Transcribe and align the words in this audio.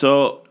So 0.00 0.44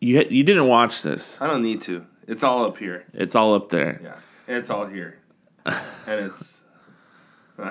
you 0.00 0.24
you 0.30 0.44
didn't 0.44 0.68
watch 0.68 1.02
this. 1.02 1.40
I 1.40 1.48
don't 1.48 1.62
need 1.62 1.82
to. 1.82 2.06
It's 2.28 2.44
all 2.44 2.64
up 2.64 2.78
here. 2.78 3.04
It's 3.12 3.34
all 3.34 3.54
up 3.54 3.70
there. 3.70 4.00
Yeah, 4.02 4.56
it's 4.56 4.70
all 4.70 4.86
here, 4.86 5.18
and 5.64 5.80
it's. 6.26 6.60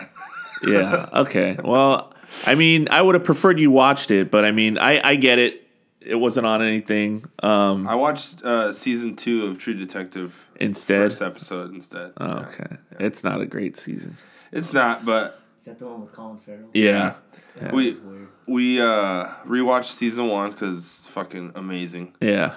Yeah. 0.65 1.09
Okay. 1.13 1.57
Well, 1.63 2.13
I 2.46 2.55
mean, 2.55 2.88
I 2.89 3.01
would 3.01 3.13
have 3.13 3.23
preferred 3.23 3.59
you 3.59 3.69
watched 3.69 4.09
it, 4.09 4.31
but 4.31 4.43
I 4.46 4.51
mean, 4.51 4.77
I 4.77 4.99
I 5.11 5.15
get 5.15 5.38
it. 5.38 5.61
It 6.01 6.15
wasn't 6.15 6.46
on 6.47 6.61
anything. 6.63 7.26
Um, 7.44 7.88
I 7.88 7.96
watched 7.96 8.42
uh, 8.44 8.71
season 8.71 9.16
two 9.16 9.46
of 9.48 9.60
True 9.60 9.73
Detective 9.76 10.34
instead. 10.60 11.12
first 11.12 11.21
episode 11.21 11.73
instead. 11.76 12.14
Oh, 12.18 12.26
Yeah. 12.26 12.48
okay. 12.48 12.76
It's 13.00 13.23
not 13.23 13.42
a 13.42 13.46
great 13.46 13.76
season. 13.78 14.16
It's 14.52 14.71
not, 14.73 15.05
but 15.05 15.39
Is 15.66 15.70
that 15.70 15.79
the 15.79 15.88
one 15.88 16.02
with 16.02 16.11
Colin 16.11 16.38
Farrell? 16.38 16.70
Yeah. 16.75 17.16
That 17.59 17.73
We- 17.73 17.93
weird. 17.93 18.27
we 18.47 18.79
uh, 18.79 19.29
rewatched 19.47 19.93
season 19.93 20.27
one 20.27 20.52
because 20.52 21.04
fucking 21.09 21.54
amazing. 21.55 22.14
Yeah. 22.21 22.54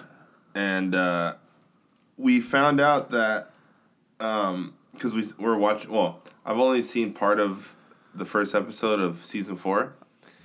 and 0.55 0.95
uh, 0.95 1.37
we 2.19 2.43
found 2.43 2.83
out 2.83 3.11
that 3.13 3.51
um 4.21 4.75
because 4.93 5.15
we 5.15 5.25
were 5.39 5.57
watching. 5.57 5.91
Well, 5.91 6.23
I've 6.45 6.59
only 6.59 6.83
seen 6.83 7.15
part 7.15 7.41
of 7.41 7.75
the 8.15 8.27
first 8.27 8.55
episode 8.55 9.01
of 9.01 9.25
season 9.25 9.57
four, 9.57 9.95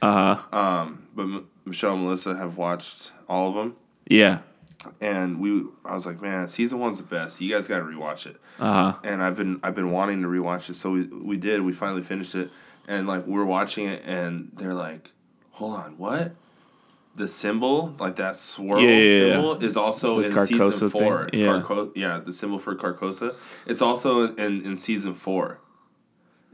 Uh 0.01 0.35
huh. 0.37 0.57
um, 0.57 1.07
but 1.13 1.23
M- 1.23 1.47
Michelle 1.65 1.95
and 1.95 2.03
Melissa 2.03 2.33
have 2.37 2.55
watched 2.55 3.11
all 3.27 3.49
of 3.49 3.55
them, 3.55 3.75
Yeah. 4.07 4.39
And 5.01 5.39
we. 5.39 5.63
I 5.85 5.93
was 5.93 6.05
like, 6.05 6.21
man, 6.21 6.47
season 6.47 6.79
one's 6.79 6.97
the 6.97 7.03
best. 7.03 7.39
You 7.41 7.53
guys 7.53 7.67
got 7.67 7.77
to 7.79 7.83
rewatch 7.83 8.25
it. 8.25 8.37
Uh 8.59 8.91
huh. 8.93 8.97
And 9.03 9.21
I've 9.23 9.35
been 9.35 9.59
I've 9.63 9.75
been 9.75 9.91
wanting 9.91 10.21
to 10.21 10.27
rewatch 10.27 10.69
it, 10.69 10.75
so 10.75 10.91
we 10.91 11.03
we 11.03 11.37
did. 11.37 11.61
We 11.61 11.73
finally 11.73 12.01
finished 12.01 12.35
it, 12.35 12.49
and 12.87 13.07
like 13.07 13.25
we're 13.27 13.45
watching 13.45 13.87
it, 13.87 14.03
and 14.05 14.51
they're 14.55 14.73
like, 14.73 15.11
hold 15.51 15.75
on, 15.75 15.97
what? 15.97 16.33
The 17.15 17.27
symbol, 17.27 17.93
like 17.99 18.15
that 18.15 18.35
swirl 18.35 18.81
Yeah, 18.81 18.89
yeah, 18.89 18.97
yeah. 19.27 19.33
symbol, 19.33 19.63
is 19.63 19.77
also 19.77 20.19
The 20.19 20.27
in 20.29 20.33
Carcosa 20.33 20.71
season 20.73 20.89
thing? 20.89 21.01
four. 21.01 21.29
Yeah. 21.31 21.61
Carco- 21.63 21.91
yeah, 21.95 22.19
the 22.25 22.33
symbol 22.33 22.57
for 22.57 22.75
Carcosa. 22.75 23.35
It's 23.67 23.83
also 23.83 24.33
in, 24.35 24.65
in 24.65 24.77
season 24.77 25.13
four. 25.13 25.59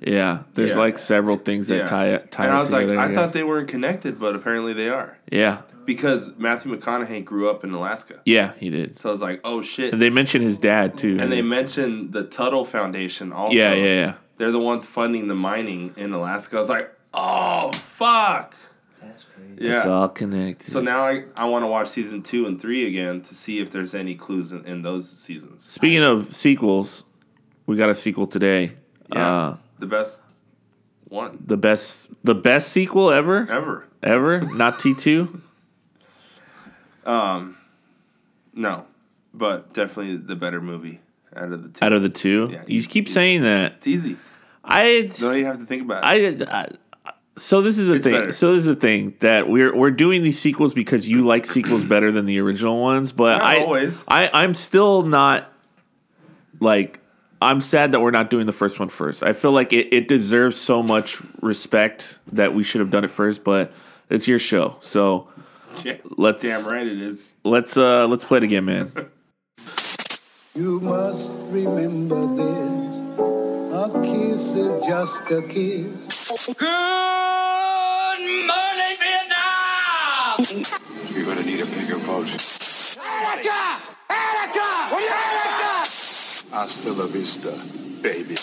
Yeah. 0.02 0.44
There's 0.56 0.72
Yeah. 0.72 0.78
like 0.80 0.98
several 1.00 1.38
things 1.38 1.68
that 1.68 1.78
yeah. 1.78 1.86
tie 1.86 2.18
tie 2.30 2.46
and 2.46 2.54
I 2.54 2.60
was 2.60 2.72
like, 2.72 2.88
together. 2.88 3.00
I 3.00 3.14
thought 3.16 3.32
they 3.34 3.44
weren't 3.44 3.70
connected, 3.70 4.20
but 4.20 4.36
apparently 4.36 4.74
they 4.74 4.90
are 4.90 5.18
Yeah. 5.32 5.60
Because 5.90 6.32
Matthew 6.38 6.72
McConaughey 6.78 7.26
grew 7.26 7.50
up 7.50 7.64
in 7.64 7.72
Alaska. 7.74 8.20
Yeah, 8.24 8.54
he 8.60 8.70
did. 8.70 8.96
So 9.00 9.10
I 9.10 9.12
was 9.12 9.22
like, 9.22 9.42
oh 9.44 9.64
shit. 9.64 9.92
And 9.92 10.00
they 10.00 10.12
mentioned 10.12 10.46
his 10.46 10.60
dad 10.60 11.00
too. 11.00 11.18
and 11.20 11.32
they 11.32 11.38
Yes. 11.38 11.48
mentioned 11.48 12.14
the 12.14 12.26
Tuttle 12.26 12.64
Foundation 12.64 13.34
also. 13.34 13.58
Yeah, 13.58 13.74
yeah, 13.74 13.84
yeah. 13.86 14.14
they're 14.38 14.52
the 14.52 14.60
ones 14.60 14.86
funding 14.86 15.26
the 15.28 15.34
mining 15.34 15.96
in 15.98 16.14
Alaska. 16.14 16.58
I 16.58 16.60
was 16.60 16.70
like, 16.70 16.92
oh 17.12 17.72
fuck. 17.96 18.54
That's 19.02 19.24
crazy. 19.24 19.66
Yeah. 19.66 19.78
It's 19.78 19.88
all 19.88 20.10
connected. 20.10 20.72
so 20.72 20.80
now 20.80 21.04
I, 21.04 21.24
I 21.36 21.46
want 21.46 21.64
to 21.64 21.68
watch 21.68 21.88
season 21.88 22.22
two 22.22 22.46
and 22.46 22.62
three 22.62 22.86
again 22.86 23.22
to 23.24 23.34
see 23.34 23.58
if 23.60 23.72
there's 23.72 23.96
any 23.96 24.14
clues 24.14 24.52
in, 24.52 24.64
in 24.66 24.84
those 24.84 25.10
seasons. 25.10 25.66
Speaking 25.68 26.04
of 26.04 26.36
sequels, 26.36 27.04
we 27.66 27.78
got 27.78 27.90
a 27.90 27.96
sequel 27.96 28.28
today. 28.28 28.74
Yeah. 29.12 29.28
Uh, 29.28 29.58
the 29.80 29.88
best 29.88 30.22
one 31.06 31.44
the 31.44 31.58
best 31.58 32.10
the 32.24 32.36
best 32.36 32.70
sequel 32.72 33.10
ever? 33.10 33.48
ever. 33.50 33.88
Ever? 34.04 34.42
Not 34.42 34.78
T2? 37.10 37.56
No, 38.54 38.86
but 39.34 39.74
definitely 39.74 40.18
the 40.18 40.36
better 40.36 40.62
movie 40.62 41.00
out 41.36 41.52
of 41.52 41.64
the 41.64 41.70
two. 41.70 41.86
Out 41.86 41.94
of 41.94 42.02
the 42.02 42.10
two? 42.10 42.50
Yeah, 42.52 42.64
you 42.68 42.84
keep 42.84 43.06
he's- 43.06 43.14
saying 43.14 43.44
that. 43.44 43.74
it's 43.78 43.88
easy. 43.88 44.18
I 44.64 45.10
No, 45.22 45.32
you 45.32 45.46
have 45.46 45.60
to 45.60 45.66
think 45.66 45.84
about 45.84 46.04
it. 46.18 46.42
I, 46.50 46.62
I 46.62 47.12
so 47.38 47.62
this 47.62 47.78
is 47.78 47.88
the 47.88 47.96
It's 47.96 48.04
thing. 48.04 48.14
better. 48.14 48.32
So 48.34 48.54
this 48.54 48.62
is 48.64 48.68
the 48.68 48.76
thing 48.76 49.16
that 49.22 49.48
we're 49.48 49.74
we're 49.76 49.92
doing 49.92 50.24
these 50.24 50.38
sequels 50.40 50.74
because 50.74 51.08
you 51.08 51.26
like 51.26 51.46
sequels 51.46 51.84
better 51.86 52.12
than 52.12 52.26
the 52.26 52.40
original 52.40 52.82
ones, 52.82 53.12
but 53.14 53.38
Not 53.38 53.44
I 53.44 53.60
always. 53.62 54.04
I 54.08 54.30
I'm 54.34 54.54
still 54.54 55.04
not 55.04 55.52
like 56.60 57.00
I'm 57.42 57.62
sad 57.62 57.94
that 57.94 58.02
we're 58.02 58.12
not 58.12 58.30
doing 58.30 58.46
the 58.46 58.52
first 58.52 58.80
one 58.80 58.90
first. 58.90 59.24
I 59.24 59.32
feel 59.32 59.54
like 59.54 59.72
it, 59.72 59.94
it 59.94 60.10
deserves 60.10 60.60
so 60.60 60.84
much 60.84 61.22
respect 61.42 62.20
that 62.34 62.54
we 62.54 62.64
should 62.64 62.82
have 62.82 62.90
done 62.92 63.06
it 63.06 63.10
first, 63.12 63.46
but 63.46 63.72
it's 64.10 64.28
your 64.28 64.40
show. 64.40 64.76
So 64.82 65.30
Yeah, 65.84 65.98
let's 66.18 66.42
Damn 66.44 66.66
right 66.68 66.86
it 66.86 67.02
is. 67.02 67.36
let's 67.44 67.78
uh 67.78 68.08
let's 68.08 68.26
play 68.26 68.38
it 68.38 68.44
again, 68.44 68.66
man. 68.66 68.92
You 70.56 70.80
must 70.82 71.32
remember 71.52 72.20
this. 72.36 72.96
A 73.72 74.02
kiss 74.04 74.56
is 74.56 74.86
just 74.86 75.30
a 75.32 75.42
kiss. 75.44 76.48
Good 76.48 76.68
morning, 78.50 78.98
Vietnam. 79.00 80.44
You're 81.14 81.26
gonna 81.26 81.46
need 81.46 81.62
a 81.62 81.66
bigger 81.68 82.00
boat. 82.00 82.28
Hasta 86.52 86.92
la 86.94 87.06
vista, 87.08 87.52
baby. 88.02 88.36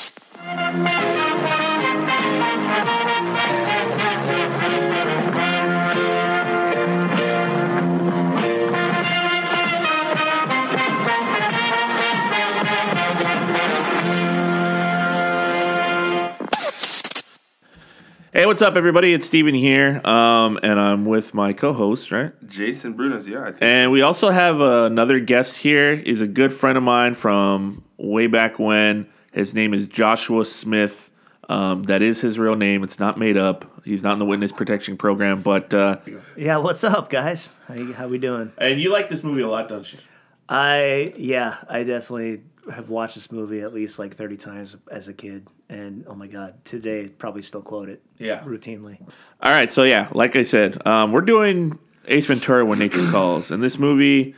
Hey, 18.37 18.45
what's 18.45 18.61
up, 18.61 18.77
everybody? 18.77 19.15
It's 19.15 19.25
Steven 19.25 19.55
here, 19.55 20.07
um, 20.07 20.61
and 20.63 20.79
I'm 20.79 21.07
with 21.07 21.33
my 21.33 21.55
co-host, 21.55 22.13
right? 22.13 22.35
Jason 22.47 22.93
Brunos, 22.93 23.27
yeah, 23.27 23.41
I 23.41 23.47
think. 23.47 23.63
And 23.63 23.91
we 23.91 24.03
also 24.03 24.29
have 24.29 24.61
uh, 24.61 24.83
another 24.83 25.21
guest 25.21 25.57
here. 25.57 25.97
He's 25.97 26.21
a 26.21 26.27
good 26.27 26.53
friend 26.53 26.77
of 26.77 26.85
mine 26.85 27.15
from 27.15 27.83
way 27.97 28.27
back 28.27 28.59
when. 28.59 29.09
His 29.33 29.55
name 29.55 29.73
is 29.73 29.89
Joshua 29.89 30.45
Smith. 30.45 31.11
Um, 31.49 31.85
that 31.85 32.03
is 32.03 32.21
his 32.21 32.39
real 32.39 32.57
name. 32.57 32.85
It's 32.85 32.99
not 32.99 33.19
made 33.19 33.39
up. 33.39 33.65
He's 33.87 34.03
not 34.03 34.13
in 34.13 34.19
the 34.19 34.27
witness 34.27 34.53
protection 34.53 34.99
program. 34.99 35.41
But 35.41 35.73
uh, 35.73 35.97
Yeah, 36.37 36.59
what's 36.59 36.85
up, 36.85 37.09
guys? 37.09 37.49
How, 37.67 37.73
you, 37.73 37.95
how 37.95 38.07
we 38.07 38.19
doing? 38.19 38.53
and 38.59 38.79
you 38.79 38.93
like 38.93 39.09
this 39.09 39.25
movie 39.25 39.41
a 39.41 39.49
lot, 39.49 39.71
don't 39.71 39.91
you? 39.91 39.99
I 40.47 41.15
yeah, 41.17 41.57
I 41.71 41.85
definitely 41.85 42.43
have 42.73 42.91
watched 42.91 43.15
this 43.15 43.31
movie 43.31 43.61
at 43.61 43.73
least 43.73 43.99
like 43.99 44.17
thirty 44.17 44.37
times 44.37 44.77
as 44.91 45.09
a 45.09 45.13
kid, 45.15 45.47
and 45.69 46.05
oh 46.09 46.15
my 46.15 46.27
god, 46.27 46.65
today 46.65 47.09
probably 47.09 47.43
still 47.43 47.63
quote 47.63 47.89
it. 47.89 48.03
Yeah. 48.19 48.43
routinely. 48.43 49.01
All 49.43 49.53
right, 49.53 49.71
so 49.71 49.83
yeah, 49.83 50.09
like 50.13 50.37
I 50.37 50.43
said, 50.43 50.85
um, 50.87 51.13
we're 51.13 51.21
doing 51.21 51.79
Ace 52.07 52.27
Ventura: 52.27 52.65
When 52.65 52.79
Nature 52.79 53.09
Calls, 53.11 53.51
and 53.51 53.63
this 53.63 53.79
movie, 53.79 54.35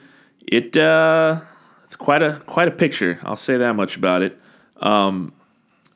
it 0.47 0.77
uh, 0.77 1.41
it's 1.85 1.97
quite 1.97 2.23
a 2.23 2.43
quite 2.47 2.69
a 2.69 2.73
picture. 2.73 3.21
I'll 3.23 3.37
say 3.37 3.57
that 3.57 3.75
much 3.75 3.97
about 3.97 4.23
it. 4.23 4.39
Um, 4.79 5.33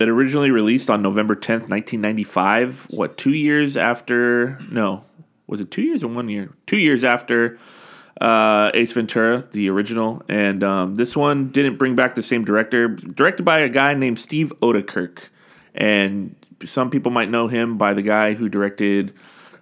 it 0.00 0.09
originally 0.09 0.50
released 0.50 0.91
on 0.91 1.03
November 1.03 1.34
tenth, 1.34 1.69
nineteen 1.69 2.00
ninety 2.00 2.25
five. 2.25 2.87
What 2.91 3.16
two 3.19 3.32
years 3.32 3.76
after? 3.76 4.59
No, 4.70 5.04
was 5.47 5.60
it 5.60 5.70
two 5.70 5.82
years 5.82 6.03
or 6.03 6.09
one 6.09 6.28
year? 6.28 6.53
Two 6.66 6.78
years 6.78 7.04
after 7.04 7.59
uh, 8.21 8.71
Ace 8.75 8.93
Ventura, 8.93 9.45
the 9.53 9.69
original, 9.71 10.23
and 10.28 10.62
um, 10.62 10.97
this 10.97 11.17
one 11.17 11.49
didn't 11.50 11.77
bring 11.78 11.95
back 11.95 12.15
the 12.15 12.23
same 12.23 12.45
director. 12.45 12.89
Directed 12.89 13.43
by 13.45 13.61
a 13.61 13.69
guy 13.69 13.95
named 13.95 14.19
Steve 14.19 14.53
Oedekerk, 14.61 15.19
and 15.75 16.34
some 16.65 16.91
people 16.91 17.11
might 17.11 17.31
know 17.31 17.49
him 17.49 17.78
by 17.78 17.95
the 17.95 18.03
guy 18.03 18.34
who 18.34 18.49
directed 18.49 19.15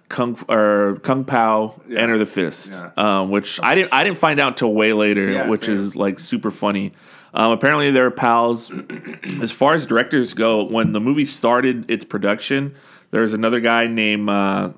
Kung 0.09 0.37
or 0.49 0.99
Kung 1.03 1.23
Pao 1.23 1.79
Enter 1.95 2.17
the 2.17 2.25
Fist, 2.25 2.71
Yeah. 2.71 2.91
um, 2.97 3.31
which 3.31 3.59
I 3.63 3.75
didn't 3.75 3.93
I 3.93 4.03
didn't 4.03 4.17
find 4.17 4.39
out 4.39 4.57
till 4.57 4.73
way 4.73 4.93
later, 4.93 5.31
Yeah, 5.31 5.47
which 5.47 5.65
same. 5.65 5.75
is 5.75 5.95
like 5.95 6.19
super 6.19 6.51
funny. 6.51 6.91
Um, 7.33 7.53
apparently, 7.53 7.91
they're 7.91 8.11
pals. 8.11 8.71
as 9.41 9.51
far 9.53 9.73
as 9.73 9.85
directors 9.85 10.33
go, 10.33 10.65
when 10.65 10.91
the 10.91 10.99
movie 10.99 11.23
started 11.23 11.89
its 11.89 12.03
production, 12.03 12.75
there 13.11 13.21
was 13.21 13.33
another 13.33 13.61
guy 13.61 13.87
named 13.87 14.29
uh, 14.29 14.71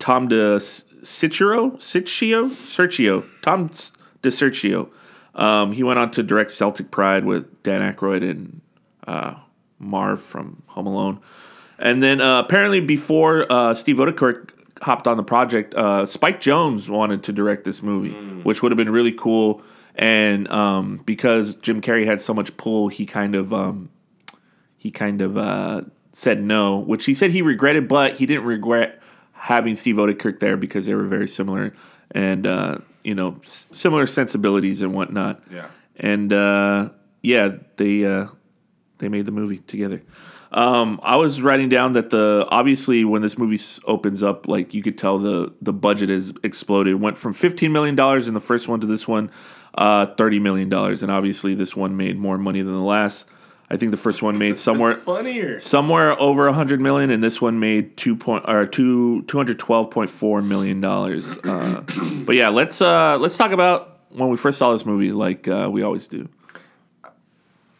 Tom 0.00 0.26
De 0.26 0.58
Cicero, 1.02 1.70
Ciccio, 1.72 2.50
Sergio, 2.66 3.24
Tom 3.42 3.70
De 4.22 4.30
Sergio. 4.30 4.88
Um, 5.34 5.72
he 5.72 5.82
went 5.82 5.98
on 5.98 6.10
to 6.12 6.22
direct 6.22 6.50
Celtic 6.50 6.90
Pride 6.90 7.24
with 7.24 7.62
Dan 7.62 7.80
Aykroyd 7.80 8.28
and 8.28 8.60
uh, 9.06 9.34
Marv 9.78 10.20
from 10.20 10.62
Home 10.68 10.86
Alone. 10.86 11.20
And 11.78 12.02
then 12.02 12.20
uh, 12.20 12.40
apparently, 12.40 12.80
before 12.80 13.50
uh, 13.50 13.74
Steve 13.74 13.96
Oedekerk 13.96 14.50
hopped 14.82 15.06
on 15.06 15.16
the 15.16 15.22
project, 15.22 15.74
uh, 15.74 16.06
Spike 16.06 16.40
Jonze 16.40 16.88
wanted 16.88 17.22
to 17.24 17.32
direct 17.32 17.64
this 17.64 17.82
movie, 17.82 18.12
which 18.42 18.62
would 18.62 18.70
have 18.72 18.76
been 18.76 18.90
really 18.90 19.12
cool. 19.12 19.62
And 19.94 20.50
um, 20.50 20.98
because 21.04 21.54
Jim 21.56 21.80
Carrey 21.80 22.06
had 22.06 22.20
so 22.20 22.32
much 22.32 22.56
pull, 22.56 22.88
he 22.88 23.04
kind 23.04 23.34
of 23.34 23.52
um, 23.52 23.90
he 24.78 24.90
kind 24.90 25.20
of 25.20 25.36
uh, 25.36 25.82
said 26.12 26.42
no, 26.42 26.78
which 26.78 27.04
he 27.04 27.14
said 27.14 27.30
he 27.30 27.42
regretted, 27.42 27.88
but 27.88 28.16
he 28.16 28.26
didn't 28.26 28.44
regret 28.44 29.00
having 29.42 29.74
Steve 29.74 29.96
Oedekerk 29.96 30.38
there 30.38 30.56
because 30.56 30.86
they 30.86 30.94
were 30.94 31.08
very 31.08 31.26
similar 31.26 31.74
and 32.12 32.46
uh, 32.46 32.78
you 33.02 33.12
know 33.14 33.40
s- 33.42 33.66
similar 33.72 34.06
sensibilities 34.06 34.80
and 34.80 34.94
whatnot. 34.94 35.42
Yeah. 35.50 35.66
And 35.96 36.32
uh, 36.32 36.90
yeah, 37.22 37.56
they 37.76 38.04
uh, 38.04 38.28
they 38.98 39.08
made 39.08 39.26
the 39.26 39.32
movie 39.32 39.58
together. 39.58 40.02
Um, 40.52 41.00
I 41.02 41.16
was 41.16 41.40
writing 41.42 41.68
down 41.70 41.92
that 41.92 42.10
the 42.10 42.46
obviously 42.50 43.04
when 43.04 43.22
this 43.22 43.36
movie 43.36 43.56
s- 43.56 43.80
opens 43.84 44.22
up, 44.22 44.46
like 44.46 44.74
you 44.74 44.82
could 44.82 44.96
tell 44.96 45.18
the 45.18 45.52
the 45.60 45.72
budget 45.72 46.08
has 46.10 46.32
exploded. 46.44 46.92
It 46.92 47.00
went 47.00 47.18
from 47.18 47.32
fifteen 47.34 47.72
million 47.72 47.96
dollars 47.96 48.28
in 48.28 48.34
the 48.34 48.40
first 48.40 48.68
one 48.68 48.78
to 48.80 48.86
this 48.86 49.08
one, 49.08 49.30
uh, 49.74 50.06
thirty 50.14 50.38
million 50.38 50.68
dollars, 50.68 51.02
and 51.02 51.10
obviously 51.10 51.54
this 51.54 51.74
one 51.74 51.96
made 51.96 52.16
more 52.16 52.38
money 52.38 52.62
than 52.62 52.74
the 52.74 52.80
last. 52.80 53.24
I 53.72 53.78
think 53.78 53.90
the 53.90 53.96
first 53.96 54.20
one 54.20 54.36
made 54.36 54.58
somewhere 54.58 54.94
funnier. 54.96 55.58
somewhere 55.58 56.20
over 56.20 56.46
a 56.46 56.52
hundred 56.52 56.78
million, 56.78 57.08
and 57.08 57.22
this 57.22 57.40
one 57.40 57.58
made 57.58 57.96
two 57.96 58.14
point 58.14 58.44
or 58.46 58.66
two 58.66 59.22
two 59.22 59.38
hundred 59.38 59.58
twelve 59.58 59.90
point 59.90 60.10
four 60.10 60.42
million 60.42 60.82
dollars. 60.82 61.38
Uh, 61.38 61.80
but 62.26 62.36
yeah, 62.36 62.50
let's 62.50 62.82
uh, 62.82 63.16
let's 63.16 63.38
talk 63.38 63.50
about 63.50 64.00
when 64.10 64.28
we 64.28 64.36
first 64.36 64.58
saw 64.58 64.72
this 64.72 64.84
movie, 64.84 65.10
like 65.10 65.48
uh, 65.48 65.70
we 65.72 65.82
always 65.82 66.06
do. 66.06 66.28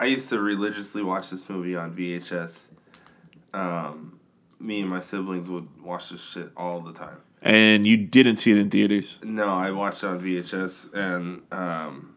I 0.00 0.06
used 0.06 0.30
to 0.30 0.40
religiously 0.40 1.02
watch 1.02 1.28
this 1.28 1.46
movie 1.50 1.76
on 1.76 1.94
VHS. 1.94 2.68
Um, 3.52 4.18
me 4.58 4.80
and 4.80 4.88
my 4.88 5.00
siblings 5.00 5.50
would 5.50 5.68
watch 5.82 6.08
this 6.08 6.22
shit 6.22 6.52
all 6.56 6.80
the 6.80 6.94
time. 6.94 7.18
And 7.42 7.86
you 7.86 7.98
didn't 7.98 8.36
see 8.36 8.50
it 8.52 8.56
in 8.56 8.70
theaters. 8.70 9.18
No, 9.22 9.48
I 9.48 9.72
watched 9.72 10.04
it 10.04 10.06
on 10.06 10.20
VHS, 10.22 10.94
and 10.94 11.42
um, 11.52 12.16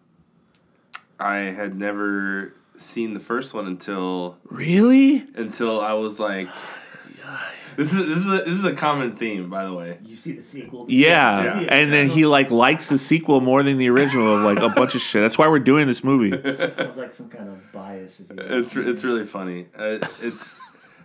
I 1.19 1.37
had 1.37 1.75
never 1.75 2.53
seen 2.77 3.13
the 3.13 3.19
first 3.19 3.53
one 3.53 3.67
until 3.67 4.37
Really? 4.45 5.25
until 5.35 5.81
I 5.81 5.93
was 5.93 6.19
like, 6.19 6.47
this 7.77 7.91
is 7.93 8.05
this 8.07 8.17
is 8.19 8.27
a, 8.27 8.37
this 8.45 8.57
is 8.57 8.63
a 8.63 8.73
common 8.73 9.15
theme, 9.15 9.49
by 9.49 9.65
the 9.65 9.73
way. 9.73 9.97
You 10.05 10.17
see 10.17 10.33
the 10.33 10.41
sequel? 10.41 10.85
Yeah. 10.89 11.61
Yeah. 11.61 11.67
And 11.69 11.91
then 11.91 12.07
he 12.09 12.25
like 12.25 12.51
likes 12.51 12.89
the 12.89 12.97
sequel 12.97 13.41
more 13.41 13.63
than 13.63 13.77
the 13.77 13.89
original 13.89 14.37
of 14.37 14.43
like 14.43 14.59
a 14.59 14.69
bunch 14.69 14.95
of 14.95 15.01
shit. 15.01 15.21
That's 15.21 15.37
why 15.37 15.47
we're 15.47 15.59
doing 15.59 15.87
this 15.87 16.03
movie. 16.03 16.31
sounds 16.69 16.97
like 16.97 17.13
some 17.13 17.29
kind 17.29 17.49
of 17.49 17.71
bias. 17.71 18.19
If 18.19 18.29
you 18.29 18.35
It's 18.39 18.75
it's 18.75 19.03
really 19.03 19.25
funny. 19.25 19.67
Uh, 19.77 19.99
it's 20.21 20.57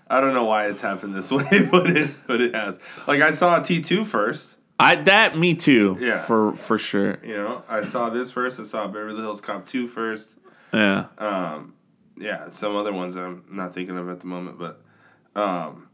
I 0.08 0.20
don't 0.20 0.34
know 0.34 0.44
why 0.44 0.66
it's 0.66 0.80
happened 0.80 1.14
this 1.14 1.30
way, 1.32 1.62
but 1.70 1.90
it 1.96 2.10
but 2.26 2.40
it 2.40 2.54
has. 2.54 2.78
Like 3.06 3.20
I 3.20 3.30
saw 3.32 3.60
T 3.60 3.80
two 3.80 4.04
first. 4.04 4.56
I 4.78 4.96
that 4.96 5.36
me 5.36 5.54
too. 5.54 5.98
Yeah. 6.00 6.22
For 6.22 6.52
for 6.52 6.78
sure. 6.78 7.18
You 7.22 7.36
know, 7.36 7.62
I 7.68 7.84
saw 7.84 8.08
this 8.10 8.30
first. 8.30 8.58
I 8.58 8.62
saw 8.62 8.86
Beverly 8.86 9.20
Hills 9.20 9.40
Cop 9.40 9.66
two 9.66 9.86
first. 9.88 10.34
Yeah. 10.72 11.06
Um, 11.18 11.74
yeah, 12.16 12.50
some 12.50 12.76
other 12.76 12.92
ones 12.92 13.16
I'm 13.16 13.44
not 13.50 13.74
thinking 13.74 13.96
of 13.96 14.08
at 14.08 14.20
the 14.20 14.26
moment, 14.26 14.58
but 14.58 14.82
um, 15.34 15.88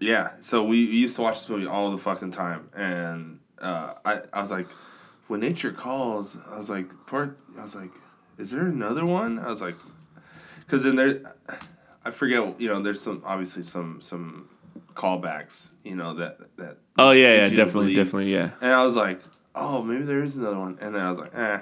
yeah. 0.00 0.32
So 0.40 0.64
we, 0.64 0.86
we 0.86 0.96
used 0.96 1.16
to 1.16 1.22
watch 1.22 1.40
this 1.40 1.48
movie 1.48 1.66
all 1.66 1.90
the 1.90 1.98
fucking 1.98 2.32
time, 2.32 2.68
and 2.74 3.40
uh, 3.60 3.94
I 4.04 4.20
I 4.32 4.40
was 4.40 4.50
like, 4.50 4.68
when 5.28 5.40
nature 5.40 5.72
calls, 5.72 6.36
I 6.50 6.58
was 6.58 6.68
like, 6.68 6.88
part. 7.06 7.38
I 7.58 7.62
was 7.62 7.74
like, 7.74 7.90
is 8.38 8.50
there 8.50 8.66
another 8.66 9.04
one? 9.04 9.38
I 9.38 9.48
was 9.48 9.62
like, 9.62 9.76
because 10.60 10.82
then 10.82 10.96
there, 10.96 11.34
I 12.04 12.10
forget. 12.10 12.60
You 12.60 12.68
know, 12.68 12.82
there's 12.82 13.00
some 13.00 13.22
obviously 13.24 13.62
some 13.62 14.00
some 14.00 14.48
callbacks. 14.94 15.70
You 15.84 15.96
know 15.96 16.14
that 16.14 16.38
that. 16.58 16.76
Oh 16.98 17.12
yeah, 17.12 17.22
yeah, 17.22 17.42
lead 17.42 17.44
you 17.44 17.50
to 17.50 17.64
definitely, 17.64 17.94
definitely, 17.94 18.32
yeah. 18.32 18.50
And 18.60 18.72
I 18.72 18.82
was 18.84 18.94
like, 18.94 19.22
oh, 19.54 19.82
maybe 19.82 20.04
there 20.04 20.22
is 20.22 20.36
another 20.36 20.58
one. 20.58 20.78
And 20.80 20.94
then 20.94 21.00
I 21.02 21.08
was 21.10 21.18
like, 21.18 21.34
eh. 21.34 21.60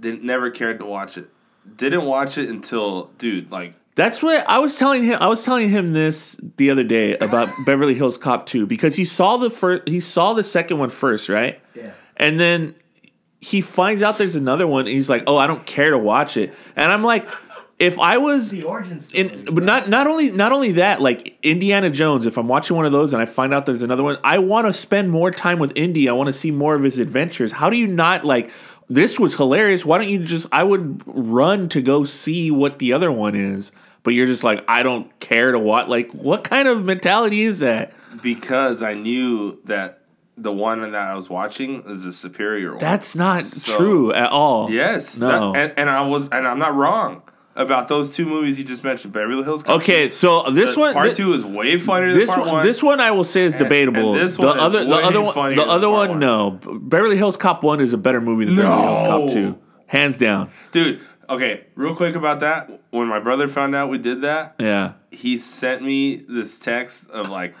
Didn't 0.00 0.24
never 0.24 0.50
cared 0.50 0.78
to 0.78 0.86
watch 0.86 1.18
it. 1.18 1.30
Didn't 1.76 2.04
watch 2.04 2.38
it 2.38 2.48
until, 2.48 3.10
dude, 3.18 3.50
like, 3.50 3.74
That's 3.94 4.22
what 4.22 4.46
I 4.48 4.58
was 4.58 4.76
telling 4.76 5.04
him. 5.04 5.18
I 5.20 5.28
was 5.28 5.42
telling 5.42 5.68
him 5.70 5.92
this 5.92 6.36
the 6.56 6.70
other 6.70 6.84
day 6.84 7.16
about 7.18 7.48
Beverly 7.66 7.94
Hills 7.94 8.18
Cop 8.18 8.46
2 8.46 8.66
because 8.66 8.96
he 8.96 9.04
saw 9.04 9.36
the 9.36 9.50
first 9.50 9.88
he 9.88 10.00
saw 10.00 10.32
the 10.32 10.44
second 10.44 10.78
one 10.78 10.90
first, 10.90 11.28
right? 11.28 11.60
Yeah. 11.74 11.92
And 12.16 12.38
then 12.38 12.74
he 13.40 13.60
finds 13.60 14.02
out 14.02 14.18
there's 14.18 14.36
another 14.36 14.66
one 14.66 14.86
and 14.86 14.94
he's 14.94 15.08
like, 15.08 15.24
"Oh, 15.26 15.36
I 15.36 15.46
don't 15.46 15.64
care 15.64 15.90
to 15.90 15.98
watch 15.98 16.36
it." 16.36 16.52
And 16.76 16.92
I'm 16.92 17.02
like, 17.02 17.26
if 17.78 17.98
I 17.98 18.18
was 18.18 18.50
The 18.50 18.64
origin 18.64 19.00
story. 19.00 19.30
in 19.30 19.46
but 19.54 19.64
not 19.64 19.88
not 19.88 20.06
only 20.06 20.30
not 20.30 20.52
only 20.52 20.72
that, 20.72 21.00
like 21.00 21.38
Indiana 21.42 21.88
Jones, 21.88 22.26
if 22.26 22.36
I'm 22.36 22.46
watching 22.48 22.76
one 22.76 22.84
of 22.84 22.92
those 22.92 23.14
and 23.14 23.22
I 23.22 23.24
find 23.26 23.54
out 23.54 23.64
there's 23.64 23.80
another 23.80 24.02
one, 24.02 24.18
I 24.22 24.38
want 24.38 24.66
to 24.66 24.72
spend 24.74 25.10
more 25.10 25.30
time 25.30 25.58
with 25.58 25.72
Indy. 25.74 26.08
I 26.08 26.12
want 26.12 26.26
to 26.26 26.32
see 26.34 26.50
more 26.50 26.74
of 26.74 26.82
his 26.82 26.98
adventures. 26.98 27.52
How 27.52 27.70
do 27.70 27.78
you 27.78 27.86
not 27.86 28.24
like 28.24 28.50
this 28.90 29.18
was 29.18 29.34
hilarious. 29.34 29.84
Why 29.86 29.96
don't 29.98 30.08
you 30.10 30.18
just 30.18 30.46
I 30.52 30.62
would 30.64 31.02
run 31.06 31.68
to 31.70 31.80
go 31.80 32.04
see 32.04 32.50
what 32.50 32.78
the 32.80 32.92
other 32.92 33.10
one 33.10 33.34
is. 33.34 33.72
But 34.02 34.14
you're 34.14 34.26
just 34.26 34.42
like, 34.44 34.64
I 34.66 34.82
don't 34.82 35.18
care 35.20 35.52
to 35.52 35.58
watch 35.58 35.88
like 35.88 36.10
what 36.12 36.44
kind 36.44 36.68
of 36.68 36.84
mentality 36.84 37.42
is 37.42 37.60
that? 37.60 37.92
because 38.22 38.82
I 38.82 38.92
knew 38.94 39.58
that 39.64 40.00
the 40.36 40.52
one 40.52 40.80
that 40.80 40.94
I 40.94 41.14
was 41.14 41.30
watching 41.30 41.82
is 41.86 42.04
a 42.06 42.12
superior 42.12 42.70
one. 42.72 42.78
That's 42.80 43.14
not 43.14 43.44
So- 43.44 43.76
true 43.78 44.12
at 44.12 44.30
all. 44.30 44.70
Yes. 44.70 45.16
No. 45.18 45.52
that- 45.52 45.58
and, 45.70 45.78
and 45.78 45.90
I 45.90 46.02
was, 46.06 46.28
and 46.30 46.46
I'm 46.46 46.58
not 46.58 46.74
wrong 46.74 47.22
about 47.60 47.88
those 47.88 48.10
two 48.10 48.26
movies 48.26 48.58
you 48.58 48.64
just 48.64 48.82
mentioned, 48.82 49.12
Beverly 49.12 49.42
Hills 49.44 49.62
Cop. 49.62 49.80
Okay, 49.82 50.08
so 50.10 50.40
uh, 50.40 50.50
this 50.50 50.74
The 50.74 50.80
one 50.80 50.92
part 50.94 51.08
thi- 51.10 51.14
two 51.14 51.34
is 51.34 51.44
way 51.44 51.78
funnier 51.78 52.10
than 52.10 52.18
this 52.18 52.28
part 52.30 52.40
one, 52.42 52.52
one. 52.54 52.66
this 52.66 52.82
one 52.82 53.00
I 53.00 53.10
will 53.10 53.24
say 53.24 53.42
is 53.42 53.54
debatable. 53.56 54.14
and 54.14 54.20
this 54.26 54.36
the 54.36 54.48
other, 54.48 54.84
the 54.84 54.94
other 54.96 55.20
one, 55.20 55.54
the 55.54 55.62
other 55.62 55.90
one, 55.90 56.10
one. 56.10 56.18
no. 56.18 56.50
Beverly 56.80 57.16
Hills 57.16 57.36
Cop 57.36 57.62
one 57.62 57.80
is 57.80 57.92
a 57.92 57.98
better 57.98 58.20
movie 58.20 58.44
than 58.46 58.56
Beverly 58.56 58.82
Hills 58.82 59.00
Cop 59.00 59.28
two, 59.30 59.58
hands 59.86 60.18
down. 60.18 60.50
dude. 60.72 61.00
Okay, 61.28 61.66
real 61.76 61.94
quick 61.94 62.16
about 62.16 62.40
that. 62.40 62.82
When 62.90 63.06
my 63.06 63.20
brother 63.20 63.46
found 63.46 63.72
out 63.76 63.88
we 63.88 63.98
did 63.98 64.22
that, 64.22 64.56
Yeah, 64.58 64.94
he 65.12 65.38
sent 65.38 65.80
me 65.80 66.16
this 66.28 66.58
text 66.58 67.08
of 67.10 67.28
like, 67.28 67.54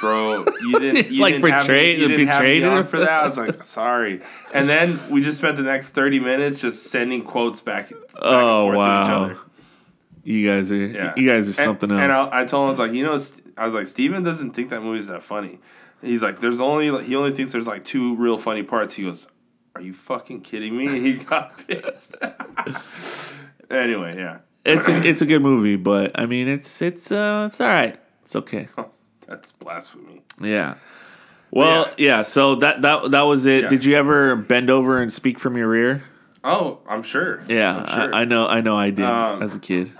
"Bro, 0.00 0.44
you 0.62 0.78
didn't, 0.80 1.10
you 1.10 1.20
like 1.22 1.34
didn't 1.34 1.50
have 1.50 1.62
me, 1.62 1.66
betrayed- 1.66 1.98
you 1.98 2.08
didn't 2.08 2.26
have 2.28 2.42
me 2.42 2.54
betrayed 2.60 2.64
on 2.64 2.86
for 2.86 2.98
that." 3.00 3.22
I 3.22 3.26
was 3.26 3.36
like, 3.38 3.64
"Sorry." 3.64 4.20
And 4.52 4.68
then 4.68 5.00
we 5.10 5.22
just 5.22 5.38
spent 5.38 5.56
the 5.56 5.62
next 5.62 5.90
thirty 5.90 6.20
minutes 6.20 6.60
just 6.60 6.84
sending 6.90 7.22
quotes 7.22 7.60
back. 7.60 7.90
back 7.90 7.98
Oh, 8.20 8.66
and 8.68 8.74
forth 8.74 8.76
wow. 8.76 9.04
To 9.26 9.32
each 9.32 9.36
other. 9.38 9.40
you 10.24 10.48
guys 10.48 10.72
are, 10.72 10.76
Yeah, 10.76 11.12
you 11.16 11.28
guys 11.28 11.46
are 11.46 11.50
And- 11.50 11.54
something 11.56 11.90
else. 11.90 12.00
And 12.00 12.12
I, 12.12 12.40
I 12.40 12.44
told 12.44 12.62
him 12.62 12.66
I 12.66 12.68
was 12.70 12.78
like, 12.78 12.92
you 12.92 13.02
know, 13.04 13.18
I 13.56 13.64
was 13.64 13.74
like, 13.74 13.86
Steven 13.86 14.22
doesn't 14.22 14.52
think 14.52 14.70
that 14.70 14.82
movie's 14.82 15.06
that 15.08 15.22
funny. 15.22 15.58
He's 16.02 16.22
like, 16.22 16.40
there's 16.40 16.60
only 16.60 16.90
like, 16.90 17.04
he 17.06 17.16
only 17.16 17.32
thinks 17.32 17.52
there's 17.52 17.66
like 17.66 17.84
two 17.84 18.14
real 18.16 18.36
funny 18.36 18.62
parts. 18.62 18.92
He 18.94 19.04
goes, 19.04 19.26
"Are 19.74 19.80
you 19.80 19.94
fucking 19.94 20.42
kidding 20.42 20.76
me?" 20.76 20.86
And 20.88 20.96
he 21.06 21.14
got 21.14 21.56
pissed. 21.66 22.14
anyway, 23.70 24.16
yeah, 24.18 24.38
it's 24.64 24.86
a, 24.88 25.02
it's 25.06 25.22
a 25.22 25.26
good 25.26 25.40
movie, 25.42 25.76
but 25.76 26.18
I 26.18 26.26
mean, 26.26 26.48
it's 26.48 26.82
it's 26.82 27.10
uh, 27.10 27.46
it's 27.48 27.60
all 27.60 27.68
right. 27.68 27.96
It's 28.22 28.36
okay. 28.36 28.68
That's 29.26 29.52
blasphemy. 29.52 30.22
Yeah. 30.40 30.74
Well, 31.50 31.92
yeah. 31.98 32.22
So 32.22 32.56
that 32.56 32.82
that 32.82 33.10
that 33.12 33.22
was 33.22 33.46
it. 33.46 33.64
Yeah. 33.64 33.68
Did 33.68 33.84
you 33.84 33.96
ever 33.96 34.34
bend 34.36 34.70
over 34.70 35.00
and 35.00 35.12
speak 35.12 35.38
from 35.38 35.56
your 35.56 35.68
rear? 35.68 36.02
Oh, 36.42 36.80
I'm 36.88 37.02
sure. 37.02 37.42
Yeah, 37.48 37.76
I'm 37.76 37.86
sure. 37.86 38.14
I, 38.14 38.20
I 38.20 38.24
know. 38.24 38.46
I 38.46 38.60
know. 38.60 38.76
I 38.76 38.90
did 38.90 39.04
Um, 39.04 39.42
as 39.42 39.54
a 39.54 39.58
kid. 39.58 39.92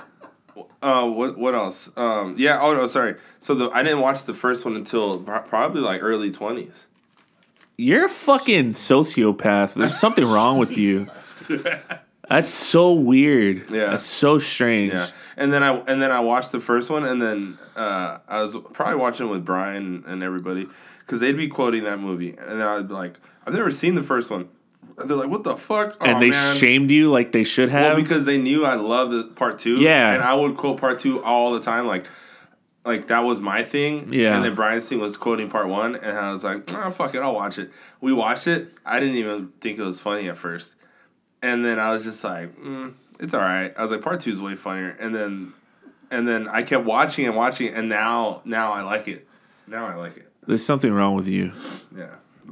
Uh, 0.82 1.09
what 1.09 1.38
what 1.38 1.55
else? 1.55 1.91
Um, 1.97 2.35
yeah. 2.38 2.61
Oh 2.61 2.75
no, 2.75 2.87
sorry. 2.87 3.15
So 3.41 3.55
the 3.55 3.71
I 3.71 3.82
didn't 3.82 4.00
watch 4.00 4.25
the 4.25 4.35
first 4.35 4.65
one 4.65 4.76
until 4.76 5.19
probably 5.21 5.81
like 5.81 6.03
early 6.03 6.31
twenties. 6.31 6.88
You're 7.76 8.06
a 8.06 8.09
fucking 8.11 8.73
sociopath. 8.73 9.75
There's 9.75 9.99
something 9.99 10.25
wrong 10.26 10.59
with 10.59 10.76
you. 10.76 11.09
That's 12.28 12.50
so 12.50 12.93
weird. 12.93 13.71
Yeah. 13.71 13.90
That's 13.90 14.04
so 14.04 14.38
strange. 14.38 14.93
Yeah, 14.93 15.09
and 15.37 15.53
then 15.53 15.62
I 15.62 15.75
and 15.76 16.00
then 16.00 16.11
I 16.11 16.21
watched 16.21 16.53
the 16.53 16.61
first 16.61 16.91
one, 16.91 17.05
and 17.05 17.21
then 17.21 17.59
uh, 17.76 18.19
I 18.29 18.43
was 18.43 18.57
probably 18.73 18.97
watching 18.97 19.29
with 19.29 19.45
Brian 19.45 20.05
and 20.07 20.23
everybody 20.23 20.69
because 21.00 21.21
they'd 21.21 21.37
be 21.37 21.49
quoting 21.49 21.85
that 21.85 21.99
movie, 22.00 22.31
and 22.31 22.61
then 22.61 22.67
I'd 22.67 22.88
be 22.88 22.95
like, 22.95 23.14
"I've 23.47 23.55
never 23.55 23.71
seen 23.71 23.95
the 23.95 24.03
first 24.03 24.31
one," 24.31 24.49
and 24.99 25.09
they're 25.11 25.17
like, 25.17 25.29
"What 25.29 25.45
the 25.45 25.57
fuck?" 25.57 25.97
And 26.00 26.17
Aw, 26.17 26.21
they 26.21 26.31
man. 26.31 26.57
shamed 26.57 26.91
you 26.91 27.11
like 27.11 27.33
they 27.33 27.45
should 27.45 27.69
have. 27.69 27.95
Well, 27.95 28.03
because 28.03 28.25
they 28.25 28.38
knew 28.38 28.64
I 28.64 28.75
loved 28.76 29.12
the 29.12 29.25
part 29.25 29.59
two. 29.59 29.76
Yeah. 29.79 30.14
and 30.14 30.23
I 30.23 30.35
would 30.35 30.57
quote 30.57 30.81
part 30.81 30.99
two 30.99 31.23
all 31.23 31.53
the 31.53 31.61
time, 31.61 31.87
like. 31.87 32.07
Like 32.87 33.07
that 33.07 33.21
was 33.21 33.41
my 33.41 33.62
thing, 33.62 34.12
Yeah. 34.12 34.37
And 34.37 34.45
then 34.45 34.55
Brian's 34.55 34.87
thing 34.87 34.99
was 35.00 35.17
quoting 35.17 35.49
part 35.49 35.69
one, 35.69 35.95
and 35.97 36.19
I 36.19 36.31
was 36.33 36.45
like, 36.45 36.71
"Oh 36.75 36.91
fuck 36.91 37.14
it, 37.14 37.21
I'll 37.21 37.35
watch 37.35 37.57
it." 37.57 37.71
We 38.03 38.12
watched 38.12 38.47
it. 38.47 38.73
I 38.85 39.00
didn't 39.00 39.14
even 39.14 39.53
think 39.62 39.79
it 39.79 39.83
was 39.83 40.00
funny 40.00 40.29
at 40.29 40.37
first, 40.37 40.75
and 41.41 41.64
then 41.64 41.79
I 41.79 41.93
was 41.93 42.05
just 42.05 42.23
like, 42.23 42.55
mm, 42.61 42.93
"It's 43.25 43.35
all 43.35 43.40
right." 43.40 43.73
I 43.76 43.83
was 43.83 43.90
like, 43.90 44.02
"Part 44.02 44.21
two 44.21 44.31
is 44.31 44.40
way 44.40 44.54
funnier," 44.54 44.97
and 45.00 45.14
then, 45.14 45.52
and 46.11 46.28
then 46.28 46.47
I 46.49 46.62
kept 46.62 46.85
watching 46.85 47.26
and 47.26 47.35
watching, 47.37 47.69
and 47.75 47.88
now, 47.88 48.43
now 48.45 48.73
I 48.73 48.83
like 48.83 49.09
it. 49.09 49.26
Now 49.66 49.87
I 49.87 49.95
like 49.95 50.16
it. 50.16 50.31
There's 50.47 50.64
something 50.64 50.93
wrong 50.93 51.14
with 51.14 51.26
you. 51.26 51.52
Yeah. 51.97 52.07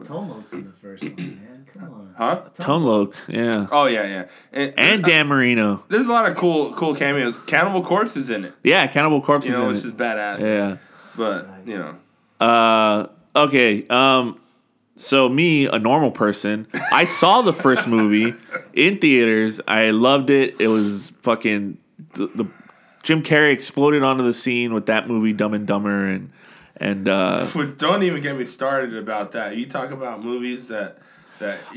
Tone 0.04 0.28
Loc's 0.30 0.54
in 0.54 0.64
the 0.64 0.72
first 0.80 1.02
one, 1.04 1.14
man. 1.16 1.66
Come 1.74 1.82
on. 1.84 2.14
Huh? 2.16 2.40
Tone 2.58 2.82
Loc, 2.82 3.14
yeah. 3.28 3.66
Oh 3.70 3.84
yeah, 3.84 4.04
yeah. 4.06 4.24
And, 4.52 4.72
And 4.78 5.04
Dan 5.04 5.26
Marino. 5.28 5.84
there's 5.88 6.06
a 6.06 6.12
lot 6.12 6.30
of 6.30 6.36
cool, 6.36 6.72
cool 6.72 6.94
cameos. 6.94 7.36
Cannibal 7.38 7.82
Corpse 7.82 8.16
is 8.16 8.30
in 8.30 8.46
it, 8.46 8.54
Yeah, 8.64 8.86
Cannibal 8.86 9.20
Corpse 9.20 9.46
you 9.46 9.52
is 9.52 9.58
know, 9.58 9.66
in 9.66 9.72
which 9.74 9.80
it. 9.84 9.86
is 9.86 9.92
badass. 9.92 10.40
yeah. 10.40 10.76
But 11.14 11.46
you 11.66 11.76
know, 11.78 11.96
Uh, 12.40 13.06
okay. 13.36 13.86
Um, 13.88 14.40
so 14.96 15.28
me, 15.28 15.66
a 15.66 15.78
normal 15.78 16.10
person, 16.10 16.66
I 16.92 17.04
saw 17.04 17.42
the 17.42 17.52
first 17.52 17.86
movie 17.86 18.34
in 18.74 18.98
theaters. 18.98 19.60
I 19.66 19.90
loved 19.90 20.30
it. 20.30 20.60
It 20.60 20.68
was 20.68 21.12
fucking 21.22 21.78
the, 22.14 22.26
the 22.34 22.44
Jim 23.02 23.22
Carrey 23.22 23.52
exploded 23.52 24.02
onto 24.02 24.22
the 24.22 24.34
scene 24.34 24.74
with 24.74 24.86
that 24.86 25.08
movie, 25.08 25.32
Dumb 25.32 25.54
and 25.54 25.66
Dumber, 25.66 26.06
and 26.06 26.30
and 26.76 27.08
uh, 27.08 27.48
But 27.54 27.78
don't 27.78 28.02
even 28.02 28.22
get 28.22 28.36
me 28.36 28.44
started 28.44 28.96
about 28.96 29.32
that. 29.32 29.56
You 29.56 29.66
talk 29.66 29.90
about 29.90 30.22
movies 30.22 30.68
that 30.68 30.98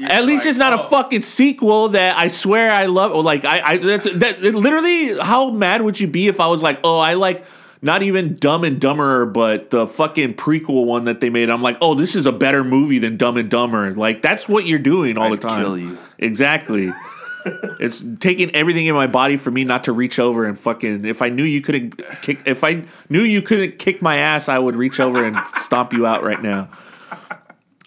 At 0.09 0.25
least 0.25 0.45
like, 0.45 0.49
it's 0.49 0.57
not 0.57 0.73
oh, 0.73 0.83
a 0.83 0.89
fucking 0.89 1.21
sequel 1.21 1.89
that 1.89 2.17
I 2.17 2.27
swear 2.27 2.71
I 2.71 2.85
love. 2.85 3.11
Or 3.11 3.23
like 3.23 3.45
I, 3.45 3.61
I 3.61 3.77
that, 3.77 4.19
that 4.19 4.41
literally, 4.41 5.17
how 5.17 5.51
mad 5.51 5.81
would 5.81 5.99
you 5.99 6.07
be 6.07 6.27
if 6.27 6.39
I 6.39 6.47
was 6.47 6.61
like, 6.61 6.79
oh, 6.83 6.99
I 6.99 7.13
like 7.13 7.45
not 7.81 8.03
even 8.03 8.35
Dumb 8.35 8.63
and 8.63 8.79
Dumber, 8.79 9.25
but 9.25 9.69
the 9.69 9.87
fucking 9.87 10.35
prequel 10.35 10.85
one 10.85 11.05
that 11.05 11.19
they 11.19 11.29
made. 11.29 11.49
I'm 11.49 11.61
like, 11.61 11.77
oh, 11.81 11.95
this 11.95 12.15
is 12.15 12.25
a 12.25 12.31
better 12.31 12.63
movie 12.63 12.99
than 12.99 13.17
Dumb 13.17 13.37
and 13.37 13.49
Dumber. 13.49 13.93
Like 13.93 14.21
that's 14.21 14.47
what 14.47 14.65
you're 14.65 14.79
doing 14.79 15.17
all 15.17 15.31
I'd 15.31 15.39
the 15.41 15.47
time. 15.47 15.61
kill 15.61 15.77
you. 15.77 15.97
Exactly. 16.17 16.93
it's 17.79 18.03
taking 18.19 18.53
everything 18.55 18.87
in 18.87 18.95
my 18.95 19.07
body 19.07 19.37
for 19.37 19.51
me 19.51 19.63
not 19.63 19.83
to 19.83 19.91
reach 19.91 20.17
over 20.19 20.45
and 20.45 20.59
fucking. 20.59 21.05
If 21.05 21.21
I 21.21 21.29
knew 21.29 21.43
you 21.43 21.61
couldn't 21.61 22.01
kick, 22.21 22.41
if 22.45 22.63
I 22.63 22.83
knew 23.09 23.21
you 23.21 23.41
couldn't 23.41 23.77
kick 23.77 24.01
my 24.01 24.17
ass, 24.17 24.49
I 24.49 24.57
would 24.57 24.75
reach 24.75 24.99
over 24.99 25.23
and 25.23 25.37
stomp 25.57 25.93
you 25.93 26.07
out 26.07 26.23
right 26.23 26.41
now. 26.41 26.69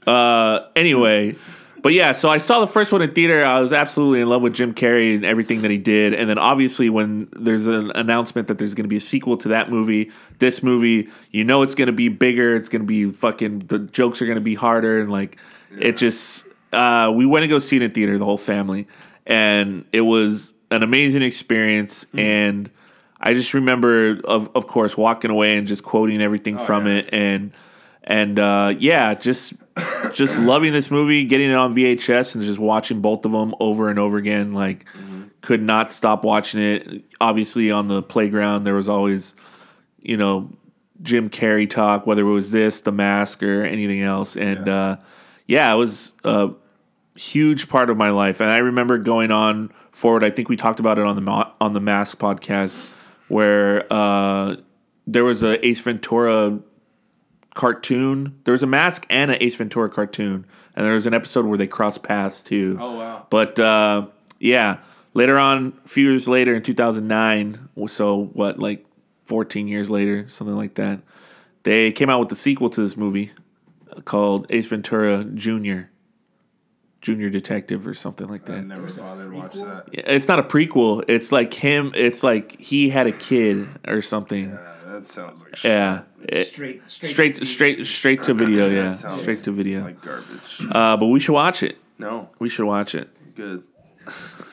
Uh, 0.07 0.69
anyway, 0.77 1.35
but 1.83 1.93
yeah, 1.93 2.13
so 2.13 2.29
I 2.29 2.39
saw 2.39 2.61
the 2.61 2.67
first 2.67 2.93
one 2.93 3.03
in 3.03 3.13
theater. 3.13 3.45
I 3.45 3.61
was 3.61 3.73
absolutely 3.73 4.21
in 4.21 4.29
love 4.29 4.43
with 4.43 4.55
Jim 4.55 4.75
Carrey 4.75 5.15
and 5.15 5.25
everything 5.25 5.63
that 5.63 5.71
he 5.71 5.79
did. 5.79 6.15
And 6.15 6.29
then 6.29 6.39
obviously, 6.39 6.91
when 6.91 7.29
there's 7.33 7.67
an 7.67 7.93
announcement 7.95 8.49
that 8.49 8.59
there's 8.59 8.75
going 8.75 8.85
to 8.85 8.89
be 8.89 8.97
a 8.97 9.01
sequel 9.01 9.37
to 9.39 9.49
that 9.49 9.71
movie, 9.71 10.11
this 10.39 10.63
movie, 10.63 11.09
you 11.31 11.45
know, 11.45 11.63
it's 11.63 11.75
going 11.75 11.87
to 11.87 11.93
be 11.93 12.09
bigger. 12.09 12.57
It's 12.57 12.69
going 12.69 12.83
to 12.83 12.87
be 12.87 13.11
fucking. 13.11 13.61
The 13.69 13.79
jokes 13.79 14.21
are 14.23 14.27
going 14.27 14.37
to 14.37 14.43
be 14.43 14.55
harder, 14.55 15.01
and 15.01 15.11
like 15.11 15.39
it 15.79 15.97
just. 15.97 16.45
Uh, 16.73 17.11
we 17.15 17.25
went 17.25 17.45
to 17.45 17.49
go 17.49 17.59
see 17.59 17.77
it 17.77 17.83
in 17.83 17.93
theater, 17.93 18.19
the 18.19 18.27
whole 18.27 18.37
family, 18.37 18.87
and 19.27 19.87
it 19.93 20.03
was 20.03 20.53
an 20.71 20.83
amazing 20.83 21.23
experience. 21.23 22.05
And 22.13 22.71
I 23.21 23.33
just 23.33 23.55
remember, 23.55 24.21
of 24.25 24.51
of 24.55 24.67
course, 24.67 24.97
walking 24.97 25.31
away 25.31 25.57
and 25.57 25.67
just 25.67 25.83
quoting 25.83 26.21
everything 26.21 26.59
from 26.59 26.87
yeah. 26.87 26.95
it, 26.95 27.09
and 27.13 27.53
and 28.05 28.39
uh, 28.39 28.75
yeah, 28.79 29.15
just 29.15 29.55
just 30.13 30.39
loving 30.39 30.73
this 30.73 30.91
movie, 30.91 31.25
getting 31.25 31.51
it 31.51 31.55
on 31.55 31.75
VHS, 31.75 32.35
and 32.35 32.45
just 32.45 32.59
watching 32.59 33.01
both 33.01 33.25
of 33.25 33.33
them 33.33 33.55
over 33.61 33.89
and 33.89 33.99
over 33.99 34.17
again. 34.17 34.53
Like, 34.53 34.87
could 35.41 35.63
not 35.63 35.93
stop 35.93 36.25
watching 36.25 36.61
it. 36.61 37.05
Obviously, 37.21 37.71
on 37.71 37.89
the 37.89 38.03
playground, 38.03 38.65
there 38.65 38.75
was 38.75 38.89
always, 38.89 39.35
you 40.01 40.17
know, 40.17 40.51
Jim 41.03 41.31
Carrey 41.31 41.69
talk, 41.69 42.07
whether 42.07 42.23
it 42.23 42.31
was 42.31 42.51
this, 42.51 42.81
The 42.81 42.93
Mask, 42.93 43.43
or 43.43 43.65
anything 43.65 44.03
else. 44.03 44.37
And 44.37 44.67
yeah, 44.67 44.75
uh, 44.75 44.97
yeah 45.47 45.73
it 45.73 45.77
was 45.77 46.13
a 46.25 46.51
huge 47.15 47.69
part 47.69 47.91
of 47.91 47.97
my 47.97 48.11
life. 48.11 48.41
And 48.41 48.51
I 48.51 48.59
remember 48.59 48.99
going 48.99 49.31
on 49.31 49.73
forward. 49.93 50.25
I 50.25 50.31
think 50.31 50.49
we 50.49 50.57
talked 50.57 50.81
about 50.81 50.99
it 50.99 51.05
on 51.05 51.23
the 51.23 51.53
on 51.61 51.73
the 51.73 51.81
Mask 51.81 52.19
podcast, 52.19 52.79
where 53.29 53.91
uh, 53.93 54.57
there 55.07 55.25
was 55.25 55.43
a 55.43 55.65
Ace 55.67 55.81
Ventura 55.81 56.59
cartoon. 57.55 58.39
There 58.45 58.53
was 58.53 58.63
a 58.63 58.67
Mask 58.67 59.07
and 59.11 59.31
an 59.31 59.39
Ace 59.41 59.55
Ventura 59.55 59.89
cartoon, 59.89 60.47
and 60.77 60.87
there 60.87 60.95
was 60.95 61.07
an 61.07 61.15
episode 61.15 61.47
where 61.47 61.59
they 61.59 61.67
crossed 61.67 62.03
paths 62.03 62.43
too. 62.43 62.79
Oh 62.81 62.97
wow. 62.97 63.27
But 63.31 63.59
uh, 63.59 64.07
yeah, 64.39 64.79
later 65.15 65.39
on, 65.39 65.73
a 65.85 65.89
few 65.89 66.11
years 66.11 66.29
later 66.29 66.55
in 66.55 66.63
2009, 66.63 67.69
so 67.89 68.25
what, 68.33 68.59
like 68.59 68.87
14 69.27 69.69
years 69.69 69.91
later, 69.91 70.29
something 70.29 70.57
like 70.57 70.75
that, 70.75 71.01
they 71.65 71.93
came 71.93 72.09
out 72.09 72.21
with 72.21 72.29
the 72.29 72.37
sequel 72.37 72.71
to 72.71 72.81
this 72.81 72.97
movie 72.97 73.33
called 74.05 74.47
Ace 74.51 74.67
Ventura 74.67 75.25
Junior, 75.25 75.91
Junior 77.01 77.31
Detective 77.31 77.87
or 77.87 77.95
something 77.95 78.29
like 78.29 78.45
that. 78.47 78.59
I 78.59 78.61
never 78.61 78.91
bothered 78.93 79.31
to 79.31 79.37
watch 79.37 79.55
that. 79.55 79.87
It's 79.93 80.29
not 80.29 80.39
a 80.39 80.43
prequel. 80.43 81.05
It's 81.09 81.33
like 81.33 81.53
him. 81.53 81.93
It's 81.95 82.23
like 82.23 82.59
he 82.61 82.89
had 82.89 83.07
a 83.07 83.13
kid 83.13 83.69
or 83.87 84.03
something. 84.03 84.51
Yeah, 84.51 84.75
that 84.87 85.07
sounds 85.07 85.43
like 85.43 85.57
shit. 85.57 85.71
Yeah. 85.71 86.03
It- 86.23 86.47
Straight, 86.49 86.89
straight, 86.89 87.11
straight, 87.11 87.37
to 87.37 87.45
straight, 87.45 87.87
straight 87.87 88.23
to 88.25 88.35
video. 88.35 88.69
Yeah, 88.69 88.93
straight 88.93 89.39
to 89.39 89.53
video. 89.53 89.83
Like 89.83 90.03
garbage. 90.03 90.61
Uh, 90.73 90.97
but 90.97 91.07
we 91.07 91.21
should 91.21 91.33
watch 91.35 91.63
it. 91.63 91.79
No, 91.99 92.31
We 92.39 92.49
should 92.49 92.65
watch 92.67 92.95
it. 92.95 93.09
good. 93.35 93.63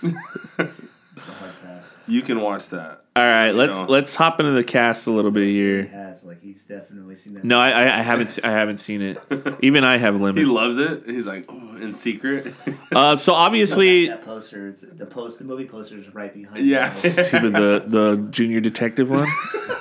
It's 0.03 1.29
a 1.29 1.31
hard 1.31 1.53
pass. 1.63 1.95
You 2.07 2.21
can 2.21 2.41
watch 2.41 2.69
that. 2.69 3.01
All 3.15 3.23
right, 3.23 3.51
let's 3.51 3.75
know. 3.77 3.85
let's 3.87 4.13
hop 4.15 4.39
into 4.41 4.51
the 4.51 4.63
cast 4.63 5.07
a 5.07 5.11
little 5.11 5.31
bit 5.31 5.43
He 5.45 5.55
here. 5.55 5.85
has 5.87 6.23
like 6.25 6.41
he's 6.41 6.65
definitely 6.65 7.15
seen 7.15 7.35
that. 7.35 7.45
No, 7.45 7.57
I, 7.57 7.69
I, 7.69 7.99
I 7.99 8.01
haven't 8.01 8.27
se- 8.27 8.41
I 8.43 8.51
haven't 8.51 8.77
seen 8.77 9.01
it. 9.01 9.21
Even 9.61 9.83
I 9.85 9.95
have 9.97 10.15
limits. 10.19 10.39
He 10.39 10.45
loves 10.45 10.77
it. 10.77 11.03
He's 11.09 11.25
like, 11.25 11.45
oh, 11.47 11.77
in 11.77 11.93
secret. 11.95 12.53
Uh, 12.91 13.15
so 13.15 13.33
obviously, 13.33 14.07
that 14.07 14.25
poster. 14.25 14.67
It's, 14.67 14.81
the 14.81 15.05
post. 15.05 15.39
The 15.39 15.45
movie 15.45 15.65
poster 15.65 15.97
is 15.97 16.13
right 16.13 16.33
behind. 16.33 16.65
Yeah. 16.65 16.89
stupid 16.89 17.53
the 17.53 17.83
the 17.87 18.27
junior 18.31 18.59
detective 18.59 19.09
one. 19.09 19.29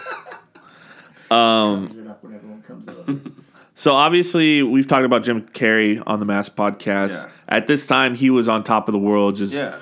Um, 1.35 1.87
Comes 1.89 1.99
it 1.99 2.07
up 2.09 2.23
when 2.25 2.35
everyone 2.35 2.63
comes 2.63 2.89
up. 2.89 3.09
So 3.77 3.93
obviously, 3.93 4.63
we've 4.63 4.87
talked 4.87 5.05
about 5.05 5.25
Jim 5.25 5.43
Carrey 5.49 6.01
on 6.07 6.21
the 6.21 6.25
Mask 6.25 6.55
podcast. 6.55 7.25
Yeah. 7.25 7.31
At 7.49 7.67
this 7.67 7.89
time, 7.89 8.15
he 8.15 8.31
was 8.31 8.49
on 8.49 8.63
top 8.63 8.87
of 8.89 8.93
the 8.93 9.01
world, 9.01 9.35
just 9.35 9.53
yeah, 9.53 9.79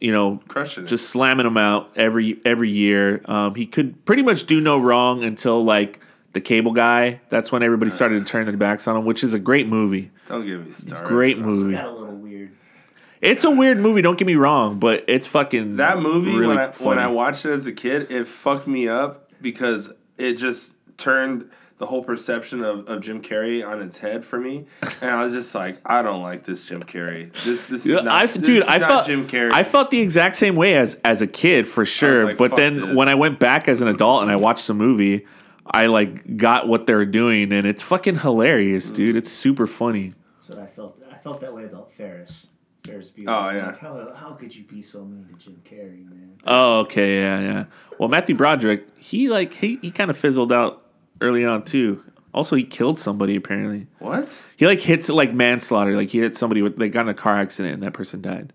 you 0.00 0.12
know, 0.12 0.40
crushing 0.46 0.84
it. 0.84 0.86
just 0.86 1.10
slamming 1.10 1.42
them 1.42 1.56
out 1.56 1.90
every 1.96 2.40
every 2.44 2.70
year. 2.70 3.22
Um, 3.24 3.56
he 3.56 3.66
could 3.66 4.04
pretty 4.04 4.22
much 4.22 4.44
do 4.44 4.60
no 4.60 4.78
wrong 4.78 5.24
until 5.24 5.64
like 5.64 5.98
the 6.34 6.40
Cable 6.40 6.70
Guy. 6.70 7.20
That's 7.28 7.50
when 7.50 7.64
everybody 7.64 7.90
started 7.90 8.24
to 8.24 8.30
turn 8.30 8.46
their 8.46 8.56
backs 8.56 8.86
on 8.86 8.96
him, 8.96 9.04
which 9.04 9.24
is 9.24 9.34
a 9.34 9.40
great 9.40 9.66
movie. 9.66 10.12
Don't 10.28 10.46
get 10.46 10.64
me 10.64 10.70
started. 10.70 11.08
Great 11.08 11.36
It 11.38 11.40
movie. 11.40 11.72
got 11.72 11.86
a 11.86 11.90
little 11.90 12.14
weird. 12.14 12.52
It's 13.20 13.42
a 13.42 13.50
weird 13.50 13.80
movie. 13.80 14.02
Don't 14.02 14.16
get 14.18 14.26
me 14.26 14.36
wrong, 14.36 14.78
but 14.78 15.02
it's 15.08 15.26
fucking 15.26 15.78
That 15.78 15.98
movie 15.98 16.30
Really 16.30 16.54
when 16.54 16.58
I 16.60 16.68
when. 16.78 16.98
I 17.00 17.08
watched 17.08 17.44
it 17.44 17.50
as 17.50 17.66
a 17.66 17.72
kid, 17.72 18.08
it 18.12 18.28
fucked 18.28 18.68
me 18.68 18.86
up 18.86 19.32
because 19.42 19.90
it 20.16 20.34
just 20.34 20.74
turned 20.96 21.50
the 21.78 21.84
whole 21.86 22.02
perception 22.02 22.62
of, 22.64 22.88
of 22.88 23.02
Jim 23.02 23.20
Carrey 23.20 23.66
on 23.66 23.82
its 23.82 23.98
head 23.98 24.24
for 24.24 24.40
me, 24.40 24.64
and 25.02 25.10
I 25.10 25.22
was 25.24 25.34
just 25.34 25.54
like, 25.54 25.76
I 25.84 26.00
don't 26.00 26.22
like 26.22 26.42
this 26.44 26.64
Jim 26.64 26.82
Carrey. 26.82 27.30
This 27.44 27.66
this 27.66 27.84
Yeah, 27.84 27.98
is 27.98 28.02
not, 28.04 28.14
I, 28.14 28.26
this 28.26 28.36
dude, 28.38 28.62
is 28.62 28.64
I 28.66 28.78
not 28.78 28.88
felt 28.88 29.06
Jim 29.06 29.28
Carrey. 29.28 29.52
I 29.52 29.62
felt 29.62 29.90
the 29.90 30.00
exact 30.00 30.36
same 30.36 30.56
way 30.56 30.74
as 30.76 30.94
as 31.04 31.20
a 31.20 31.26
kid 31.26 31.66
for 31.68 31.84
sure. 31.84 32.24
like, 32.24 32.38
but 32.38 32.56
then 32.56 32.80
this." 32.80 32.96
when 32.96 33.08
I 33.10 33.14
went 33.14 33.38
back 33.38 33.68
as 33.68 33.82
an 33.82 33.88
adult 33.88 34.22
and 34.22 34.30
I 34.30 34.36
watched 34.36 34.66
the 34.66 34.74
movie, 34.74 35.26
I 35.66 35.86
like 35.86 36.38
got 36.38 36.66
what 36.66 36.86
they're 36.86 37.04
doing, 37.04 37.52
and 37.52 37.66
it's 37.66 37.82
fucking 37.82 38.20
hilarious, 38.20 38.90
Mm. 38.90 38.94
dude. 38.94 39.16
It's 39.16 39.30
super 39.30 39.66
funny. 39.66 40.12
That's 40.36 40.48
what 40.48 40.58
I 40.60 40.66
felt. 40.66 41.02
I 41.12 41.18
felt 41.18 41.40
that 41.42 41.52
way 41.54 41.64
about 41.64 41.92
Ferris. 41.92 42.46
Ferris 42.86 43.10
Bueller. 43.10 43.24
Oh, 43.28 43.50
yeah. 43.50 43.66
Like, 43.66 43.78
how 43.80 44.14
how 44.14 44.30
could 44.30 44.54
you 44.54 44.62
be 44.64 44.80
so 44.80 45.04
mean 45.04 45.26
to 45.26 45.34
Jim 45.34 45.60
Carrey, 45.68 46.08
man? 46.08 46.38
Oh, 46.46 46.78
okay, 46.80 47.18
yeah, 47.18 47.40
yeah. 47.40 47.64
Well, 47.98 48.08
Matthew 48.08 48.34
Broderick, 48.36 48.86
he 48.96 49.28
like 49.28 49.52
he 49.52 49.78
he 49.82 49.90
kind 49.90 50.08
of 50.10 50.16
fizzled 50.16 50.52
out 50.52 50.84
early 51.20 51.44
on 51.44 51.64
too. 51.64 52.02
Also, 52.32 52.54
he 52.54 52.64
killed 52.64 52.98
somebody 52.98 53.34
apparently. 53.36 53.86
what? 53.98 54.40
He 54.56 54.66
like 54.66 54.80
hits 54.80 55.08
like 55.08 55.32
manslaughter. 55.32 55.96
Like 55.96 56.10
he 56.10 56.18
hit 56.18 56.36
somebody 56.36 56.60
with 56.62 56.76
they 56.78 56.88
got 56.88 57.02
in 57.02 57.08
a 57.08 57.14
car 57.14 57.38
accident 57.38 57.74
and 57.74 57.82
that 57.82 57.92
person 57.94 58.20
died. 58.20 58.52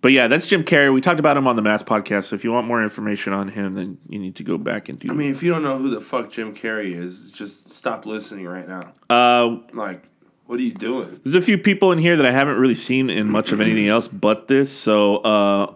But 0.00 0.10
yeah, 0.10 0.26
that's 0.26 0.48
Jim 0.48 0.64
Carrey. 0.64 0.92
We 0.92 1.00
talked 1.00 1.20
about 1.20 1.36
him 1.36 1.46
on 1.46 1.54
the 1.54 1.62
Mask 1.62 1.86
podcast. 1.86 2.24
So 2.24 2.34
if 2.34 2.42
you 2.42 2.50
want 2.50 2.66
more 2.66 2.82
information 2.82 3.32
on 3.32 3.46
him, 3.46 3.74
then 3.74 3.98
you 4.08 4.18
need 4.18 4.34
to 4.34 4.42
go 4.42 4.58
back 4.58 4.88
and 4.88 4.98
do. 4.98 5.08
I 5.08 5.12
mean, 5.12 5.30
if 5.30 5.44
you 5.44 5.50
don't 5.52 5.62
know 5.62 5.78
who 5.78 5.90
the 5.90 6.00
fuck 6.00 6.32
Jim 6.32 6.54
Carrey 6.56 6.96
is, 7.00 7.30
just 7.30 7.70
stop 7.70 8.04
listening 8.04 8.48
right 8.48 8.66
now. 8.68 8.92
uh, 9.08 9.58
Like, 9.72 10.08
what 10.46 10.58
are 10.58 10.62
you 10.64 10.74
doing? 10.74 11.20
there's 11.22 11.36
a 11.36 11.40
few 11.40 11.56
people 11.56 11.92
in 11.92 12.00
here 12.00 12.16
that 12.16 12.26
I 12.26 12.32
haven't 12.32 12.56
really 12.58 12.74
seen 12.74 13.10
in 13.10 13.30
much 13.30 13.52
of 13.52 13.60
anything 13.60 13.86
else 13.86 14.08
but 14.08 14.48
this. 14.48 14.76
So 14.76 15.18
uh, 15.18 15.72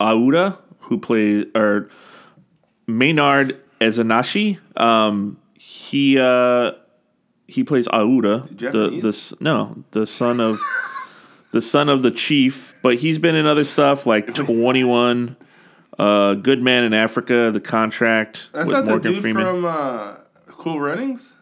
Ouda, 0.00 0.56
who 0.82 0.98
plays 1.00 1.46
or 1.56 1.90
Maynard 2.86 3.60
Eziashi, 3.80 4.58
um, 4.80 5.38
he 5.58 6.18
uh, 6.18 6.72
he 7.46 7.64
plays 7.64 7.86
Ouda, 7.88 8.48
the 8.58 8.90
the 8.90 9.36
no 9.40 9.84
the 9.92 10.06
son 10.06 10.40
of 10.40 10.60
the 11.52 11.60
son 11.62 11.88
of 11.88 12.02
the 12.02 12.10
chief, 12.10 12.74
but 12.82 12.96
he's 12.96 13.18
been 13.18 13.34
in 13.34 13.46
other 13.46 13.64
stuff 13.64 14.06
like 14.06 14.34
Twenty 14.34 14.84
One, 14.84 15.36
uh, 15.98 16.34
Good 16.34 16.62
Man 16.62 16.84
in 16.84 16.94
Africa, 16.94 17.50
The 17.52 17.60
Contract 17.60 18.48
That's 18.52 18.66
with 18.66 18.74
not 18.74 18.84
Morgan 18.86 19.02
the 19.02 19.08
dude 19.14 19.22
Freeman. 19.22 19.44
from 19.44 19.64
uh, 19.64 20.14
Cool 20.46 20.80
Runnings. 20.80 21.36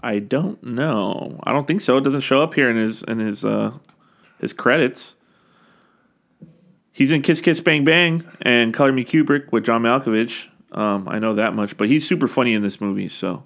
I 0.00 0.18
don't 0.18 0.62
know. 0.64 1.38
I 1.44 1.52
don't 1.52 1.66
think 1.66 1.80
so. 1.80 1.96
It 1.96 2.02
doesn't 2.02 2.22
show 2.22 2.42
up 2.42 2.54
here 2.54 2.68
in 2.68 2.76
his 2.76 3.02
in 3.04 3.18
his 3.20 3.44
uh 3.44 3.72
his 4.40 4.52
credits. 4.52 5.14
He's 6.92 7.10
in 7.10 7.22
Kiss 7.22 7.40
Kiss 7.40 7.60
Bang 7.60 7.84
Bang 7.84 8.24
and 8.42 8.74
Color 8.74 8.92
Me 8.92 9.04
Kubrick 9.04 9.50
with 9.52 9.64
John 9.64 9.82
Malkovich. 9.82 10.48
Um, 10.72 11.06
I 11.08 11.18
know 11.18 11.34
that 11.34 11.54
much, 11.54 11.76
but 11.76 11.88
he's 11.88 12.06
super 12.06 12.26
funny 12.26 12.54
in 12.54 12.62
this 12.62 12.80
movie, 12.80 13.08
so 13.08 13.44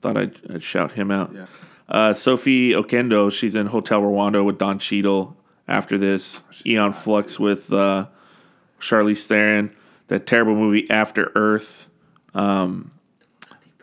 thought 0.00 0.16
I'd, 0.16 0.38
I'd 0.52 0.62
shout 0.62 0.92
him 0.92 1.10
out. 1.10 1.32
Yeah. 1.32 1.46
Uh, 1.88 2.14
Sophie 2.14 2.70
Okonedo, 2.70 3.30
she's 3.32 3.54
in 3.54 3.66
Hotel 3.66 4.00
Rwanda 4.00 4.44
with 4.44 4.58
Don 4.58 4.78
Cheadle. 4.78 5.36
After 5.66 5.96
this, 5.96 6.40
Aeon 6.66 6.92
Flux 6.92 7.38
with 7.38 7.72
uh, 7.72 8.06
Charlize 8.80 9.26
Theron. 9.26 9.74
That 10.08 10.26
terrible 10.26 10.54
movie 10.54 10.90
After 10.90 11.32
Earth. 11.34 11.88
Um, 12.34 12.90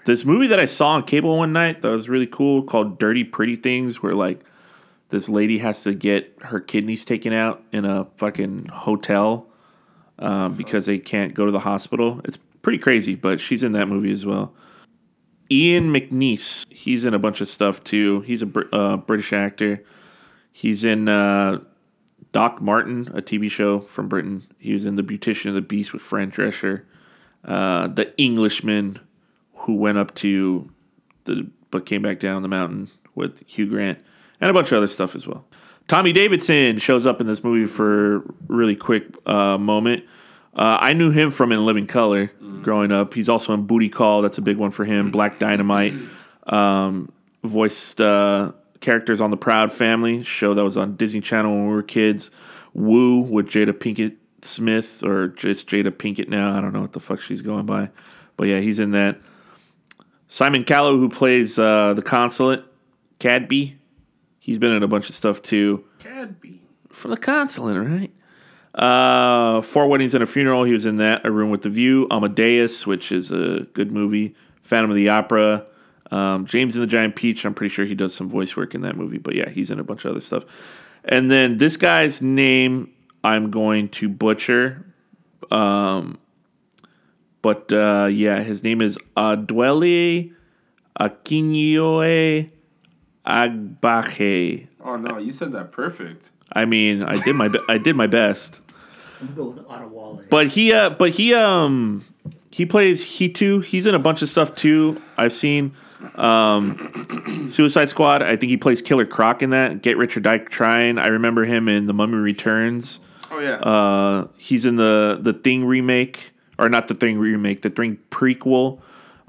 this 0.05 0.25
movie 0.25 0.47
that 0.47 0.59
I 0.59 0.67
saw 0.67 0.89
on 0.89 1.03
cable 1.03 1.38
one 1.38 1.53
night 1.53 1.81
that 1.81 1.89
was 1.89 2.07
really 2.07 2.27
cool 2.27 2.63
called 2.63 3.00
Dirty 3.00 3.23
Pretty 3.23 3.55
Things, 3.55 4.03
where 4.03 4.13
like 4.13 4.45
this 5.09 5.27
lady 5.27 5.57
has 5.59 5.83
to 5.83 5.93
get 5.93 6.35
her 6.41 6.59
kidneys 6.59 7.03
taken 7.05 7.33
out 7.33 7.63
in 7.71 7.85
a 7.85 8.05
fucking 8.17 8.67
hotel 8.67 9.47
um, 10.19 10.53
because 10.53 10.85
they 10.85 11.00
can't 11.00 11.33
go 11.33 11.45
to 11.45 11.51
the 11.51 11.59
hospital. 11.59 12.21
It's 12.23 12.38
pretty 12.62 12.77
crazy, 12.77 13.15
but 13.15 13.39
she's 13.39 13.63
in 13.63 13.72
that 13.74 13.88
movie 13.88 14.12
as 14.12 14.25
well. 14.25 14.53
Ian 15.50 15.94
McNeice, 15.94 16.72
he's 16.72 17.03
in 17.03 17.13
a 17.13 17.20
bunch 17.20 17.41
of 17.41 17.48
stuff 17.48 17.84
too. 17.84 18.22
He's 18.22 18.41
a 18.41 18.75
uh, 18.75 18.98
British 18.98 19.34
actor. 19.34 19.84
He's 20.51 20.84
in 20.84 21.10
uh, 21.10 21.60
Doc 22.32 22.62
Martin, 22.62 23.10
a 23.13 23.22
TV 23.22 23.51
show 23.51 23.80
from 23.80 24.08
Britain. 24.08 24.44
He 24.60 24.74
was 24.74 24.86
in 24.86 24.96
The 24.96 25.03
Beautician 25.03 25.50
of 25.50 25.56
the 25.56 25.62
Beast 25.62 25.91
with 25.91 26.01
Fran 26.01 26.32
Drescher. 26.32 26.84
Uh, 27.44 27.88
the 27.88 28.15
Englishman 28.18 29.00
who 29.56 29.75
went 29.75 29.98
up 29.98 30.15
to 30.15 30.70
the 31.25 31.50
but 31.70 31.86
came 31.86 32.01
back 32.01 32.20
down 32.20 32.41
the 32.41 32.48
mountain 32.48 32.89
with 33.15 33.44
Hugh 33.48 33.68
Grant 33.68 34.00
and 34.39 34.50
a 34.50 34.53
bunch 34.53 34.72
of 34.72 34.77
other 34.77 34.88
stuff 34.88 35.15
as 35.15 35.25
well. 35.25 35.46
Tommy 35.88 36.12
Davidson 36.13 36.77
shows 36.77 37.06
up 37.06 37.22
in 37.22 37.27
this 37.27 37.44
movie 37.44 37.65
for 37.65 38.18
a 38.18 38.22
really 38.48 38.75
quick 38.75 39.06
uh, 39.25 39.58
moment. 39.58 40.03
Uh, 40.53 40.77
I 40.81 40.93
knew 40.93 41.12
him 41.12 41.31
from 41.31 41.51
In 41.51 41.65
Living 41.65 41.88
Color 41.88 42.31
growing 42.62 42.91
up. 42.91 43.13
He's 43.13 43.29
also 43.29 43.53
in 43.53 43.65
Booty 43.65 43.89
Call. 43.89 44.22
That's 44.22 44.38
a 44.38 44.41
big 44.41 44.58
one 44.58 44.72
for 44.72 44.86
him. 44.86 45.12
Black 45.12 45.39
Dynamite. 45.39 45.93
Um, 46.48 47.12
voiced 47.43 48.01
uh, 48.01 48.51
characters 48.81 49.22
on 49.22 49.29
The 49.31 49.38
Proud 49.38 49.72
Family 49.72 50.24
show 50.24 50.53
that 50.53 50.63
was 50.63 50.77
on 50.77 50.96
Disney 50.96 51.22
Channel 51.22 51.51
when 51.53 51.67
we 51.67 51.74
were 51.74 51.84
kids. 51.84 52.31
Woo 52.74 53.22
with 53.22 53.48
Jada 53.48 53.74
Pinkett 53.74 54.17
Smith 54.41 55.03
or 55.03 55.29
just 55.29 55.67
Jada 55.67 55.91
Pinkett 55.91 56.27
now. 56.27 56.58
I 56.58 56.62
don't 56.62 56.74
know 56.74 56.81
what 56.81 56.93
the 56.93 57.00
fuck 57.00 57.22
she's 57.22 57.41
going 57.41 57.65
by. 57.65 57.89
But 58.38 58.48
yeah, 58.48 58.60
he's 58.60 58.79
in 58.79 58.91
that. 58.91 59.20
Simon 60.27 60.63
Callow, 60.63 60.98
who 60.98 61.10
plays 61.10 61.60
uh, 61.60 61.93
the 61.93 62.01
consulate, 62.01 62.63
Cadby. 63.20 63.77
He's 64.39 64.58
been 64.58 64.72
in 64.72 64.81
a 64.81 64.88
bunch 64.88 65.10
of 65.10 65.15
stuff 65.15 65.41
too. 65.41 65.84
Cadby. 66.00 66.62
From 66.89 67.12
the 67.12 67.17
consulate, 67.17 67.77
right? 67.77 68.12
Uh, 68.74 69.62
Four 69.62 69.88
Weddings 69.88 70.13
and 70.13 70.24
a 70.24 70.28
Funeral. 70.28 70.63
He 70.63 70.74
was 70.74 70.86
in 70.86 70.96
that. 70.98 71.25
A 71.25 71.32
Room 71.32 71.50
with 71.50 71.62
the 71.62 71.70
View. 71.70 72.08
Amadeus, 72.10 72.88
which 72.88 73.12
is 73.12 73.32
a 73.32 73.68
good 73.74 73.92
movie. 73.92 74.36
Phantom 74.63 74.90
of 74.90 74.96
the 74.96 75.10
Opera. 75.10 75.66
Um, 76.12 76.46
James 76.46 76.75
and 76.75 76.84
the 76.84 76.88
Giant 76.88 77.16
Peach. 77.16 77.46
I'm 77.46 77.54
pretty 77.54 77.74
sure 77.74 77.86
he 77.86 77.96
does 77.96 78.13
some 78.13 78.30
voice 78.30 78.56
work 78.56 78.75
in 78.75 78.82
that 78.82 78.96
movie. 78.96 79.18
But 79.18 79.36
yeah, 79.36 79.50
he's 79.50 79.72
in 79.72 79.80
a 79.80 79.84
bunch 79.84 80.06
of 80.06 80.12
other 80.12 80.22
stuff. 80.22 80.44
And 81.04 81.32
then 81.32 81.58
this 81.58 81.78
guy's 81.78 82.22
name 82.22 82.92
I'm 83.24 83.51
going 83.51 83.90
to 83.90 84.10
butcher. 84.10 84.86
Um, 85.50 86.20
but 87.42 87.72
uh, 87.74 88.10
yeah, 88.12 88.42
his 88.42 88.63
name 88.63 88.82
is 88.82 88.98
Adwele 89.18 90.34
Akinyoe 91.00 92.50
Agbaje. 93.25 94.68
Oh 94.84 94.96
no, 94.96 95.18
you 95.18 95.32
said 95.32 95.51
that 95.54 95.72
perfect. 95.72 96.30
I 96.53 96.65
mean, 96.65 97.03
I 97.03 97.22
did 97.24 97.36
my 97.36 97.48
be- 97.48 97.60
I 97.70 97.77
did 97.77 97.96
my 97.96 98.08
best. 98.08 98.60
I'm 99.22 99.34
going 99.36 99.55
with 99.58 99.65
Ottawa. 99.70 100.17
But 100.29 100.48
he 100.48 100.74
uh 100.74 100.89
but 100.89 101.12
he 101.12 101.34
um 101.34 102.03
he 102.50 102.65
plays 102.65 103.03
Hitu. 103.03 103.63
He's 103.63 103.86
in 103.86 103.96
a 103.96 104.00
bunch 104.00 104.22
of 104.22 104.29
stuff 104.29 104.55
too. 104.55 105.01
I've 105.17 105.34
seen 105.34 105.74
um 106.15 107.48
Suicide 107.51 107.89
Squad. 107.89 108.22
I 108.24 108.36
think 108.36 108.50
he 108.50 108.58
plays 108.58 108.81
Killer 108.81 109.05
Croc 109.05 109.41
in 109.41 109.51
that. 109.51 109.81
Get 109.81 109.98
Rich 109.98 110.17
or 110.17 110.20
Die 110.20 110.38
Trying. 110.39 110.98
I 110.98 111.08
remember 111.08 111.46
him 111.46 111.67
in 111.67 111.86
The 111.86 111.93
Mummy 111.93 112.15
Returns. 112.15 113.00
Oh 113.29 113.39
yeah. 113.39 113.55
Uh 113.58 114.27
he's 114.38 114.65
in 114.65 114.75
the 114.75 115.20
the 115.22 115.34
Thing 115.34 115.65
remake 115.65 116.34
or 116.60 116.70
not 116.70 116.88
the 116.88 116.96
Thing 116.96 117.17
remake, 117.17 117.62
the 117.62 117.70
Thing 117.70 117.98
prequel. 118.10 118.81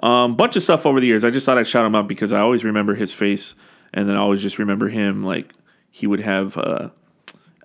Um 0.02 0.34
bunch 0.36 0.56
of 0.56 0.62
stuff 0.62 0.86
over 0.86 0.98
the 1.00 1.06
years. 1.06 1.22
I 1.24 1.30
just 1.30 1.44
thought 1.46 1.58
I'd 1.58 1.68
shout 1.68 1.84
him 1.84 1.94
out 1.94 2.08
because 2.08 2.32
I 2.32 2.40
always 2.40 2.64
remember 2.64 2.94
his 2.94 3.12
face 3.12 3.54
and 3.92 4.08
then 4.08 4.16
I 4.16 4.20
always 4.20 4.40
just 4.40 4.58
remember 4.58 4.88
him 4.88 5.22
like 5.22 5.52
he 5.90 6.06
would 6.06 6.20
have 6.20 6.56
uh 6.56 6.88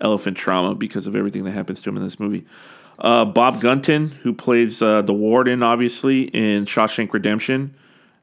elephant 0.02 0.38
trauma 0.38 0.76
because 0.76 1.08
of 1.08 1.16
everything 1.16 1.44
that 1.44 1.52
happens 1.52 1.82
to 1.82 1.90
him 1.90 1.98
in 1.98 2.04
this 2.04 2.20
movie. 2.20 2.46
Uh, 3.00 3.26
Bob 3.26 3.62
Gunton, 3.62 4.10
who 4.10 4.34
plays 4.34 4.82
uh, 4.82 5.02
the 5.04 5.14
warden, 5.14 5.62
obviously 5.62 6.24
in 6.24 6.66
Shawshank 6.66 7.14
Redemption. 7.14 7.76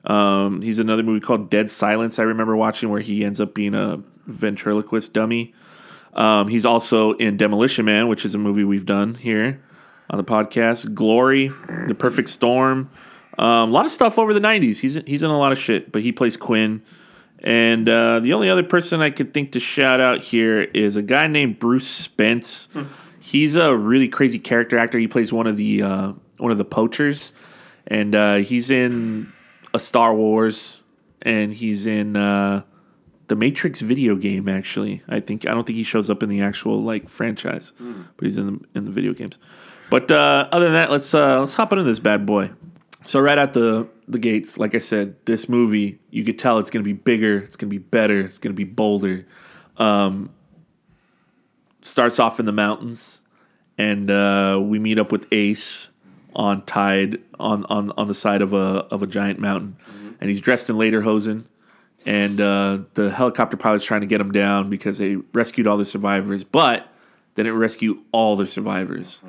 Um, 0.04 0.62
he's 0.62 0.78
another 0.78 1.02
movie 1.02 1.20
called 1.20 1.48
Dead 1.48 1.70
Silence. 1.70 2.18
I 2.18 2.24
remember 2.24 2.56
watching 2.56 2.90
where 2.90 3.00
he 3.00 3.24
ends 3.24 3.40
up 3.40 3.54
being 3.54 3.74
a 3.74 4.02
ventriloquist 4.26 5.12
dummy. 5.12 5.54
Um, 6.14 6.48
he's 6.48 6.64
also 6.64 7.12
in 7.12 7.36
Demolition 7.36 7.84
Man, 7.84 8.08
which 8.08 8.24
is 8.24 8.34
a 8.34 8.38
movie 8.38 8.64
we've 8.64 8.86
done 8.86 9.14
here 9.14 9.62
on 10.10 10.18
the 10.18 10.24
podcast. 10.24 10.92
Glory, 10.94 11.52
The 11.88 11.94
Perfect 11.94 12.28
Storm, 12.28 12.90
um, 13.38 13.70
a 13.70 13.72
lot 13.72 13.86
of 13.86 13.92
stuff 13.92 14.18
over 14.18 14.32
the 14.32 14.40
'90s. 14.40 14.78
He's 14.78 14.94
he's 15.06 15.22
in 15.22 15.30
a 15.30 15.38
lot 15.38 15.52
of 15.52 15.58
shit, 15.58 15.90
but 15.90 16.02
he 16.02 16.12
plays 16.12 16.36
Quinn. 16.36 16.82
And 17.44 17.86
uh, 17.90 18.20
the 18.20 18.32
only 18.32 18.48
other 18.48 18.62
person 18.62 19.02
I 19.02 19.10
could 19.10 19.34
think 19.34 19.52
to 19.52 19.60
shout 19.60 20.00
out 20.00 20.22
here 20.22 20.62
is 20.62 20.96
a 20.96 21.02
guy 21.02 21.26
named 21.26 21.58
Bruce 21.58 21.86
Spence. 21.86 22.68
He's 23.20 23.54
a 23.54 23.76
really 23.76 24.08
crazy 24.08 24.38
character 24.38 24.78
actor. 24.78 24.98
He 24.98 25.08
plays 25.08 25.30
one 25.30 25.46
of 25.46 25.58
the 25.58 25.82
uh, 25.82 26.12
one 26.38 26.50
of 26.50 26.56
the 26.56 26.64
poachers, 26.64 27.34
and 27.86 28.14
uh, 28.14 28.36
he's 28.36 28.70
in 28.70 29.30
a 29.74 29.78
Star 29.78 30.14
Wars, 30.14 30.80
and 31.20 31.52
he's 31.52 31.84
in 31.84 32.16
uh, 32.16 32.62
the 33.28 33.36
Matrix 33.36 33.82
video 33.82 34.16
game. 34.16 34.48
Actually, 34.48 35.02
I 35.06 35.20
think 35.20 35.46
I 35.46 35.52
don't 35.52 35.66
think 35.66 35.76
he 35.76 35.84
shows 35.84 36.08
up 36.08 36.22
in 36.22 36.30
the 36.30 36.40
actual 36.40 36.82
like 36.82 37.10
franchise, 37.10 37.72
but 38.16 38.24
he's 38.24 38.38
in 38.38 38.46
the 38.46 38.78
in 38.78 38.84
the 38.86 38.90
video 38.90 39.12
games. 39.12 39.36
But 39.90 40.10
uh, 40.10 40.48
other 40.50 40.64
than 40.64 40.74
that, 40.74 40.90
let's 40.90 41.12
uh, 41.12 41.40
let's 41.40 41.52
hop 41.54 41.72
into 41.72 41.84
this 41.84 41.98
bad 41.98 42.24
boy. 42.24 42.50
So 43.04 43.20
right 43.20 43.38
at 43.38 43.52
the 43.52 43.88
the 44.08 44.18
gates, 44.18 44.58
like 44.58 44.74
I 44.74 44.78
said, 44.78 45.16
this 45.26 45.48
movie 45.48 45.98
you 46.10 46.24
could 46.24 46.38
tell 46.38 46.58
it's 46.58 46.70
going 46.70 46.82
to 46.82 46.88
be 46.88 46.94
bigger, 46.94 47.38
it's 47.38 47.56
going 47.56 47.70
to 47.70 47.74
be 47.74 47.82
better, 47.82 48.20
it's 48.20 48.38
going 48.38 48.52
to 48.52 48.56
be 48.56 48.64
bolder. 48.64 49.26
Um, 49.76 50.30
starts 51.82 52.18
off 52.18 52.40
in 52.40 52.46
the 52.46 52.52
mountains, 52.52 53.22
and 53.76 54.10
uh, 54.10 54.58
we 54.62 54.78
meet 54.78 54.98
up 54.98 55.12
with 55.12 55.26
Ace 55.32 55.88
on 56.34 56.64
tide 56.64 57.20
on 57.38 57.64
on 57.66 57.92
on 57.92 58.08
the 58.08 58.14
side 58.14 58.42
of 58.42 58.52
a 58.52 58.86
of 58.90 59.02
a 59.02 59.06
giant 59.06 59.38
mountain, 59.38 59.76
and 60.20 60.30
he's 60.30 60.40
dressed 60.40 60.70
in 60.70 60.76
lederhosen. 60.76 61.44
And 62.06 62.38
uh, 62.38 62.80
the 62.94 63.10
helicopter 63.10 63.56
pilot's 63.56 63.84
trying 63.84 64.02
to 64.02 64.06
get 64.06 64.20
him 64.20 64.30
down 64.30 64.68
because 64.68 64.98
they 64.98 65.16
rescued 65.32 65.66
all 65.66 65.78
the 65.78 65.86
survivors, 65.86 66.44
but 66.44 66.86
they 67.34 67.42
didn't 67.42 67.58
rescue 67.58 68.02
all 68.12 68.36
the 68.36 68.46
survivors. 68.46 69.20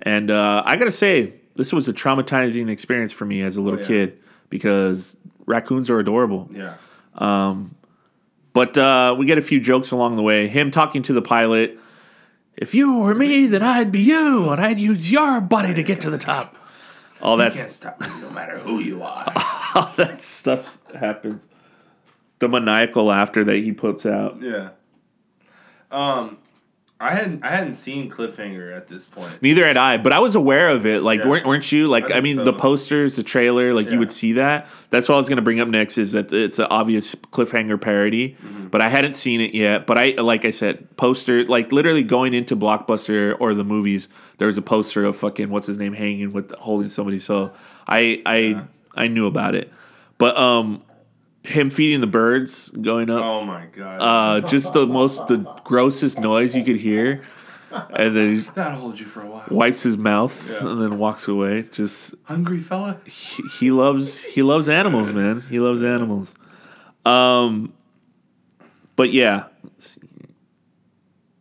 And 0.00 0.30
uh, 0.30 0.62
I 0.64 0.76
gotta 0.76 0.92
say, 0.92 1.34
this 1.56 1.72
was 1.72 1.88
a 1.88 1.92
traumatizing 1.92 2.68
experience 2.68 3.12
for 3.12 3.24
me 3.24 3.42
as 3.42 3.56
a 3.56 3.62
little 3.62 3.80
yeah. 3.80 3.86
kid 3.86 4.18
because 4.50 5.16
raccoons 5.46 5.90
are 5.90 5.98
adorable. 5.98 6.48
yeah. 6.52 6.74
But 8.52 8.76
uh, 8.76 9.14
we 9.18 9.26
get 9.26 9.38
a 9.38 9.42
few 9.42 9.60
jokes 9.60 9.90
along 9.90 10.16
the 10.16 10.22
way. 10.22 10.46
Him 10.46 10.70
talking 10.70 11.02
to 11.04 11.12
the 11.12 11.22
pilot. 11.22 11.78
If 12.56 12.74
you 12.74 13.00
were 13.00 13.14
me, 13.14 13.46
then 13.46 13.62
I'd 13.62 13.90
be 13.90 14.00
you, 14.00 14.50
and 14.50 14.60
I'd 14.60 14.78
use 14.78 15.10
your 15.10 15.40
body 15.40 15.72
to 15.72 15.82
get 15.82 16.02
to 16.02 16.10
the 16.10 16.18
top. 16.18 16.56
All 17.22 17.36
that, 17.38 17.54
Can't 17.54 17.70
stop 17.70 18.00
me 18.00 18.08
no 18.20 18.30
matter 18.30 18.58
who 18.58 18.78
you 18.78 19.02
are. 19.02 19.24
all 19.74 19.90
that 19.96 20.22
stuff 20.22 20.78
happens. 20.94 21.46
The 22.40 22.48
maniacal 22.48 23.04
laughter 23.04 23.44
that 23.44 23.56
he 23.56 23.72
puts 23.72 24.04
out. 24.04 24.40
yeah. 24.42 24.70
Um, 25.90 26.38
I 27.02 27.10
hadn't 27.10 27.44
I 27.44 27.48
hadn't 27.48 27.74
seen 27.74 28.08
Cliffhanger 28.10 28.74
at 28.76 28.86
this 28.86 29.04
point. 29.06 29.42
Neither 29.42 29.66
had 29.66 29.76
I, 29.76 29.96
but 29.98 30.12
I 30.12 30.20
was 30.20 30.34
aware 30.36 30.68
of 30.68 30.86
it. 30.86 31.02
Like, 31.02 31.20
Yeah. 31.20 31.28
weren't, 31.28 31.46
weren't 31.46 31.72
you? 31.72 31.88
Like, 31.88 32.10
I 32.12 32.18
I, 32.18 32.20
mean, 32.20 32.36
so. 32.36 32.44
the 32.44 32.52
posters, 32.52 33.16
the 33.16 33.22
trailer, 33.24 33.74
like 33.74 33.90
you 33.90 33.98
would 33.98 34.12
see 34.12 34.34
that. 34.34 34.68
That's 34.90 35.08
what 35.08 35.16
I 35.16 35.18
was 35.18 35.26
going 35.28 35.36
to 35.36 35.42
bring 35.42 35.58
up 35.60 35.66
next. 35.68 35.98
Is 35.98 36.12
that 36.12 36.32
it's 36.32 36.58
an 36.60 36.68
obvious 36.70 37.14
cliffhanger 37.32 37.80
parody, 37.80 38.36
Mm-hmm. 38.42 38.68
but 38.68 38.80
I 38.80 38.88
hadn't 38.88 39.14
seen 39.14 39.40
it 39.40 39.52
yet. 39.52 39.86
But 39.86 39.98
I, 39.98 40.10
like 40.12 40.44
I 40.44 40.50
said, 40.50 40.96
poster, 40.96 41.44
like 41.44 41.72
literally 41.72 42.04
going 42.04 42.34
into 42.34 42.54
Blockbuster 42.56 43.36
or 43.40 43.52
the 43.54 43.64
movies, 43.64 44.06
there 44.38 44.46
was 44.46 44.56
a 44.56 44.62
poster 44.62 45.04
of 45.04 45.16
fucking 45.16 45.50
what's 45.50 45.66
his 45.66 45.78
name 45.78 45.94
hanging 45.94 46.32
with 46.32 46.52
holding 46.52 46.88
somebody. 46.88 47.18
So 47.18 47.52
I, 47.88 48.22
I, 48.26 48.62
I 48.94 49.08
knew 49.08 49.26
about 49.26 49.54
it, 49.56 49.72
but 50.18 50.36
um, 50.36 50.82
him 51.44 51.70
feeding 51.70 52.00
the 52.00 52.06
birds 52.06 52.70
going 52.70 53.10
up 53.10 53.22
Oh 53.24 53.44
my 53.44 53.66
god. 53.66 53.98
uh, 54.00 54.46
just 54.46 54.72
the 54.72 54.86
most 54.86 55.26
the 55.26 55.38
grossest 55.64 56.20
noise 56.20 56.54
you 56.54 56.62
could 56.64 56.76
hear, 56.76 57.22
and 57.90 58.14
then 58.16 58.36
he 58.36 58.40
That'll 58.54 58.78
hold 58.80 59.00
you 59.00 59.06
for 59.06 59.22
a 59.22 59.26
while. 59.26 59.44
wipes 59.50 59.82
his 59.82 59.96
mouth 59.96 60.48
Yeah. 60.50 60.68
and 60.68 60.80
then 60.82 60.98
walks 60.98 61.26
away. 61.28 61.62
Just 61.72 62.14
Hungry 62.24 62.60
fella. 62.60 63.00
he, 63.06 63.42
he 63.58 63.70
loves 63.70 64.22
he 64.22 64.42
loves 64.42 64.68
animals, 64.68 65.12
man. 65.12 65.40
He 65.50 65.58
loves 65.58 65.82
animals. 65.82 66.34
Um, 67.04 67.72
but 68.94 69.12
yeah. 69.12 69.46
Let's 69.64 69.90
see. 69.94 70.00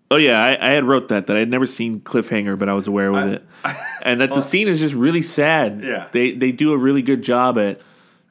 Oh 0.09 0.17
yeah, 0.17 0.43
I, 0.43 0.67
I 0.69 0.71
had 0.73 0.83
wrote 0.83 1.07
that 1.09 1.27
that 1.27 1.37
I 1.37 1.39
had 1.39 1.49
never 1.49 1.65
seen 1.65 2.01
Cliffhanger, 2.01 2.57
but 2.59 2.67
I 2.67 2.73
was 2.73 2.85
aware 2.87 3.11
with 3.13 3.29
it, 3.29 3.45
and 4.01 4.19
that 4.19 4.33
the 4.33 4.41
scene 4.51 4.67
is 4.67 4.79
just 4.81 4.93
really 4.93 5.21
sad. 5.21 5.81
Yeah. 5.83 6.07
they 6.11 6.31
they 6.33 6.51
do 6.51 6.73
a 6.73 6.77
really 6.77 7.01
good 7.01 7.21
job 7.21 7.57
at 7.57 7.79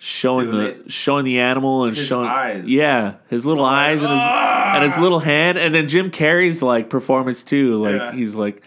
showing 0.03 0.51
Doing 0.51 0.65
the 0.65 0.71
it. 0.87 0.91
showing 0.91 1.25
the 1.27 1.41
animal 1.41 1.85
and 1.85 1.95
His 1.95 2.07
showing 2.07 2.27
eyes. 2.27 2.65
yeah 2.67 3.17
his 3.29 3.45
little 3.45 3.65
eyes 3.67 4.03
and 4.03 4.11
his 4.11 4.21
and 4.21 4.83
his 4.85 4.97
little 4.99 5.19
hand, 5.21 5.59
and 5.59 5.75
then 5.75 5.87
Jim 5.89 6.11
Carrey's 6.11 6.63
like 6.63 6.89
performance 6.91 7.45
too. 7.45 7.75
Like 7.75 7.95
Yeah. 8.01 8.13
he's 8.13 8.35
like, 8.35 8.63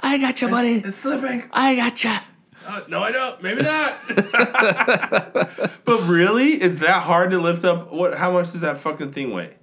"I 0.00 0.16
got 0.18 0.40
you, 0.40 0.48
buddy. 0.48 0.76
It's 0.76 0.96
slipping. 0.96 1.44
I 1.52 1.76
got 1.76 2.02
you." 2.04 2.10
Uh, 2.66 2.80
no, 2.88 3.02
I 3.02 3.12
don't. 3.12 3.42
Maybe 3.42 3.62
not. 3.62 3.92
but 5.84 6.02
really, 6.06 6.52
it's 6.54 6.78
that 6.80 7.02
hard 7.02 7.30
to 7.32 7.38
lift 7.38 7.64
up. 7.64 7.92
What? 7.92 8.16
How 8.16 8.32
much 8.32 8.52
does 8.52 8.60
that 8.62 8.78
fucking 8.78 9.12
thing 9.12 9.32
weigh? 9.32 9.54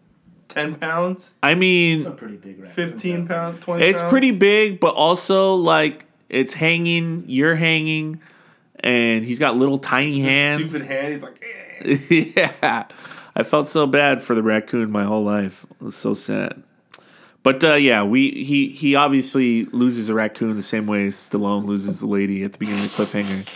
Ten 0.47 0.75
pounds? 0.75 1.31
I 1.43 1.55
mean, 1.55 1.97
It's 1.97 2.05
a 2.07 2.11
pretty 2.11 2.37
big 2.37 2.59
raccoon. 2.59 2.73
Fifteen 2.75 3.27
pounds? 3.27 3.63
Twenty? 3.63 3.85
It's 3.85 3.99
pounds? 3.99 4.11
pretty 4.11 4.31
big, 4.31 4.79
but 4.79 4.95
also 4.95 5.55
like 5.55 6.05
it's 6.29 6.53
hanging. 6.53 7.23
You're 7.27 7.55
hanging, 7.55 8.21
and 8.85 9.25
he's 9.25 9.39
got 9.39 9.57
little 9.57 9.79
tiny 9.79 10.21
hands. 10.21 10.69
Stupid 10.69 10.87
hand. 10.87 11.13
He's 11.13 11.23
like, 11.23 11.43
eh. 11.43 12.33
yeah, 12.61 12.85
I 13.35 13.43
felt 13.43 13.67
so 13.67 13.87
bad 13.87 14.23
for 14.23 14.35
the 14.35 14.43
raccoon 14.43 14.91
my 14.91 15.03
whole 15.03 15.23
life. 15.23 15.65
It 15.71 15.83
was 15.83 15.95
so 15.95 16.13
sad. 16.13 16.63
But 17.43 17.63
uh, 17.63 17.75
yeah, 17.75 18.03
we 18.03 18.31
he 18.31 18.69
he 18.69 18.95
obviously 18.95 19.65
loses 19.65 20.07
a 20.07 20.13
raccoon 20.13 20.55
the 20.55 20.63
same 20.63 20.87
way 20.87 21.09
Stallone 21.09 21.65
loses 21.65 21.99
the 21.99 22.07
lady 22.07 22.43
at 22.43 22.53
the 22.53 22.59
beginning 22.59 22.85
of 22.85 22.95
the 22.95 23.05
cliffhanger. 23.05 23.47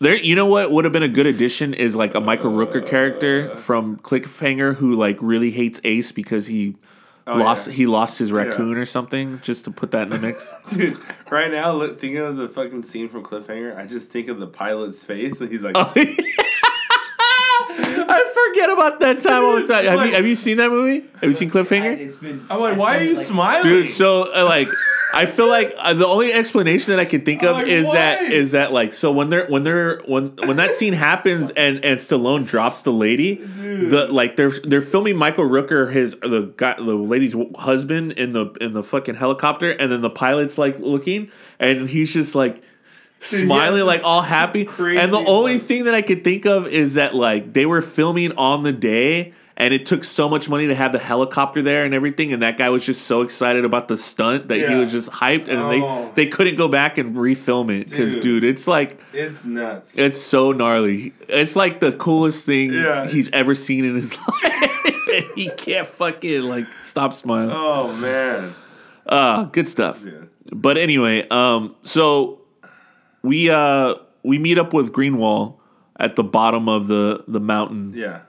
There, 0.00 0.16
you 0.16 0.34
know 0.34 0.46
what 0.46 0.72
would 0.72 0.84
have 0.84 0.92
been 0.92 1.04
a 1.04 1.08
good 1.08 1.26
addition 1.26 1.74
is 1.74 1.94
like 1.94 2.14
a 2.16 2.20
Michael 2.20 2.50
Rooker 2.50 2.84
character 2.84 3.54
from 3.56 3.98
Cliffhanger 3.98 4.74
who 4.74 4.94
like 4.94 5.16
really 5.20 5.52
hates 5.52 5.80
Ace 5.84 6.10
because 6.10 6.48
he 6.48 6.76
lost 7.26 7.68
Oh, 7.68 7.70
yeah. 7.70 7.76
he 7.76 7.86
lost 7.86 8.18
his 8.18 8.32
raccoon 8.32 8.76
or 8.76 8.84
something. 8.86 9.40
Just 9.42 9.64
to 9.64 9.70
put 9.70 9.90
that 9.92 10.04
in 10.04 10.10
the 10.10 10.18
mix. 10.18 10.52
Dude, 10.72 10.98
right 11.30 11.50
now, 11.50 11.72
look, 11.72 12.00
thinking 12.00 12.18
of 12.18 12.36
the 12.36 12.48
fucking 12.48 12.84
scene 12.84 13.08
from 13.08 13.22
Cliffhanger, 13.22 13.76
I 13.76 13.86
just 13.86 14.10
think 14.10 14.28
of 14.28 14.38
the 14.38 14.46
pilot's 14.46 15.02
face, 15.04 15.40
and 15.40 15.50
he's 15.50 15.62
like, 15.62 15.74
Oh, 15.78 15.92
I 17.74 18.48
forget 18.50 18.70
about 18.70 19.00
that 19.00 19.22
time 19.22 19.44
all 19.44 19.54
the 19.60 19.66
time. 19.66 19.84
Have 19.84 20.06
you, 20.06 20.14
have 20.14 20.26
you 20.26 20.36
seen 20.36 20.58
that 20.58 20.70
movie? 20.70 21.06
Have 21.20 21.30
you 21.30 21.34
seen 21.34 21.50
Cliffhanger? 21.50 21.96
It's 21.98 22.16
been. 22.16 22.44
I'm 22.50 22.60
like, 22.60 22.76
why 22.76 22.98
are 22.98 23.02
you 23.02 23.16
smiling? 23.16 23.62
dude 23.62 23.90
so 23.90 24.32
uh, 24.34 24.44
like 24.44 24.68
i 25.14 25.26
feel 25.26 25.48
like 25.48 25.74
uh, 25.78 25.92
the 25.94 26.06
only 26.06 26.32
explanation 26.32 26.90
that 26.90 26.98
i 27.00 27.04
can 27.04 27.24
think 27.24 27.42
of 27.42 27.56
Like, 27.56 27.66
is 27.66 27.90
that 27.92 28.20
why? 28.20 28.26
is 28.28 28.52
that 28.52 28.72
like 28.72 28.92
so 28.92 29.12
when 29.12 29.30
they're 29.30 29.46
when 29.48 29.62
they're 29.62 30.00
when 30.06 30.36
when 30.46 30.56
that 30.56 30.74
scene 30.74 30.92
happens 30.92 31.50
and 31.50 31.84
and 31.84 31.98
stallone 32.00 32.46
drops 32.46 32.82
the 32.82 32.92
lady 32.92 33.34
the 33.34 34.08
like 34.10 34.36
they're 34.36 34.50
they're 34.64 34.82
filming 34.82 35.16
michael 35.16 35.44
rooker 35.44 35.90
his 35.92 36.12
the 36.22 36.52
guy 36.56 36.74
the 36.76 36.94
lady's 36.94 37.34
husband 37.56 38.12
in 38.12 38.32
the 38.32 38.46
in 38.60 38.72
the 38.72 38.82
fucking 38.82 39.14
helicopter 39.14 39.70
and 39.70 39.90
then 39.92 40.00
the 40.00 40.10
pilot's 40.10 40.58
like 40.58 40.78
looking 40.78 41.30
and 41.58 41.88
he's 41.88 42.12
just 42.12 42.34
like 42.34 42.62
smiling 43.20 43.78
yeah, 43.78 43.84
like 43.84 44.02
all 44.02 44.22
happy 44.22 44.64
and 44.98 45.12
the 45.12 45.18
only 45.18 45.58
thing 45.58 45.84
that 45.84 45.94
i 45.94 46.02
could 46.02 46.24
think 46.24 46.44
of 46.44 46.66
is 46.66 46.94
that 46.94 47.14
like 47.14 47.52
they 47.52 47.66
were 47.66 47.80
filming 47.80 48.32
on 48.32 48.62
the 48.64 48.72
day 48.72 49.32
and 49.62 49.72
it 49.72 49.86
took 49.86 50.02
so 50.02 50.28
much 50.28 50.48
money 50.48 50.66
to 50.66 50.74
have 50.74 50.90
the 50.92 50.98
helicopter 50.98 51.62
there 51.62 51.84
and 51.84 51.94
everything 51.94 52.32
and 52.32 52.42
that 52.42 52.58
guy 52.58 52.68
was 52.68 52.84
just 52.84 53.06
so 53.06 53.20
excited 53.22 53.64
about 53.64 53.86
the 53.88 53.96
stunt 53.96 54.48
that 54.48 54.58
he 54.68 54.74
was 54.74 54.90
just 54.90 55.08
hyped 55.10 55.48
and 55.48 55.58
Oh. 55.60 56.10
they 56.14 56.24
they 56.24 56.30
couldn't 56.30 56.56
go 56.56 56.68
back 56.68 56.98
and 56.98 57.14
refilm 57.16 57.70
it 57.70 57.88
because 57.88 58.14
Dude. 58.14 58.22
dude 58.22 58.44
it's 58.44 58.66
like 58.66 59.00
It's 59.12 59.44
nuts. 59.44 59.94
it's 59.96 60.20
so 60.20 60.52
gnarly 60.52 61.12
it's 61.28 61.54
like 61.56 61.80
the 61.80 61.92
coolest 61.92 62.44
thing 62.44 62.72
Yeah. 62.72 63.06
he's 63.06 63.30
ever 63.30 63.54
seen 63.54 63.84
in 63.84 63.94
his 63.94 64.18
life 64.42 65.30
he 65.36 65.48
can't 65.56 65.86
fucking 65.88 66.42
like 66.42 66.66
stop 66.82 67.14
smiling 67.14 67.50
oh, 67.54 67.92
man. 67.96 68.54
uh 69.06 69.44
good 69.44 69.68
stuff 69.68 70.02
Yeah. 70.04 70.12
but 70.52 70.76
anyway, 70.78 71.26
um, 71.28 71.74
so 71.84 72.40
we 73.22 73.48
uh 73.50 73.94
we 74.24 74.38
meet 74.38 74.58
up 74.58 74.72
with 74.72 74.92
Greenwall 74.92 75.56
at 75.98 76.16
the 76.16 76.24
bottom 76.24 76.68
of 76.68 76.88
the 76.88 77.24
the 77.28 77.40
mountain. 77.40 77.92
Yeah. 77.94 78.20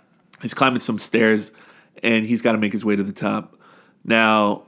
He's 0.44 0.54
climbing 0.54 0.80
some 0.80 1.00
stairs, 1.00 1.52
and 2.04 2.26
he's 2.26 2.44
got 2.44 2.52
to 2.52 2.60
make 2.60 2.72
his 2.74 2.86
way 2.86 2.96
to 2.96 3.02
the 3.04 3.12
top. 3.14 3.58
Now, 4.06 4.64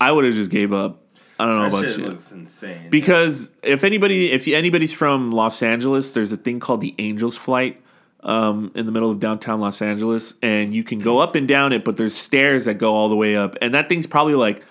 I 0.00 0.12
would 0.12 0.26
have 0.26 0.34
just 0.34 0.50
gave 0.50 0.72
up. 0.74 1.02
I 1.38 1.46
don't 1.46 1.56
know 1.56 1.70
That 1.70 1.78
about 1.78 1.88
shit 1.88 1.98
you. 1.98 2.06
looks 2.08 2.32
insane. 2.32 2.90
Because 2.90 3.48
if 3.62 3.82
anybody, 3.82 4.30
if 4.30 4.46
anybody's 4.46 4.92
from 4.92 5.32
Los 5.32 5.62
Angeles, 5.62 6.12
there's 6.12 6.32
a 6.32 6.36
thing 6.36 6.60
called 6.60 6.82
the 6.82 6.94
Angels 6.98 7.34
Flight 7.34 7.80
um, 8.22 8.70
in 8.74 8.84
the 8.84 8.92
middle 8.92 9.10
of 9.10 9.20
downtown 9.20 9.58
Los 9.60 9.80
Angeles, 9.80 10.34
and 10.42 10.74
you 10.74 10.84
can 10.84 10.98
go 10.98 11.18
up 11.18 11.34
and 11.34 11.48
down 11.48 11.72
it, 11.72 11.82
but 11.84 11.96
there's 11.96 12.14
stairs 12.14 12.66
that 12.66 12.74
go 12.74 12.94
all 12.94 13.08
the 13.08 13.16
way 13.16 13.36
up, 13.36 13.56
and 13.62 13.72
that 13.72 13.88
thing's 13.88 14.06
probably 14.06 14.34
like 14.34 14.62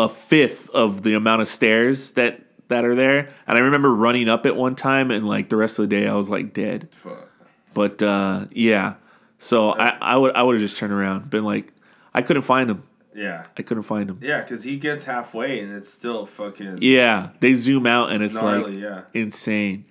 a 0.00 0.08
fifth 0.08 0.68
of 0.70 1.02
the 1.04 1.14
amount 1.14 1.42
of 1.42 1.46
stairs 1.48 2.12
that 2.12 2.40
that 2.68 2.84
are 2.84 2.94
there. 2.96 3.28
And 3.46 3.58
I 3.58 3.60
remember 3.60 3.94
running 3.94 4.28
up 4.28 4.46
it 4.46 4.56
one 4.56 4.74
time, 4.74 5.10
and 5.12 5.28
like 5.28 5.48
the 5.48 5.56
rest 5.56 5.78
of 5.78 5.88
the 5.88 5.94
day, 5.94 6.08
I 6.08 6.14
was 6.14 6.28
like 6.28 6.52
dead. 6.52 6.88
Fuck. 7.04 7.28
But 7.74 8.02
uh, 8.02 8.46
yeah, 8.50 8.94
so 9.40 9.70
I, 9.70 9.96
I 10.00 10.16
would 10.16 10.36
I 10.36 10.42
would 10.42 10.54
have 10.54 10.60
just 10.60 10.76
turned 10.76 10.92
around, 10.92 11.30
been 11.30 11.44
like, 11.44 11.72
I 12.14 12.20
couldn't 12.20 12.42
find 12.42 12.70
him. 12.70 12.82
Yeah. 13.14 13.44
I 13.58 13.62
couldn't 13.62 13.84
find 13.84 14.08
him. 14.08 14.18
Yeah, 14.22 14.42
because 14.42 14.62
he 14.62 14.76
gets 14.76 15.04
halfway 15.04 15.60
and 15.60 15.74
it's 15.74 15.90
still 15.90 16.26
fucking 16.26 16.78
Yeah, 16.82 17.30
they 17.40 17.54
zoom 17.54 17.86
out 17.86 18.12
and 18.12 18.22
it's 18.22 18.34
gnarly. 18.34 18.74
like 18.74 18.82
yeah. 18.82 19.02
insane. 19.14 19.86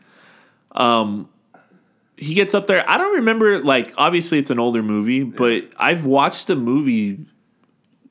Um, 0.72 1.30
he 2.16 2.36
gets 2.36 2.54
up 2.54 2.68
there. 2.68 2.88
I 2.88 2.98
don't 3.00 3.16
remember. 3.16 3.60
Like, 3.60 3.94
obviously, 3.98 4.38
it's 4.38 4.52
an 4.52 4.60
older 4.60 4.84
movie, 4.84 5.24
but 5.24 5.64
I've 5.78 6.06
watched 6.06 6.48
the 6.48 6.56
movie 6.56 7.26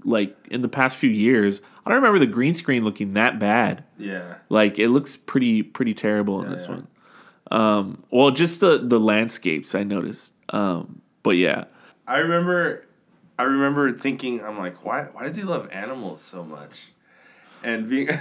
like 0.04 0.36
in 0.50 0.62
the 0.62 0.68
past 0.68 0.96
few 0.96 1.10
years. 1.10 1.60
I 1.86 1.90
don't 1.90 2.02
remember 2.02 2.18
the 2.18 2.26
green 2.26 2.52
screen 2.52 2.84
looking 2.84 3.14
that 3.14 3.38
bad. 3.38 3.84
Yeah. 3.96 4.34
Like, 4.48 4.78
it 4.78 4.88
looks 4.88 5.16
pretty 5.16 5.62
pretty 5.62 5.94
terrible 5.94 6.42
in 6.42 6.50
this 6.50 6.64
yeah. 6.64 6.74
one. 6.74 6.88
Um, 7.50 8.04
well, 8.10 8.30
just 8.30 8.60
the 8.60 8.78
the 8.78 8.98
landscapes 8.98 9.74
I 9.74 9.84
noticed. 9.84 10.34
Um, 10.50 11.00
but 11.22 11.36
yeah, 11.36 11.64
I 12.06 12.18
remember, 12.18 12.84
I 13.38 13.42
remember 13.44 13.92
thinking, 13.92 14.42
I'm 14.44 14.58
like, 14.58 14.84
why? 14.84 15.02
Why 15.12 15.24
does 15.24 15.36
he 15.36 15.42
love 15.42 15.68
animals 15.72 16.20
so 16.20 16.44
much? 16.44 16.84
And 17.62 17.88
being, 17.88 18.08
and 18.08 18.18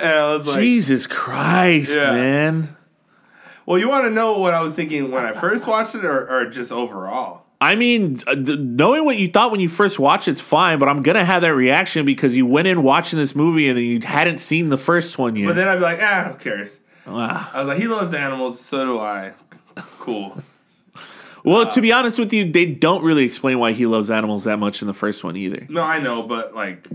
I 0.00 0.26
was 0.34 0.46
like, 0.46 0.58
Jesus 0.60 1.06
Christ, 1.06 1.92
Yeah. 1.92 2.12
man. 2.12 2.76
well, 3.66 3.78
you 3.78 3.88
want 3.88 4.04
to 4.06 4.10
know 4.10 4.38
what 4.38 4.54
I 4.54 4.60
was 4.60 4.74
thinking 4.74 5.10
when 5.10 5.24
I 5.24 5.32
first 5.32 5.66
watched 5.66 5.94
it, 5.94 6.04
or, 6.04 6.28
or 6.28 6.46
just 6.46 6.72
overall? 6.72 7.42
I 7.60 7.76
mean, 7.76 8.20
knowing 8.26 9.04
what 9.04 9.18
you 9.18 9.28
thought 9.28 9.52
when 9.52 9.60
you 9.60 9.68
first 9.68 9.96
watched 10.00 10.26
it's 10.26 10.40
fine, 10.40 10.80
but 10.80 10.88
I'm 10.88 11.00
gonna 11.00 11.24
have 11.24 11.42
that 11.42 11.54
reaction 11.54 12.04
because 12.04 12.34
you 12.34 12.44
went 12.44 12.66
in 12.66 12.82
watching 12.82 13.20
this 13.20 13.36
movie 13.36 13.68
and 13.68 13.78
then 13.78 13.84
you 13.84 14.00
hadn't 14.00 14.38
seen 14.38 14.68
the 14.68 14.78
first 14.78 15.16
one 15.16 15.36
yet. 15.36 15.46
But 15.46 15.54
then 15.54 15.68
I'd 15.68 15.76
be 15.76 15.82
like, 15.82 16.00
ah, 16.02 16.30
who 16.32 16.34
cares? 16.38 16.80
Ah. 17.06 17.50
I 17.52 17.58
was 17.60 17.68
like, 17.68 17.78
he 17.80 17.88
loves 17.88 18.12
animals, 18.14 18.60
so 18.60 18.84
do 18.84 18.98
I. 19.00 19.32
Cool. 19.98 20.36
well, 21.44 21.70
to 21.72 21.80
be 21.80 21.92
honest 21.92 22.18
with 22.18 22.32
you, 22.32 22.50
they 22.50 22.66
don't 22.66 23.02
really 23.02 23.24
explain 23.24 23.58
why 23.58 23.72
he 23.72 23.86
loves 23.86 24.10
animals 24.10 24.44
that 24.44 24.58
much 24.58 24.82
in 24.82 24.88
the 24.88 24.94
first 24.94 25.24
one 25.24 25.36
either. 25.36 25.66
No, 25.68 25.82
I 25.82 25.98
know, 25.98 26.22
but 26.22 26.54
like, 26.54 26.88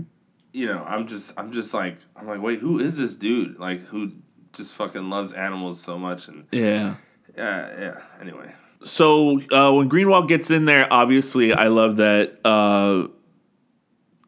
you 0.52 0.66
know, 0.66 0.82
I'm 0.86 1.06
just, 1.06 1.32
I'm 1.36 1.52
just 1.52 1.74
like, 1.74 1.98
I'm 2.16 2.26
like, 2.26 2.40
wait, 2.40 2.60
who 2.60 2.78
is 2.78 2.96
this 2.96 3.16
dude? 3.16 3.58
Like, 3.58 3.82
who 3.86 4.12
just 4.52 4.72
fucking 4.74 5.10
loves 5.10 5.32
animals 5.32 5.80
so 5.80 5.98
much? 5.98 6.28
And 6.28 6.46
Yeah. 6.52 6.94
yeah, 7.36 7.80
yeah. 7.80 8.00
Anyway, 8.20 8.52
So 8.84 9.40
uh, 9.52 9.72
when 9.72 9.88
Greenwald 9.90 10.28
gets 10.28 10.50
in 10.50 10.64
there, 10.64 10.86
obviously, 10.92 11.52
I 11.52 11.68
love 11.68 11.96
that. 11.96 12.38
Uh, 12.44 13.08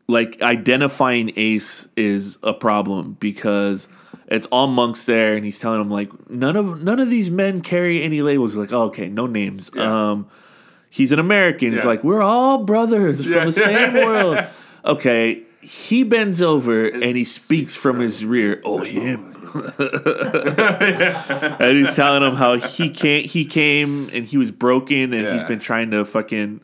like 0.09 0.43
identifying 0.43 1.33
Ace 1.37 1.87
is 1.97 2.37
a 2.43 2.53
problem 2.53 3.16
because 3.21 3.88
it's 4.31 4.47
all 4.47 4.66
monks 4.69 5.05
there, 5.07 5.35
and 5.35 5.45
he's 5.45 5.59
telling 5.59 5.79
them 5.81 5.90
like 5.90 6.31
none 6.31 6.57
of 6.57 6.83
none 6.83 7.01
of 7.01 7.11
these 7.11 7.31
men 7.31 7.61
carry 7.61 8.03
any 8.03 8.23
labels. 8.23 8.57
Like, 8.57 8.73
oh, 8.73 8.85
okay, 8.85 9.09
no 9.09 9.27
names. 9.27 9.71
Yeah. 9.75 10.11
Um, 10.12 10.29
he's 10.88 11.12
an 11.12 11.19
American. 11.19 11.73
He's 11.73 11.81
Yeah. 11.83 11.88
like, 11.88 12.05
we're 12.05 12.23
all 12.23 12.64
brothers 12.64 13.27
Yeah. 13.27 13.33
from 13.38 13.47
the 13.47 13.53
same 13.53 13.93
world. 14.05 14.38
Okay, 14.85 15.43
he 15.61 16.05
bends 16.05 16.40
over 16.40 16.87
and 16.87 17.16
he 17.16 17.25
speaks 17.25 17.75
from 17.75 18.01
his 18.01 18.25
rear. 18.25 18.62
Oh, 18.64 18.79
him. 18.79 19.27
and 21.61 21.77
he's 21.79 21.95
telling 21.95 22.23
him 22.23 22.35
how 22.37 22.57
he 22.57 22.88
can't. 22.90 23.27
He 23.27 23.45
came 23.45 24.09
and 24.12 24.25
he 24.27 24.37
was 24.37 24.51
broken, 24.51 25.12
and 25.12 25.27
he's 25.35 25.45
been 25.45 25.59
trying 25.59 25.90
to 25.90 26.05
fucking. 26.05 26.61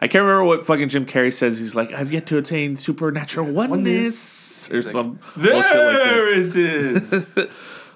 I 0.00 0.08
can't 0.08 0.22
remember 0.22 0.44
what 0.44 0.66
fucking 0.66 0.90
Jim 0.90 1.06
Carrey 1.06 1.32
says. 1.32 1.58
He's 1.58 1.74
like, 1.74 1.92
I've 1.92 2.12
yet 2.12 2.26
to 2.26 2.36
attain 2.36 2.76
supernatural 2.76 3.50
oneness, 3.50 4.18
or 4.70 4.82
some 4.82 5.18
bullshit 5.34 5.54
like 5.54 5.62
that. 5.64 6.04
there 6.04 6.40
it 6.40 6.56
is. 6.56 7.38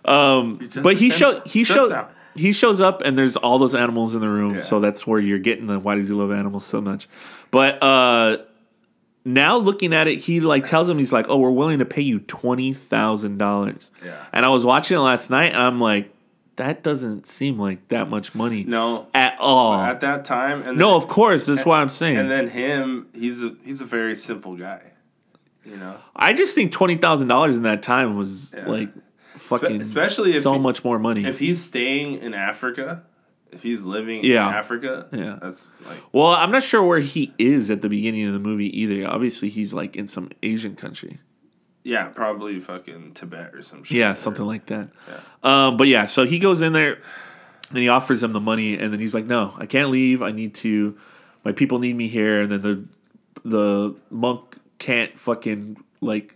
Um, 0.02 0.70
but 0.82 0.96
he 0.96 1.10
show 1.10 1.42
he 1.44 1.62
just 1.62 1.76
show 1.78 1.88
now. 1.88 2.08
he 2.34 2.52
shows 2.52 2.80
up 2.80 3.02
and 3.02 3.18
there's 3.18 3.36
all 3.36 3.58
those 3.58 3.74
animals 3.74 4.14
in 4.14 4.22
the 4.22 4.30
room, 4.30 4.54
Yeah. 4.54 4.60
so 4.60 4.80
that's 4.80 5.06
where 5.06 5.20
you're 5.20 5.38
getting 5.38 5.66
the 5.66 5.78
why 5.78 5.96
does 5.96 6.08
he 6.08 6.14
love 6.14 6.32
animals 6.32 6.64
so 6.64 6.80
much? 6.80 7.06
But 7.50 7.82
uh, 7.82 8.38
now 9.26 9.58
looking 9.58 9.92
at 9.92 10.08
it, 10.08 10.20
he 10.20 10.40
like 10.40 10.66
tells 10.66 10.88
him 10.88 10.96
he's 10.98 11.12
like, 11.12 11.26
oh, 11.28 11.36
we're 11.36 11.50
willing 11.50 11.80
to 11.80 11.84
pay 11.84 12.00
you 12.00 12.20
twenty 12.20 12.72
thousand 12.72 13.36
dollars. 13.36 13.90
Yeah. 14.02 14.24
And 14.32 14.46
I 14.46 14.48
was 14.48 14.64
watching 14.64 14.96
it 14.96 15.00
last 15.00 15.28
night, 15.28 15.52
and 15.52 15.62
I'm 15.62 15.80
like, 15.82 16.10
that 16.56 16.82
doesn't 16.82 17.26
seem 17.26 17.58
like 17.58 17.86
that 17.88 18.08
much 18.08 18.34
money. 18.34 18.64
No, 18.64 19.06
at 19.12 19.36
all. 19.38 19.74
at 19.74 20.00
that 20.00 20.24
time, 20.24 20.62
and 20.62 20.78
no, 20.78 20.92
then, 20.92 21.02
of 21.02 21.08
course. 21.08 21.44
That's 21.44 21.66
what 21.66 21.78
I'm 21.78 21.90
saying. 21.90 22.16
and 22.16 22.30
then 22.30 22.48
him, 22.48 23.08
he's 23.14 23.42
a 23.42 23.54
he's 23.66 23.82
a 23.82 23.86
very 23.86 24.16
simple 24.16 24.56
guy. 24.56 24.80
You 25.64 25.76
know, 25.76 25.96
I 26.16 26.32
just 26.32 26.54
think 26.54 26.72
twenty 26.72 26.96
thousand 26.96 27.28
dollars 27.28 27.56
in 27.56 27.62
that 27.64 27.82
time 27.82 28.16
was 28.16 28.54
Yeah. 28.56 28.66
like 28.66 28.88
fucking 29.36 29.80
especially 29.80 30.30
if 30.32 30.42
so 30.42 30.54
he- 30.54 30.58
much 30.58 30.82
more 30.84 30.98
money. 30.98 31.24
if 31.24 31.38
he's 31.38 31.62
staying 31.62 32.18
in 32.22 32.32
Africa, 32.34 33.02
if 33.52 33.62
he's 33.62 33.84
living 33.84 34.24
Yeah. 34.24 34.48
in 34.48 34.54
Africa, 34.54 35.06
Yeah. 35.12 35.38
that's 35.40 35.70
like 35.86 35.98
well, 36.12 36.28
I'm 36.28 36.50
not 36.50 36.62
sure 36.62 36.82
where 36.82 37.00
he 37.00 37.32
is 37.38 37.70
at 37.70 37.82
the 37.82 37.88
beginning 37.88 38.26
of 38.26 38.32
the 38.32 38.38
movie 38.38 38.68
either. 38.80 39.06
Obviously, 39.08 39.48
he's 39.50 39.72
like 39.74 39.96
in 39.96 40.08
some 40.08 40.30
Asian 40.42 40.76
country. 40.76 41.18
yeah, 41.82 42.06
probably 42.08 42.60
fucking 42.60 43.12
Tibet 43.14 43.54
or 43.54 43.62
some 43.62 43.82
shit. 43.84 43.96
Yeah, 43.98 44.12
something 44.14 44.44
like 44.46 44.66
that. 44.66 44.88
Um, 45.42 45.76
but 45.76 45.88
yeah, 45.88 46.06
so 46.06 46.24
he 46.26 46.38
goes 46.38 46.60
in 46.62 46.72
there 46.74 46.98
and 47.70 47.78
he 47.78 47.88
offers 47.88 48.22
him 48.22 48.32
the 48.32 48.40
money, 48.40 48.74
and 48.78 48.92
then 48.92 48.98
he's 49.00 49.14
like, 49.14 49.24
"No, 49.26 49.54
I 49.58 49.66
can't 49.66 49.90
leave. 49.90 50.22
I 50.22 50.30
need 50.32 50.54
to. 50.56 50.96
My 51.44 51.52
people 51.52 51.78
need 51.78 51.96
me 51.96 52.08
here." 52.08 52.40
And 52.42 52.50
then 52.50 52.60
the 52.62 52.84
the 53.44 53.94
monk 54.10 54.49
can't 54.80 55.16
fucking 55.18 55.76
like 56.00 56.34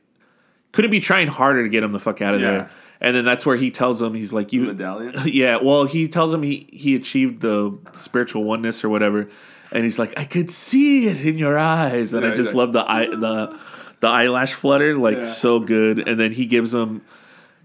couldn't 0.71 0.93
be 0.93 1.01
trying 1.01 1.27
harder 1.27 1.65
to 1.65 1.69
get 1.69 1.83
him 1.83 1.91
the 1.91 1.99
fuck 1.99 2.23
out 2.23 2.35
of 2.37 2.41
Yeah. 2.41 2.51
there. 2.51 2.71
And 3.01 3.15
then 3.17 3.25
that's 3.25 3.45
where 3.45 3.57
he 3.57 3.71
tells 3.73 4.01
him 4.01 4.15
he's 4.15 4.33
like, 4.33 4.53
"You 4.53 4.63
medallion. 4.63 5.15
yeah, 5.27 5.59
well, 5.61 5.85
he 5.85 6.07
tells 6.09 6.33
him 6.33 6.43
he 6.43 6.69
he 6.73 6.95
achieved 6.95 7.41
the 7.43 7.77
spiritual 7.97 8.45
oneness 8.45 8.83
or 8.85 8.89
whatever, 8.89 9.29
and 9.73 9.83
he's 9.85 9.99
like, 9.99 10.15
I 10.17 10.25
could 10.25 10.51
see 10.51 11.09
it 11.09 11.21
in 11.27 11.37
your 11.37 11.59
eyes, 11.59 12.13
and 12.13 12.23
Yeah, 12.25 12.31
I 12.31 12.35
just 12.35 12.51
like- 12.55 12.57
love 12.57 12.73
the 12.73 12.85
eye 12.91 13.07
the 13.07 13.59
the 14.01 14.07
eyelash 14.09 14.55
flutter, 14.55 14.97
like 14.97 15.19
Yeah. 15.19 15.25
so 15.25 15.59
good. 15.61 16.07
And 16.09 16.19
then 16.21 16.33
he 16.33 16.47
gives 16.47 16.73
him. 16.73 17.03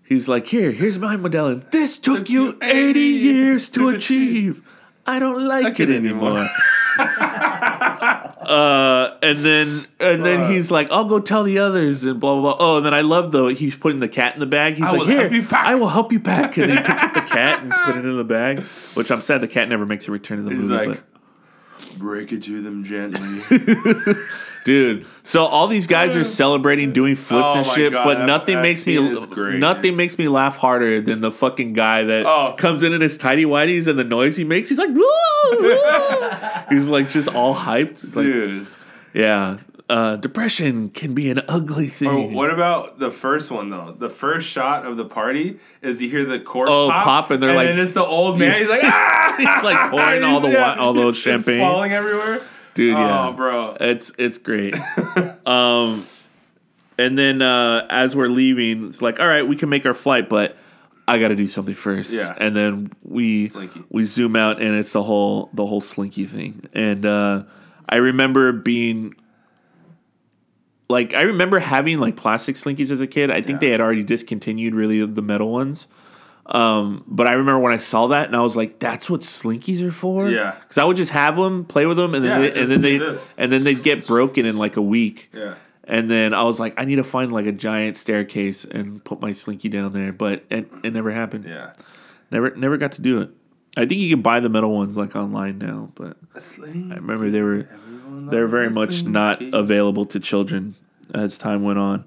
He's 0.03 0.27
like, 0.27 0.47
here, 0.47 0.71
here's 0.71 0.97
my 0.97 1.15
medallion. 1.17 1.65
This 1.71 1.97
took, 1.97 2.19
Took 2.19 2.29
you 2.31 2.43
you 2.47 2.57
80 2.63 2.89
80 2.89 2.99
years 2.99 3.69
to 3.71 3.89
achieve. 3.95 4.61
I 5.05 5.19
don't 5.19 5.47
like, 5.47 5.79
it 5.79 5.89
it 5.89 5.95
anymore. 5.95 6.49
anymore. 6.49 6.49
uh, 8.49 9.17
and 9.21 9.39
then 9.39 9.85
and 9.99 10.25
then 10.25 10.51
he's 10.51 10.71
like, 10.71 10.91
I'll 10.91 11.05
go 11.05 11.19
tell 11.19 11.43
the 11.43 11.59
others 11.59 12.03
and 12.03 12.19
blah 12.19 12.33
blah 12.39 12.55
blah. 12.55 12.57
Oh, 12.59 12.77
and 12.77 12.85
then 12.85 12.93
I 12.93 13.01
love 13.01 13.31
though 13.31 13.47
he's 13.47 13.77
putting 13.77 13.99
the 13.99 14.09
cat 14.09 14.33
in 14.33 14.39
the 14.39 14.45
bag. 14.47 14.73
He's 14.75 14.85
I 14.85 14.91
like, 14.91 15.07
here, 15.07 15.21
help 15.21 15.33
you 15.33 15.43
pack." 15.43 15.67
I 15.67 15.75
will 15.75 15.89
help 15.89 16.11
you 16.11 16.19
pack. 16.19 16.57
And 16.57 16.71
he 16.71 16.77
picks 16.77 17.03
up 17.03 17.13
the 17.13 17.21
cat 17.33 17.61
and 17.61 17.71
he's 17.71 17.77
putting 17.85 18.01
it 18.03 18.07
in 18.07 18.17
the 18.17 18.23
bag. 18.23 18.61
Which 18.95 19.11
I'm 19.11 19.21
sad 19.21 19.41
the 19.41 19.47
cat 19.47 19.69
never 19.69 19.85
makes 19.85 20.07
a 20.07 20.11
return 20.11 20.39
to 20.39 20.43
the 20.49 20.55
He's 20.55 20.67
movie. 20.67 20.87
like, 20.87 21.03
break 21.97 22.31
it 22.31 22.43
to 22.43 22.61
them 22.61 22.83
gently. 22.83 23.41
dude, 24.65 25.05
so 25.23 25.45
all 25.45 25.67
these 25.67 25.87
guys 25.87 26.15
are 26.15 26.23
celebrating 26.23 26.91
doing 26.91 27.15
flips 27.15 27.47
Oh 27.49 27.57
and 27.59 27.65
shit, 27.65 27.91
God, 27.93 28.03
but 28.05 28.13
that- 28.19 28.25
nothing 28.25 28.55
that 28.57 28.61
makes 28.61 28.85
me 28.85 29.25
great, 29.27 29.59
nothing 29.59 29.95
makes 29.95 30.17
me 30.17 30.27
laugh 30.27 30.57
harder 30.57 31.01
than 31.01 31.19
the 31.21 31.31
fucking 31.31 31.73
guy 31.73 32.03
that 32.03 32.25
Oh. 32.25 32.55
comes 32.57 32.83
in 32.83 32.93
in 32.93 33.01
his 33.01 33.17
tidy 33.17 33.45
whities 33.45 33.87
and 33.87 33.97
the 33.97 34.03
noise 34.03 34.35
he 34.35 34.43
makes. 34.43 34.69
He's 34.69 34.77
like, 34.77 34.89
woo, 34.89 35.03
woo. 35.51 35.79
he's 36.69 36.87
like 36.89 37.09
just 37.09 37.29
all 37.29 37.55
hyped. 37.55 38.03
It's 38.03 38.15
like, 38.15 38.25
Dude. 38.25 38.67
yeah. 39.13 39.57
Uh, 39.89 40.15
depression 40.17 40.89
can 40.91 41.15
be 41.15 41.31
an 41.31 41.41
ugly 41.47 41.87
thing. 41.87 42.07
Or 42.09 42.27
what 42.29 42.51
about 42.51 42.99
the 42.99 43.09
first 43.09 43.49
one 43.49 43.71
though? 43.71 43.95
The 43.97 44.09
first 44.09 44.47
shot 44.47 44.85
of 44.85 44.97
the 44.97 45.05
party 45.05 45.59
is 45.81 45.99
you 45.99 46.09
hear 46.11 46.25
the 46.25 46.39
cork 46.39 46.69
Oh, 46.69 46.89
pop, 46.91 47.03
pop, 47.05 47.31
and 47.31 47.41
they're 47.41 47.55
like- 47.55 47.67
then 47.69 47.79
it's 47.79 47.93
the 47.93 48.05
old 48.05 48.37
man. 48.37 48.59
He's 48.59 48.69
like, 48.69 48.81
ah! 48.85 49.33
He's 49.35 49.63
like 49.63 49.89
pouring 49.89 50.23
all 50.29 50.41
the 50.41 50.51
Yeah. 50.51 50.75
all 50.75 50.93
those 50.93 51.15
It's 51.15 51.23
champagne. 51.23 51.59
falling 51.59 51.91
everywhere. 51.91 52.41
Dude, 52.75 52.95
yeah. 52.97 53.29
Oh, 53.29 53.33
bro. 53.33 53.75
It's 53.79 54.11
it's 54.19 54.37
great. 54.37 54.75
um, 55.47 56.05
and 56.99 57.17
then 57.17 57.41
uh, 57.41 57.87
as 57.89 58.15
we're 58.15 58.27
leaving, 58.29 58.87
it's 58.89 59.01
like, 59.01 59.19
all 59.19 59.27
right, 59.27 59.47
we 59.47 59.55
can 59.55 59.69
make 59.69 59.85
our 59.87 59.93
flight, 59.95 60.29
but 60.29 60.55
I 61.07 61.17
got 61.17 61.29
to 61.29 61.35
do 61.35 61.47
something 61.47 61.73
first. 61.73 62.13
Yeah. 62.13 62.35
And 62.37 62.55
then 62.55 62.91
we 63.03 63.47
Slinky. 63.47 63.83
we 63.89 64.05
zoom 64.05 64.35
out, 64.35 64.61
and 64.61 64.75
it's 64.75 64.91
the 64.93 65.01
whole 65.01 65.49
the 65.53 65.65
whole 65.65 65.81
slinky 65.81 66.25
thing. 66.25 66.69
And 66.73 67.05
uh, 67.07 67.43
I 67.89 67.95
remember 67.95 68.51
being 68.51 69.15
like, 70.89 71.13
I 71.13 71.21
remember 71.21 71.59
having 71.59 71.99
like 71.99 72.15
plastic 72.15 72.55
slinkies 72.55 72.89
as 72.91 72.99
a 72.99 73.07
kid. 73.07 73.29
I 73.31 73.35
think 73.41 73.49
Yeah. 73.61 73.67
they 73.67 73.69
had 73.69 73.81
already 73.81 74.03
discontinued 74.03 74.73
really 74.73 75.05
the 75.05 75.21
metal 75.21 75.51
ones. 75.51 75.87
Um, 76.47 77.03
but 77.07 77.27
I 77.27 77.33
remember 77.33 77.59
when 77.59 77.73
I 77.73 77.77
saw 77.77 78.07
that, 78.07 78.25
and 78.25 78.35
I 78.35 78.41
was 78.41 78.55
like, 78.55 78.79
"That's 78.79 79.07
what 79.07 79.21
slinkies 79.21 79.81
are 79.87 79.91
for." 79.91 80.29
Yeah. 80.31 80.55
because 80.61 80.79
I 80.79 80.83
would 80.83 80.97
just 80.97 81.11
have 81.11 81.35
them, 81.37 81.63
play 81.63 81.85
with 81.85 81.97
them, 81.97 82.15
and 82.15 82.25
then 82.25 82.41
Yeah, 82.43 82.49
they, 82.49 82.59
and 82.61 82.71
then 82.71 82.81
they 82.81 82.97
this. 82.97 83.31
and 83.37 83.53
then 83.53 83.63
they'd 83.63 83.83
get 83.83 84.07
broken 84.07 84.47
in 84.47 84.57
like 84.57 84.75
a 84.75 84.81
week. 84.81 85.29
Yeah. 85.31 85.53
And 85.83 86.09
then 86.09 86.33
I 86.33 86.41
was 86.43 86.59
like, 86.59 86.73
I 86.75 86.85
need 86.85 86.95
to 86.95 87.03
find 87.03 87.31
like 87.31 87.45
a 87.45 87.51
giant 87.51 87.97
staircase 87.97 88.63
and 88.65 89.03
put 89.03 89.21
my 89.21 89.31
slinky 89.31 89.69
down 89.69 89.93
there, 89.93 90.11
but 90.11 90.43
it, 90.49 90.71
it 90.83 90.93
never 90.93 91.11
happened. 91.11 91.45
Yeah. 91.47 91.73
Never 92.31 92.55
never 92.55 92.77
got 92.77 92.93
to 92.93 93.01
do 93.03 93.21
it. 93.21 93.29
I 93.77 93.85
think 93.85 94.01
you 94.01 94.09
can 94.09 94.21
buy 94.21 94.39
the 94.39 94.49
metal 94.49 94.71
ones 94.75 94.97
like 94.97 95.15
online 95.15 95.57
now, 95.59 95.91
but 95.95 96.17
I 96.35 96.95
remember 96.95 97.29
they 97.29 97.41
were 97.41 97.67
they 98.29 98.37
were 98.39 98.47
very 98.47 98.69
much 98.69 99.03
not 99.03 99.41
available 99.41 100.05
to 100.07 100.19
children 100.19 100.75
as 101.13 101.37
time 101.37 101.63
went 101.63 101.79
on. 101.79 102.03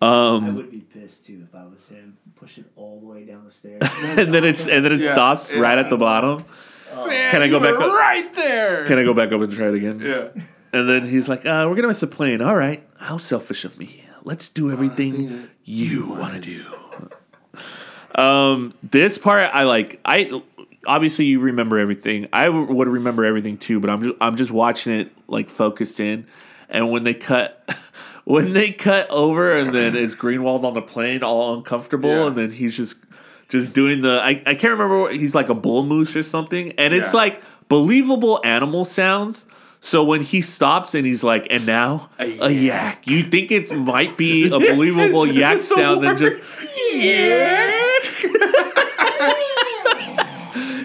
I 0.00 0.38
would 0.38 0.70
be 0.70 0.80
pissed 0.80 1.24
too 1.24 1.46
if 1.48 1.54
I 1.54 1.64
was 1.66 1.88
him. 1.88 2.16
Push 2.36 2.58
it 2.58 2.64
all 2.76 3.00
the 3.00 3.06
way 3.06 3.24
down 3.24 3.44
the 3.44 3.50
stairs. 3.50 3.80
and 4.02 4.32
then 4.34 4.44
it's 4.44 4.66
and 4.68 4.84
then 4.84 4.92
it 4.92 5.00
Yeah, 5.00 5.12
stops 5.12 5.50
yeah. 5.50 5.58
right 5.60 5.78
at 5.78 5.88
the 5.90 5.96
bottom. 5.96 6.44
Can 6.92 7.42
I 7.42 7.48
go 7.48 7.56
you 7.58 7.64
back 7.64 7.78
were 7.78 7.84
up? 7.90 7.92
right 7.92 8.32
there? 8.34 8.84
Can 8.86 8.98
I 8.98 9.02
go 9.04 9.14
back 9.14 9.32
up 9.32 9.40
and 9.40 9.52
try 9.52 9.68
it 9.68 9.74
again? 9.74 10.00
yeah. 10.00 10.28
And 10.72 10.88
then 10.88 11.08
he's 11.08 11.28
like, 11.28 11.46
uh, 11.46 11.66
"We're 11.68 11.76
gonna 11.76 11.88
miss 11.88 12.02
a 12.02 12.06
plane. 12.06 12.40
All 12.42 12.56
right, 12.56 12.86
how 12.98 13.16
selfish 13.16 13.64
of 13.64 13.78
me. 13.78 14.04
Let's 14.24 14.48
do 14.48 14.70
everything 14.70 15.48
you 15.64 16.08
want 16.10 16.34
to 16.34 16.40
do." 16.40 16.64
Um, 18.20 18.74
this 18.82 19.18
part 19.18 19.50
I 19.54 19.62
like. 19.64 20.00
I 20.04 20.42
obviously 20.86 21.26
you 21.26 21.40
remember 21.40 21.78
everything. 21.78 22.28
I 22.32 22.46
w- 22.46 22.66
would 22.72 22.88
remember 22.88 23.24
everything 23.24 23.58
too, 23.58 23.80
but 23.80 23.90
I'm 23.90 24.02
just 24.02 24.14
I'm 24.20 24.36
just 24.36 24.50
watching 24.50 24.92
it 25.00 25.10
like 25.28 25.48
focused 25.50 26.00
in. 26.00 26.26
And 26.68 26.90
when 26.90 27.04
they 27.04 27.14
cut, 27.14 27.76
when 28.24 28.52
they 28.52 28.70
cut 28.72 29.08
over, 29.10 29.56
and 29.56 29.74
then 29.74 29.94
it's 29.96 30.14
Greenwald 30.14 30.64
on 30.64 30.74
the 30.74 30.82
plane, 30.82 31.22
all 31.22 31.54
uncomfortable, 31.54 32.08
Yeah. 32.10 32.26
and 32.28 32.36
then 32.36 32.50
he's 32.50 32.76
just 32.76 32.96
just 33.48 33.72
doing 33.72 34.00
the 34.00 34.20
I, 34.22 34.30
I 34.46 34.54
can't 34.54 34.72
remember 34.72 35.00
what 35.02 35.14
he's 35.14 35.34
like 35.34 35.48
a 35.48 35.54
bull 35.54 35.84
moose 35.84 36.16
or 36.16 36.22
something, 36.22 36.72
and 36.78 36.92
it's 36.94 37.12
Yeah. 37.12 37.18
like 37.20 37.42
believable 37.68 38.40
animal 38.44 38.84
sounds. 38.84 39.46
So 39.80 40.02
when 40.02 40.22
he 40.22 40.40
stops 40.40 40.94
and 40.94 41.04
he's 41.06 41.22
like, 41.22 41.46
and 41.50 41.66
now 41.66 42.08
a 42.18 42.26
yak, 42.26 42.50
yak. 42.50 43.06
you 43.06 43.22
think 43.22 43.52
it 43.52 43.70
might 43.70 44.16
be 44.16 44.46
a 44.46 44.58
believable 44.58 45.26
yak 45.30 45.60
sound 45.60 46.02
than 46.02 46.16
just 46.16 46.38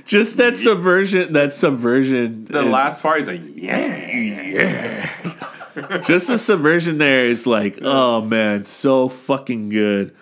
just 0.10 0.38
that 0.38 0.58
subversion. 0.58 1.34
That 1.34 1.54
subversion. 1.54 2.45
The 2.45 2.62
is- 2.62 2.65
last 2.65 3.02
part, 3.02 3.19
he's 3.19 3.28
like, 3.28 3.41
yeah. 3.56 4.12
yeah. 4.12 5.98
just 6.00 6.28
the 6.28 6.38
subversion 6.38 6.98
there 6.98 7.26
is 7.26 7.45
like, 7.48 7.78
oh 7.84 8.22
man, 8.22 8.63
so 8.63 9.08
fucking 9.08 9.69
good. 9.69 10.15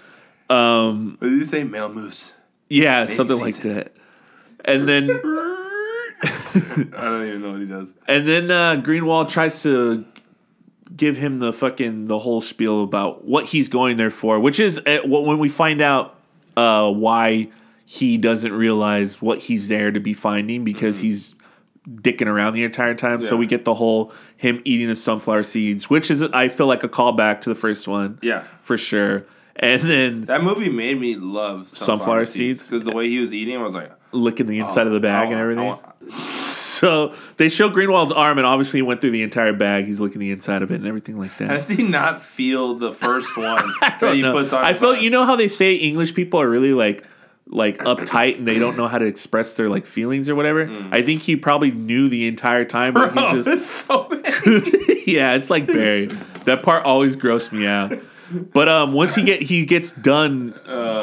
Um, 0.49 1.15
What 1.19 1.29
did 1.29 1.37
you 1.39 1.45
say? 1.45 1.63
Male 1.63 1.89
moose. 1.93 2.31
yeah, 2.69 3.05
something 3.05 3.39
like 3.39 3.57
that. 3.61 3.93
And 4.65 4.87
then 4.87 5.09
I 6.23 6.87
don't 6.91 7.27
even 7.27 7.41
know 7.41 7.51
what 7.51 7.59
he 7.61 7.65
does. 7.65 7.93
and 8.07 8.27
then 8.27 8.51
uh, 8.51 8.81
Greenwald 8.85 9.29
tries 9.29 9.61
to 9.63 10.05
give 10.95 11.15
him 11.17 11.39
the 11.39 11.53
fucking 11.53 12.07
the 12.07 12.19
whole 12.19 12.41
spiel 12.41 12.83
about 12.83 13.23
what 13.25 13.45
he's 13.45 13.69
going 13.69 13.97
there 13.97 14.09
for, 14.11 14.39
which 14.39 14.59
is 14.59 14.79
uh, 14.85 14.99
when 15.05 15.37
we 15.39 15.47
find 15.49 15.79
out 15.81 16.15
uh, 16.57 16.91
why 16.91 17.49
he 17.89 18.17
doesn't 18.17 18.51
realize 18.51 19.21
what 19.21 19.39
he's 19.39 19.69
there 19.69 19.91
to 19.91 19.99
be 20.01 20.13
finding 20.13 20.65
because 20.65 20.97
mm-hmm. 20.97 21.05
he's 21.05 21.35
dicking 21.89 22.27
around 22.27 22.51
the 22.51 22.65
entire 22.65 22.93
time. 22.93 23.21
So 23.21 23.37
we 23.37 23.45
get 23.47 23.63
the 23.63 23.73
whole 23.73 24.11
him 24.35 24.61
eating 24.65 24.89
the 24.89 24.95
sunflower 24.97 25.43
seeds, 25.43 25.89
which 25.89 26.11
is 26.11 26.21
I 26.21 26.49
feel 26.49 26.67
like 26.67 26.83
a 26.83 26.89
callback 26.89 27.39
to 27.41 27.49
the 27.49 27.55
first 27.55 27.87
one. 27.87 28.19
Yeah. 28.21 28.43
for 28.61 28.77
sure. 28.77 29.25
And 29.55 29.81
then 29.83 30.25
That 30.25 30.43
movie 30.43 30.67
made 30.67 30.99
me 30.99 31.15
love 31.15 31.71
Sunflower 31.71 32.25
seeds? 32.25 32.69
because 32.69 32.83
the 32.83 32.91
way 32.91 33.07
he 33.07 33.19
was 33.19 33.33
eating, 33.33 33.55
I 33.55 33.63
was 33.63 33.73
like, 33.73 33.89
licking 34.11 34.47
the 34.47 34.59
inside 34.59 34.85
of 34.85 34.91
the 34.91 34.99
oh, 34.99 35.01
bag 35.01 35.29
oh, 35.29 35.31
and 35.31 35.37
I 35.37 35.41
everything. 35.41 35.65
want- 35.65 35.81
so 36.19 37.15
they 37.37 37.47
show 37.47 37.69
Greenwald's 37.69 38.11
arm, 38.11 38.37
and 38.37 38.45
obviously 38.45 38.79
he 38.79 38.81
went 38.81 38.99
through 38.99 39.11
the 39.11 39.23
entire 39.23 39.53
bag. 39.53 39.85
He's 39.85 40.01
licking 40.01 40.19
the 40.19 40.31
inside 40.31 40.61
of 40.61 40.71
it 40.71 40.75
and 40.75 40.85
everything 40.85 41.17
like 41.17 41.37
that. 41.37 41.49
How 41.49 41.55
does 41.55 41.69
he 41.69 41.83
not 41.83 42.21
feel 42.21 42.75
the 42.75 42.91
first 42.91 43.35
one 43.37 43.71
that 43.79 44.13
he 44.13 44.21
know. 44.21 44.33
puts 44.33 44.51
on? 44.51 44.65
I 44.65 44.73
felt 44.73 44.99
you 44.99 45.09
know 45.09 45.25
how 45.25 45.37
they 45.37 45.47
say 45.47 45.75
English 45.75 46.13
people 46.13 46.41
are 46.41 46.49
really 46.49 46.73
like 46.73 47.05
like 47.49 47.77
uptight 47.79 48.37
and 48.37 48.47
they 48.47 48.59
don't 48.59 48.75
know 48.77 48.87
how 48.87 48.97
to 48.97 49.05
express 49.05 49.53
their 49.53 49.69
like 49.69 49.85
feelings 49.85 50.27
or 50.29 50.35
whatever. 50.35 50.69
I 50.91 51.01
think 51.01 51.21
he 51.21 51.35
probably 51.37 51.71
knew 51.71 52.09
the 52.09 52.27
entire 52.27 52.65
time, 52.65 52.93
but 52.93 53.11
Mm. 53.11 53.13
Bro, 53.13 53.27
he 53.29 53.35
just 53.35 53.47
it's 53.47 53.65
so 53.65 54.09
yeah, 55.05 55.33
it's 55.35 55.49
like 55.49 55.65
Barry. 55.67 56.07
That 56.45 56.63
part 56.63 56.83
always 56.85 57.15
grossed 57.15 57.51
me 57.51 57.65
out. 57.65 57.97
But 58.29 58.67
um, 58.67 58.91
once 58.91 59.15
he 59.15 59.23
get 59.23 59.41
he 59.41 59.65
gets 59.65 59.93
done 59.93 60.53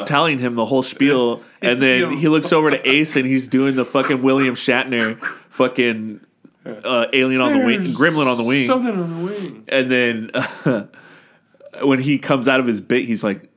telling 0.06 0.38
him 0.38 0.54
the 0.56 0.66
whole 0.66 0.82
spiel, 0.82 1.42
and 1.62 1.80
then 1.80 2.10
he 2.18 2.28
looks 2.28 2.52
over 2.52 2.70
to 2.70 2.86
Ace 2.88 3.16
and 3.16 3.24
he's 3.26 3.48
doing 3.48 3.76
the 3.76 3.86
fucking 3.86 4.20
William 4.20 4.54
Shatner 4.54 5.18
fucking 5.48 6.20
uh, 6.66 7.06
alien 7.14 7.40
on 7.40 7.52
the 7.58 7.64
wing, 7.64 7.80
gremlin 7.94 8.26
on 8.26 8.36
the 8.36 8.44
wing, 8.44 8.66
Something 8.66 9.00
on 9.00 9.18
the 9.24 9.32
wing. 9.32 9.64
and 9.68 9.90
then 9.90 10.30
when 11.82 12.00
he 12.00 12.18
comes 12.18 12.48
out 12.48 12.60
of 12.60 12.66
his 12.66 12.82
bit, 12.82 13.06
he's 13.06 13.24
like. 13.24 13.50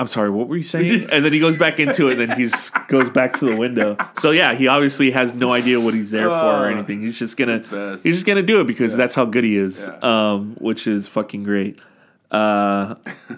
I'm 0.00 0.06
sorry, 0.06 0.30
what 0.30 0.46
were 0.48 0.56
you 0.56 0.62
saying? 0.62 1.08
And 1.12 1.24
then 1.24 1.32
he 1.32 1.40
goes 1.40 1.56
back 1.56 1.80
into 1.80 2.06
it, 2.08 2.18
and 2.20 2.30
then 2.30 2.38
he's 2.38 2.70
goes 2.88 3.10
back 3.10 3.36
to 3.40 3.44
the 3.46 3.56
window. 3.56 3.96
So 4.20 4.30
yeah, 4.30 4.54
he 4.54 4.68
obviously 4.68 5.10
has 5.10 5.34
no 5.34 5.52
idea 5.52 5.80
what 5.80 5.92
he's 5.94 6.10
there 6.12 6.28
for 6.28 6.34
or 6.34 6.66
Oh, 6.66 6.70
anything. 6.70 7.00
He's 7.02 7.18
just 7.18 7.36
gonna 7.36 7.64
he's 8.02 8.14
just 8.14 8.26
gonna 8.26 8.42
do 8.42 8.60
it 8.60 8.66
because 8.68 8.96
that's 8.96 9.14
how 9.14 9.24
good 9.24 9.44
he 9.44 9.56
is. 9.56 9.86
Yeah. 9.88 9.98
Um, 10.32 10.56
which 10.60 10.86
is 10.86 11.08
fucking 11.08 11.42
great. 11.44 11.80
Uh, 12.30 12.94
Is 13.06 13.36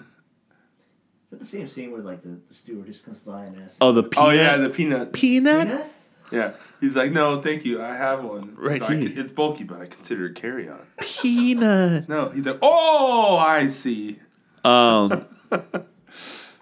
that 1.31 1.39
the 1.39 1.45
same 1.45 1.67
scene 1.67 1.91
where 1.91 2.01
like 2.01 2.21
the, 2.23 2.37
the 2.47 2.53
stewardess 2.53 3.01
comes 3.01 3.19
by 3.19 3.45
and 3.45 3.63
asks? 3.63 3.77
oh, 3.81 3.91
the 3.93 4.03
peanut. 4.03 4.27
Oh 4.27 4.31
yeah, 4.31 4.57
the 4.57 4.69
peanut. 4.69 5.13
peanut. 5.13 5.67
Peanut? 5.67 5.85
Yeah, 6.31 6.51
he's 6.79 6.95
like, 6.95 7.11
no, 7.11 7.41
thank 7.41 7.65
you, 7.65 7.81
I 7.81 7.95
have 7.95 8.23
one. 8.23 8.53
Right 8.55 8.79
So 8.81 8.85
I 8.87 8.89
can- 8.97 9.17
it's 9.17 9.31
bulky, 9.31 9.63
but 9.63 9.81
I 9.81 9.85
consider 9.87 10.27
it 10.27 10.35
carry 10.35 10.69
on. 10.69 10.79
Peanut. 10.99 12.07
No, 12.07 12.29
he's 12.29 12.45
like, 12.45 12.59
oh, 12.61 13.37
I 13.37 13.67
see. 13.67 14.19
Um. 14.63 15.25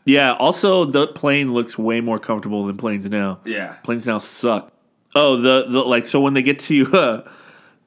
yeah. 0.05 0.33
Also, 0.33 0.85
the 0.85 1.07
plane 1.07 1.53
looks 1.53 1.77
way 1.77 2.01
more 2.01 2.19
comfortable 2.19 2.65
than 2.65 2.77
planes 2.77 3.05
now. 3.05 3.39
Yeah. 3.45 3.73
Planes 3.83 4.05
now 4.07 4.19
suck. 4.19 4.71
Oh, 5.15 5.37
the, 5.37 5.65
the 5.67 5.79
like 5.83 6.05
so 6.05 6.19
when 6.21 6.33
they 6.33 6.41
get 6.43 6.59
to 6.59 6.85
uh, 6.95 7.29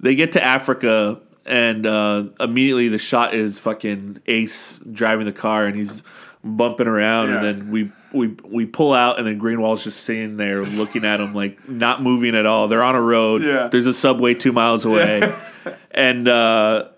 they 0.00 0.14
get 0.14 0.32
to 0.32 0.42
Africa 0.44 1.20
and 1.46 1.86
uh, 1.86 2.24
immediately 2.40 2.88
the 2.88 2.98
shot 2.98 3.34
is 3.34 3.58
fucking 3.58 4.22
Ace 4.26 4.80
driving 4.92 5.26
the 5.26 5.32
car, 5.32 5.66
and 5.66 5.76
he's 5.76 6.02
bumping 6.44 6.86
around, 6.86 7.28
Yeah. 7.28 7.34
and 7.36 7.44
then 7.44 7.70
we 7.70 7.92
we 8.12 8.36
we 8.44 8.66
pull 8.66 8.92
out, 8.92 9.18
and 9.18 9.26
then 9.26 9.38
Greenwald's 9.38 9.82
just 9.84 10.00
sitting 10.04 10.36
there 10.36 10.62
looking 10.64 11.04
at 11.04 11.20
him 11.20 11.34
like 11.34 11.68
not 11.68 12.00
moving 12.02 12.34
at 12.36 12.46
all. 12.46 12.68
They're 12.68 12.82
on 12.82 12.94
a 12.94 13.00
road. 13.02 13.42
Yeah. 13.42 13.68
There's 13.68 13.86
a 13.86 13.94
subway 13.94 14.34
two 14.34 14.52
miles 14.52 14.84
away, 14.84 15.20
and. 15.90 16.28
uh 16.28 16.88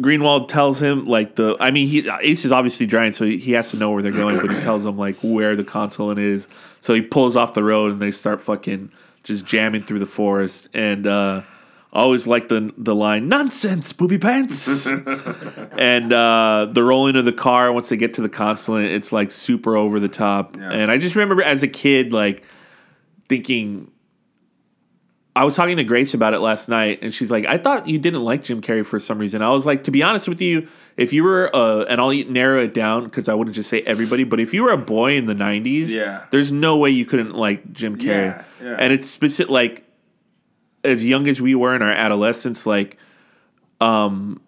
Greenwald 0.00 0.48
tells 0.48 0.82
him 0.82 1.06
like 1.06 1.36
the 1.36 1.56
I 1.60 1.70
mean 1.70 1.86
he 1.86 2.08
Ace 2.22 2.44
is 2.44 2.50
obviously 2.50 2.84
driving 2.86 3.12
so 3.12 3.24
he, 3.24 3.38
he 3.38 3.52
has 3.52 3.70
to 3.70 3.76
know 3.76 3.92
where 3.92 4.02
they're 4.02 4.10
going 4.10 4.40
but 4.40 4.50
he 4.50 4.60
tells 4.60 4.84
him 4.84 4.98
like 4.98 5.16
where 5.22 5.54
the 5.54 5.62
consulate 5.62 6.18
is. 6.18 6.48
So 6.80 6.94
he 6.94 7.00
pulls 7.00 7.36
off 7.36 7.54
the 7.54 7.62
road 7.62 7.92
and 7.92 8.02
they 8.02 8.10
start 8.10 8.40
fucking 8.40 8.90
just 9.22 9.44
jamming 9.44 9.84
through 9.84 10.00
the 10.00 10.06
forest. 10.06 10.68
And 10.74 11.06
uh 11.06 11.42
I 11.92 12.00
always 12.00 12.26
like 12.26 12.48
the 12.48 12.74
the 12.76 12.92
line 12.94 13.28
nonsense 13.28 13.92
booby 13.92 14.18
pants. 14.18 14.88
And 15.78 16.12
uh 16.12 16.68
the 16.72 16.82
rolling 16.82 17.14
of 17.14 17.24
the 17.24 17.32
car 17.32 17.72
once 17.72 17.88
they 17.88 17.96
get 17.96 18.14
to 18.14 18.20
the 18.22 18.28
consulate 18.28 18.90
it's 18.90 19.12
like 19.12 19.30
super 19.30 19.76
over 19.76 20.00
the 20.00 20.08
top. 20.08 20.56
Yeah. 20.56 20.72
and 20.72 20.90
I 20.90 20.98
just 20.98 21.14
remember 21.14 21.40
as 21.40 21.62
a 21.62 21.68
kid 21.68 22.12
like 22.12 22.42
thinking 23.28 23.92
I 25.36 25.42
was 25.44 25.56
talking 25.56 25.76
to 25.78 25.84
Grace 25.84 26.14
about 26.14 26.32
it 26.32 26.38
last 26.38 26.68
night, 26.68 27.00
and 27.02 27.12
she's 27.12 27.30
like, 27.30 27.44
"I 27.46 27.58
thought 27.58 27.88
you 27.88 27.98
didn't 27.98 28.22
like 28.22 28.44
Jim 28.44 28.60
Carrey 28.60 28.86
for 28.86 29.00
some 29.00 29.18
reason." 29.18 29.42
I 29.42 29.48
was 29.50 29.66
like, 29.66 29.82
"To 29.84 29.90
be 29.90 30.00
honest 30.02 30.28
with 30.28 30.40
you, 30.40 30.68
if 30.96 31.12
you 31.12 31.24
were, 31.24 31.50
uh, 31.54 31.84
and 31.88 32.00
I'll 32.00 32.10
narrow 32.30 32.62
it 32.62 32.72
down 32.72 33.02
because 33.04 33.28
I 33.28 33.34
wouldn't 33.34 33.56
just 33.56 33.68
say 33.68 33.80
everybody, 33.82 34.22
but 34.22 34.38
if 34.38 34.54
you 34.54 34.62
were 34.62 34.70
a 34.70 34.78
boy 34.78 35.16
in 35.16 35.24
the 35.26 35.34
'90s, 35.34 35.88
Yeah. 35.90 36.20
there's 36.30 36.52
no 36.52 36.76
way 36.76 36.90
you 36.90 37.04
couldn't 37.04 37.34
like 37.34 37.72
Jim 37.72 37.96
Carrey, 37.96 38.36
Yeah, 38.36 38.42
yeah. 38.62 38.76
and 38.78 38.92
it's 38.92 39.08
specific 39.10 39.50
like 39.50 39.84
as 40.84 41.02
young 41.02 41.26
as 41.26 41.40
we 41.40 41.54
were 41.56 41.74
in 41.74 41.82
our 41.82 41.90
adolescence, 41.90 42.64
like, 42.66 42.96
um, 43.80 44.40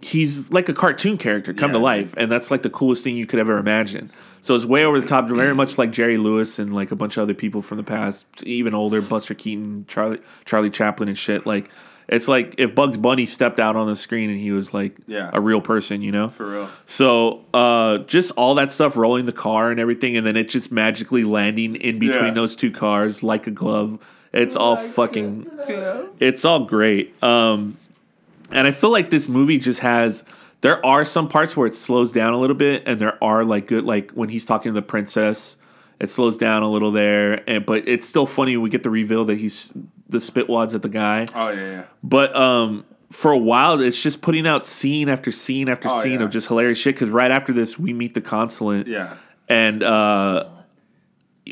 he's 0.00 0.52
like 0.52 0.68
a 0.68 0.74
cartoon 0.74 1.18
character 1.18 1.52
come 1.52 1.72
to 1.72 1.78
life, 1.78 2.14
and 2.16 2.30
that's 2.30 2.50
like 2.50 2.62
the 2.62 2.70
coolest 2.70 3.02
thing 3.04 3.16
you 3.16 3.26
could 3.26 3.40
ever 3.40 3.58
imagine. 3.58 4.10
So 4.40 4.54
it's 4.54 4.64
way 4.64 4.84
over 4.84 5.00
the 5.00 5.06
top, 5.06 5.28
very 5.28 5.54
much 5.54 5.78
like 5.78 5.90
Jerry 5.90 6.16
Lewis 6.16 6.58
and 6.58 6.72
like 6.74 6.90
a 6.92 6.96
bunch 6.96 7.16
of 7.16 7.22
other 7.24 7.34
people 7.34 7.60
from 7.60 7.76
the 7.76 7.82
past, 7.82 8.24
even 8.44 8.72
older, 8.74 9.02
Buster 9.02 9.34
Keaton, 9.34 9.84
Charlie 9.88 10.20
Charlie 10.44 10.70
Chaplin, 10.70 11.08
and 11.08 11.18
shit. 11.18 11.44
Like 11.44 11.68
it's 12.06 12.28
like 12.28 12.54
if 12.56 12.74
Bugs 12.74 12.96
Bunny 12.96 13.26
stepped 13.26 13.58
out 13.60 13.74
on 13.76 13.86
the 13.88 13.96
screen 13.96 14.30
and 14.30 14.40
he 14.40 14.52
was 14.52 14.72
like 14.72 14.96
Yeah. 15.08 15.30
a 15.32 15.40
real 15.40 15.60
person, 15.60 16.00
you 16.00 16.12
know. 16.12 16.28
For 16.30 16.50
real. 16.52 16.70
So 16.86 17.44
uh, 17.52 17.98
just 17.98 18.30
all 18.36 18.54
that 18.54 18.70
stuff, 18.70 18.96
rolling 18.96 19.26
the 19.26 19.32
car 19.32 19.70
and 19.72 19.78
everything, 19.80 20.16
and 20.16 20.24
then 20.26 20.36
it 20.36 20.48
just 20.48 20.70
magically 20.72 21.24
landing 21.24 21.74
in 21.74 21.98
between 21.98 22.26
Yeah. 22.26 22.30
those 22.34 22.54
two 22.56 22.70
cars 22.70 23.22
like 23.24 23.46
a 23.48 23.50
glove. 23.50 23.98
It's 24.32 24.54
all 24.56 24.76
fucking. 24.76 25.50
It's 26.20 26.44
all 26.44 26.60
great. 26.60 27.12
Um, 27.24 27.76
and 28.50 28.66
I 28.66 28.70
feel 28.72 28.90
like 28.90 29.10
this 29.10 29.28
movie 29.28 29.58
just 29.58 29.80
has. 29.80 30.24
There 30.60 30.84
are 30.84 31.04
some 31.04 31.28
parts 31.28 31.56
where 31.56 31.66
it 31.68 31.74
slows 31.74 32.10
down 32.10 32.32
a 32.32 32.38
little 32.38 32.56
bit, 32.56 32.82
and 32.86 32.98
there 33.00 33.22
are 33.22 33.44
like 33.44 33.68
good, 33.68 33.84
like 33.84 34.10
when 34.12 34.28
he's 34.28 34.44
talking 34.44 34.70
to 34.72 34.74
the 34.74 34.82
princess, 34.86 35.56
it 36.00 36.10
slows 36.10 36.36
down 36.36 36.62
a 36.62 36.68
little 36.68 36.90
there, 36.90 37.48
and 37.48 37.64
but 37.64 37.86
it's 37.86 38.06
still 38.08 38.26
funny. 38.26 38.56
when 38.56 38.64
We 38.64 38.70
get 38.70 38.82
the 38.82 38.90
reveal 38.90 39.24
that 39.26 39.38
he's 39.38 39.72
the 40.08 40.18
spitwads 40.18 40.74
at 40.74 40.82
the 40.82 40.88
guy. 40.88 41.26
Oh 41.34 41.50
yeah, 41.50 41.70
yeah. 41.70 41.82
But 42.02 42.34
um, 42.34 42.84
for 43.12 43.30
a 43.30 43.38
while, 43.38 43.80
it's 43.80 44.02
just 44.02 44.20
putting 44.20 44.46
out 44.48 44.66
scene 44.66 45.08
after 45.08 45.30
scene 45.30 45.68
after 45.68 45.88
Oh, 45.90 46.02
scene 46.02 46.14
yeah. 46.18 46.24
of 46.24 46.30
just 46.30 46.48
hilarious 46.48 46.78
shit. 46.78 46.96
Because 46.96 47.10
right 47.10 47.30
after 47.30 47.52
this, 47.52 47.78
we 47.78 47.92
meet 47.92 48.14
the 48.14 48.20
consulate, 48.20 48.86
Yeah. 48.88 49.14
and 49.48 49.82
uh, 49.84 50.48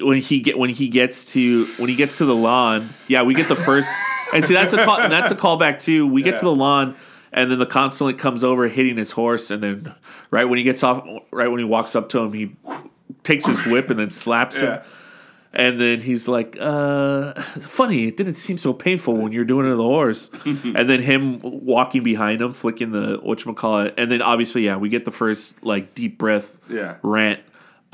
when 0.02 0.20
he 0.20 0.40
get 0.40 0.58
when 0.58 0.70
he 0.70 0.88
gets 0.88 1.24
to 1.26 1.64
when 1.78 1.88
he 1.88 1.94
gets 1.94 2.18
to 2.18 2.24
the 2.24 2.34
lawn, 2.34 2.88
yeah, 3.08 3.22
we 3.22 3.34
get 3.34 3.48
the 3.48 3.56
first. 3.56 3.88
And 4.34 4.44
see, 4.44 4.54
that's 4.54 4.72
a 4.72 4.84
call, 4.84 4.96
that's 5.08 5.30
a 5.30 5.36
callback 5.36 5.80
too. 5.80 6.06
We 6.06 6.22
get 6.22 6.38
to 6.38 6.44
the 6.44 6.54
lawn. 6.54 6.96
And 7.32 7.50
then 7.50 7.58
the 7.58 7.66
consulate 7.66 8.18
comes 8.18 8.42
over, 8.42 8.66
hitting 8.66 8.96
his 8.96 9.10
horse, 9.10 9.50
and 9.50 9.62
then 9.62 9.94
right 10.30 10.44
when 10.46 10.56
he 10.56 10.64
gets 10.64 10.82
off, 10.82 11.06
right 11.30 11.48
when 11.48 11.58
he 11.58 11.64
walks 11.66 11.94
up 11.94 12.08
to 12.10 12.20
him, 12.20 12.32
he 12.32 12.56
takes 13.24 13.44
his 13.44 13.62
whip 13.66 13.90
and 13.90 13.98
then 13.98 14.08
slaps 14.08 14.58
him. 14.58 14.80
And 15.52 15.78
then 15.80 16.00
he's 16.00 16.28
like, 16.28 16.56
uh, 16.60 17.34
funny, 17.60 18.06
it 18.08 18.16
didn't 18.16 18.34
seem 18.34 18.56
so 18.58 18.72
painful 18.72 19.14
when 19.16 19.32
you're 19.32 19.44
doing 19.44 19.66
it 19.66 19.70
to 19.70 19.76
the 19.76 19.82
horse. 19.82 20.30
and 20.46 20.88
then 20.88 21.02
him 21.02 21.40
walking 21.42 22.02
behind 22.02 22.40
him, 22.40 22.52
flicking 22.54 22.92
the 22.92 23.18
whatchamacallit. 23.18 23.94
And 23.98 24.10
then 24.10 24.22
obviously, 24.22 24.64
yeah, 24.64 24.76
we 24.76 24.88
get 24.88 25.04
the 25.04 25.10
first 25.12 25.62
like 25.62 25.94
deep 25.94 26.16
breath 26.18 26.58
Yeah. 26.70 26.96
rant, 27.02 27.40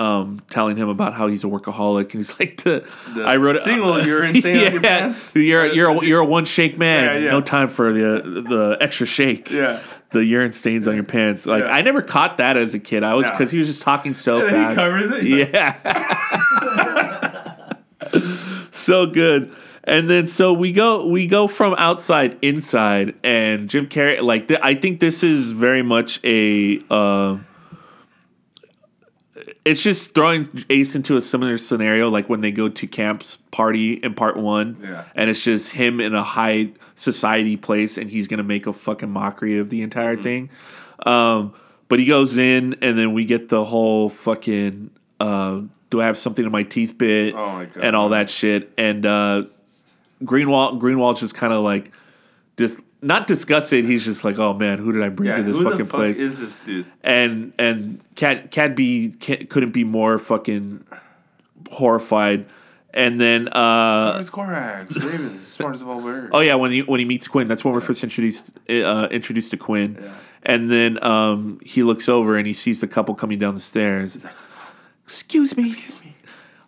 um, 0.02 0.40
telling 0.50 0.76
him 0.76 0.88
about 0.88 1.14
how 1.14 1.26
he's 1.28 1.44
a 1.44 1.46
workaholic. 1.46 2.02
And 2.04 2.12
he's 2.14 2.38
like, 2.40 2.62
the, 2.64 2.84
The 3.14 3.22
I 3.24 3.36
wrote 3.36 3.56
it. 3.56 3.62
single 3.62 4.04
urine 4.04 4.34
stain 4.40 4.66
on 4.66 4.72
your 4.72 4.82
pants? 4.90 5.34
You're, 5.34 5.66
you're, 5.66 5.90
a, 5.90 6.04
you're 6.04 6.20
a 6.20 6.24
one 6.26 6.44
shake 6.44 6.76
man. 6.78 7.04
Yeah, 7.04 7.24
yeah. 7.26 7.30
No 7.30 7.40
time 7.40 7.68
for 7.68 7.92
the, 7.92 8.44
the 8.48 8.76
extra 8.80 9.06
shake. 9.06 9.50
Yeah. 9.50 9.80
The 10.10 10.24
urine 10.24 10.52
stains 10.52 10.86
on 10.86 10.94
your 10.94 11.04
pants. 11.04 11.46
Like, 11.46 11.64
Yeah. 11.64 11.70
I 11.72 11.80
never 11.82 12.02
caught 12.02 12.36
that 12.36 12.56
as 12.58 12.74
a 12.74 12.78
kid. 12.78 13.02
I 13.02 13.14
was, 13.14 13.30
because 13.30 13.50
he 13.50 13.58
was 13.58 13.66
just 13.68 13.80
talking 13.82 14.12
so 14.14 14.40
And 14.46 14.50
fast. 14.50 14.70
he 14.70 14.74
covers 14.76 15.10
it. 15.10 15.24
Yeah. 15.24 15.76
so 18.70 19.06
good. 19.06 19.54
And 19.84 20.08
then 20.08 20.26
so 20.28 20.52
we 20.52 20.70
go 20.72 21.06
we 21.08 21.26
go 21.26 21.48
from 21.48 21.74
outside 21.76 22.38
inside 22.42 23.14
and 23.24 23.68
Jim 23.68 23.88
Carrey 23.88 24.20
like 24.22 24.46
th- 24.48 24.60
I 24.62 24.74
think 24.76 25.00
this 25.00 25.22
is 25.24 25.50
very 25.50 25.82
much 25.82 26.20
a 26.24 26.80
uh, 26.88 27.38
it's 29.64 29.82
just 29.82 30.14
throwing 30.14 30.48
Ace 30.70 30.94
into 30.96 31.16
a 31.16 31.20
similar 31.20 31.56
scenario 31.58 32.08
like 32.10 32.28
when 32.28 32.40
they 32.40 32.50
go 32.50 32.68
to 32.68 32.86
camp's 32.86 33.36
party 33.52 33.94
in 33.94 34.14
part 34.14 34.36
1 34.36 34.78
Yeah. 34.82 35.04
and 35.14 35.30
it's 35.30 35.42
just 35.44 35.72
him 35.72 36.00
in 36.00 36.14
a 36.14 36.22
high 36.24 36.70
society 36.96 37.56
place 37.56 37.96
and 37.96 38.10
he's 38.10 38.26
going 38.28 38.38
to 38.38 38.44
make 38.44 38.66
a 38.66 38.72
fucking 38.72 39.10
mockery 39.10 39.58
of 39.58 39.70
the 39.70 39.82
entire 39.82 40.14
Mm-hmm. 40.14 40.22
thing. 40.22 40.50
Um 41.06 41.54
but 41.88 41.98
he 41.98 42.06
goes 42.06 42.38
in 42.38 42.76
and 42.80 42.98
then 42.98 43.12
we 43.12 43.24
get 43.24 43.48
the 43.50 43.64
whole 43.64 44.08
fucking 44.08 44.90
uh 45.20 45.60
do 45.90 46.00
I 46.00 46.06
have 46.06 46.16
something 46.18 46.44
in 46.44 46.50
my 46.50 46.62
teeth 46.62 46.96
bit 46.98 47.34
Oh 47.34 47.52
my 47.52 47.64
God. 47.66 47.84
and 47.84 47.94
all 47.94 48.08
that 48.10 48.30
shit 48.30 48.72
and 48.78 49.04
uh 49.06 49.42
Greenwall 50.24 50.80
Greenwall's 50.80 51.20
just 51.20 51.34
kind 51.34 51.52
of 51.52 51.62
like 51.62 51.92
just 52.56 52.80
not 53.02 53.26
disgusted. 53.26 53.84
He's 53.84 54.04
just 54.04 54.24
like, 54.24 54.38
oh 54.38 54.54
man, 54.54 54.78
who 54.78 54.92
did 54.92 55.02
I 55.02 55.08
bring 55.08 55.28
yeah. 55.28 55.36
to 55.38 55.42
this 55.42 55.56
Who 55.56 55.64
fucking 55.64 55.78
the 55.78 55.84
fuck 55.84 55.92
place? 55.98 56.20
is 56.20 56.38
this 56.38 56.58
dude? 56.60 56.86
and 57.02 57.52
and 57.58 58.00
Cat 58.14 58.50
Cadby 58.50 59.10
can't, 59.20 59.50
couldn't 59.50 59.72
be 59.72 59.84
more 59.84 60.18
fucking 60.18 60.84
horrified. 61.70 62.46
And 62.94 63.20
then 63.20 63.48
uh 63.48 64.18
It's 64.20 64.30
Corax. 64.30 64.94
Raven, 65.04 65.40
smartest 65.44 65.82
of 65.82 65.88
all 65.88 66.00
birds. 66.00 66.30
oh 66.32 66.40
yeah, 66.40 66.54
when 66.56 66.70
he 66.70 66.82
when 66.82 67.00
he 67.00 67.06
meets 67.06 67.26
Quinn, 67.26 67.48
that's 67.48 67.64
when 67.64 67.72
we're 67.74 67.80
first 67.80 68.02
introduced 68.02 68.52
uh, 68.68 69.08
introduced 69.10 69.50
to 69.52 69.56
Quinn. 69.56 69.98
Yeah. 70.00 70.14
And 70.44 70.70
then 70.70 71.02
um 71.02 71.58
he 71.64 71.82
looks 71.82 72.08
over 72.08 72.36
and 72.36 72.46
he 72.46 72.52
sees 72.52 72.80
the 72.80 72.88
couple 72.88 73.14
coming 73.14 73.38
down 73.38 73.54
the 73.54 73.60
stairs. 73.60 74.22
Excuse 75.04 75.56
me. 75.56 75.74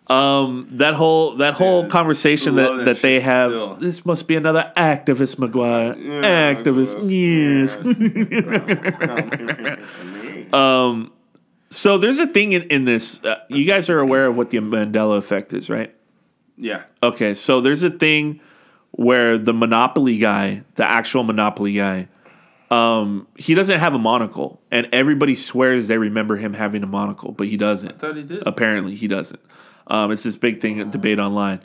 Um, 0.06 0.68
that 0.72 0.92
whole 0.94 1.36
that 1.36 1.54
whole 1.54 1.82
Dude, 1.82 1.90
conversation 1.90 2.56
that, 2.56 2.76
that 2.76 2.84
that 2.84 3.02
they 3.02 3.20
have. 3.20 3.50
still. 3.52 3.74
This 3.76 4.04
must 4.04 4.28
be 4.28 4.36
another 4.36 4.70
activist, 4.76 5.36
McGuire. 5.36 5.96
Yeah, 5.98 6.54
activist, 6.54 6.94
yes. 7.08 7.76
Um, 10.52 11.12
so 11.70 11.98
there's 11.98 12.18
a 12.18 12.26
thing 12.28 12.52
in, 12.52 12.62
in 12.64 12.84
this. 12.84 13.18
Uh, 13.24 13.36
you 13.48 13.64
guys 13.64 13.88
are 13.88 13.98
aware 13.98 14.26
of 14.26 14.36
what 14.36 14.50
the 14.50 14.58
Mandela 14.58 15.16
effect 15.18 15.52
is, 15.52 15.68
right? 15.68 15.94
yeah. 16.56 16.84
Okay, 17.02 17.34
so 17.34 17.60
there's 17.60 17.82
a 17.82 17.90
thing 17.90 18.40
where 18.92 19.36
the 19.38 19.52
Monopoly 19.52 20.18
guy, 20.18 20.62
the 20.76 20.88
actual 20.88 21.24
Monopoly 21.24 21.72
guy, 21.74 22.08
um, 22.70 23.26
he 23.36 23.54
doesn't 23.54 23.80
have 23.80 23.94
a 23.94 23.98
monocle, 23.98 24.60
and 24.70 24.88
everybody 24.92 25.34
swears 25.34 25.88
they 25.88 25.98
remember 25.98 26.36
him 26.36 26.54
having 26.54 26.82
a 26.82 26.86
monocle, 26.86 27.32
but 27.32 27.48
he 27.48 27.56
doesn't. 27.56 27.98
thought 27.98 28.16
he 28.16 28.22
did. 28.22 28.42
Apparently, 28.46 28.94
he 28.94 29.08
doesn't. 29.08 29.40
Um, 29.86 30.10
it's 30.10 30.22
this 30.22 30.36
big 30.36 30.60
thing, 30.60 30.90
debate 30.90 31.18
online. 31.18 31.60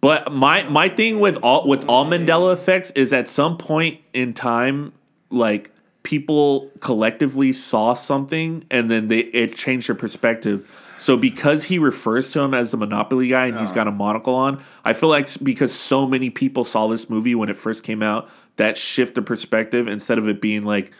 But 0.00 0.32
my 0.32 0.64
my 0.64 0.88
thing 0.88 1.18
with 1.18 1.38
all 1.42 1.66
with 1.66 1.86
all 1.88 2.04
Mandela 2.04 2.52
effects 2.52 2.90
is 2.90 3.12
at 3.12 3.28
some 3.28 3.56
point 3.56 4.00
in 4.12 4.34
time, 4.34 4.92
like 5.30 5.70
people 6.02 6.70
collectively 6.80 7.52
saw 7.54 7.94
something 7.94 8.64
and 8.70 8.90
then 8.90 9.08
they 9.08 9.20
it 9.20 9.56
changed 9.56 9.88
their 9.88 9.96
perspective. 9.96 10.70
So 10.98 11.16
because 11.16 11.64
he 11.64 11.78
refers 11.78 12.30
to 12.32 12.40
him 12.40 12.54
as 12.54 12.70
the 12.70 12.76
Monopoly 12.76 13.28
guy 13.28 13.46
and 13.46 13.58
he's 13.58 13.72
got 13.72 13.88
a 13.88 13.90
monocle 13.90 14.34
on, 14.34 14.62
I 14.84 14.92
feel 14.92 15.08
like 15.08 15.28
because 15.42 15.74
so 15.74 16.06
many 16.06 16.30
people 16.30 16.64
saw 16.64 16.86
this 16.86 17.10
movie 17.10 17.34
when 17.34 17.48
it 17.48 17.56
first 17.56 17.82
came 17.82 18.02
out, 18.02 18.28
that 18.56 18.76
shift 18.76 19.14
the 19.14 19.22
perspective 19.22 19.88
instead 19.88 20.18
of 20.18 20.28
it 20.28 20.40
being 20.40 20.64
like 20.64 20.92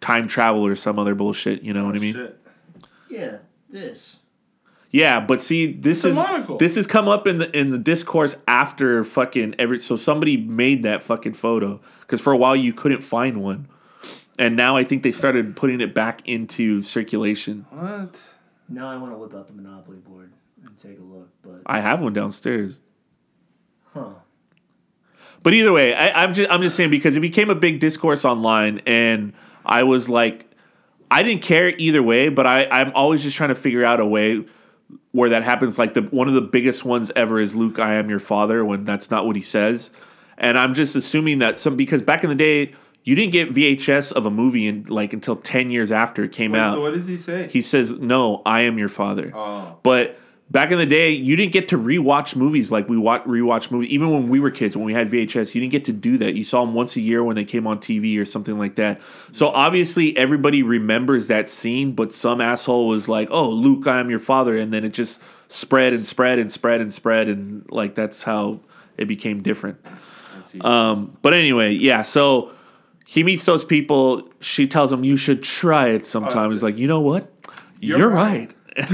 time 0.00 0.28
travel 0.28 0.66
or 0.66 0.76
some 0.76 0.98
other 0.98 1.14
bullshit. 1.14 1.62
You 1.62 1.72
know 1.72 1.86
what 1.86 1.94
I 1.94 1.98
mean? 1.98 2.14
Shit. 2.14 2.40
Yeah, 3.08 3.38
this. 3.68 4.19
Yeah, 4.92 5.20
but 5.20 5.40
see, 5.40 5.72
this 5.72 6.04
is 6.04 6.16
monocle. 6.16 6.56
this 6.58 6.74
has 6.74 6.86
come 6.86 7.06
up 7.06 7.26
in 7.28 7.38
the 7.38 7.56
in 7.56 7.70
the 7.70 7.78
discourse 7.78 8.34
after 8.48 9.04
fucking 9.04 9.54
every. 9.58 9.78
So 9.78 9.96
somebody 9.96 10.36
made 10.36 10.82
that 10.82 11.04
fucking 11.04 11.34
photo 11.34 11.80
because 12.00 12.20
for 12.20 12.32
a 12.32 12.36
while 12.36 12.56
you 12.56 12.72
couldn't 12.72 13.02
find 13.02 13.40
one, 13.40 13.68
and 14.36 14.56
now 14.56 14.76
I 14.76 14.82
think 14.82 15.04
they 15.04 15.12
started 15.12 15.54
putting 15.54 15.80
it 15.80 15.94
back 15.94 16.26
into 16.28 16.82
circulation. 16.82 17.66
What? 17.70 18.18
Now 18.68 18.90
I 18.90 18.96
want 18.96 19.12
to 19.12 19.18
whip 19.18 19.34
out 19.34 19.46
the 19.46 19.52
Monopoly 19.52 19.98
board 19.98 20.32
and 20.64 20.76
take 20.76 20.98
a 20.98 21.02
look, 21.02 21.28
but 21.42 21.62
I 21.66 21.80
have 21.80 22.00
one 22.00 22.12
downstairs, 22.12 22.80
huh? 23.94 24.10
But 25.44 25.54
either 25.54 25.72
way, 25.72 25.94
I, 25.94 26.24
I'm 26.24 26.34
just 26.34 26.50
I'm 26.50 26.62
just 26.62 26.74
saying 26.74 26.90
because 26.90 27.16
it 27.16 27.20
became 27.20 27.48
a 27.48 27.54
big 27.54 27.78
discourse 27.78 28.24
online, 28.24 28.80
and 28.86 29.34
I 29.64 29.84
was 29.84 30.08
like, 30.08 30.50
I 31.12 31.22
didn't 31.22 31.42
care 31.42 31.68
either 31.68 32.02
way, 32.02 32.28
but 32.28 32.44
I 32.44 32.66
I'm 32.66 32.90
always 32.96 33.22
just 33.22 33.36
trying 33.36 33.50
to 33.50 33.54
figure 33.54 33.84
out 33.84 34.00
a 34.00 34.06
way 34.06 34.44
where 35.12 35.30
that 35.30 35.42
happens. 35.42 35.78
Like 35.78 35.94
the 35.94 36.02
one 36.02 36.28
of 36.28 36.34
the 36.34 36.40
biggest 36.40 36.84
ones 36.84 37.10
ever 37.16 37.38
is 37.38 37.54
Luke, 37.54 37.78
I 37.78 37.94
am 37.94 38.10
your 38.10 38.20
father, 38.20 38.64
when 38.64 38.84
that's 38.84 39.10
not 39.10 39.26
what 39.26 39.36
he 39.36 39.42
says, 39.42 39.90
and 40.38 40.58
I'm 40.58 40.74
just 40.74 40.96
assuming 40.96 41.38
that 41.38 41.58
some 41.58 41.76
because 41.76 42.02
back 42.02 42.24
in 42.24 42.30
the 42.30 42.36
day. 42.36 42.72
You 43.02 43.14
didn't 43.14 43.32
get 43.32 43.54
VHS 43.54 44.12
of 44.12 44.26
a 44.26 44.30
movie 44.30 44.66
in 44.66 44.84
like 44.84 45.14
until 45.14 45.34
ten 45.34 45.70
years 45.70 45.90
after 45.90 46.22
it 46.22 46.32
came 46.32 46.52
Wait, 46.52 46.58
out. 46.58 46.74
so 46.74 46.82
what 46.82 46.92
does 46.92 47.06
he 47.08 47.16
say? 47.16 47.48
He 47.48 47.62
says, 47.62 47.94
"No, 47.94 48.42
I 48.44 48.60
am 48.60 48.76
your 48.76 48.90
father." 48.90 49.32
Oh. 49.34 49.78
But 49.82 50.19
back 50.50 50.72
in 50.72 50.78
the 50.78 50.86
day, 50.86 51.10
you 51.10 51.36
didn't 51.36 51.52
get 51.52 51.68
to 51.68 51.78
rewatch 51.78 52.34
movies 52.34 52.72
like 52.72 52.88
we 52.88 52.98
watch 52.98 53.22
rewatch 53.24 53.70
movies. 53.70 53.88
Even 53.90 54.10
when 54.10 54.28
we 54.28 54.40
were 54.40 54.50
kids, 54.50 54.76
when 54.76 54.84
we 54.84 54.92
had 54.92 55.10
VHS, 55.10 55.54
you 55.54 55.60
didn't 55.60 55.72
get 55.72 55.84
to 55.86 55.92
do 55.92 56.18
that. 56.18 56.34
You 56.34 56.44
saw 56.44 56.64
them 56.64 56.74
once 56.74 56.96
a 56.96 57.00
year 57.00 57.22
when 57.22 57.36
they 57.36 57.44
came 57.44 57.66
on 57.66 57.78
TV 57.78 58.20
or 58.20 58.24
something 58.24 58.58
like 58.58 58.76
that. 58.76 59.00
So 59.32 59.48
obviously, 59.48 60.16
everybody 60.16 60.62
remembers 60.62 61.28
that 61.28 61.48
scene, 61.48 61.92
but 61.92 62.12
some 62.12 62.40
asshole 62.40 62.88
was 62.88 63.08
like, 63.08 63.28
"Oh, 63.30 63.50
Luke, 63.50 63.86
I 63.86 64.00
am 64.00 64.10
your 64.10 64.18
father," 64.18 64.56
and 64.56 64.72
then 64.72 64.84
it 64.84 64.90
just 64.92 65.22
spread 65.48 65.92
and 65.92 66.06
spread 66.06 66.38
and 66.38 66.50
spread 66.50 66.80
and 66.80 66.92
spread, 66.92 67.28
and 67.28 67.64
like 67.70 67.94
that's 67.94 68.22
how 68.22 68.60
it 68.96 69.06
became 69.06 69.42
different. 69.42 69.78
Um, 70.62 71.16
but 71.22 71.32
anyway, 71.32 71.72
yeah. 71.72 72.02
So 72.02 72.52
he 73.06 73.22
meets 73.22 73.44
those 73.44 73.64
people. 73.64 74.28
She 74.40 74.66
tells 74.66 74.92
him, 74.92 75.04
"You 75.04 75.16
should 75.16 75.42
try 75.42 75.90
it 75.90 76.04
sometime." 76.04 76.50
He's 76.50 76.62
like, 76.62 76.76
"You 76.76 76.88
know 76.88 77.00
what? 77.00 77.32
You're, 77.78 77.98
You're 77.98 78.10
right." 78.10 78.52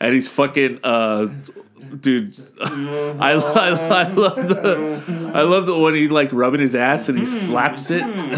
and 0.00 0.14
he's 0.14 0.28
fucking 0.28 0.80
uh, 0.82 1.26
dude. 2.00 2.36
I, 2.60 3.32
I, 3.32 3.68
I 4.04 4.08
love 4.08 4.48
the 4.48 5.32
I 5.34 5.42
love 5.42 5.66
the 5.66 5.78
when 5.78 5.94
he 5.94 6.08
like 6.08 6.32
rubbing 6.32 6.60
his 6.60 6.74
ass 6.74 7.08
and 7.08 7.18
he 7.18 7.24
hmm. 7.24 7.30
slaps 7.30 7.90
it, 7.90 8.02
hmm. 8.02 8.34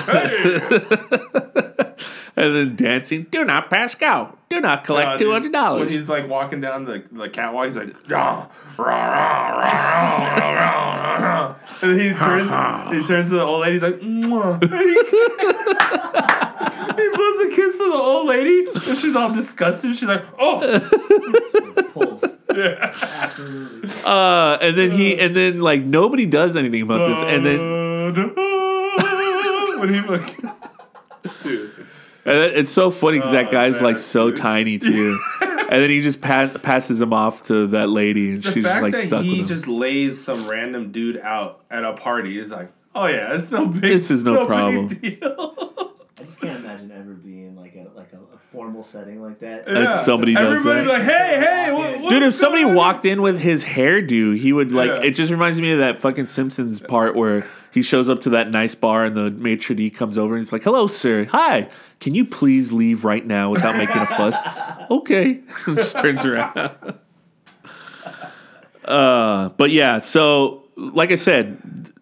and 2.37 2.55
then 2.55 2.77
dancing. 2.77 3.27
Do 3.31 3.45
not 3.45 3.71
pass 3.71 3.95
go. 3.95 4.37
Do 4.49 4.61
not 4.61 4.85
collect 4.85 5.09
uh, 5.09 5.19
two 5.19 5.31
hundred 5.31 5.53
dollars. 5.53 5.81
When 5.81 5.89
he's 5.89 6.09
like 6.09 6.29
walking 6.29 6.61
down 6.61 6.85
the, 6.85 7.03
the 7.13 7.29
catwalk, 7.29 7.67
he's 7.67 7.77
like, 7.77 7.95
rah, 8.09 8.49
rah, 8.79 8.85
rah, 8.85 9.49
rah, 9.59 10.17
rah, 10.37 10.55
rah, 10.55 11.15
rah. 11.17 11.57
and 11.83 11.93
then 11.93 12.01
he 12.01 12.13
turns 12.19 12.49
he 12.95 13.07
turns 13.07 13.29
to 13.31 13.37
the 13.37 13.45
old 13.45 13.61
lady. 13.61 13.75
He's 13.75 13.83
like. 13.83 14.01
And 17.01 17.03
he, 17.03 17.11
he 17.11 17.17
blows 17.17 17.53
a 17.53 17.57
kiss 17.57 17.77
to 17.79 17.85
the 17.91 17.97
old 17.97 18.27
lady, 18.29 18.67
and 18.89 18.99
she's 18.99 19.17
all 19.17 19.33
disgusted. 19.33 19.97
She's 19.97 20.09
like, 20.09 20.25
oh, 20.39 20.61
Pulls. 21.93 22.25
Absolutely. 22.51 23.91
Uh, 24.05 24.59
and 24.61 24.77
then 24.77 24.91
he 24.91 25.19
and 25.19 25.35
then 25.37 25.61
like 25.61 25.83
nobody 25.83 26.27
does 26.27 26.57
anything 26.57 26.83
about 26.83 27.09
this, 27.09 27.23
and 27.23 27.47
then 27.47 27.59
when 29.81 29.95
he 29.95 30.01
fucking, 30.01 30.51
dude. 31.43 31.71
And 32.27 32.37
it's 32.37 32.71
so 32.71 32.91
funny 32.91 33.19
because 33.19 33.33
that 33.33 33.49
Oh, 33.49 33.51
guy's 33.51 33.75
man, 33.77 33.85
like 33.85 33.99
so 33.99 34.29
dude. 34.31 34.37
tiny 34.37 34.79
too. 34.79 35.19
and 35.41 35.71
then 35.71 35.89
he 35.91 36.03
just 36.03 36.21
pass, 36.21 36.55
passes 36.59 37.01
him 37.01 37.13
off 37.15 37.45
to 37.45 37.67
that 37.69 37.89
lady, 37.89 38.33
and 38.33 38.43
The 38.43 38.53
she's 38.53 38.65
fact 38.65 38.83
like 38.83 38.95
that 38.95 39.05
stuck 39.07 39.23
he 39.23 39.31
with 39.31 39.39
him. 39.41 39.47
just 39.47 39.67
lays 39.69 40.23
some 40.23 40.47
random 40.49 40.93
dude 40.93 41.17
out 41.19 41.63
at 41.71 41.83
a 41.85 41.95
party 41.95 42.39
He's 42.39 42.51
like, 42.51 42.71
oh 42.95 43.07
yeah, 43.07 43.35
it's 43.37 43.51
no 43.51 43.67
big. 43.67 43.81
This 43.83 44.11
is 44.11 44.23
no 44.23 44.41
big 44.41 44.47
problem. 44.49 44.89
deal. 46.21 46.23
I 46.23 46.27
just 46.27 46.41
can't 46.41 46.65
imagine 46.65 46.93
ever 46.93 47.15
being 47.15 47.57
like 47.57 47.75
a 47.75 47.89
like 47.97 48.13
a, 48.13 48.17
a 48.35 48.39
formal 48.53 48.83
setting 48.83 49.23
like 49.23 49.39
that. 49.41 49.65
If 49.67 50.01
somebody 50.01 50.35
does 50.35 50.67
Everybody's 50.67 50.91
that. 50.91 50.99
like, 50.99 51.03
hey, 51.03 51.41
hey, 51.41 51.73
what, 51.73 52.01
Dude, 52.01 52.11
Dude, 52.11 52.23
if 52.25 52.35
somebody 52.35 52.63
going 52.63 52.73
on?" 52.73 52.77
walked 52.77 53.05
in 53.05 53.23
with 53.23 53.39
his 53.39 53.65
hairdo, 53.65 54.37
he 54.37 54.53
would 54.53 54.73
like. 54.73 54.91
Yeah. 54.91 55.03
It 55.03 55.13
just 55.13 55.31
reminds 55.31 55.61
me 55.61 55.73
of 55.73 55.79
that 55.79 56.01
fucking 56.01 56.27
Simpsons 56.27 56.81
part 56.81 57.17
where 57.17 57.49
he 57.73 57.83
shows 57.83 58.09
up 58.09 58.21
to 58.23 58.31
that 58.31 58.51
nice 58.51 58.75
bar 58.75 59.05
and 59.05 59.17
the 59.17 59.31
maitre 59.31 59.75
d 59.75 59.91
comes 59.91 60.19
over 60.19 60.35
and 60.35 60.43
he's 60.45 60.53
like, 60.53 60.63
"Hello, 60.63 60.87
sir. 60.87 61.25
Hi. 61.27 61.69
Can 62.01 62.15
you 62.15 62.25
please 62.25 62.73
leave 62.73 63.05
right 63.05 63.25
now 63.25 63.51
without 63.51 63.77
making 63.77 64.01
a 64.01 64.07
fuss?" 64.07 64.37
okay. 64.91 65.41
just 65.67 65.99
turns 65.99 66.25
around. 66.25 66.57
uh, 68.85 69.49
but 69.51 69.71
yeah. 69.71 70.01
So, 70.01 70.65
like 70.77 71.13
I 71.13 71.17
said, 71.17 71.93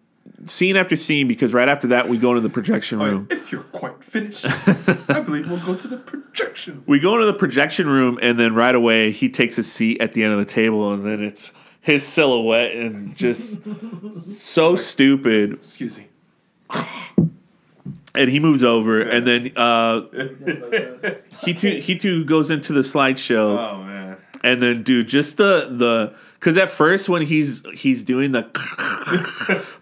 scene 0.49 0.75
after 0.75 0.95
scene, 0.95 1.27
because 1.27 1.53
right 1.53 1.69
after 1.69 1.87
that 1.87 2.09
we 2.09 2.17
go 2.17 2.29
into 2.31 2.41
the 2.41 2.49
projection 2.49 2.99
room. 2.99 3.27
If 3.29 3.51
you're 3.51 3.61
quite 3.63 4.03
finished, 4.03 4.45
I 5.09 5.21
believe 5.21 5.49
we'll 5.49 5.65
go 5.65 5.75
to 5.75 5.87
the 5.87 5.97
projection. 5.97 6.83
We 6.85 6.99
go 6.99 7.13
into 7.15 7.25
the 7.27 7.33
projection 7.33 7.87
room, 7.87 8.19
and 8.21 8.39
then 8.39 8.53
right 8.55 8.75
away 8.75 9.11
he 9.11 9.29
takes 9.29 9.57
a 9.57 9.63
seat 9.63 10.01
at 10.01 10.13
the 10.13 10.23
end 10.23 10.33
of 10.33 10.39
the 10.39 10.45
table, 10.45 10.91
and 10.93 11.05
then 11.05 11.23
it's 11.23 11.51
his 11.81 12.05
silhouette 12.05 12.75
and 12.75 13.15
just 13.15 13.61
so 14.21 14.75
stupid. 14.75 15.53
Excuse 15.53 15.95
me. 15.97 16.07
And 18.15 18.29
he 18.29 18.39
moves 18.39 18.63
over, 18.63 19.01
and 19.01 19.25
then 19.25 19.51
uh, 19.55 20.01
he 21.45 21.53
too 21.53 21.79
he 21.79 21.95
too 21.95 22.25
goes 22.25 22.49
into 22.49 22.73
the 22.73 22.81
slideshow, 22.81 23.57
Oh 23.57 23.83
man. 23.83 24.17
and 24.43 24.61
then 24.61 24.81
dude, 24.83 25.07
just 25.07 25.37
the 25.37 25.67
the 25.71 26.15
because 26.39 26.57
at 26.57 26.69
first 26.69 27.09
when 27.09 27.21
he's 27.21 27.61
he's 27.73 28.03
doing 28.03 28.31
the, 28.31 28.43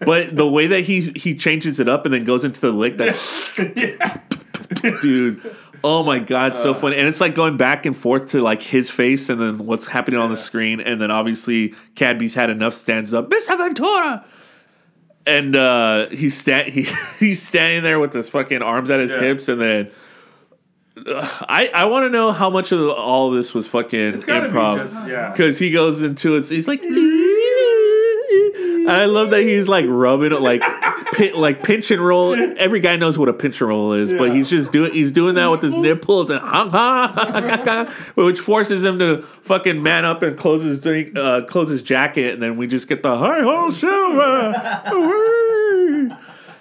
but 0.00 0.36
the 0.36 0.46
way 0.48 0.66
that 0.66 0.80
he 0.80 1.12
he 1.16 1.34
changes 1.34 1.78
it 1.80 1.88
up 1.88 2.04
and 2.04 2.12
then 2.12 2.24
goes 2.24 2.44
into 2.44 2.60
the 2.60 2.70
lick 2.72 2.96
that 2.98 3.14
dude. 5.00 5.40
Oh 5.84 6.02
my 6.02 6.18
god, 6.18 6.56
so 6.56 6.74
funny. 6.74 6.96
And 6.96 7.06
it's 7.06 7.20
like 7.20 7.36
going 7.36 7.56
back 7.56 7.86
and 7.86 7.96
forth 7.96 8.32
to 8.32 8.42
like 8.42 8.60
his 8.60 8.90
face 8.90 9.28
and 9.28 9.40
then 9.40 9.58
what's 9.58 9.86
happening 9.86 10.18
on 10.18 10.28
the 10.30 10.36
screen. 10.36 10.80
And 10.80 11.00
then 11.00 11.12
obviously 11.12 11.74
Cadby's 11.94 12.34
had 12.34 12.50
enough, 12.50 12.74
stands 12.74 13.14
up, 13.14 13.28
Miss 13.30 13.46
Aventura. 13.46 14.24
And 15.24 15.54
uh 15.54 16.08
he's 16.08 16.36
sta- 16.36 16.68
he, 16.70 16.86
he's 17.20 17.40
standing 17.40 17.84
there 17.84 18.00
with 18.00 18.12
his 18.12 18.28
fucking 18.28 18.60
arms 18.62 18.90
at 18.90 18.98
his 18.98 19.12
Yeah. 19.12 19.20
hips 19.20 19.46
and 19.48 19.60
then 19.60 19.90
I, 21.06 21.70
I 21.74 21.84
want 21.86 22.04
to 22.04 22.10
know 22.10 22.32
how 22.32 22.50
much 22.50 22.72
of 22.72 22.88
all 22.90 23.28
of 23.28 23.34
this 23.34 23.54
was 23.54 23.66
fucking 23.66 24.12
improv. 24.22 25.04
be 25.06 25.10
yeah. 25.12 25.30
Because 25.30 25.58
he 25.58 25.70
goes 25.70 26.02
into 26.02 26.36
it, 26.36 26.46
he's 26.48 26.68
like, 26.68 26.82
and 26.82 26.98
I 28.90 29.04
love 29.04 29.30
that 29.30 29.42
he's 29.42 29.68
like 29.68 29.84
rubbing 29.86 30.32
it, 30.32 30.40
like, 30.40 30.62
pin, 31.12 31.34
like 31.34 31.62
pinch 31.62 31.90
and 31.90 32.00
roll. 32.00 32.34
Every 32.58 32.80
guy 32.80 32.96
knows 32.96 33.18
what 33.18 33.28
a 33.28 33.34
pinch 33.34 33.60
and 33.60 33.68
roll 33.68 33.92
is, 33.92 34.12
but 34.14 34.34
he's 34.34 34.48
just 34.48 34.72
doing, 34.72 34.92
he's 34.94 35.12
doing 35.12 35.34
that 35.34 35.50
with 35.50 35.60
his 35.62 35.74
nipples 35.74 36.30
and 36.30 36.40
which 38.14 38.40
forces 38.40 38.82
him 38.84 38.98
to 39.00 39.22
fucking 39.42 39.82
man 39.82 40.04
up 40.06 40.22
and 40.22 40.38
close 40.38 40.62
his 40.62 40.80
drink, 40.80 41.14
uh, 41.16 41.42
close 41.42 41.68
his 41.68 41.82
jacket, 41.82 42.32
and 42.34 42.42
then 42.42 42.56
we 42.56 42.66
just 42.66 42.88
get 42.88 43.02
the 43.02 43.18
hi 43.18 43.42
ho 43.42 43.68
silver. 43.70 44.54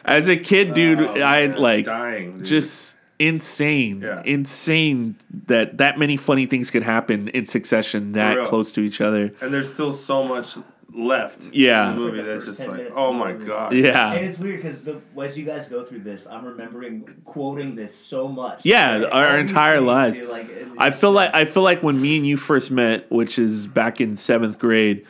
As 0.04 0.28
a 0.30 0.36
kid, 0.38 0.74
dude, 0.74 1.00
Oh, 1.02 1.20
I 1.22 1.46
like 1.48 1.86
dying. 1.86 2.38
dude. 2.40 2.46
just 2.48 2.97
insane, 3.20 4.01
Yeah. 4.01 4.22
insane 4.26 5.15
that 5.47 5.78
that 5.78 5.97
many 5.97 6.18
funny 6.18 6.45
things 6.45 6.70
could 6.72 6.84
happen 6.84 7.28
in 7.30 7.45
succession 7.45 8.11
that 8.13 8.45
close 8.47 8.72
to 8.74 8.82
each 8.82 9.01
other. 9.01 9.34
and 9.41 9.53
there's 9.53 9.72
still 9.72 9.91
so 9.93 10.24
much 10.24 10.57
left. 10.93 11.43
Yeah. 11.53 11.89
In 11.89 11.95
the 11.95 12.01
movie 12.01 12.18
like 12.18 12.26
the 12.26 12.34
that's 12.34 12.45
just 12.57 12.68
like, 12.68 12.91
oh 12.95 13.11
my 13.13 13.34
god. 13.34 13.74
Yeah, 13.74 14.13
And 14.13 14.26
it's 14.26 14.39
weird 14.39 14.57
because 14.61 14.80
the 14.80 15.01
as 15.22 15.38
you 15.38 15.45
guys 15.45 15.68
go 15.68 15.84
through 15.84 15.99
this, 15.99 16.26
I'm 16.28 16.45
remembering 16.45 17.03
quoting 17.26 17.76
this 17.76 17.93
so 17.95 18.28
much. 18.28 18.65
Yeah, 18.65 18.97
Like, 18.97 19.13
our 19.13 19.28
all 19.32 19.41
these 19.41 19.49
entire 19.51 19.82
lives. 19.82 20.20
like, 20.20 20.49
I 20.78 20.91
feel 20.91 21.11
like 21.11 21.34
I 21.36 21.45
feel 21.45 21.63
like 21.63 21.84
when 21.84 22.01
me 22.01 22.18
and 22.18 22.26
you 22.26 22.38
first 22.38 22.72
met, 22.72 23.09
which 23.11 23.38
is 23.38 23.68
back 23.68 23.99
in 23.99 24.15
seventh 24.15 24.57
grade, 24.59 25.05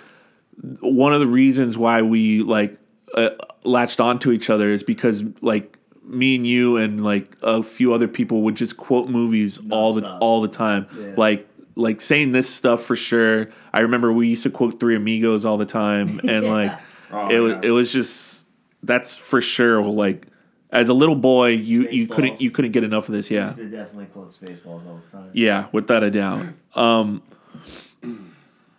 one 0.82 1.14
of 1.14 1.20
the 1.20 1.28
reasons 1.28 1.78
why 1.78 2.01
we 2.01 2.41
like 2.41 2.78
uh, 3.14 3.30
latched 3.64 3.99
onto 4.01 4.32
each 4.32 4.49
other 4.49 4.70
is 4.72 4.84
because 4.84 5.24
like 5.41 5.77
me 6.08 6.36
and 6.36 6.47
you 6.47 6.78
and 6.78 7.03
like 7.03 7.36
a 7.41 7.62
few 7.64 7.93
other 7.93 8.08
people 8.08 8.41
would 8.43 8.55
just 8.55 8.78
quote 8.78 9.10
movies 9.10 9.60
all 9.70 9.93
the 9.93 10.10
all 10.20 10.41
the 10.41 10.47
time, 10.47 10.88
Yeah. 10.97 11.14
like 11.18 11.47
like 11.76 12.01
saying 12.01 12.32
this 12.32 12.49
stuff 12.49 12.84
for 12.84 12.95
sure. 12.95 13.49
I 13.74 13.82
remember 13.82 14.12
we 14.12 14.28
used 14.30 14.43
to 14.43 14.49
quote 14.49 14.80
Three 14.80 14.95
Amigos 14.95 15.45
all 15.45 15.58
the 15.58 15.66
time, 15.66 16.20
and 16.28 16.47
like 16.47 16.72
Oh, 17.12 17.28
it 17.30 17.39
was 17.39 17.53
yeah. 17.53 17.60
it 17.64 17.70
was 17.72 17.91
just 17.91 18.45
that's 18.84 19.14
for 19.16 19.41
sure. 19.41 19.84
Like 19.84 20.28
as 20.72 20.89
a 20.89 20.93
little 20.93 21.16
boy, 21.16 21.49
you 21.49 21.88
you 21.89 22.08
couldn't 22.08 22.41
you 22.41 22.51
couldn't 22.51 22.72
get 22.72 22.84
enough 22.84 23.08
of 23.10 23.14
this. 23.14 23.30
Yeah. 23.32 23.45
used 23.45 23.58
to 23.58 23.70
definitely 23.70 24.05
quote 24.08 24.30
Spaceballs 24.30 24.86
all 24.88 25.01
the 25.05 25.12
time. 25.12 25.30
Yeah, 25.34 25.68
without 25.72 26.03
a 26.03 26.12
doubt. 26.12 26.45
Um, 26.76 27.22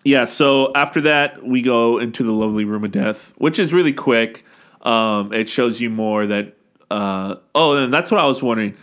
yeah, 0.04 0.24
so 0.26 0.72
after 0.74 1.00
that, 1.02 1.42
we 1.44 1.60
go 1.62 1.98
into 1.98 2.22
the 2.22 2.32
lovely 2.32 2.64
room 2.64 2.84
of 2.84 2.92
death, 2.92 3.32
which 3.36 3.58
is 3.58 3.72
really 3.72 3.92
quick. 3.92 4.44
Um, 4.82 5.32
it 5.32 5.48
shows 5.48 5.80
you 5.80 5.90
more 5.90 6.26
that. 6.26 6.54
Uh, 6.90 7.36
oh, 7.54 7.82
and 7.84 7.92
that's 7.92 8.10
what 8.10 8.20
I 8.20 8.26
was 8.26 8.42
wondering. 8.42 8.76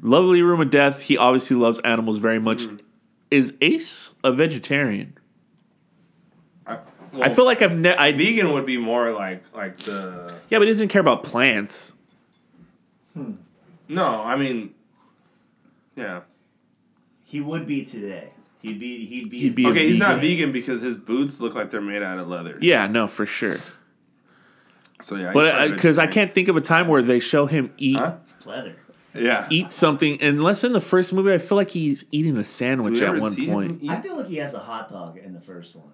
Lovely 0.00 0.42
room 0.42 0.60
of 0.60 0.70
death. 0.70 1.02
He 1.02 1.16
obviously 1.18 1.56
loves 1.56 1.78
animals 1.80 2.18
very 2.18 2.38
much. 2.38 2.66
Is 3.30 3.54
Ace 3.60 4.10
a 4.24 4.32
vegetarian? 4.32 5.16
I, 6.66 6.78
I 7.20 7.28
feel 7.28 7.44
like 7.44 7.62
I've 7.62 7.76
ne- 7.76 7.94
I 7.96 8.12
vegan 8.12 8.52
would 8.52 8.66
be 8.66 8.78
more 8.78 9.12
like 9.12 9.42
like 9.54 9.78
the 9.80 10.34
yeah, 10.50 10.58
but 10.58 10.66
he 10.66 10.72
doesn't 10.72 10.88
care 10.88 11.00
about 11.00 11.22
plants. 11.24 11.94
no. 13.14 14.22
I 14.22 14.36
mean, 14.36 14.74
yeah. 15.96 16.22
He 17.24 17.40
would 17.40 17.66
be 17.66 17.84
today. 17.84 18.30
He'd 18.60 18.78
be. 18.78 19.06
He'd 19.06 19.30
be. 19.30 19.40
He'd 19.40 19.54
be 19.54 19.64
a 19.64 19.68
Okay, 19.68 19.88
he's 19.88 19.98
not 19.98 20.16
vegan. 20.20 20.30
vegan 20.30 20.52
because 20.52 20.82
his 20.82 20.96
boots 20.96 21.40
look 21.40 21.54
like 21.54 21.70
they're 21.70 21.80
made 21.80 22.02
out 22.02 22.18
of 22.18 22.28
leather. 22.28 22.58
Yeah, 22.60 22.86
no, 22.86 23.06
for 23.06 23.26
sure. 23.26 23.58
So 25.02 25.16
yeah, 25.16 25.32
But 25.32 25.68
because 25.70 25.98
I 25.98 26.06
vegetarian. 26.06 26.12
can't 26.12 26.34
think 26.34 26.48
of 26.48 26.56
a 26.56 26.60
time 26.60 26.88
where 26.88 27.02
they 27.02 27.18
show 27.20 27.46
him 27.46 27.72
eat 27.78 27.96
Huh? 27.96 28.16
It's. 28.22 28.34
Yeah. 29.14 29.46
eat 29.50 29.70
something, 29.70 30.22
unless 30.22 30.64
in 30.64 30.72
the 30.72 30.80
first 30.80 31.12
movie, 31.12 31.32
I 31.34 31.38
feel 31.38 31.56
like 31.56 31.70
he's 31.70 32.04
eating 32.12 32.36
a 32.38 32.44
sandwich 32.44 33.02
at 33.02 33.18
one 33.18 33.34
point. 33.46 33.82
I 33.90 34.00
feel 34.00 34.16
like 34.16 34.28
he 34.28 34.36
has 34.36 34.54
a 34.54 34.58
hot 34.58 34.90
dog 34.90 35.18
in 35.18 35.34
the 35.34 35.40
first 35.40 35.76
one. 35.76 35.90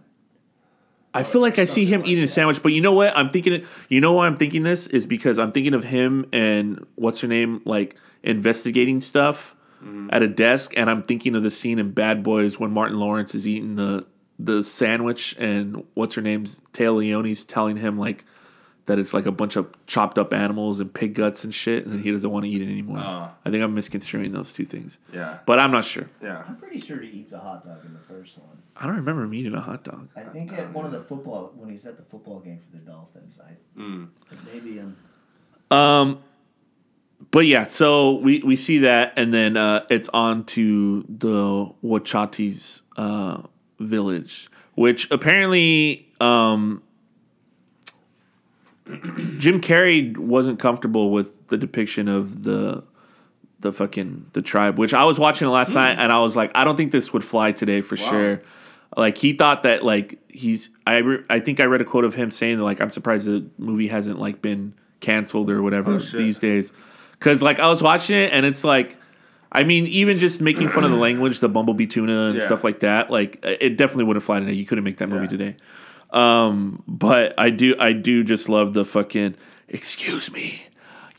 I 1.15 1.25
feel 1.25 1.41
like 1.41 1.59
I 1.59 1.65
see 1.65 1.85
him 1.85 2.03
like 2.03 2.11
eating 2.11 2.23
a 2.23 2.29
sandwich, 2.29 2.63
but 2.63 2.73
you 2.73 2.81
know 2.81 2.93
what? 2.93 3.17
I'm 3.17 3.31
thinking. 3.31 3.65
You 3.89 4.01
know 4.01 4.13
why 4.13 4.27
I'm 4.29 4.37
thinking 4.37 4.63
this 4.63 4.87
is 4.87 5.05
because 5.07 5.39
I'm 5.41 5.51
thinking 5.51 5.75
of 5.75 5.83
him 5.83 6.27
and 6.33 6.87
what's 6.95 7.21
her 7.21 7.27
name, 7.29 7.61
like 7.65 7.97
investigating 8.23 9.01
stuff 9.01 9.55
Mm-hmm. 9.83 10.09
at 10.13 10.25
a 10.25 10.27
desk, 10.27 10.73
and 10.77 10.91
I'm 10.91 11.05
thinking 11.05 11.37
of 11.37 11.45
the 11.45 11.53
scene 11.53 11.79
in 11.79 11.93
Bad 11.93 12.25
Boys 12.25 12.59
when 12.59 12.73
Martin 12.73 12.99
Lawrence 12.99 13.33
is 13.37 13.47
eating 13.47 13.77
the 13.77 14.07
the 14.37 14.65
sandwich, 14.65 15.37
and 15.39 15.85
what's 15.95 16.15
her 16.17 16.21
name's 16.21 16.61
Téa 16.73 16.93
Leoni's 16.93 17.45
telling 17.45 17.77
him 17.77 17.97
like 17.97 18.25
that 18.89 18.99
it's 18.99 19.15
like 19.15 19.25
a 19.27 19.33
bunch 19.33 19.55
of 19.57 19.67
chopped 19.87 20.19
up 20.19 20.33
animals 20.35 20.81
and 20.81 20.93
pig 20.93 21.15
guts 21.15 21.45
and 21.45 21.55
shit, 21.55 21.87
and 21.87 22.03
he 22.03 22.11
doesn't 22.11 22.31
want 22.31 22.45
to 22.45 22.51
eat 22.51 22.61
it 22.61 22.65
anymore. 22.69 22.99
Oh. 22.99 23.31
I 23.45 23.51
think 23.51 23.63
I'm 23.63 23.75
misconstruing 23.75 24.33
those 24.33 24.53
two 24.53 24.65
things, 24.65 24.99
Yeah. 25.15 25.39
but 25.47 25.59
I'm 25.59 25.71
not 25.71 25.85
sure. 25.85 26.09
Yeah. 26.23 26.43
I'm 26.49 26.57
pretty 26.57 26.81
sure 26.81 27.01
he 27.01 27.09
eats 27.21 27.33
a 27.33 27.39
hot 27.39 27.65
dog 27.65 27.85
in 27.85 27.93
the 27.95 28.01
first 28.01 28.37
one. 28.39 28.59
I 28.77 28.87
don't 28.87 28.97
remember 28.97 29.23
him 29.25 29.35
eating 29.35 29.55
a 29.55 29.61
hot 29.61 29.85
dog. 29.85 30.09
I 30.17 30.23
think 30.23 30.53
at 30.53 30.73
one 30.73 30.85
of 30.85 30.93
the 30.93 31.01
football 31.01 31.53
when 31.57 31.71
he's 31.71 31.87
at 31.87 31.97
the 31.97 32.03
football 32.05 32.41
game 32.41 32.59
for 32.61 32.77
the 32.77 32.83
Dolphins. 32.83 33.39
I 33.43 33.53
Mm. 33.81 34.09
maybe 34.53 34.81
um 34.81 34.97
Um, 35.71 36.19
but 37.31 37.47
yeah, 37.47 37.65
so 37.65 38.15
we 38.15 38.41
we 38.43 38.57
see 38.57 38.79
that, 38.79 39.13
and 39.17 39.33
then 39.33 39.57
uh, 39.57 39.85
it's 39.91 40.09
on 40.15 40.45
to 40.57 41.05
the 41.09 41.71
Wachati's 41.85 42.83
uh, 42.97 43.43
village, 43.81 44.49
which 44.77 45.11
apparently 45.11 46.09
um, 46.21 46.83
Jim 49.39 49.61
Carrey 49.61 50.17
wasn't 50.17 50.59
comfortable 50.59 51.11
with 51.11 51.49
the 51.49 51.57
depiction 51.57 52.09
of 52.09 52.45
the 52.45 52.83
the 53.61 53.73
fucking 53.73 54.27
the 54.33 54.43
tribe. 54.43 54.79
Which 54.79 54.95
I 54.95 55.05
was 55.05 55.19
watching 55.19 55.49
it 55.49 55.51
last 55.51 55.75
night, 55.75 55.99
and 55.99 56.11
I 56.13 56.19
was 56.21 56.37
like, 56.37 56.51
I 56.55 56.65
don't 56.65 56.77
think 56.77 56.93
this 56.93 57.13
would 57.13 57.25
fly 57.25 57.53
today 57.53 57.81
for 57.81 57.97
sure. 57.97 58.41
Like 58.97 59.19
he 59.19 59.33
thought 59.35 59.65
that 59.65 59.85
like 59.85 60.19
he's 60.29 60.71
I 60.87 60.99
re- 60.99 61.25
I 61.29 61.41
think 61.41 61.61
I 61.61 61.65
read 61.65 61.81
a 61.81 61.85
quote 61.85 62.05
of 62.05 62.15
him 62.15 62.31
saying 62.31 62.57
that 62.59 62.65
like 62.65 62.81
I'm 62.81 62.91
surprised 62.91 63.27
the 63.27 63.47
movie 63.59 63.89
hasn't 63.89 64.19
like 64.19 64.41
been 64.41 64.75
canceled 65.01 65.51
or 65.51 65.63
whatever 65.63 65.97
Oh, 65.97 65.99
these 65.99 66.39
days. 66.39 66.73
Cause 67.21 67.43
like 67.43 67.59
I 67.59 67.69
was 67.69 67.83
watching 67.83 68.17
it 68.17 68.33
and 68.33 68.47
it's 68.47 68.65
like 68.65 68.97
I 69.53 69.65
mean 69.65 69.87
even 69.89 70.19
just 70.19 70.41
making 70.41 70.69
fun 70.71 70.85
of 70.85 70.91
the 70.91 70.97
language, 71.09 71.41
the 71.41 71.49
bumblebee 71.49 71.87
tuna 71.87 72.29
and 72.31 72.39
Yeah. 72.39 72.47
stuff 72.47 72.65
like 72.65 72.81
that, 72.81 73.11
like 73.11 73.39
it 73.45 73.77
definitely 73.77 74.05
would 74.05 74.17
have 74.17 74.25
fly 74.25 74.41
today. 74.41 74.53
You 74.55 74.65
couldn't 74.65 74.85
make 74.85 74.97
that 74.99 75.09
movie 75.09 75.25
Yeah. 75.25 75.29
today. 75.31 75.57
Um, 76.11 76.83
but 76.87 77.35
I 77.39 77.51
do 77.51 77.75
I 77.79 77.93
do 77.93 78.25
just 78.25 78.49
love 78.49 78.73
the 78.75 78.85
fucking 78.85 79.35
excuse 79.69 80.33
me, 80.33 80.63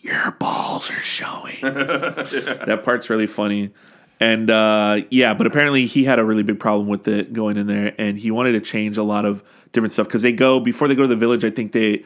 your 0.01 0.31
balls 0.31 0.89
are 0.89 1.01
showing. 1.01 1.57
That 1.61 2.81
part's 2.83 3.09
really 3.09 3.27
funny. 3.27 3.71
And 4.19 4.49
uh, 4.49 5.01
yeah, 5.09 5.33
but 5.33 5.47
apparently 5.47 5.85
he 5.85 6.03
had 6.03 6.19
a 6.19 6.25
really 6.25 6.43
big 6.43 6.59
problem 6.59 6.87
with 6.87 7.07
it 7.07 7.31
going 7.31 7.57
in 7.57 7.67
there, 7.67 7.95
and 7.97 8.17
he 8.17 8.31
wanted 8.31 8.51
to 8.53 8.61
change 8.61 8.97
a 8.97 9.03
lot 9.03 9.25
of 9.25 9.43
different 9.71 9.93
stuff 9.93 10.07
because 10.07 10.23
they 10.23 10.33
go 10.33 10.59
before 10.59 10.87
they 10.87 10.95
go 10.95 11.03
to 11.03 11.07
the 11.07 11.15
village. 11.15 11.45
I 11.45 11.49
think 11.49 11.71
they, 11.71 12.03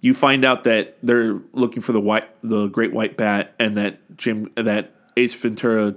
you 0.00 0.14
find 0.14 0.44
out 0.44 0.64
that 0.64 0.96
they're 1.02 1.40
looking 1.52 1.82
for 1.82 1.92
the 1.92 2.00
white, 2.00 2.28
the 2.42 2.68
great 2.68 2.92
white 2.92 3.16
bat, 3.16 3.54
and 3.58 3.76
that 3.76 3.98
Jim, 4.16 4.50
that 4.54 4.92
Ace 5.16 5.34
Ventura 5.34 5.96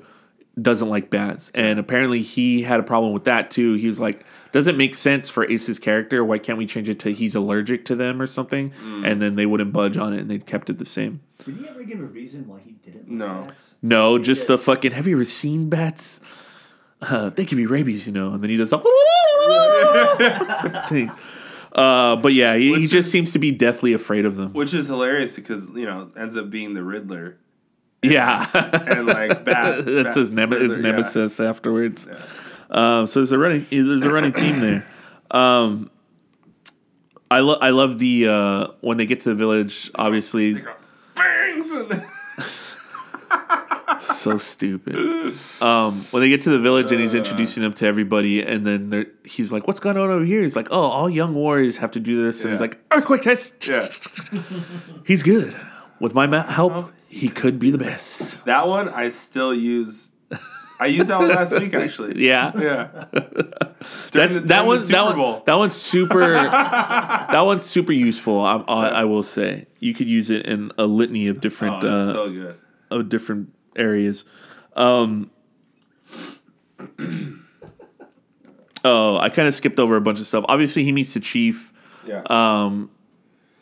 doesn't 0.61 0.89
like 0.89 1.09
bats, 1.09 1.51
and 1.55 1.79
apparently 1.79 2.21
he 2.21 2.63
had 2.63 2.79
a 2.79 2.83
problem 2.83 3.13
with 3.13 3.23
that 3.25 3.49
too. 3.51 3.75
He 3.75 3.87
was 3.87 3.99
like, 3.99 4.25
"Does 4.51 4.67
it 4.67 4.75
make 4.75 4.93
sense 4.95 5.29
for 5.29 5.49
Ace's 5.49 5.79
character. 5.79 6.23
Why 6.25 6.37
can't 6.37 6.57
we 6.57 6.65
change 6.65 6.89
it 6.89 6.99
to 6.99 7.13
he's 7.13 7.35
allergic 7.35 7.85
to 7.85 7.95
them 7.95 8.21
or 8.21 8.27
something? 8.27 8.73
And 9.05 9.21
then 9.21 9.35
they 9.35 9.45
wouldn't 9.45 9.71
budge 9.71 9.97
on 9.97 10.13
it, 10.13 10.19
and 10.19 10.29
they 10.29 10.39
kept 10.39 10.69
it 10.69 10.77
the 10.77 10.85
same. 10.85 11.21
Did 11.45 11.55
he 11.57 11.67
ever 11.69 11.83
give 11.83 11.99
a 12.01 12.05
reason 12.05 12.47
why 12.47 12.59
he 12.65 12.71
didn't? 12.73 13.03
like 13.07 13.09
No. 13.09 13.43
bats? 13.47 13.75
No, 13.81 14.19
just 14.19 14.47
the 14.47 14.57
fucking. 14.57 14.91
Have 14.91 15.07
you 15.07 15.15
ever 15.15 15.25
seen 15.25 15.69
bats? 15.69 16.19
Uh, 17.01 17.29
they 17.29 17.45
give 17.45 17.55
be 17.57 17.65
rabies, 17.65 18.05
you 18.05 18.11
know. 18.11 18.33
And 18.33 18.43
then 18.43 18.49
he 18.49 18.57
does 18.57 18.73
a 18.73 18.77
thing. 20.89 21.09
Uh, 21.71 22.15
but 22.17 22.33
yeah, 22.33 22.55
he, 22.57 22.75
he 22.75 22.87
just 22.87 23.05
is- 23.07 23.11
seems 23.11 23.31
to 23.31 23.39
be 23.39 23.51
deathly 23.51 23.93
afraid 23.93 24.25
of 24.25 24.35
them. 24.35 24.51
Which 24.53 24.73
is 24.73 24.87
hilarious 24.87 25.35
because 25.35 25.69
you 25.69 25.85
know 25.85 26.11
ends 26.17 26.35
up 26.35 26.49
being 26.49 26.73
the 26.73 26.83
Riddler. 26.83 27.37
Yeah, 28.01 28.47
And, 28.53 29.07
like, 29.07 29.43
bat- 29.43 29.83
that's 29.85 29.85
bat- 29.85 30.15
his, 30.17 30.29
his 30.29 30.31
yeah. 30.31 30.77
nemesis 30.77 31.39
afterwards. 31.39 32.07
Um, 32.69 33.07
so 33.07 33.19
there's 33.19 33.31
a 33.31 33.37
running 33.37 33.65
there's 33.71 34.03
a 34.03 34.09
running 34.11 34.31
theme 34.31 34.59
there. 34.61 34.87
Um, 35.31 35.89
I 37.31 37.39
love 37.39 37.57
I 37.61 37.69
love 37.71 37.99
the 37.99 38.27
uh, 38.27 38.67
when 38.81 38.97
they 38.97 39.05
get 39.05 39.19
to 39.21 39.29
the 39.29 39.35
village. 39.35 39.91
Obviously, 39.95 40.63
Bangs! 41.15 41.71
So 44.01 44.37
stupid. 44.37 44.95
Um, 45.61 46.05
when 46.11 46.21
they 46.21 46.29
get 46.29 46.41
to 46.43 46.49
the 46.51 46.59
village 46.59 46.87
Uh. 46.91 46.95
and 46.95 47.01
he's 47.01 47.13
introducing 47.13 47.63
them 47.63 47.73
to 47.73 47.85
everybody, 47.85 48.41
and 48.41 48.65
then 48.65 49.07
he's 49.25 49.51
like, 49.51 49.67
"What's 49.67 49.79
going 49.81 49.97
on 49.97 50.09
over 50.09 50.23
here?" 50.23 50.41
He's 50.41 50.55
like, 50.55 50.67
"Oh, 50.71 50.79
all 50.81 51.09
young 51.09 51.33
warriors 51.33 51.77
have 51.77 51.91
to 51.91 51.99
do 51.99 52.23
this." 52.23 52.41
And 52.41 52.51
he's 52.51 52.61
like, 52.61 52.79
"Earthquake 52.91 53.23
test." 53.23 53.67
Yeah. 53.67 53.85
He's 55.05 55.21
good. 55.23 55.55
With 55.99 56.13
my 56.13 56.27
ma- 56.27 56.43
help, 56.43 56.91
he 57.07 57.27
could 57.29 57.59
be 57.59 57.71
the 57.71 57.77
best. 57.77 58.45
that 58.45 58.67
one 58.67 58.89
I 58.89 59.09
still 59.09 59.53
use. 59.53 60.09
I 60.81 60.85
used 60.85 61.09
that 61.09 61.19
one 61.19 61.27
last 61.29 61.51
week 61.59 61.73
actually. 61.73 62.13
Yeah, 62.25 62.51
Yeah. 62.57 63.05
that's 64.11 64.35
the- 64.35 64.41
that 64.45 64.47
during 64.47 64.67
one's 64.67 64.87
that 64.87 65.07
Super 65.09 65.19
one 65.21 65.41
that 65.45 65.53
one's 65.55 65.73
super 65.73 66.19
that 66.33 67.41
one's 67.41 67.65
super 67.65 67.91
useful. 67.91 68.39
I, 68.45 68.57
I, 68.67 68.87
I 68.87 69.03
will 69.03 69.23
say 69.23 69.67
you 69.79 69.93
could 69.93 70.07
use 70.07 70.29
it 70.29 70.45
in 70.45 70.71
a 70.77 70.85
litany 70.85 71.27
of 71.27 71.37
Oh, 71.37 71.39
different 71.41 71.75
it's 71.77 71.85
uh, 71.85 72.13
so 72.13 72.29
good. 72.31 72.55
of 72.91 73.09
different 73.09 73.53
areas. 73.75 74.23
Um, 74.75 75.31
oh, 78.85 79.17
I 79.17 79.29
kind 79.29 79.47
of 79.47 79.55
skipped 79.55 79.79
over 79.79 79.95
a 79.95 80.01
bunch 80.01 80.19
of 80.19 80.25
stuff. 80.25 80.45
Obviously, 80.47 80.83
he 80.83 80.91
meets 80.91 81.13
the 81.13 81.19
chief. 81.19 81.73
Yeah. 82.07 82.21
Um, 82.29 82.89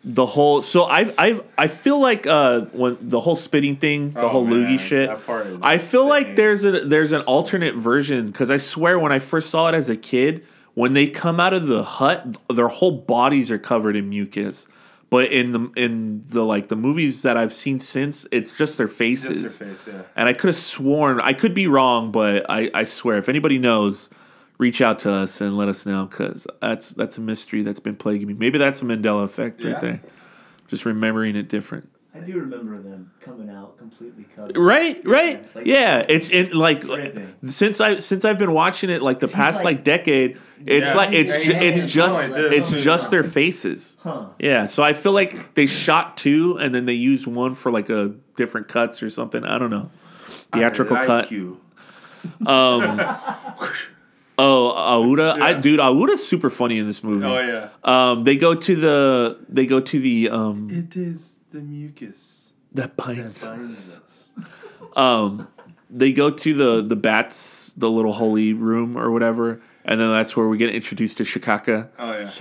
the 0.09 0.25
whole 0.25 0.61
so 0.61 0.83
I 0.85 1.11
I 1.17 1.41
I 1.57 1.67
feel 1.67 1.99
like 1.99 2.25
uh 2.25 2.61
when 2.71 2.97
the 3.01 3.19
whole 3.19 3.35
spitting 3.35 3.75
thing, 3.75 4.11
the 4.11 4.21
Oh, 4.21 4.29
whole 4.29 4.45
loogie 4.47 4.79
shit. 4.79 5.09
that 5.09 5.25
part 5.25 5.47
is 5.47 5.59
I 5.61 5.77
feel 5.79 6.07
like 6.07 6.35
there's 6.37 6.63
a 6.63 6.79
there's 6.85 7.11
an 7.11 7.21
alternate 7.23 7.75
version 7.75 8.25
because 8.27 8.49
I 8.49 8.55
swear 8.57 8.97
when 8.99 9.11
I 9.11 9.19
first 9.19 9.49
saw 9.49 9.67
it 9.67 9.75
as 9.75 9.89
a 9.89 9.97
kid, 9.97 10.45
when 10.75 10.93
they 10.93 11.07
come 11.07 11.39
out 11.41 11.53
of 11.53 11.67
the 11.67 11.83
hut, 11.83 12.37
their 12.49 12.69
whole 12.69 12.91
bodies 12.91 13.51
are 13.51 13.57
covered 13.57 13.95
in 13.97 14.07
mucus. 14.09 14.65
But 15.09 15.31
in 15.31 15.51
the 15.51 15.71
in 15.75 16.23
the 16.29 16.43
like 16.43 16.67
the 16.67 16.75
movies 16.77 17.21
that 17.23 17.35
I've 17.35 17.53
seen 17.53 17.77
since, 17.79 18.25
it's 18.31 18.51
just 18.57 18.77
their 18.77 18.87
faces. 18.87 19.41
Just 19.41 19.59
your 19.59 19.69
face, 19.69 19.79
yeah. 19.87 20.01
And 20.15 20.29
I 20.29 20.33
could 20.33 20.47
have 20.47 20.55
sworn 20.55 21.19
I 21.19 21.33
could 21.33 21.53
be 21.53 21.67
wrong, 21.67 22.11
but 22.13 22.45
I, 22.49 22.69
I 22.73 22.83
swear 22.85 23.17
if 23.17 23.27
anybody 23.27 23.57
knows, 23.57 24.09
reach 24.57 24.81
out 24.81 24.99
to 24.99 25.11
us 25.11 25.39
and 25.41 25.55
let 25.57 25.67
us 25.69 25.85
know 25.85 26.05
because 26.05 26.47
that's 26.61 26.89
that's 26.91 27.17
a 27.17 27.21
mystery 27.21 27.61
that's 27.63 27.79
been 27.79 27.95
plaguing 27.95 28.27
me. 28.27 28.33
Maybe 28.33 28.57
that's 28.57 28.81
a 28.81 28.85
Mandela 28.85 29.23
effect 29.23 29.61
Yeah. 29.61 29.71
right 29.73 29.81
there. 29.81 30.01
Just 30.67 30.85
remembering 30.85 31.35
it 31.35 31.47
different. 31.49 31.89
I 32.15 32.19
do 32.21 32.33
remember 32.39 32.81
them 32.81 33.11
coming 33.21 33.47
out 33.47 33.77
completely 33.77 34.25
covered. 34.35 34.57
Right, 34.57 34.99
right, 35.05 35.55
like- 35.55 35.67
yeah. 35.67 36.03
It's 36.09 36.31
in 36.31 36.49
like 36.51 36.81
Dripping. 36.81 37.35
since 37.45 37.79
I 37.79 37.99
since 37.99 38.25
I've 38.25 38.39
been 38.39 38.53
watching 38.53 38.89
it 38.89 39.03
like 39.03 39.19
the 39.19 39.27
past 39.27 39.57
like, 39.63 39.75
like- 39.77 39.83
decade. 39.83 40.39
It's 40.65 40.87
Yeah. 40.87 40.93
like 40.95 41.13
it's 41.13 41.37
Yeah, 41.37 41.43
ju- 41.43 41.51
yeah, 41.53 41.61
it's 41.69 41.77
yeah. 41.81 41.85
just 41.85 42.31
Like 42.31 42.41
it's 42.53 42.71
just 42.71 43.11
their 43.11 43.21
faces. 43.21 43.97
Huh. 44.01 44.29
Yeah, 44.39 44.65
so 44.65 44.81
I 44.81 44.93
feel 44.93 45.11
like 45.11 45.53
they 45.53 45.67
shot 45.67 46.17
two 46.17 46.57
and 46.57 46.73
then 46.73 46.85
they 46.87 46.93
used 46.93 47.27
one 47.27 47.53
for 47.53 47.71
like 47.71 47.91
a 47.91 48.13
different 48.35 48.67
cuts 48.67 49.03
or 49.03 49.11
something. 49.11 49.43
I 49.43 49.59
don't 49.59 49.69
know. 49.69 49.91
Theatrical 50.51 50.95
I 50.97 50.99
like 51.01 51.07
cut. 51.07 51.31
You. 51.31 51.59
Um, 52.47 52.99
oh, 54.37 55.03
Ouda, 55.03 55.41
I 55.41 55.53
dude, 55.53 55.79
Ouda's 55.79 56.25
super 56.27 56.49
funny 56.49 56.77
in 56.79 56.85
this 56.85 57.03
movie. 57.03 57.25
Oh 57.25 57.39
yeah. 57.39 57.69
Um, 57.83 58.23
they 58.23 58.35
go 58.35 58.53
to 58.55 58.75
the 58.75 59.39
they 59.49 59.65
go 59.65 59.79
to 59.79 59.99
the 59.99 60.29
um 60.29 60.69
It 60.69 60.95
is 60.97 61.39
the 61.51 61.59
mucus 61.59 62.51
that 62.73 62.95
binds. 62.97 63.41
that 63.41 63.57
binds 63.57 63.99
us. 63.99 64.29
Um, 64.95 65.47
they 65.91 66.11
go 66.11 66.31
to 66.31 66.53
the 66.53 66.81
the 66.81 66.95
bats, 66.95 67.71
the 67.77 67.89
little 67.89 68.13
holy 68.13 68.53
room 68.53 68.97
or 68.97 69.11
whatever, 69.11 69.61
and 69.85 69.99
then 70.01 70.09
that's 70.11 70.35
where 70.35 70.47
we 70.47 70.57
get 70.57 70.73
introduced 70.73 71.17
to 71.17 71.25
Chicago. 71.25 71.89
Oh 71.99 72.13
yeah. 72.17 72.31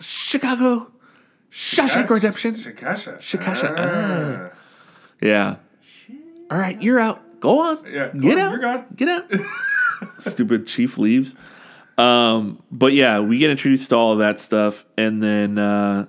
Chicago, 0.00 0.92
Shawshank 1.50 2.08
Redemption. 2.08 2.54
Shikasha. 2.54 3.18
Shikasha, 3.18 3.74
Ah. 3.76 4.56
Yeah. 5.20 5.56
All 6.50 6.58
right, 6.58 6.80
you're 6.80 7.00
out. 7.00 7.40
Go 7.40 7.58
on. 7.60 7.84
Yeah, 7.84 8.08
go 8.12 8.20
Get 8.20 8.38
on, 8.38 8.44
out. 8.44 8.50
you're 8.52 8.60
gone. 8.60 8.86
Get 8.94 9.08
out. 9.08 9.30
Stupid 10.20 10.66
chief 10.66 10.98
leaves. 10.98 11.34
Um, 11.96 12.62
but 12.70 12.92
yeah, 12.92 13.20
we 13.20 13.38
get 13.38 13.50
introduced 13.50 13.90
to 13.90 13.96
all 13.96 14.12
of 14.12 14.18
that 14.20 14.38
stuff, 14.38 14.84
and 14.96 15.22
then 15.22 15.58
uh, 15.58 16.06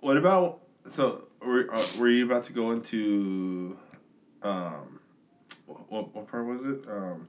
What 0.00 0.16
about 0.16 0.60
so? 0.88 1.24
Were, 1.40 1.72
uh, 1.72 1.86
were 1.98 2.08
you 2.08 2.24
about 2.26 2.44
to 2.44 2.52
go 2.52 2.72
into, 2.72 3.78
um, 4.42 4.98
what, 5.88 6.12
what 6.14 6.26
part 6.28 6.44
was 6.46 6.66
it? 6.66 6.80
Um, 6.90 7.28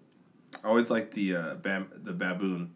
I 0.63 0.67
always 0.67 0.89
like 0.89 1.11
the 1.11 1.36
uh, 1.36 1.53
bam, 1.55 1.88
the 2.03 2.11
baboon, 2.11 2.71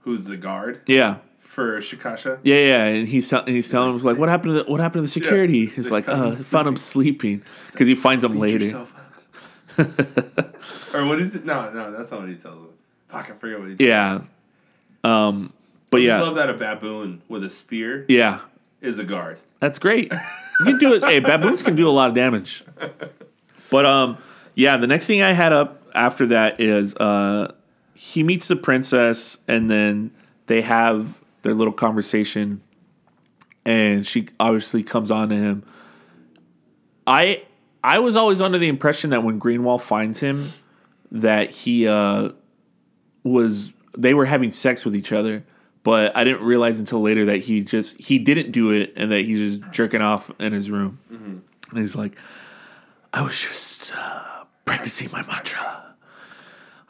who's 0.00 0.24
the 0.24 0.38
guard. 0.38 0.80
yeah, 0.86 1.18
for 1.40 1.78
Shikasha. 1.80 2.38
Yeah, 2.42 2.56
yeah, 2.56 2.84
and 2.86 3.06
he's 3.06 3.28
tell- 3.28 3.44
he's 3.44 3.70
telling 3.70 3.94
him 3.94 3.98
like, 4.02 4.16
"What 4.16 4.30
happened 4.30 4.54
to 4.54 4.62
the, 4.64 4.70
what 4.70 4.80
happened 4.80 5.00
to 5.00 5.02
the 5.02 5.08
security?" 5.08 5.66
He's 5.66 5.84
They 5.84 5.90
like, 5.90 6.08
"Oh, 6.08 6.34
found 6.34 6.66
him 6.66 6.76
sleeping," 6.76 7.42
because 7.70 7.86
he 7.86 7.94
finds 7.94 8.24
him 8.24 8.38
later. 8.38 8.64
yourself. 8.64 8.94
or 10.94 11.06
what 11.06 11.20
is 11.20 11.34
it? 11.34 11.44
No, 11.44 11.70
no, 11.72 11.92
that's 11.92 12.10
not 12.10 12.20
what 12.20 12.28
he 12.28 12.34
tells 12.36 12.56
him. 12.58 12.68
Fuck, 13.08 13.30
I 13.30 13.34
forget 13.34 13.58
what 13.58 13.68
he. 13.70 13.76
Tells 13.76 13.88
Yeah, 13.88 14.20
um, 15.04 15.52
but 15.90 16.00
I 16.00 16.04
yeah, 16.04 16.20
love 16.20 16.36
that 16.36 16.48
a 16.50 16.54
baboon 16.54 17.22
with 17.28 17.44
a 17.44 17.50
spear 17.50 18.04
yeah, 18.08 18.40
is 18.80 18.98
a 18.98 19.04
guard. 19.04 19.38
that's 19.60 19.78
great. 19.78 20.12
You 20.60 20.66
can 20.66 20.78
do 20.78 20.94
it. 20.94 21.02
Hey, 21.04 21.18
baboons 21.20 21.62
can 21.62 21.74
do 21.76 21.88
a 21.88 21.90
lot 21.90 22.08
of 22.08 22.14
damage. 22.14 22.62
But 23.70 23.86
um, 23.86 24.18
yeah, 24.54 24.76
the 24.76 24.86
next 24.86 25.06
thing 25.06 25.22
I 25.22 25.32
had 25.32 25.52
up 25.52 25.82
after 25.94 26.26
that 26.26 26.60
is 26.60 26.94
uh, 26.96 27.52
he 27.94 28.22
meets 28.22 28.48
the 28.48 28.56
princess, 28.56 29.38
and 29.48 29.68
then 29.70 30.10
they 30.46 30.62
have 30.62 31.20
their 31.42 31.54
little 31.54 31.72
conversation, 31.72 32.62
and 33.64 34.06
she 34.06 34.28
obviously 34.38 34.82
comes 34.82 35.10
on 35.10 35.30
to 35.30 35.34
him. 35.34 35.64
I 37.06 37.42
I 37.84 37.98
was 37.98 38.16
always 38.16 38.40
under 38.40 38.58
the 38.58 38.68
impression 38.68 39.10
that 39.10 39.22
when 39.24 39.40
Greenwall 39.40 39.80
finds 39.80 40.20
him, 40.20 40.48
that 41.10 41.50
he 41.50 41.86
uh, 41.88 42.30
was 43.24 43.72
they 43.96 44.14
were 44.14 44.24
having 44.24 44.50
sex 44.50 44.84
with 44.84 44.94
each 44.96 45.12
other, 45.12 45.44
but 45.82 46.16
I 46.16 46.24
didn't 46.24 46.42
realize 46.42 46.78
until 46.80 47.00
later 47.02 47.26
that 47.26 47.38
he 47.38 47.60
just 47.60 48.00
he 48.00 48.18
didn't 48.18 48.52
do 48.52 48.70
it 48.70 48.92
and 48.96 49.10
that 49.10 49.22
he's 49.22 49.58
just 49.58 49.72
jerking 49.72 50.00
off 50.00 50.30
in 50.38 50.52
his 50.52 50.70
room, 50.70 50.98
and 51.70 51.78
he's 51.78 51.96
like, 51.96 52.16
I 53.12 53.22
was 53.22 53.40
just 53.40 53.94
uh, 53.94 54.44
practicing 54.64 55.10
my 55.12 55.22
mantra. 55.26 55.94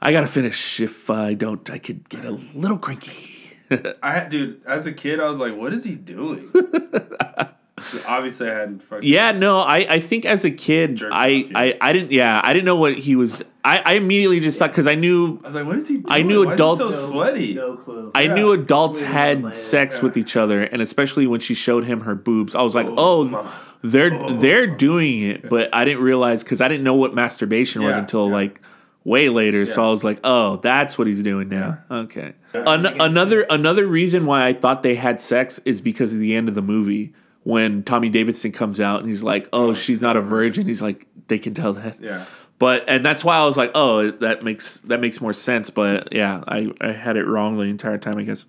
I 0.00 0.12
gotta 0.12 0.26
finish. 0.26 0.80
If 0.80 1.10
I 1.10 1.34
don't, 1.34 1.68
I 1.70 1.78
could 1.78 2.08
get 2.08 2.24
a 2.24 2.32
little 2.54 2.78
cranky. 2.78 3.56
I 4.02 4.12
had, 4.12 4.28
dude, 4.28 4.60
as 4.66 4.84
a 4.86 4.92
kid, 4.92 5.20
I 5.20 5.28
was 5.28 5.38
like, 5.38 5.56
"What 5.56 5.72
is 5.72 5.84
he 5.84 5.94
doing?" 5.94 6.52
So 7.90 8.00
Obviously, 8.06 8.48
I 8.50 8.54
hadn't 8.58 8.82
fucking. 8.84 9.08
Yeah, 9.08 9.32
no, 9.32 9.60
I, 9.60 9.78
I 9.88 10.00
think 10.00 10.24
as 10.24 10.44
a 10.44 10.50
kid, 10.50 11.02
I. 11.10 11.50
I, 11.54 11.78
I 11.80 11.92
didn't, 11.92 12.12
yeah, 12.12 12.40
I 12.42 12.52
didn't 12.52 12.64
know 12.64 12.76
what 12.76 12.96
he 12.98 13.16
was. 13.16 13.42
I, 13.64 13.78
I 13.84 13.92
immediately 13.94 14.40
just 14.40 14.58
thought 14.58 14.70
because 14.70 14.86
I 14.86 14.94
knew 14.94 15.40
I 15.44 15.46
was 15.46 15.54
like, 15.54 15.66
"What 15.66 15.76
is 15.76 15.88
he 15.88 15.94
doing?" 15.94 16.06
I 16.08 16.22
knew 16.22 16.44
Why 16.46 16.54
adults- 16.54 16.82
so 16.94 17.10
sweaty. 17.10 17.54
No 17.54 17.76
clue. 17.76 18.10
I 18.14 18.22
Yeah. 18.22 18.34
knew 18.34 18.52
adults 18.52 19.00
Wait, 19.00 19.06
had 19.06 19.42
wait, 19.42 19.54
sex 19.54 19.96
yeah. 19.98 20.02
with 20.04 20.16
each 20.16 20.36
other, 20.36 20.62
and 20.62 20.82
especially 20.82 21.26
when 21.26 21.40
she 21.40 21.54
showed 21.54 21.84
him 21.84 22.00
her 22.02 22.14
boobs, 22.14 22.54
I 22.54 22.62
was 22.62 22.74
like, 22.74 22.86
oh, 22.86 22.94
oh 22.96 23.24
my- 23.24 23.46
they're 23.82 24.14
oh, 24.14 24.28
they're 24.34 24.66
doing 24.68 25.22
it, 25.22 25.48
but 25.48 25.74
I 25.74 25.84
didn't 25.84 26.02
realize 26.02 26.42
because 26.44 26.60
I 26.60 26.68
didn't 26.68 26.84
know 26.84 26.94
what 26.94 27.14
masturbation 27.14 27.82
was 27.82 27.96
until 27.96 28.28
yeah. 28.28 28.34
like 28.34 28.60
way 29.04 29.28
later. 29.28 29.66
So 29.66 29.84
I 29.84 29.88
was 29.88 30.04
like, 30.04 30.20
oh, 30.22 30.56
that's 30.58 30.96
what 30.96 31.08
he's 31.08 31.22
doing 31.22 31.48
now. 31.48 31.78
Okay. 31.90 32.34
An- 32.54 32.86
another 33.00 33.44
another 33.50 33.86
reason 33.86 34.26
why 34.26 34.46
I 34.46 34.52
thought 34.52 34.82
they 34.84 34.94
had 34.94 35.20
sex 35.20 35.58
is 35.64 35.80
because 35.80 36.12
of 36.12 36.20
the 36.20 36.34
end 36.36 36.48
of 36.48 36.54
the 36.54 36.62
movie 36.62 37.12
when 37.44 37.82
Tommy 37.82 38.08
Davidson 38.08 38.52
comes 38.52 38.80
out 38.80 39.00
and 39.00 39.08
he's 39.08 39.22
like, 39.22 39.48
oh, 39.52 39.74
she's 39.74 40.00
not 40.00 40.16
a 40.16 40.22
virgin. 40.22 40.66
He's 40.66 40.82
like, 40.82 41.06
they 41.28 41.38
can 41.38 41.54
tell 41.54 41.72
that. 41.74 42.00
Yeah. 42.00 42.24
But 42.58 42.84
and 42.88 43.04
that's 43.04 43.24
why 43.24 43.36
I 43.36 43.44
was 43.44 43.56
like, 43.56 43.72
oh, 43.74 44.12
that 44.12 44.44
makes 44.44 44.78
that 44.84 45.00
makes 45.00 45.20
more 45.20 45.32
sense. 45.32 45.68
But 45.70 46.12
yeah, 46.12 46.44
I, 46.46 46.70
I 46.80 46.92
had 46.92 47.16
it 47.16 47.26
wrong 47.26 47.56
the 47.56 47.64
entire 47.64 47.98
time, 47.98 48.18
I 48.18 48.22
guess. 48.22 48.44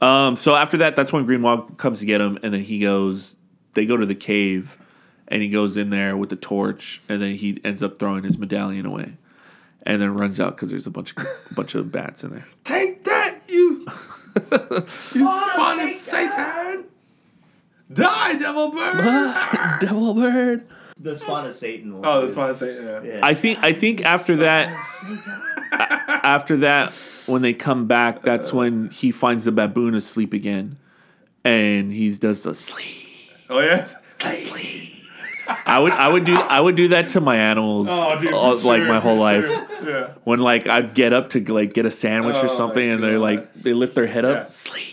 Um, 0.00 0.34
so 0.34 0.56
after 0.56 0.78
that, 0.78 0.96
that's 0.96 1.12
when 1.12 1.26
Greenwall 1.26 1.76
comes 1.76 2.00
to 2.00 2.06
get 2.06 2.20
him, 2.20 2.38
and 2.42 2.52
then 2.52 2.62
he 2.62 2.80
goes. 2.80 3.36
They 3.74 3.86
go 3.86 3.96
to 3.96 4.06
the 4.06 4.16
cave, 4.16 4.78
and 5.28 5.42
he 5.42 5.48
goes 5.48 5.76
in 5.76 5.90
there 5.90 6.16
with 6.16 6.30
the 6.30 6.36
torch, 6.36 7.02
and 7.08 7.22
then 7.22 7.36
he 7.36 7.60
ends 7.62 7.82
up 7.82 7.98
throwing 8.00 8.24
his 8.24 8.36
medallion 8.36 8.84
away, 8.84 9.12
and 9.82 10.02
then 10.02 10.14
runs 10.14 10.40
out 10.40 10.56
because 10.56 10.70
there's 10.70 10.86
a 10.88 10.90
bunch 10.90 11.14
of 11.16 11.24
a 11.50 11.54
bunch 11.54 11.76
of 11.76 11.92
bats 11.92 12.24
in 12.24 12.30
there. 12.30 12.48
Take 12.64 13.04
that, 13.04 13.42
you, 13.48 13.86
you 14.34 14.86
spawn 14.88 15.80
of 15.80 15.90
Satan! 15.90 16.65
Die, 17.92 18.34
devil 18.38 18.70
bird! 18.72 19.78
Devil 19.80 20.14
bird. 20.14 20.66
The 20.98 21.14
spawn 21.14 21.46
of 21.46 21.54
Satan. 21.54 22.00
Oh, 22.02 22.22
that's 22.22 22.34
why 22.34 22.48
I 22.48 22.52
say 22.52 22.82
yeah. 22.82 23.02
Yeah. 23.02 23.20
I 23.22 23.34
think 23.34 23.58
I 23.62 23.72
think 23.72 24.02
after 24.04 24.36
that, 24.36 24.68
after 26.24 26.56
that, 26.58 26.92
when 27.26 27.42
they 27.42 27.52
come 27.54 27.86
back, 27.86 28.22
that's 28.22 28.52
when 28.52 28.88
he 28.90 29.10
finds 29.10 29.44
the 29.44 29.52
baboon 29.52 29.94
asleep 29.94 30.32
again, 30.32 30.78
and 31.44 31.92
he 31.92 32.10
does 32.16 32.42
the 32.44 32.54
sleep. 32.54 33.06
Oh 33.50 33.60
yes. 33.60 33.94
I 35.66 35.78
would 35.78 35.92
I 35.92 36.08
would 36.08 36.24
do 36.24 36.34
I 36.34 36.60
would 36.60 36.74
do 36.74 36.88
that 36.88 37.10
to 37.10 37.20
my 37.20 37.36
animals 37.36 37.86
Oh, 37.88 38.18
dude, 38.20 38.28
uh, 38.28 38.30
for 38.32 38.36
all- 38.36 38.56
like 38.58 38.80
sure, 38.80 38.88
my 38.88 38.98
whole 38.98 39.16
life. 39.16 39.44
sure. 39.46 39.66
Yeah. 39.88 40.10
When 40.24 40.40
like 40.40 40.66
I'd 40.66 40.94
get 40.94 41.12
up 41.12 41.30
to 41.30 41.52
like 41.52 41.72
get 41.74 41.86
a 41.86 41.90
sandwich 41.90 42.36
Oh, 42.36 42.46
or 42.46 42.48
something, 42.48 42.90
and 42.90 43.02
they're 43.02 43.18
like 43.20 43.52
they 43.54 43.74
lift 43.74 43.94
their 43.94 44.06
head 44.08 44.24
Yeah. 44.24 44.30
up, 44.30 44.50
sleep, 44.50 44.88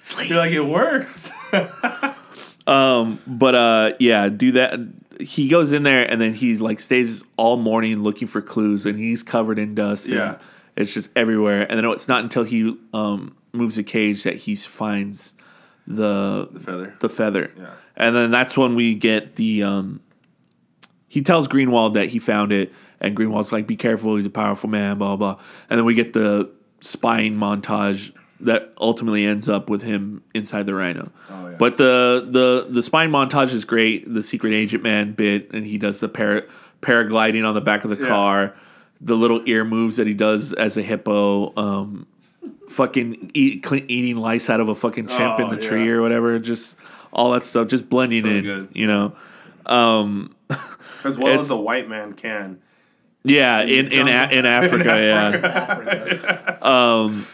sleep. 0.00 0.28
You're 0.28 0.38
like 0.38 0.52
it 0.52 0.60
works. 0.66 1.30
Um, 2.64 3.18
but 3.26 3.54
uh, 3.56 3.92
yeah, 3.98 4.28
do 4.28 4.52
that. 4.52 4.78
He 5.20 5.48
goes 5.48 5.72
in 5.72 5.82
there 5.82 6.08
and 6.08 6.20
then 6.20 6.32
he's 6.32 6.60
like 6.60 6.78
stays 6.78 7.24
all 7.36 7.56
morning 7.56 8.04
looking 8.04 8.28
for 8.28 8.40
clues, 8.40 8.86
and 8.86 8.96
he's 8.98 9.24
covered 9.24 9.58
in 9.58 9.74
dust. 9.74 10.06
and 10.06 10.14
Yeah. 10.16 10.38
it's 10.76 10.94
just 10.94 11.10
everywhere. 11.16 11.62
And 11.68 11.76
then 11.76 11.84
it's 11.90 12.06
not 12.06 12.22
until 12.22 12.44
he 12.44 12.76
um 12.94 13.34
moves 13.52 13.78
a 13.78 13.82
cage 13.82 14.22
that 14.22 14.36
he 14.36 14.54
finds 14.54 15.34
the 15.88 16.48
the 16.52 16.60
feather. 16.60 16.94
the 17.00 17.08
feather. 17.08 17.50
Yeah. 17.58 17.70
And 17.96 18.14
then 18.14 18.30
that's 18.30 18.56
when 18.56 18.76
we 18.76 18.94
get 18.94 19.34
the 19.34 19.64
um 19.64 20.00
he 21.08 21.20
tells 21.20 21.48
Greenwall 21.48 21.92
that 21.94 22.10
he 22.10 22.20
found 22.20 22.52
it 22.52 22.72
and 23.00 23.16
Greenwall's 23.16 23.50
like 23.50 23.66
be 23.66 23.74
careful, 23.76 24.14
he's 24.16 24.26
a 24.26 24.30
powerful 24.30 24.70
man, 24.70 24.98
blah 24.98 25.16
blah. 25.16 25.36
And 25.68 25.78
then 25.78 25.84
we 25.84 25.94
get 25.94 26.12
the 26.12 26.48
spying 26.80 27.34
montage 27.36 28.12
that 28.42 28.72
ultimately 28.80 29.24
ends 29.24 29.48
up 29.48 29.70
with 29.70 29.82
him 29.82 30.22
inside 30.34 30.66
the 30.66 30.74
rhino. 30.74 31.10
Oh, 31.30 31.48
yeah. 31.48 31.56
But 31.58 31.76
the 31.76 32.26
the 32.28 32.66
the 32.70 32.82
spying 32.82 33.10
montage 33.10 33.52
is 33.54 33.64
great, 33.64 34.12
the 34.12 34.22
secret 34.22 34.52
agent 34.54 34.82
man 34.82 35.12
bit 35.12 35.50
and 35.52 35.64
he 35.66 35.78
does 35.78 36.00
the 36.00 36.08
para, 36.08 36.42
paragliding 36.80 37.46
on 37.46 37.54
the 37.54 37.60
back 37.60 37.84
of 37.84 37.90
the 37.90 37.96
Yeah. 38.02 38.08
car, 38.08 38.54
the 39.00 39.16
little 39.16 39.42
ear 39.46 39.64
moves 39.64 39.96
that 39.96 40.06
he 40.06 40.14
does 40.14 40.52
as 40.52 40.76
a 40.76 40.82
hippo 40.82 41.52
um 41.56 42.06
fucking 42.68 43.30
eat, 43.34 43.66
eating 43.88 44.16
lice 44.16 44.48
out 44.50 44.60
of 44.60 44.68
a 44.68 44.74
fucking 44.74 45.06
chimp 45.06 45.38
in 45.40 45.46
Oh, 45.46 45.50
the 45.50 45.56
tree 45.58 45.88
or 45.90 46.00
whatever. 46.00 46.38
Just 46.38 46.76
all 47.12 47.32
that 47.32 47.44
stuff, 47.44 47.68
just 47.68 47.88
blending 47.88 48.22
So 48.22 48.28
in. 48.28 48.42
good. 48.44 48.68
You 48.72 48.86
know, 48.86 49.12
um, 49.66 50.34
As 51.04 51.16
well 51.18 51.38
as 51.38 51.50
a 51.50 51.56
white 51.56 51.88
man 51.88 52.14
can. 52.14 52.60
yeah, 53.24 53.60
in 53.62 53.92
in 53.92 54.08
a, 54.08 54.28
in 54.32 54.46
Africa, 54.46 54.84
yeah, 54.86 55.28
Africa. 55.68 56.66
um, 56.66 57.26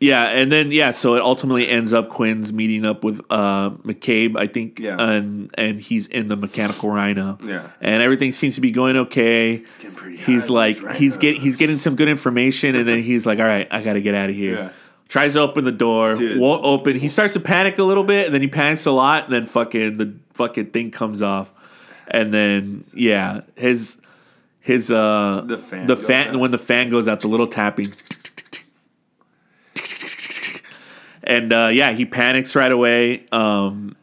yeah, 0.00 0.24
and 0.28 0.50
then 0.52 0.70
yeah, 0.70 0.90
so 0.92 1.14
it 1.14 1.22
ultimately 1.22 1.68
ends 1.68 1.92
up 1.92 2.08
Quinn's 2.08 2.52
meeting 2.52 2.84
up 2.84 3.02
with 3.04 3.20
uh 3.30 3.70
McCabe, 3.70 4.36
I 4.38 4.46
think, 4.46 4.78
Yeah. 4.78 4.96
and 5.00 5.50
and 5.54 5.80
he's 5.80 6.06
in 6.06 6.28
the 6.28 6.36
mechanical 6.36 6.90
rhino, 6.90 7.38
Yeah. 7.44 7.68
and 7.80 8.02
everything 8.02 8.32
seems 8.32 8.54
to 8.56 8.60
be 8.60 8.70
going 8.70 8.96
okay. 8.96 9.58
getting 9.78 9.92
pretty 9.96 10.16
He's 10.18 10.48
like 10.50 10.76
he's 10.96 11.16
get 11.16 11.36
he's 11.36 11.56
getting 11.56 11.78
some 11.78 11.96
good 11.96 12.08
information, 12.08 12.74
and 12.76 12.86
then 12.86 13.02
he's 13.02 13.26
like, 13.26 13.38
all 13.40 13.44
right, 13.46 13.66
I 13.70 13.80
got 13.82 13.94
to 13.94 14.00
get 14.00 14.14
out 14.14 14.30
of 14.30 14.36
here. 14.36 14.54
Yeah. 14.54 14.70
Tries 15.08 15.32
to 15.32 15.40
open 15.40 15.64
the 15.64 15.72
door, 15.72 16.16
Dude. 16.16 16.38
won't 16.38 16.62
open. 16.64 16.98
He 16.98 17.08
starts 17.08 17.32
to 17.32 17.40
panic 17.40 17.78
a 17.78 17.82
little 17.84 18.04
bit, 18.04 18.26
and 18.26 18.34
then 18.34 18.42
he 18.42 18.46
panics 18.48 18.84
a 18.84 18.90
lot, 18.92 19.24
and 19.24 19.32
then 19.32 19.46
fucking 19.46 19.96
the 19.96 20.14
fucking 20.34 20.66
thing 20.66 20.90
comes 20.90 21.22
off, 21.22 21.50
and 22.08 22.32
then 22.32 22.84
yeah, 22.92 23.40
his 23.56 23.96
his 24.60 24.90
uh 24.90 25.42
The 25.46 25.56
fan 25.58 25.86
the 25.86 25.96
fan 25.96 26.28
out. 26.28 26.36
when 26.36 26.50
the 26.50 26.58
fan 26.58 26.90
goes 26.90 27.08
out, 27.08 27.22
the 27.22 27.28
little 27.28 27.46
tapping, 27.46 27.94
and 31.28 31.52
uh, 31.52 31.68
yeah, 31.72 31.92
he 31.92 32.04
panics 32.04 32.54
right 32.56 32.72
away. 32.72 33.24
Um, 33.30 33.94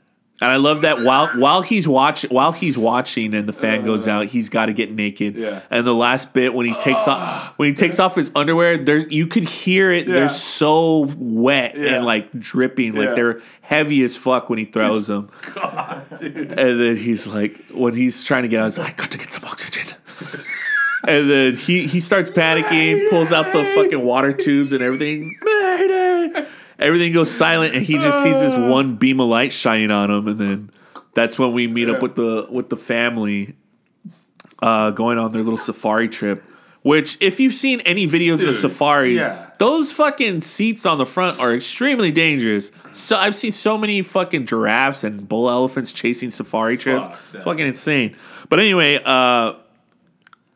and 0.42 0.52
I 0.52 0.58
love 0.58 0.82
that 0.82 1.02
while 1.02 1.28
while 1.30 1.62
he's 1.62 1.88
watching 1.88 2.30
while 2.30 2.52
he's 2.52 2.78
watching 2.78 3.34
and 3.34 3.48
the 3.48 3.54
fan 3.54 3.86
goes 3.86 4.06
out, 4.06 4.26
he's 4.28 4.50
got 4.50 4.66
to 4.66 4.74
get 4.74 4.92
naked. 4.92 5.36
Yeah. 5.36 5.62
And 5.70 5.88
the 5.88 5.94
last 5.96 6.34
bit 6.34 6.54
when 6.54 6.66
he 6.66 6.74
takes 6.82 7.08
off 7.08 7.54
when 7.58 7.70
he 7.70 7.74
takes 7.84 8.00
off 8.00 8.16
his 8.16 8.32
underwear, 8.36 8.78
there 8.78 8.98
you 8.98 9.28
could 9.28 9.46
hear 9.46 9.92
it. 9.94 10.08
Yeah. 10.08 10.14
They're 10.14 10.28
so 10.28 11.10
wet 11.18 11.78
Yeah. 11.78 11.96
and 11.96 12.06
like 12.06 12.38
dripping, 12.38 12.96
like 12.96 13.16
they're 13.16 13.40
heavy 13.62 14.04
as 14.04 14.18
fuck 14.18 14.50
when 14.50 14.60
he 14.60 14.66
throws 14.66 15.08
them. 15.08 15.30
God, 15.56 16.06
dude. 16.20 16.36
And 16.60 16.80
then 16.82 16.98
he's 16.98 17.26
like, 17.28 17.66
when 17.70 17.94
he's 17.94 18.22
trying 18.26 18.44
to 18.44 18.50
get 18.50 18.60
out, 18.62 18.66
he's 18.66 18.78
like, 18.78 18.90
I 18.90 19.04
got 19.04 19.12
to 19.12 19.18
get 19.18 19.32
some 19.32 19.46
oxygen. 19.46 19.96
and 21.08 21.30
then 21.30 21.56
he 21.56 21.88
he 21.88 22.02
starts 22.02 22.30
panicking, 22.30 23.10
pulls 23.10 23.32
out 23.32 23.46
the 23.54 23.64
fucking 23.74 24.04
water 24.04 24.34
tubes 24.34 24.74
and 24.74 24.82
everything. 24.84 25.38
Mayday! 25.42 26.46
Everything 26.80 27.14
goes 27.14 27.32
silent, 27.32 27.74
and 27.74 27.86
he 27.86 27.98
just 27.98 28.22
sees 28.22 28.40
this 28.40 28.56
one 28.56 28.96
beam 28.96 29.20
of 29.20 29.28
light 29.28 29.54
shining 29.54 29.92
on 29.92 30.12
him, 30.12 30.28
and 30.28 30.40
then 30.40 30.72
that's 31.14 31.40
when 31.40 31.54
we 31.54 31.68
meet 31.68 31.90
up 31.90 32.02
with 32.02 32.16
the 32.16 32.48
with 32.50 32.70
the 32.70 32.78
family, 32.78 33.56
uh, 34.62 34.92
going 34.92 35.18
on 35.18 35.32
their 35.32 35.42
little 35.42 35.58
safari 35.58 36.10
trip. 36.10 36.44
Which, 36.82 37.18
if 37.20 37.40
you've 37.40 37.56
seen 37.56 37.80
any 37.82 38.06
videos 38.08 38.48
of 38.48 38.58
safaris, 38.58 39.16
yeah. 39.16 39.50
those 39.58 39.92
fucking 39.92 40.42
seats 40.42 40.86
on 40.86 41.00
the 41.00 41.06
front 41.08 41.40
are 41.40 41.52
extremely 41.52 42.12
dangerous. 42.12 42.72
So 42.92 43.18
I've 43.18 43.36
seen 43.36 43.52
so 43.52 43.76
many 43.76 44.04
fucking 44.04 44.46
giraffes 44.46 45.04
and 45.04 45.28
bull 45.28 45.50
elephants 45.50 45.92
chasing 45.92 46.30
safari 46.30 46.78
trips. 46.78 47.08
Fuck 47.08 47.44
fucking 47.44 47.66
insane. 47.66 48.16
But 48.50 48.60
anyway, 48.60 49.02
uh, 49.04 49.54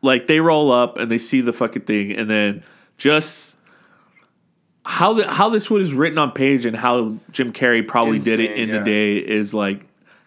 like 0.02 0.28
they 0.28 0.38
roll 0.38 0.70
up 0.70 0.98
and 0.98 1.10
they 1.10 1.18
see 1.18 1.40
the 1.40 1.52
fucking 1.52 1.82
thing, 1.82 2.12
and 2.12 2.30
then 2.30 2.62
just 2.96 3.56
how 4.84 5.12
the, 5.12 5.30
how 5.30 5.48
this 5.50 5.68
was 5.68 5.92
written 5.92 6.18
on 6.18 6.32
page 6.32 6.64
and 6.64 6.76
how 6.76 7.14
Jim 7.32 7.52
Carrey 7.52 7.86
probably 7.86 8.18
did 8.18 8.40
it 8.40 8.52
in 8.52 8.68
yeah. 8.68 8.78
the 8.78 8.84
day 8.84 9.16
is 9.18 9.52
like 9.52 9.82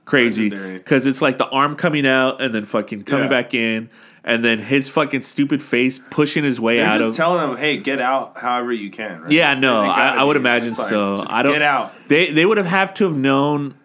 crazy 0.05 0.49
because 0.49 1.05
it's 1.05 1.21
like 1.21 1.37
the 1.37 1.47
arm 1.47 1.75
coming 1.75 2.05
out 2.05 2.41
and 2.41 2.53
then 2.53 2.65
fucking 2.65 3.03
coming 3.03 3.25
Yeah. 3.25 3.29
back 3.41 3.53
in 3.53 3.89
and 4.25 4.43
then 4.43 4.59
his 4.59 4.87
fucking 4.89 5.21
stupid 5.21 5.61
face 5.61 5.99
pushing 6.09 6.43
his 6.43 6.59
way 6.59 6.77
They're 6.77 6.85
out 6.87 6.97
just 6.99 7.09
of 7.11 7.15
telling 7.17 7.49
him, 7.49 7.57
"Hey, 7.57 7.77
get 7.77 7.99
out, 7.99 8.37
however 8.37 8.71
you 8.71 8.89
can." 8.91 9.21
Right? 9.21 9.31
yeah 9.31 9.53
no 9.55 9.81
I, 9.81 10.15
I 10.15 10.23
would 10.23 10.37
imagine 10.37 10.73
like, 10.73 10.87
so 10.87 11.25
I 11.27 11.41
don't 11.43 11.53
get 11.53 11.61
out. 11.61 11.93
they 12.09 12.31
they 12.31 12.45
would 12.45 12.57
have 12.57 12.65
have 12.67 12.93
to 12.95 13.05
have 13.05 13.15
known 13.15 13.75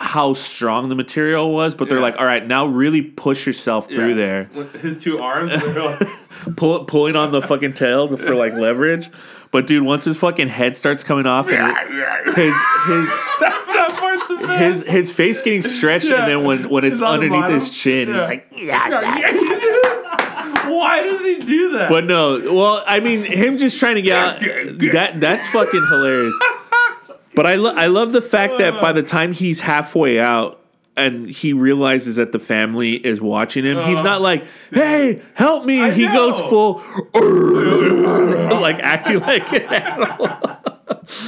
how 0.00 0.32
strong 0.32 0.88
the 0.88 0.94
material 0.94 1.52
was 1.52 1.74
but 1.74 1.88
they're 1.88 2.00
like 2.00 2.16
all 2.18 2.24
right 2.26 2.46
now 2.46 2.66
really 2.66 3.02
push 3.02 3.46
yourself 3.46 3.88
through 3.88 4.10
Yeah. 4.10 4.14
there 4.16 4.50
With 4.54 4.80
His 4.80 4.98
two 4.98 5.18
arms. 5.18 5.50
like, 5.76 6.08
pull, 6.56 6.84
pulling 6.84 7.16
on 7.16 7.32
the 7.32 7.42
fucking 7.42 7.72
tail 7.72 8.16
for 8.16 8.34
like 8.36 8.52
leverage 8.52 9.10
but 9.50 9.66
dude 9.66 9.82
once 9.84 10.04
his 10.04 10.16
fucking 10.16 10.48
head 10.48 10.76
starts 10.76 11.02
coming 11.04 11.26
off 11.26 11.48
and 11.48 11.76
his 12.34 12.34
his 12.36 13.08
that 13.40 13.96
part's 13.98 14.28
the 14.28 14.36
best. 14.36 14.60
his 14.60 14.86
his 14.86 15.12
face 15.12 15.40
getting 15.42 15.62
stretched, 15.62 16.06
and 16.06 16.26
then 16.28 16.44
when 16.44 16.68
when 16.68 16.84
it's 16.84 17.00
underneath 17.00 17.46
his 17.50 17.70
chin, 17.70 18.08
Yeah. 18.08 18.40
he's 18.50 18.68
like. 18.68 19.98
Why 20.68 21.02
does 21.02 21.24
he 21.24 21.38
do 21.38 21.70
that? 21.72 21.88
But 21.88 22.04
no, 22.04 22.38
well, 22.54 22.84
I 22.86 23.00
mean, 23.00 23.22
him 23.24 23.56
just 23.56 23.78
trying 23.80 23.94
to 23.96 24.02
get 24.02 24.16
out 24.16 24.40
that 24.92 25.18
that's 25.20 25.46
fucking 25.48 25.86
hilarious. 25.86 26.34
But 27.34 27.46
I 27.46 27.54
lo- 27.54 27.74
I 27.74 27.86
love 27.86 28.12
the 28.12 28.20
fact 28.22 28.58
that 28.58 28.80
by 28.80 28.92
the 28.92 29.02
time 29.02 29.32
he's 29.32 29.60
halfway 29.60 30.20
out 30.20 30.57
and 30.98 31.28
he 31.30 31.52
realizes 31.52 32.16
that 32.16 32.32
the 32.32 32.38
family 32.38 32.92
is 32.96 33.20
watching 33.20 33.64
him, 33.64 33.76
he's 33.78 33.98
oh, 33.98 34.02
not 34.02 34.20
like, 34.20 34.44
"Hey, 34.70 35.22
help 35.34 35.64
me!" 35.64 35.80
I 35.80 35.90
he 35.92 36.04
know. 36.06 36.32
goes 36.32 36.40
full, 36.50 36.82
like 38.60 38.78
acting 38.80 39.20
like 39.20 39.52
an 39.52 39.62
animal. 39.74 40.28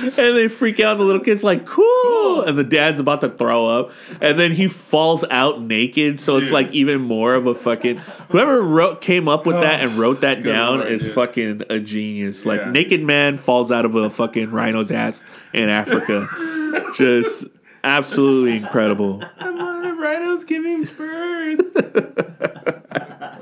and 0.02 0.36
they 0.36 0.48
freak 0.48 0.80
out. 0.80 0.98
The 0.98 1.04
little 1.04 1.22
kid's 1.22 1.44
like, 1.44 1.64
"Cool," 1.66 2.42
and 2.42 2.56
the 2.58 2.64
dad's 2.64 3.00
about 3.00 3.20
to 3.22 3.30
throw 3.30 3.66
up, 3.66 3.92
and 4.20 4.38
then 4.38 4.52
he 4.52 4.68
falls 4.68 5.24
out 5.30 5.60
naked. 5.62 6.18
So 6.20 6.36
it's 6.36 6.46
Dude. 6.48 6.54
like 6.54 6.72
even 6.72 7.00
more 7.00 7.34
of 7.34 7.46
a 7.46 7.54
fucking. 7.54 7.98
Whoever 8.30 8.62
wrote 8.62 9.00
came 9.00 9.28
up 9.28 9.46
with 9.46 9.56
that 9.60 9.80
oh, 9.80 9.84
and 9.88 9.98
wrote 9.98 10.20
that 10.22 10.42
Good 10.42 10.52
down 10.52 10.78
lord, 10.80 10.90
is 10.92 11.02
dude. 11.02 11.14
fucking 11.14 11.62
a 11.70 11.78
genius. 11.80 12.44
Like 12.44 12.60
Yeah. 12.60 12.70
naked 12.70 13.02
man 13.02 13.38
falls 13.38 13.70
out 13.72 13.84
of 13.84 13.94
a 13.94 14.10
fucking 14.10 14.50
rhino's 14.50 14.90
ass 14.90 15.24
in 15.52 15.68
Africa. 15.68 16.26
Just 16.96 17.46
absolutely 17.84 18.56
incredible. 18.56 19.22
I'm 19.38 19.60
on 19.60 19.86
a 19.86 19.94
rhino's 19.94 20.44
giving 20.44 20.84
birth. 20.84 21.60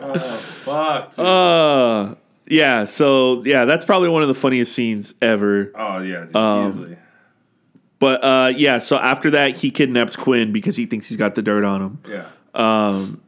oh 0.01 0.39
fuck. 0.65 1.17
dude. 1.17 1.25
Uh 1.25 2.15
yeah, 2.51 2.87
so 2.87 3.43
yeah, 3.45 3.67
that's 3.67 3.85
probably 3.85 4.09
one 4.09 4.23
of 4.23 4.29
the 4.29 4.35
funniest 4.35 4.73
scenes 4.73 5.13
ever. 5.21 5.71
oh 5.75 5.99
yeah, 5.99 6.25
dude, 6.25 6.37
um, 6.37 6.69
easily. 6.69 6.97
But 7.99 8.25
uh 8.25 8.53
yeah, 8.57 8.79
so 8.79 8.97
after 8.97 9.31
that 9.33 9.57
he 9.57 9.71
kidnaps 9.71 10.17
Quinn 10.17 10.53
because 10.53 10.77
he 10.77 10.87
thinks 10.87 11.07
he's 11.07 11.19
got 11.19 11.35
the 11.35 11.43
dirt 11.43 11.65
on 11.65 11.83
him. 11.83 11.99
Yeah. 12.09 12.27
Um, 12.55 13.21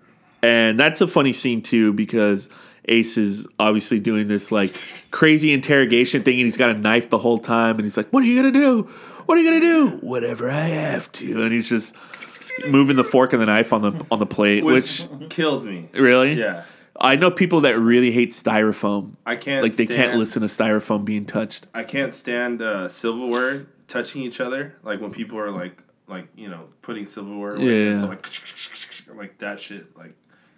and 0.42 0.78
that's 0.78 1.00
a 1.00 1.06
funny 1.06 1.32
scene 1.32 1.62
too 1.62 1.92
because 1.92 2.48
Ace 2.86 3.16
is 3.18 3.46
obviously 3.58 4.00
doing 4.00 4.26
this 4.28 4.50
like 4.50 4.74
crazy 5.10 5.52
interrogation 5.52 6.22
thing, 6.22 6.34
and 6.38 6.44
he's 6.46 6.56
got 6.56 6.70
a 6.70 6.74
knife 6.74 7.10
the 7.10 7.18
whole 7.18 7.38
time, 7.38 7.76
and 7.76 7.84
he's 7.84 7.96
like, 7.96 8.08
"What 8.10 8.22
are 8.22 8.26
you 8.26 8.36
gonna 8.36 8.50
do? 8.52 8.88
What 9.30 9.38
are 9.38 9.42
you 9.42 9.48
gonna 9.48 9.60
do? 9.60 9.98
Whatever 10.04 10.50
I 10.50 10.64
have 10.66 11.12
to." 11.12 11.42
And 11.44 11.52
he's 11.52 11.68
just 11.68 11.94
moving 12.66 12.96
the 12.96 13.04
fork 13.04 13.32
and 13.32 13.40
the 13.40 13.46
knife 13.46 13.72
on 13.72 13.80
the 13.80 14.04
on 14.10 14.18
the 14.18 14.26
plate, 14.26 14.64
Which, 14.64 15.02
which, 15.04 15.30
kills 15.30 15.64
me. 15.64 15.88
really, 15.94 16.32
Yeah. 16.32 16.64
I 17.00 17.14
know 17.14 17.30
people 17.30 17.60
that 17.60 17.78
really 17.78 18.10
hate 18.10 18.30
styrofoam. 18.30 19.12
I 19.24 19.36
can't 19.36 19.62
Like 19.62 19.76
they 19.76 19.86
can't 19.86 20.18
listen 20.18 20.42
to 20.42 20.48
styrofoam 20.48 21.04
being 21.04 21.26
touched. 21.26 21.68
I 21.72 21.84
can't 21.84 22.12
stand 22.12 22.60
uh, 22.60 22.88
silverware 22.88 23.66
touching 23.86 24.22
each 24.22 24.40
other. 24.40 24.74
Like 24.82 25.00
when 25.00 25.12
people 25.12 25.38
are 25.38 25.52
like, 25.52 25.80
like 26.08 26.26
you 26.34 26.48
know, 26.48 26.64
putting 26.82 27.06
silverware. 27.06 27.52
Like, 27.54 27.64
Yeah. 27.64 28.00
So 28.00 28.06
like, 28.06 28.26
like 29.16 29.38
that 29.38 29.60
shit 29.60 29.96
like 29.96 30.14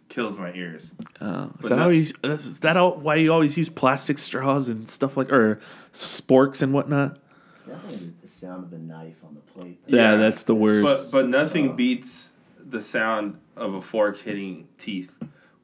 kills 0.09 0.39
my 0.39 0.51
ears. 0.55 0.93
Uh, 1.21 1.49
is 1.61 1.61
But 1.61 1.69
that 1.69 1.77
no- 1.77 1.83
always 1.83 2.15
is 2.25 2.61
that 2.61 2.79
all, 2.79 2.97
why 2.97 3.17
you 3.17 3.31
always 3.35 3.59
use 3.59 3.69
plastic 3.69 4.17
straws 4.17 4.71
and 4.71 4.89
stuff 4.89 5.19
like 5.19 5.31
or 5.31 5.61
sporks 5.93 6.63
and 6.63 6.73
whatnot? 6.73 7.19
It's 7.63 7.71
definitely 7.71 8.13
the 8.21 8.29
sound 8.29 8.65
of 8.65 8.71
the 8.71 8.79
knife 8.79 9.23
on 9.25 9.35
the 9.35 9.41
plate. 9.41 9.79
Yeah, 9.87 10.13
Yeah. 10.13 10.17
that's 10.17 10.43
the 10.45 10.55
worst. 10.55 11.11
But 11.13 11.13
but 11.13 11.29
nothing 11.29 11.77
beats 11.77 12.31
the 12.59 12.81
sound 12.83 13.39
of 13.57 13.75
a 13.75 13.83
fork 13.83 14.19
hitting 14.19 14.67
teeth 14.79 15.11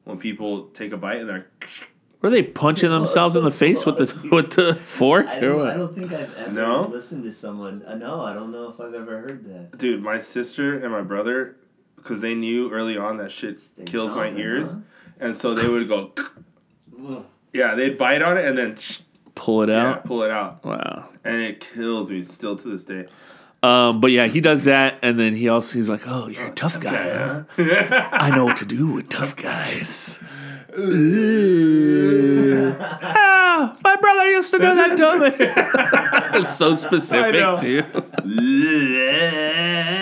when 0.05 0.17
people 0.17 0.67
take 0.67 0.93
a 0.93 0.97
bite 0.97 1.19
and 1.19 1.29
they're. 1.29 1.47
Were 2.21 2.29
they 2.29 2.43
punching 2.43 2.89
themselves 2.89 3.35
in 3.35 3.43
the 3.43 3.51
face 3.51 3.85
with 3.85 3.97
the 3.97 4.29
with 4.31 4.51
the 4.51 4.75
fork? 4.75 5.27
I 5.27 5.39
don't. 5.41 5.61
I 5.67 5.73
don't 5.75 5.93
think 5.93 6.13
I've 6.13 6.33
ever 6.35 6.51
No? 6.51 6.87
listened 6.87 7.23
to 7.25 7.33
someone. 7.33 7.83
Uh, 7.85 7.95
no, 7.95 8.21
I 8.21 8.33
don't 8.33 8.51
know 8.51 8.69
if 8.69 8.79
I've 8.79 8.93
ever 8.93 9.19
heard 9.21 9.43
that. 9.45 9.77
Dude, 9.77 10.01
my 10.01 10.19
sister 10.19 10.79
and 10.79 10.91
my 10.93 11.01
brother, 11.01 11.57
because 11.97 12.21
they 12.21 12.33
knew 12.35 12.71
early 12.71 12.97
on 12.97 13.17
that 13.17 13.31
shit 13.31 13.59
They 13.77 13.83
kills 13.85 14.13
my 14.13 14.27
found 14.27 14.39
ears, 14.39 14.71
huh? 14.71 14.77
and 15.19 15.35
so 15.35 15.53
they 15.53 15.67
would 15.67 15.87
go. 15.89 16.13
Yeah, 17.53 17.75
they'd 17.75 17.97
bite 17.97 18.21
on 18.21 18.37
it 18.37 18.45
and 18.45 18.57
then 18.57 18.77
Pull 19.39 19.61
it 19.63 19.69
yeah, 19.69 19.91
out. 19.91 20.03
pull 20.03 20.21
it 20.23 20.31
out, 20.31 20.65
Wow. 20.65 21.07
and 21.23 21.41
it 21.41 21.61
kills 21.61 22.09
me 22.11 22.25
still 22.25 22.57
to 22.57 22.67
this 22.69 22.83
day. 22.83 23.05
Um, 23.63 24.01
but 24.01 24.11
yeah, 24.11 24.27
he 24.27 24.41
does 24.41 24.65
that, 24.65 24.99
and 25.01 25.17
then 25.17 25.33
he 25.35 25.47
also 25.47 25.75
he's 25.75 25.89
like, 25.89 26.01
"Oh, 26.05 26.27
you're 26.27 26.47
a 26.47 26.51
tough 26.51 26.77
guy. 26.79 27.43
Huh? 27.57 28.09
I 28.11 28.31
know 28.35 28.43
what 28.43 28.57
to 28.57 28.65
do 28.65 28.87
with 28.87 29.07
tough 29.07 29.35
guys." 29.37 30.19
ah, 32.81 33.77
my 33.83 33.95
brother 33.95 34.25
used 34.31 34.51
to 34.51 34.59
do 34.59 34.75
that 34.75 34.97
to 34.97 35.17
me. 35.19 35.31
it's 36.39 36.55
so 36.55 36.75
specific, 36.75 37.33
know. 37.41 37.55
too. 37.57 37.81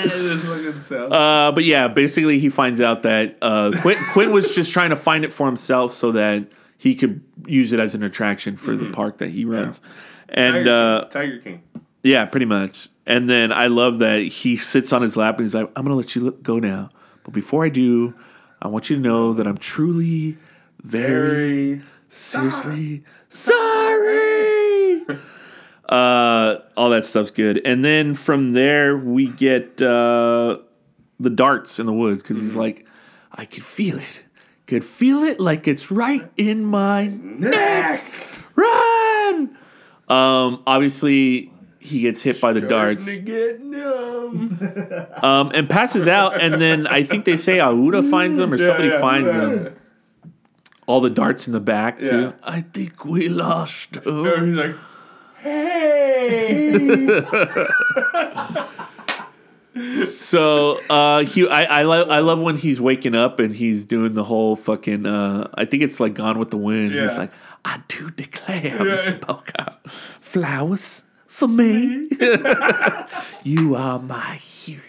This 0.04 0.42
fucking 0.44 0.82
sound. 0.82 1.14
Uh, 1.14 1.52
but 1.54 1.64
yeah, 1.64 1.88
basically 1.88 2.40
he 2.40 2.50
finds 2.50 2.82
out 2.82 3.04
that 3.04 3.38
uh, 3.42 3.72
Quinn, 3.82 3.98
Quinn 4.12 4.32
was 4.32 4.54
just 4.54 4.72
trying 4.74 4.90
to 4.90 4.96
find 4.96 5.24
it 5.24 5.32
for 5.34 5.46
himself 5.48 5.92
so 5.92 6.12
that 6.12 6.46
he 6.78 6.96
could 6.96 7.24
use 7.46 7.74
it 7.74 7.80
as 7.80 7.96
an 7.96 8.04
attraction 8.04 8.56
for 8.58 8.76
the 8.76 8.92
park 8.92 9.18
that 9.18 9.30
he 9.30 9.46
runs. 9.46 9.82
And 10.30 10.66
Tiger, 10.66 10.70
uh, 10.72 11.02
King. 11.02 11.12
Tiger 11.12 11.38
King. 11.40 11.64
yeah, 12.04 12.26
pretty 12.26 12.46
much. 12.46 12.90
And 13.06 13.30
then 13.30 13.52
I 13.52 13.68
love 13.68 14.00
that 14.00 14.20
he 14.20 14.58
sits 14.58 14.92
on 14.94 15.02
his 15.02 15.16
lap 15.16 15.38
and 15.38 15.46
he's 15.46 15.56
like, 15.56 15.72
"I'm 15.76 15.84
gonna 15.84 15.96
let 15.96 16.16
you 16.16 16.32
go 16.44 16.60
now, 16.60 16.90
but 17.24 17.34
before 17.34 17.66
I 17.66 17.70
do, 17.70 18.14
I 18.62 18.68
want 18.68 18.90
you 18.90 18.98
to 18.98 19.02
know 19.02 19.34
that 19.34 19.48
I'm 19.48 19.58
truly, 19.58 20.38
very, 20.84 21.82
seriously 22.10 23.04
sorry." 23.30 25.06
uh, 25.90 26.58
all 26.76 26.90
that 26.90 27.06
stuff's 27.06 27.32
good. 27.32 27.62
And 27.66 27.84
then 27.84 28.14
from 28.14 28.52
there 28.52 28.98
we 28.98 29.28
get 29.28 29.82
uh, 29.82 30.58
the 31.20 31.30
darts 31.30 31.80
in 31.80 31.86
the 31.86 31.94
wood 31.94 32.18
because 32.18 32.40
he's 32.40 32.56
like, 32.56 32.86
"I 33.32 33.46
could 33.46 33.64
feel 33.64 33.98
it, 33.98 34.22
could 34.68 34.86
feel 34.86 35.24
it 35.24 35.40
like 35.40 35.68
it's 35.68 35.90
right 35.90 36.30
in 36.38 36.64
my 36.64 37.08
neck." 37.08 38.04
Run! 38.56 39.58
Um, 40.08 40.64
obviously, 40.66 41.52
he 41.80 42.02
gets 42.02 42.22
hit 42.22 42.42
by 42.42 42.54
the 42.54 42.62
darts 42.62 43.06
To 43.06 43.18
get 43.18 43.62
numb. 43.62 44.60
um, 45.24 45.52
and 45.54 45.70
passes 45.70 46.08
out. 46.08 46.42
And 46.42 46.62
then 46.62 46.88
I 46.88 47.04
think 47.04 47.26
they 47.26 47.38
say 47.38 47.58
Ouda 47.58 48.10
finds 48.10 48.40
him 48.40 48.52
or 48.54 48.58
somebody 48.58 48.90
yeah, 48.90 49.00
finds 49.00 49.30
yeah. 49.30 49.50
him. 49.50 49.76
All 50.86 51.02
the 51.02 51.10
darts 51.10 51.48
in 51.48 51.54
the 51.54 51.60
back, 51.60 52.00
too. 52.00 52.34
I 52.44 52.62
think 52.62 53.04
we 53.04 53.28
lost 53.28 53.98
him. 53.98 54.48
he's 54.48 54.56
like, 54.56 54.76
hey. 55.40 56.72
So 60.06 60.80
uh, 60.90 61.24
he, 61.24 61.48
I, 61.48 61.80
I, 61.80 61.84
lo- 61.84 62.08
I 62.10 62.20
love 62.20 62.42
when 62.42 62.56
he's 62.58 62.80
waking 62.82 63.16
up 63.16 63.40
and 63.40 63.54
he's 63.54 63.86
doing 63.86 64.14
the 64.14 64.24
whole 64.24 64.56
fucking. 64.56 65.06
Uh, 65.06 65.50
I 65.56 65.66
think 65.66 65.84
it's 65.84 66.00
like 66.00 66.14
Gone 66.14 66.40
with 66.40 66.50
the 66.52 66.58
Wind. 66.58 66.92
He's 66.94 67.14
Yeah. 67.14 67.18
like, 67.18 67.32
I 67.66 67.82
do 67.88 68.10
declare, 68.12 68.62
Yeah. 68.64 68.78
Mr. 68.78 69.20
Bogart, 69.20 69.76
flowers 70.20 71.04
for 71.28 71.48
me. 71.48 72.10
you 73.44 73.76
are 73.76 74.00
my 74.00 74.36
hero. 74.36 74.82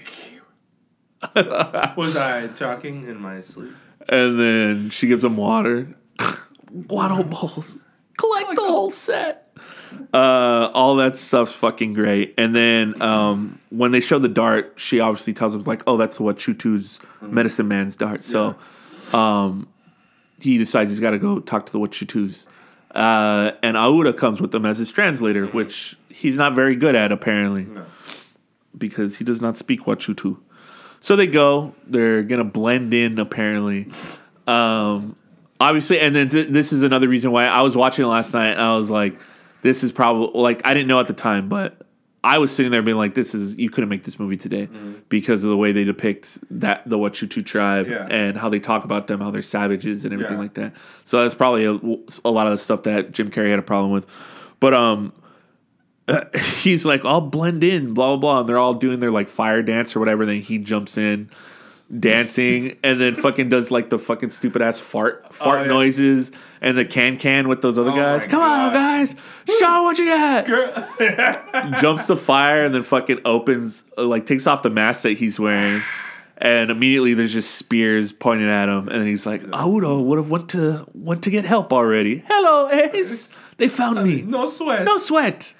Was 1.96 2.16
I 2.16 2.46
talking 2.48 3.08
in 3.08 3.20
my 3.20 3.40
sleep? 3.42 3.72
And 4.08 4.38
then 4.38 4.90
she 4.90 5.06
gives 5.08 5.24
him 5.24 5.36
water. 5.36 5.94
Guano 6.86 7.22
balls. 7.24 7.78
Collect 8.16 8.54
the 8.54 8.62
whole 8.62 8.90
set. 8.90 9.47
Uh, 10.12 10.70
all 10.74 10.96
that 10.96 11.16
stuff's 11.16 11.52
fucking 11.52 11.94
great. 11.94 12.34
And 12.38 12.54
then 12.54 13.00
um, 13.02 13.60
when 13.70 13.90
they 13.90 14.00
show 14.00 14.18
the 14.18 14.28
dart, 14.28 14.74
she 14.76 15.00
obviously 15.00 15.32
tells 15.32 15.54
him 15.54 15.60
like, 15.62 15.82
"Oh, 15.86 15.96
that's 15.96 16.18
what 16.18 16.36
Chutu's 16.36 17.00
medicine 17.20 17.68
man's 17.68 17.96
dart." 17.96 18.22
So 18.22 18.56
um, 19.12 19.68
he 20.40 20.58
decides 20.58 20.90
he's 20.90 21.00
got 21.00 21.10
to 21.10 21.18
go 21.18 21.40
talk 21.40 21.66
to 21.66 21.72
the 21.72 21.78
Wachutus. 21.78 22.46
Uh, 22.90 23.52
and 23.62 23.76
Ouda 23.76 24.16
comes 24.16 24.40
with 24.40 24.50
them 24.50 24.64
as 24.64 24.78
his 24.78 24.90
translator, 24.90 25.46
which 25.46 25.96
he's 26.08 26.36
not 26.36 26.54
very 26.54 26.74
good 26.74 26.94
at 26.94 27.12
apparently, 27.12 27.66
because 28.76 29.16
he 29.16 29.24
does 29.24 29.40
not 29.40 29.56
speak 29.56 29.82
Wachutu. 29.84 30.38
So 31.00 31.14
they 31.14 31.26
go. 31.26 31.74
They're 31.86 32.22
gonna 32.22 32.44
blend 32.44 32.94
in 32.94 33.18
apparently. 33.18 33.90
Um, 34.46 35.16
obviously, 35.60 36.00
and 36.00 36.14
then 36.14 36.28
th- 36.28 36.48
this 36.48 36.72
is 36.72 36.82
another 36.82 37.08
reason 37.08 37.30
why 37.30 37.46
I 37.46 37.60
was 37.62 37.76
watching 37.76 38.04
it 38.04 38.08
last 38.08 38.32
night. 38.34 38.52
And 38.52 38.60
I 38.60 38.76
was 38.76 38.90
like, 38.90 39.18
this 39.62 39.82
is 39.84 39.92
probably 39.92 40.30
like 40.40 40.64
I 40.66 40.74
didn't 40.74 40.88
know 40.88 41.00
at 41.00 41.06
the 41.06 41.12
time, 41.14 41.48
but 41.48 41.76
I 42.24 42.38
was 42.38 42.54
sitting 42.54 42.72
there 42.72 42.82
being 42.82 42.96
like, 42.96 43.14
this 43.14 43.34
is 43.34 43.56
you 43.58 43.70
couldn't 43.70 43.88
make 43.90 44.02
this 44.04 44.18
movie 44.18 44.36
today 44.36 44.68
because 45.08 45.44
of 45.44 45.50
the 45.50 45.56
way 45.56 45.70
they 45.72 45.84
depict 45.84 46.38
that 46.50 46.82
the 46.88 46.98
Wachutu 46.98 47.44
tribe 47.46 47.86
Mm-hmm. 47.86 47.92
Yeah. 48.10 48.16
and 48.16 48.36
how 48.36 48.48
they 48.48 48.58
talk 48.60 48.84
about 48.84 49.06
them, 49.06 49.20
how 49.20 49.30
they're 49.30 49.40
savages 49.42 50.04
and 50.04 50.12
everything 50.12 50.36
Yeah. 50.36 50.42
like 50.42 50.54
that. 50.54 50.72
So 51.04 51.22
that's 51.22 51.34
probably 51.36 51.64
a, 51.64 51.72
a 52.24 52.30
lot 52.30 52.46
of 52.46 52.52
the 52.52 52.58
stuff 52.58 52.82
that 52.82 53.12
Jim 53.12 53.30
Carrey 53.30 53.50
had 53.50 53.58
a 53.60 53.62
problem 53.62 53.92
with. 53.92 54.06
But 54.60 54.74
um, 54.74 55.12
he's 56.56 56.84
like, 56.84 57.04
I'll 57.04 57.20
blend 57.20 57.62
in, 57.62 57.94
blah 57.94 58.08
blah 58.08 58.16
blah, 58.16 58.40
and 58.40 58.48
they're 58.48 58.58
all 58.58 58.74
doing 58.74 58.98
their 58.98 59.10
like 59.10 59.28
fire 59.28 59.62
dance 59.62 59.94
or 59.94 60.00
whatever. 60.00 60.26
Then 60.26 60.40
he 60.40 60.58
jumps 60.58 60.96
in, 60.98 61.30
dancing, 61.96 62.76
and 62.84 63.00
then 63.00 63.14
fucking 63.14 63.48
does 63.48 63.70
like 63.70 63.88
the 63.90 63.98
fucking 63.98 64.30
stupid 64.30 64.60
ass 64.62 64.78
fart 64.80 65.32
fart 65.32 65.60
Oh, 65.60 65.62
yeah. 65.62 65.68
noises 65.68 66.30
and 66.60 66.76
the 66.76 66.84
can 66.84 67.16
can 67.16 67.48
with 67.48 67.62
those 67.62 67.78
other 67.78 67.92
Oh 67.92 67.96
guys. 67.96 68.24
Come 68.26 68.42
on, 68.42 68.72
guys, 68.72 69.14
show 69.58 69.82
what 69.84 69.98
you 69.98 70.06
got. 70.06 70.46
Jumps 71.80 72.06
the 72.06 72.16
fire 72.16 72.64
and 72.66 72.74
then 72.74 72.82
fucking 72.82 73.20
opens, 73.24 73.84
uh, 73.96 74.04
like 74.04 74.26
takes 74.26 74.46
off 74.46 74.62
the 74.62 74.70
mask 74.70 75.02
that 75.02 75.12
he's 75.18 75.38
wearing. 75.40 75.82
And 76.40 76.70
immediately 76.70 77.14
there's 77.14 77.32
just 77.32 77.56
spears 77.56 78.12
pointed 78.12 78.48
at 78.48 78.68
him, 78.68 78.88
and 78.88 79.08
he's 79.08 79.26
like, 79.26 79.42
"Ouda 79.42 80.00
would 80.04 80.18
have 80.18 80.30
went 80.30 80.48
to 80.50 80.86
went 80.94 81.22
to 81.24 81.30
get 81.30 81.44
help 81.44 81.72
already." 81.72 82.22
Hello, 82.28 82.70
Ace. 82.70 83.34
They 83.56 83.66
found 83.68 84.04
me. 84.04 84.22
No 84.22 84.46
sweat. 84.48 84.84
No 84.84 84.98
sweat. 84.98 85.52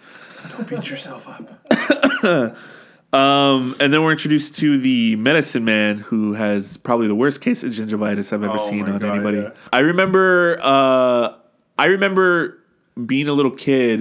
Don't 0.56 0.68
beat 0.68 0.88
yourself 0.88 1.26
up. 1.26 2.56
Um, 3.12 3.74
and 3.80 3.92
then 3.92 4.02
we're 4.02 4.12
introduced 4.12 4.56
to 4.56 4.78
the 4.78 5.16
medicine 5.16 5.64
man 5.64 5.96
who 5.98 6.34
has 6.34 6.76
probably 6.76 7.06
the 7.08 7.14
worst 7.14 7.40
case 7.40 7.62
of 7.64 7.72
gingivitis 7.72 8.32
I've 8.34 8.42
ever 8.42 8.58
Oh 8.58 8.68
seen 8.68 8.86
on 8.86 8.98
God, 8.98 9.14
anybody. 9.14 9.38
yeah. 9.38 9.50
I 9.72 9.78
remember, 9.78 10.58
uh, 10.60 11.34
I 11.78 11.86
remember 11.86 12.58
being 13.06 13.28
a 13.28 13.32
little 13.32 13.50
kid. 13.50 14.00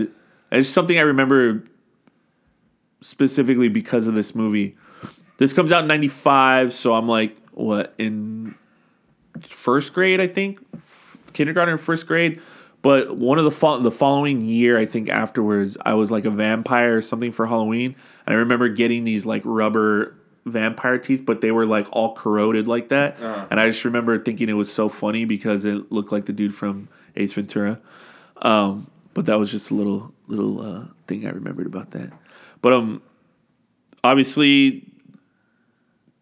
and 0.51 0.59
It's 0.59 0.67
something 0.67 0.97
I 0.97 1.01
remember 1.03 1.63
specifically 3.01 3.69
because 3.69 4.07
of 4.07 4.13
this 4.13 4.35
movie. 4.35 4.75
This 5.37 5.53
comes 5.53 5.71
out 5.71 5.83
in 5.83 5.87
'95, 5.87 6.73
so 6.73 6.93
I'm 6.95 7.07
like, 7.07 7.37
what 7.51 7.93
in 7.97 8.55
first 9.41 9.93
grade, 9.93 10.19
I 10.19 10.27
think, 10.27 10.59
kindergarten 11.33 11.75
or 11.75 11.77
first 11.77 12.07
grade. 12.07 12.41
But 12.81 13.15
one 13.17 13.37
of 13.37 13.45
the 13.45 13.51
fo- 13.51 13.79
the 13.79 13.91
following 13.91 14.41
year, 14.41 14.77
I 14.77 14.85
think 14.85 15.09
afterwards, 15.09 15.77
I 15.85 15.93
was 15.93 16.09
like 16.11 16.25
a 16.25 16.29
vampire 16.31 16.97
or 16.97 17.01
something 17.01 17.31
for 17.31 17.45
Halloween, 17.45 17.95
I 18.27 18.33
remember 18.33 18.67
getting 18.69 19.05
these 19.05 19.25
like 19.25 19.41
rubber 19.45 20.13
vampire 20.45 20.97
teeth, 20.97 21.23
but 21.25 21.41
they 21.41 21.51
were 21.51 21.65
like 21.65 21.87
all 21.91 22.13
corroded 22.13 22.67
like 22.67 22.89
that, 22.89 23.17
and 23.49 23.59
I 23.59 23.67
just 23.67 23.83
remember 23.85 24.19
thinking 24.19 24.49
it 24.49 24.53
was 24.53 24.71
so 24.71 24.89
funny 24.89 25.25
because 25.25 25.65
it 25.65 25.91
looked 25.91 26.11
like 26.11 26.25
the 26.25 26.33
dude 26.33 26.53
from 26.53 26.89
Ace 27.15 27.33
Ventura. 27.33 27.79
Um, 28.41 28.87
but 29.13 29.25
that 29.25 29.39
was 29.39 29.49
just 29.49 29.71
a 29.71 29.73
little 29.73 30.13
little 30.27 30.61
uh, 30.61 30.83
thing 31.07 31.25
I 31.25 31.31
remembered 31.31 31.65
about 31.65 31.91
that. 31.91 32.11
But 32.61 32.73
um, 32.73 33.01
obviously 34.03 34.83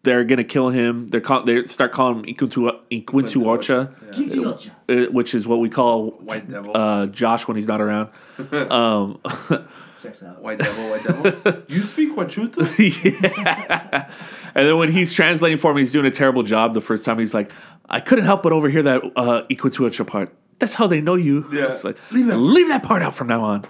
they're 0.02 0.24
gonna 0.24 0.44
kill 0.44 0.70
him. 0.70 1.08
They're 1.08 1.20
call, 1.20 1.42
they 1.42 1.64
start 1.66 1.92
calling 1.92 2.20
him 2.24 2.34
Ikuntu 2.34 2.84
Ikuntuocha, 2.90 4.70
uh, 4.88 5.10
which 5.12 5.34
is 5.34 5.46
what 5.46 5.58
we 5.58 5.68
call 5.68 6.12
White 6.12 6.48
devil. 6.48 6.76
uh, 6.76 7.06
Josh 7.06 7.46
when 7.48 7.56
he's 7.56 7.66
not 7.68 7.80
around. 7.80 8.10
um, 8.52 9.20
Checks 10.06 10.22
out. 10.22 10.42
white 10.42 10.58
devil, 10.58 10.90
white 10.90 11.04
devil. 11.04 11.62
you 11.68 11.82
speak 11.82 12.14
Wachutu? 12.16 12.56
yeah. 13.24 14.10
And 14.54 14.66
then 14.66 14.78
when 14.78 14.90
he's 14.90 15.12
translating 15.12 15.58
for 15.58 15.74
me, 15.74 15.82
he's 15.82 15.92
doing 15.92 16.06
a 16.06 16.10
terrible 16.10 16.42
job. 16.42 16.74
The 16.74 16.80
first 16.80 17.04
time 17.04 17.18
he's 17.18 17.34
like, 17.34 17.52
I 17.88 18.00
couldn't 18.00 18.24
help 18.24 18.42
but 18.42 18.52
overhear 18.52 18.82
that 18.82 19.02
uh, 19.16 19.42
Ikuntuocha 19.50 20.06
part. 20.06 20.34
That's 20.58 20.74
how 20.74 20.86
they 20.86 21.00
know 21.00 21.14
you. 21.14 21.46
Yeah. 21.52 21.66
It's 21.66 21.84
like, 21.84 21.98
leave 22.10 22.26
that, 22.26 22.38
leave 22.38 22.68
that 22.68 22.82
part 22.82 23.02
out 23.02 23.14
from 23.14 23.28
now 23.28 23.42
on. 23.42 23.66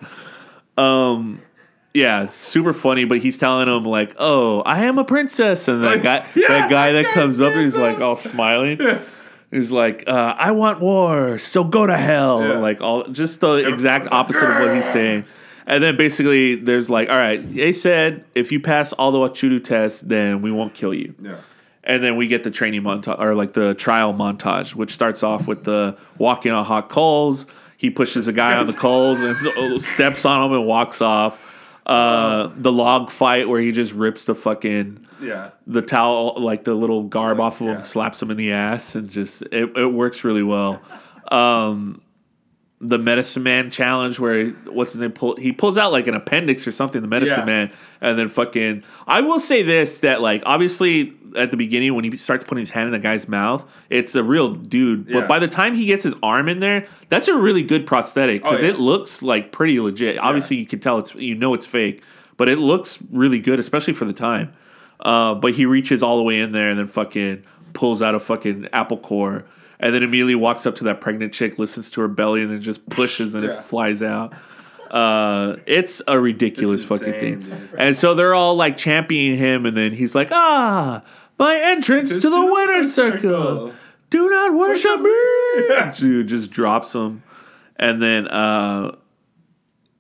Um, 0.77 1.41
yeah, 1.97 2.27
super 2.27 2.73
funny. 2.73 3.05
But 3.05 3.19
he's 3.19 3.39
telling 3.39 3.69
him 3.69 3.85
like, 3.85 4.15
"Oh, 4.19 4.61
I 4.61 4.85
am 4.85 4.99
a 4.99 5.05
princess," 5.05 5.67
and 5.67 5.83
that 5.83 6.03
guy, 6.03 6.29
Yeah, 6.37 6.49
that 6.49 6.71
guy 6.71 6.93
that 6.93 7.07
comes 7.07 7.41
up, 7.41 7.55
he's 7.55 7.77
like 7.77 8.01
all 8.01 8.17
smiling. 8.17 8.79
He's 9.51 9.73
like, 9.73 10.05
uh, 10.07 10.35
"I 10.37 10.51
want 10.51 10.81
war, 10.81 11.39
so 11.39 11.65
go 11.65 11.87
to 11.87 11.97
hell." 11.97 12.43
Yeah. 12.43 12.59
Like 12.59 12.81
all, 12.81 13.05
just 13.09 13.41
the 13.41 13.67
exact 13.67 14.05
it's 14.07 14.13
like, 14.13 14.21
opposite 14.21 14.51
of 14.51 14.61
what 14.61 14.77
he's 14.77 14.85
saying. 14.85 15.25
And 15.67 15.83
then 15.83 15.97
basically, 15.97 16.55
there's 16.55 16.89
like, 16.89 17.11
"All 17.11 17.19
right, 17.19 17.55
they 17.55 17.73
said 17.73 18.25
if 18.35 18.53
you 18.53 18.61
pass 18.61 18.93
all 18.93 19.11
the 19.11 19.19
Wachutu 19.19 19.63
tests, 19.63 20.01
then 20.03 20.41
we 20.43 20.53
won't 20.53 20.75
kill 20.75 20.95
you." 20.95 21.15
Yeah. 21.21 21.37
And 21.83 22.03
then 22.03 22.17
we 22.17 22.27
get 22.27 22.43
the 22.43 22.51
training 22.51 22.83
montage 22.83 23.19
or 23.21 23.35
like 23.35 23.53
the 23.53 23.75
trial 23.75 24.13
montage, 24.15 24.75
which 24.75 24.93
starts 24.93 25.23
off 25.23 25.47
with 25.47 25.65
the 25.65 25.97
walking 26.19 26.53
on 26.53 26.65
hot 26.65 26.89
coals. 26.89 27.47
He 27.77 27.91
pushes 27.91 28.27
a 28.27 28.33
guy 28.33 28.57
on 28.57 28.67
the 28.67 28.73
coals 28.73 29.21
and 29.21 29.37
so, 29.39 29.79
steps 29.79 30.25
on 30.25 30.47
him 30.47 30.53
and 30.57 30.67
walks 30.67 31.01
off. 31.01 31.39
Uh, 31.85 32.51
the 32.57 32.73
log 32.73 33.11
fight 33.13 33.49
where 33.49 33.61
he 33.61 33.71
just 33.71 33.93
rips 33.93 34.25
the 34.25 34.35
fucking 34.35 35.07
Yeah. 35.23 35.51
the 35.69 35.83
towel, 35.83 36.35
like 36.39 36.65
the 36.65 36.75
little 36.75 37.05
garb 37.05 37.39
off 37.39 37.61
of 37.61 37.67
him, 37.69 37.75
Yeah. 37.75 37.83
slaps 37.83 38.21
him 38.21 38.31
in 38.33 38.37
the 38.37 38.51
ass, 38.53 38.97
and 38.97 39.09
just 39.09 39.43
it, 39.53 39.77
it 39.77 39.93
works 39.93 40.25
really 40.25 40.43
well. 40.43 40.81
Um, 41.31 42.01
the 42.81 42.99
medicine 42.99 43.43
man 43.43 43.71
challenge 43.71 44.19
where 44.19 44.45
he, 44.47 44.51
what's 44.71 44.93
his 44.93 45.01
name 45.01 45.11
pull 45.13 45.35
he 45.37 45.51
pulls 45.51 45.79
out 45.79 45.93
like 45.93 46.07
an 46.07 46.15
appendix 46.15 46.67
or 46.67 46.71
something 46.71 47.01
the 47.01 47.09
medicine 47.09 47.39
Yeah. 47.41 47.45
man 47.47 47.73
and 48.03 48.19
then 48.19 48.29
fucking 48.29 48.83
i 49.07 49.23
will 49.23 49.41
say 49.41 49.63
this 49.63 50.01
that 50.01 50.21
like 50.21 50.43
obviously 50.45 51.15
at 51.39 51.51
the 51.51 51.57
beginning 51.57 51.95
when 51.95 52.05
he 52.05 52.15
starts 52.19 52.45
putting 52.45 52.61
his 52.61 52.69
hand 52.71 52.87
in 52.89 52.93
the 52.93 52.99
guy's 52.99 53.29
mouth 53.29 53.65
it's 53.89 54.15
a 54.15 54.23
real 54.23 54.53
dude 54.55 55.11
but 55.11 55.27
by 55.27 55.39
the 55.39 55.49
time 55.49 55.75
he 55.75 55.87
gets 55.87 56.05
his 56.05 56.15
arm 56.23 56.51
in 56.51 56.61
there 56.61 56.87
that's 57.09 57.29
a 57.29 57.35
really 57.35 57.63
good 57.63 57.87
prosthetic 57.87 58.43
because 58.43 58.61
Oh, 58.61 58.65
yeah. 58.67 58.73
it 58.73 58.79
looks 58.79 59.23
like 59.23 59.53
pretty 59.53 59.81
legit. 59.81 60.19
Obviously 60.19 60.57
you 60.57 60.67
can 60.67 60.79
tell 60.79 60.99
it's 60.99 61.15
you 61.15 61.35
know 61.35 61.55
it's 61.55 61.65
fake 61.67 62.03
but 62.37 62.47
it 62.49 62.59
looks 62.59 62.99
really 63.11 63.39
good 63.39 63.59
especially 63.59 63.95
for 63.95 64.05
the 64.05 64.13
time. 64.13 64.53
Uh, 65.01 65.35
but 65.35 65.55
he 65.55 65.65
reaches 65.67 66.03
all 66.03 66.17
the 66.19 66.23
way 66.23 66.39
in 66.41 66.53
there 66.53 66.69
and 66.69 66.79
then 66.79 66.89
fucking 66.89 67.43
pulls 67.73 68.01
out 68.03 68.15
a 68.15 68.21
fucking 68.21 68.69
apple 68.75 68.97
core 68.99 69.45
and 69.81 69.95
then 69.95 70.03
immediately 70.03 70.35
walks 70.35 70.67
up 70.67 70.77
to 70.77 70.85
that 70.85 71.01
pregnant 71.01 71.33
chick, 71.33 71.59
listens 71.59 71.91
to 71.93 72.01
her 72.01 72.09
belly, 72.09 72.43
and 72.43 72.51
then 72.51 72.61
just 72.61 72.87
pushes 72.89 73.35
and 73.35 73.45
Yeah. 73.45 73.51
it 73.59 73.65
flies 73.65 74.03
out. 74.03 74.33
Uh, 74.91 75.57
it's 75.67 76.01
a 76.07 76.19
ridiculous 76.19 76.83
It's 76.83 76.89
fucking 76.89 77.13
thing. 77.15 77.41
dude. 77.41 77.69
And 77.77 77.97
so 77.97 78.15
they're 78.15 78.35
all 78.35 78.55
like 78.55 78.77
championing 78.77 79.37
him, 79.39 79.67
and 79.67 79.77
then 79.77 79.93
he's 79.93 80.15
like, 80.15 80.29
"Ah, 80.31 81.03
my 81.39 81.57
entrance 81.61 82.11
to 82.11 82.31
the 82.31 82.45
winner's 82.47 82.95
circle. 82.95 83.73
Do 84.11 84.31
not 84.31 84.55
worship 84.55 85.01
me." 85.01 85.91
Dude 85.99 86.29
just 86.29 86.51
drops 86.53 86.95
him, 86.95 87.25
and 87.77 88.01
then 88.01 88.29
uh, 88.29 88.95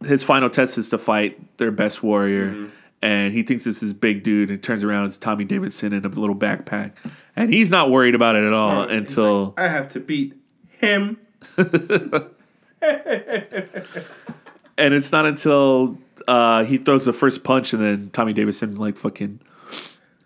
his 0.04 0.22
final 0.22 0.48
test 0.48 0.78
is 0.78 0.88
to 0.90 0.98
fight 0.98 1.56
their 1.58 1.72
best 1.72 2.02
warrior. 2.04 2.50
Mm-hmm. 2.50 2.66
And 3.02 3.32
he 3.32 3.42
thinks 3.42 3.64
this 3.64 3.82
is 3.82 3.92
big 3.92 4.22
dude, 4.22 4.50
and 4.50 4.62
turns 4.62 4.82
around 4.82 5.06
it's 5.06 5.18
Tommy 5.18 5.44
Davidson 5.44 5.92
in 5.92 6.04
a 6.04 6.08
little 6.08 6.34
backpack, 6.34 6.92
and 7.36 7.52
he's 7.52 7.70
not 7.70 7.90
worried 7.90 8.14
about 8.14 8.36
it 8.36 8.44
at 8.44 8.52
all 8.52 8.88
He's 8.88 8.96
until 8.96 9.54
I 9.56 9.68
have 9.68 9.88
to 9.90 10.00
beat 10.00 10.34
him. 10.68 11.18
and 11.58 12.30
it's 14.78 15.12
not 15.12 15.26
until 15.26 15.98
uh, 16.26 16.64
he 16.64 16.78
throws 16.78 17.04
the 17.04 17.12
first 17.12 17.44
punch, 17.44 17.72
and 17.72 17.82
then 17.82 18.10
Tommy 18.10 18.32
Davidson 18.32 18.76
like 18.76 18.96
fucking 18.96 19.40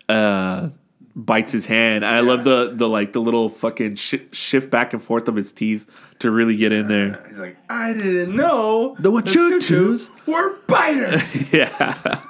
uh, 0.09 0.69
bites 1.15 1.51
his 1.51 1.65
hand. 1.65 2.03
And 2.03 2.15
I 2.15 2.21
love 2.21 2.43
the 2.43 2.71
the 2.73 2.87
like 2.87 3.13
the 3.13 3.21
little 3.21 3.49
fucking 3.49 3.95
shi 3.95 4.27
shift 4.31 4.69
back 4.69 4.93
and 4.93 5.03
forth 5.03 5.27
of 5.27 5.35
his 5.35 5.51
teeth 5.51 5.85
to 6.21 6.31
really 6.31 6.55
get 6.55 6.71
in 6.71 6.87
there. 6.87 7.23
He's 7.29 7.37
like, 7.37 7.57
I 7.69 7.93
didn't 7.93 8.35
know 8.35 8.95
The 8.99 9.11
Wachutus 9.11 10.09
were 10.25 10.55
biters. 10.67 11.53
yeah. 11.53 12.21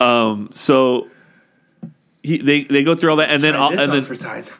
um. 0.00 0.50
So. 0.52 1.08
He, 2.22 2.38
they, 2.38 2.64
they 2.64 2.82
go 2.82 2.96
through 2.96 3.10
all 3.10 3.16
that 3.18 3.30
and 3.30 3.40
then 3.40 3.54
all, 3.54 3.70
and 3.78 3.92
then 3.92 4.04
for 4.04 4.16
size. 4.16 4.50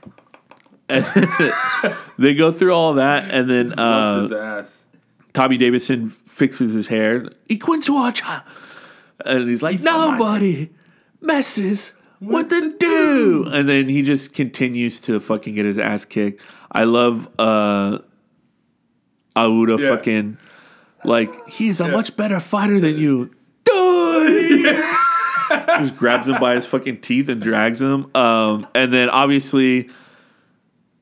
they 2.17 2.35
go 2.37 2.53
through 2.53 2.73
all 2.73 2.95
that 2.95 3.29
and 3.29 3.51
then 3.51 3.71
Loves 3.71 4.31
his 4.31 4.33
uh, 4.33 4.61
ass. 4.61 4.85
Tommy 5.33 5.57
Davidson 5.57 6.11
fixes 6.27 6.73
his 6.73 6.87
hair. 6.87 7.29
Iquintuacha. 7.51 8.45
And 9.25 9.49
he's 9.49 9.65
like, 9.65 9.81
nobody 9.81 10.71
messes 11.21 11.93
with 12.21 12.51
the 12.51 12.75
do. 12.79 13.49
And 13.53 13.69
then 13.69 13.89
he 13.89 14.03
just 14.03 14.33
continues 14.33 15.01
to 15.03 15.19
fucking 15.19 15.55
get 15.55 15.65
his 15.65 15.79
ass 15.79 16.05
kicked. 16.05 16.41
I 16.71 16.85
love 16.85 17.29
uh 17.39 17.99
Ouda 19.37 19.79
Yeah. 19.79 19.89
fucking 19.91 20.39
like 21.05 21.49
he's 21.49 21.81
a 21.81 21.85
Yeah. 21.85 21.91
much 21.93 22.17
better 22.17 22.41
fighter 22.41 22.81
than 22.81 22.97
you. 22.99 23.31
Die! 23.65 24.97
just 25.79 25.97
grabs 25.97 26.27
him 26.29 26.39
by 26.41 26.55
his 26.57 26.67
fucking 26.67 27.01
teeth 27.01 27.29
and 27.29 27.41
drags 27.41 27.81
him. 27.81 28.11
Um, 28.15 28.67
and 28.75 28.93
then 28.93 29.09
obviously, 29.11 29.89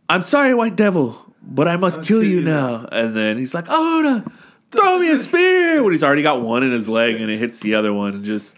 I'm 0.08 0.22
sorry, 0.22 0.52
White 0.54 0.76
Devil, 0.76 1.34
but 1.42 1.66
I 1.68 1.76
must 1.76 2.02
kill, 2.02 2.22
you 2.22 2.40
now. 2.42 2.86
And 2.92 3.16
then 3.16 3.38
he's 3.38 3.54
like, 3.54 3.66
Ouda, 3.66 4.30
throw 4.70 4.98
me 4.98 5.10
a 5.10 5.18
spear 5.18 5.82
when 5.82 5.92
he's 5.92 6.02
already 6.04 6.22
got 6.22 6.42
one 6.42 6.62
in 6.62 6.72
his 6.72 6.88
leg 6.88 7.20
and 7.20 7.30
it 7.30 7.38
hits 7.38 7.60
the 7.60 7.74
other 7.74 7.92
one 7.94 8.14
and 8.14 8.24
just. 8.24 8.54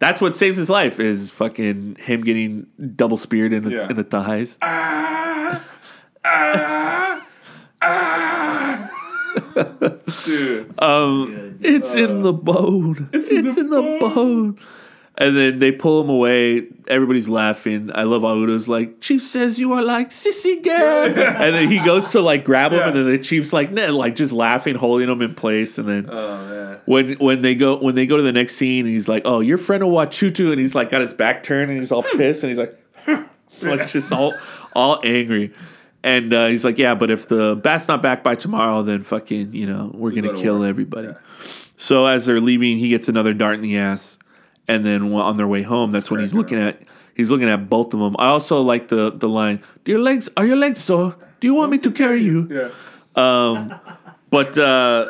That's 0.00 0.20
what 0.20 0.36
saves 0.36 0.56
his 0.56 0.70
life 0.70 1.00
is 1.00 1.28
fucking 1.30 1.96
him 2.00 2.20
getting 2.22 2.68
double 2.94 3.16
speared 3.16 3.52
in 3.52 3.64
the 3.64 3.70
Yeah. 3.70 3.88
in 3.90 3.96
the 3.96 4.04
thighs. 4.04 4.56
Ah, 4.62 5.60
ah. 6.24 6.87
Dude. 10.24 10.82
Um, 10.82 11.58
it's 11.60 11.94
in 11.94 12.22
the 12.22 12.32
bone. 12.32 13.08
It's, 13.12 13.30
in, 13.30 13.44
the, 13.70 13.98
bone. 14.00 14.58
And 15.16 15.36
then 15.36 15.58
they 15.58 15.72
pull 15.72 16.02
him 16.02 16.10
away. 16.10 16.68
Everybody's 16.86 17.28
laughing. 17.28 17.90
I 17.92 18.04
love 18.04 18.24
Ouda's 18.24 18.68
like, 18.68 19.00
Chief 19.00 19.22
says 19.22 19.58
you 19.58 19.72
are 19.72 19.82
like 19.82 20.10
sissy 20.10 20.62
girl. 20.62 21.06
and 21.06 21.54
then 21.54 21.68
he 21.68 21.84
goes 21.84 22.10
to 22.12 22.20
like 22.20 22.44
grab 22.44 22.72
him, 22.72 22.82
and 22.82 22.96
then 22.96 23.06
the 23.06 23.18
Chief's 23.18 23.52
like, 23.52 23.72
nah, 23.72 23.90
like 23.90 24.14
just 24.14 24.32
laughing, 24.32 24.76
holding 24.76 25.08
him 25.08 25.20
in 25.20 25.34
place. 25.34 25.76
And 25.76 25.88
then 25.88 26.08
Oh 26.08 26.46
man. 26.46 26.80
when 26.86 27.12
when 27.14 27.42
they 27.42 27.56
go 27.56 27.78
when 27.78 27.96
they 27.96 28.06
go 28.06 28.16
to 28.16 28.22
the 28.22 28.32
next 28.32 28.54
scene, 28.54 28.86
he's 28.86 29.08
like, 29.08 29.22
"Oh, 29.24 29.40
your 29.40 29.58
friend 29.58 29.82
of 29.82 29.88
Wachutu," 29.88 30.52
and 30.52 30.60
he's 30.60 30.76
like 30.76 30.88
got 30.88 31.00
his 31.00 31.14
back 31.14 31.42
turned 31.42 31.70
and 31.70 31.80
he's 31.80 31.90
all 31.90 32.04
pissed 32.04 32.44
and 32.44 32.50
he's 32.50 32.58
like, 32.58 32.78
like 33.62 33.88
just 33.88 34.12
all 34.12 34.34
all 34.74 35.00
angry. 35.02 35.52
And 36.08 36.32
uh, 36.32 36.46
he's 36.46 36.64
like, 36.64 36.78
"Yeah, 36.78 36.94
but 36.94 37.10
if 37.10 37.28
the 37.28 37.54
bat's 37.56 37.86
not 37.86 38.00
back 38.00 38.22
by 38.22 38.34
tomorrow, 38.34 38.82
then 38.82 39.02
fucking 39.02 39.52
you 39.52 39.66
know 39.66 39.90
we're 39.92 40.12
gonna 40.12 40.34
kill 40.34 40.58
war." 40.58 40.66
everybody." 40.66 41.10
So 41.76 42.06
as 42.06 42.24
they're 42.24 42.40
leaving, 42.40 42.78
he 42.78 42.88
gets 42.88 43.08
another 43.08 43.34
dart 43.34 43.56
in 43.56 43.60
the 43.60 43.76
ass, 43.76 44.18
and 44.66 44.86
then 44.86 45.12
on 45.12 45.36
their 45.36 45.46
way 45.46 45.62
home, 45.62 45.92
that's 45.92 46.10
when 46.10 46.20
he's 46.20 46.32
looking 46.32 46.58
at 46.58 46.80
he's 47.14 47.30
looking 47.30 47.48
at 47.48 47.68
both 47.68 47.92
of 47.92 48.00
them. 48.00 48.16
I 48.18 48.28
also 48.28 48.62
like 48.62 48.88
the 48.88 49.10
the 49.10 49.28
line, 49.28 49.62
"Do 49.84 49.92
your 49.92 50.00
legs 50.00 50.30
are 50.36 50.46
your 50.46 50.56
legs 50.56 50.80
sore? 50.80 51.14
Do 51.40 51.46
you 51.46 51.54
want 51.54 51.70
me 51.70 51.78
to 51.78 51.90
carry 51.90 52.22
you?" 52.22 52.48
Yeah. 52.50 52.70
But 54.30 54.56
uh, 54.58 55.08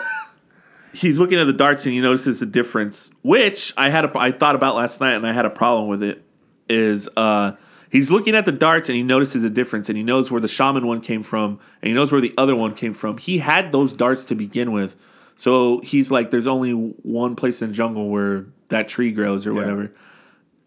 he's 0.92 1.18
looking 1.20 1.38
at 1.38 1.44
the 1.44 1.52
darts 1.52 1.84
and 1.84 1.94
he 1.94 2.00
notices 2.00 2.40
the 2.40 2.46
difference, 2.46 3.10
which 3.22 3.72
I 3.76 3.90
had 3.90 4.04
a, 4.04 4.18
I 4.18 4.32
thought 4.32 4.54
about 4.54 4.76
last 4.76 5.00
night 5.00 5.14
and 5.14 5.26
I 5.26 5.32
had 5.32 5.44
a 5.44 5.50
problem 5.50 5.88
with 5.88 6.02
it. 6.02 6.24
Is 6.68 7.08
uh, 7.16 7.52
he's 7.90 8.10
looking 8.10 8.34
at 8.34 8.44
the 8.44 8.52
darts 8.52 8.88
and 8.88 8.96
he 8.96 9.02
notices 9.02 9.44
a 9.44 9.50
difference 9.50 9.88
and 9.88 9.96
he 9.96 10.04
knows 10.04 10.30
where 10.30 10.40
the 10.40 10.48
shaman 10.48 10.86
one 10.86 11.00
came 11.00 11.22
from 11.22 11.60
and 11.82 11.88
he 11.88 11.92
knows 11.92 12.12
where 12.12 12.20
the 12.20 12.34
other 12.36 12.54
one 12.54 12.74
came 12.74 12.94
from. 12.94 13.18
He 13.18 13.38
had 13.38 13.72
those 13.72 13.92
darts 13.92 14.24
to 14.24 14.34
begin 14.34 14.72
with, 14.72 14.96
so 15.36 15.80
he's 15.80 16.10
like, 16.10 16.30
"There's 16.30 16.46
only 16.46 16.72
one 16.72 17.36
place 17.36 17.62
in 17.62 17.68
the 17.68 17.74
jungle 17.74 18.08
where 18.08 18.46
that 18.68 18.88
tree 18.88 19.12
grows 19.12 19.46
or 19.46 19.54
whatever." 19.54 19.92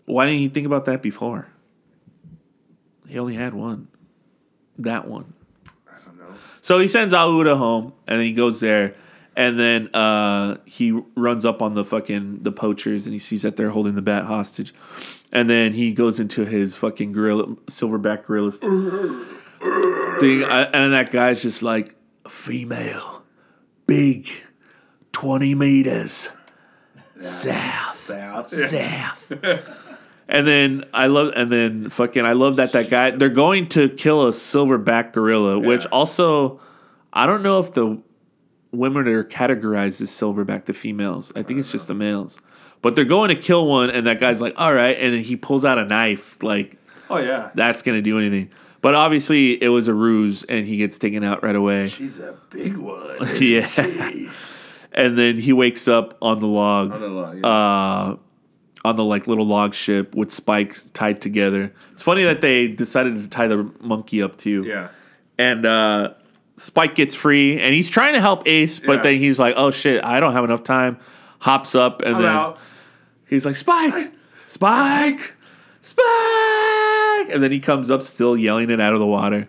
Why 0.05 0.25
didn't 0.25 0.39
he 0.39 0.49
think 0.49 0.65
about 0.65 0.85
that 0.85 1.01
before? 1.01 1.47
He 3.07 3.19
only 3.19 3.35
had 3.35 3.53
one, 3.53 3.87
that 4.77 5.07
one. 5.07 5.33
I 5.87 5.97
don't 6.05 6.17
know. 6.17 6.35
So 6.61 6.79
he 6.79 6.87
sends 6.87 7.13
Ouda 7.13 7.57
home, 7.57 7.93
and 8.07 8.19
then 8.19 8.25
he 8.25 8.33
goes 8.33 8.59
there, 8.59 8.95
and 9.35 9.59
then 9.59 9.93
uh, 9.93 10.57
he 10.65 10.91
runs 11.15 11.45
up 11.45 11.61
on 11.61 11.73
the 11.73 11.83
fucking 11.83 12.43
the 12.43 12.51
poachers, 12.51 13.05
and 13.05 13.13
he 13.13 13.19
sees 13.19 13.41
that 13.41 13.57
they're 13.57 13.69
holding 13.69 13.95
the 13.95 14.01
bat 14.01 14.25
hostage, 14.25 14.73
and 15.31 15.49
then 15.49 15.73
he 15.73 15.91
goes 15.93 16.19
into 16.19 16.45
his 16.45 16.75
fucking 16.75 17.11
gorilla, 17.13 17.47
silverback 17.67 18.25
gorilla 18.25 18.51
thing, 20.19 20.43
I- 20.43 20.69
and 20.73 20.93
that 20.93 21.11
guy's 21.11 21.41
just 21.41 21.61
like 21.63 21.95
female, 22.27 23.23
big, 23.87 24.29
twenty 25.11 25.55
meters, 25.55 26.29
south, 27.19 27.97
South. 27.97 28.49
south. 28.49 29.33
And 30.27 30.47
then 30.47 30.85
I 30.93 31.07
love, 31.07 31.33
and 31.35 31.51
then 31.51 31.89
fucking, 31.89 32.25
I 32.25 32.31
love 32.33 32.55
that 32.55 32.71
that 32.71 32.89
guy. 32.89 33.11
They're 33.11 33.27
going 33.27 33.67
to 33.69 33.89
kill 33.89 34.27
a 34.27 34.31
silverback 34.31 35.11
gorilla, 35.11 35.59
which 35.59 35.85
also, 35.87 36.61
I 37.11 37.25
don't 37.25 37.43
know 37.43 37.59
if 37.59 37.73
the 37.73 38.01
women 38.71 39.09
are 39.09 39.25
categorized 39.25 39.99
as 39.99 40.09
silverback, 40.09 40.65
the 40.65 40.73
females. 40.73 41.33
I 41.35 41.43
think 41.43 41.59
it's 41.59 41.69
just 41.73 41.87
the 41.89 41.93
males. 41.93 42.39
But 42.81 42.95
they're 42.95 43.05
going 43.05 43.29
to 43.29 43.35
kill 43.35 43.67
one, 43.67 43.89
and 43.91 44.07
that 44.07 44.19
guy's 44.19 44.41
like, 44.41 44.53
"All 44.57 44.73
right," 44.73 44.97
and 44.99 45.13
then 45.13 45.21
he 45.21 45.35
pulls 45.35 45.63
out 45.65 45.77
a 45.77 45.85
knife, 45.85 46.41
like 46.41 46.77
Oh 47.09 47.17
yeah. 47.17 47.49
that's 47.55 47.81
gonna 47.81 48.01
do 48.01 48.17
anything. 48.17 48.49
But 48.81 48.95
obviously, 48.95 49.61
it 49.61 49.67
was 49.69 49.87
a 49.87 49.93
ruse, 49.93 50.43
and 50.45 50.65
he 50.65 50.77
gets 50.77 50.97
taken 50.97 51.23
out 51.23 51.43
right 51.43 51.55
away. 51.55 51.89
She's 51.89 52.17
a 52.19 52.35
big 52.49 52.77
one. 52.77 53.17
yeah. 53.39 53.69
and 54.93 55.17
then 55.17 55.37
he 55.37 55.53
wakes 55.53 55.87
up 55.87 56.17
on 56.21 56.39
the 56.39 56.47
log 56.47 56.91
On 56.91 56.99
the 56.99 57.07
log, 57.07 57.37
yeah. 57.37 57.47
uh, 57.47 58.17
on 58.83 58.95
the 58.95 59.03
like 59.03 59.27
little 59.27 59.45
log 59.45 59.73
ship 59.75 60.15
with 60.15 60.31
spikes 60.31 60.83
tied 60.93 61.21
together. 61.21 61.71
It's 61.91 62.01
funny 62.01 62.23
that 62.23 62.41
they 62.41 62.67
decided 62.67 63.17
to 63.17 63.27
tie 63.29 63.47
the 63.47 63.69
monkey 63.79 64.21
up 64.23 64.37
too. 64.37 64.63
yeah. 64.65 64.89
And 65.37 65.65
uh, 65.65 66.13
Spike 66.57 66.93
gets 66.95 67.15
free, 67.15 67.59
and 67.59 67.73
he's 67.73 67.89
trying 67.89 68.13
to 68.13 68.21
help 68.21 68.47
Ace, 68.47 68.79
but 68.79 68.97
Yeah. 68.97 69.01
then 69.03 69.17
he's 69.19 69.39
like, 69.39 69.53
"Oh 69.57 69.71
shit, 69.71 70.03
I 70.03 70.19
don't 70.19 70.33
have 70.33 70.43
enough 70.43 70.63
time." 70.63 70.97
Hops 71.39 71.73
up, 71.73 72.01
and 72.03 72.15
I'm 72.17 72.21
then 72.21 72.31
out. 72.31 72.59
He's 73.31 73.45
like, 73.47 73.55
"Spike, 73.55 74.11
Spike, 74.45 75.35
Spike!" 75.81 76.05
And 77.33 77.41
then 77.41 77.51
he 77.51 77.59
comes 77.59 77.89
up, 77.89 78.03
still 78.03 78.37
yelling 78.37 78.69
it 78.69 78.79
out 78.79 78.93
of 78.93 78.99
the 78.99 79.05
water. 79.07 79.47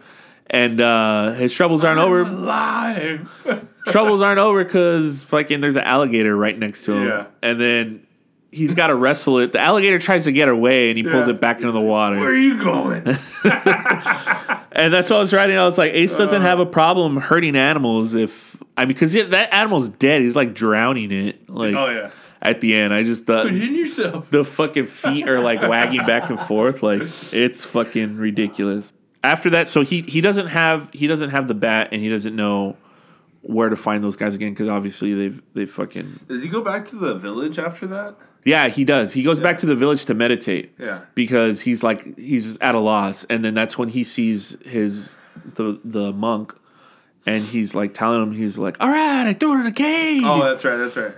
And 0.49 0.81
uh, 0.81 1.33
his 1.33 1.55
troubles 1.55 1.83
aren't 1.85 1.99
over. 2.01 2.21
Alive. 2.23 3.29
troubles 3.87 4.21
aren't 4.23 4.39
over 4.39 4.63
because 4.65 5.23
fucking 5.25 5.61
there's 5.61 5.77
an 5.77 5.83
alligator 5.85 6.37
right 6.37 6.59
next 6.59 6.85
to 6.85 6.93
him. 6.93 7.09
Yeah. 7.09 7.27
And 7.43 7.61
then 7.61 8.07
he's 8.51 8.75
got 8.75 8.89
to 8.89 8.95
wrestle 8.95 9.39
it. 9.39 9.53
The 9.53 9.61
alligator 9.61 9.99
tries 9.99 10.25
to 10.25 10.33
get 10.33 10.49
away 10.49 10.91
and 10.91 10.99
he 10.99 11.03
pulls 11.05 11.27
Yeah. 11.27 11.35
it 11.35 11.41
back 11.41 11.61
into 11.61 11.73
the 11.73 11.81
water. 11.81 12.19
Where 12.21 12.31
are 12.31 12.37
you 12.37 12.63
going? 12.63 13.07
and 14.73 14.93
that's 14.93 15.09
what 15.09 15.17
I 15.17 15.21
was 15.21 15.33
writing. 15.33 15.57
I 15.57 15.65
was 15.65 15.79
like, 15.79 15.93
Ace 15.95 16.17
doesn't 16.17 16.43
have 16.43 16.61
a 16.61 16.67
problem 16.67 17.17
hurting 17.17 17.57
animals 17.57 18.15
if 18.15 18.57
I 18.77 18.83
mean 18.83 18.89
because 18.89 19.13
that 19.15 19.55
animal's 19.55 19.89
dead. 19.89 20.21
He's 20.23 20.37
like 20.37 20.53
drowning 20.55 21.11
it. 21.13 21.49
Like 21.49 21.75
oh 21.75 21.89
yeah. 21.89 22.11
At 22.43 22.61
the 22.61 22.75
end, 22.75 22.93
I 22.93 23.03
just 23.05 23.25
thought 23.25 23.47
in 23.47 23.75
yourself. 23.75 24.29
the 24.31 24.45
fucking 24.45 24.87
feet 24.87 25.29
are 25.29 25.41
like 25.41 25.61
wagging 25.63 26.05
back 26.07 26.29
and 26.29 26.39
forth. 26.41 26.83
Like 26.83 27.03
it's 27.33 27.63
fucking 27.65 28.17
ridiculous. 28.17 28.93
After 29.25 29.51
that, 29.51 29.69
so 29.69 29.83
he 29.83 30.03
he 30.03 30.21
doesn't 30.21 30.49
have 30.49 30.91
he 30.93 31.07
doesn't 31.07 31.31
have 31.31 31.47
the 31.49 31.55
bat 31.55 31.91
and 31.93 32.03
he 32.03 32.09
doesn't 32.11 32.35
know 32.35 32.77
where 33.43 33.69
to 33.69 33.77
find 33.77 34.03
those 34.05 34.17
guys 34.17 34.35
again 34.35 34.51
because 34.53 34.69
obviously 34.69 35.15
they've 35.15 35.43
they 35.55 35.65
fucking 35.67 36.21
Does 36.29 36.43
he 36.43 36.49
go 36.49 36.61
back 36.61 36.87
to 36.91 36.97
the 36.97 37.15
village 37.15 37.59
after 37.59 37.87
that? 37.89 38.17
yeah 38.45 38.67
he 38.69 38.85
does 38.85 39.13
he 39.13 39.23
goes 39.23 39.39
back 39.39 39.59
to 39.59 39.67
the 39.67 39.77
village 39.77 40.05
to 40.07 40.15
meditate 40.15 40.73
Yeah. 40.79 41.03
because 41.15 41.61
he's 41.61 41.85
like 41.85 42.19
he's 42.19 42.59
at 42.61 42.75
a 42.75 42.79
loss 42.81 43.23
and 43.25 43.45
then 43.45 43.55
that's 43.55 43.79
when 43.79 43.89
he 43.89 44.03
sees 44.03 44.57
his 44.65 45.15
the 45.55 45.79
the 45.85 46.13
monk 46.13 46.53
and 47.27 47.45
he's 47.45 47.75
like 47.77 47.95
telling 47.95 48.21
him 48.23 48.33
he's 48.33 48.59
like 48.59 48.77
all 48.81 48.89
right 48.89 49.27
I 49.29 49.33
threw 49.33 49.57
it 49.57 49.61
in 49.61 49.67
a 49.67 49.73
cave 49.73 50.23
Oh, 50.25 50.43
that's 50.43 50.65
right. 50.65 50.77
That's 50.77 50.97
right. 50.97 51.15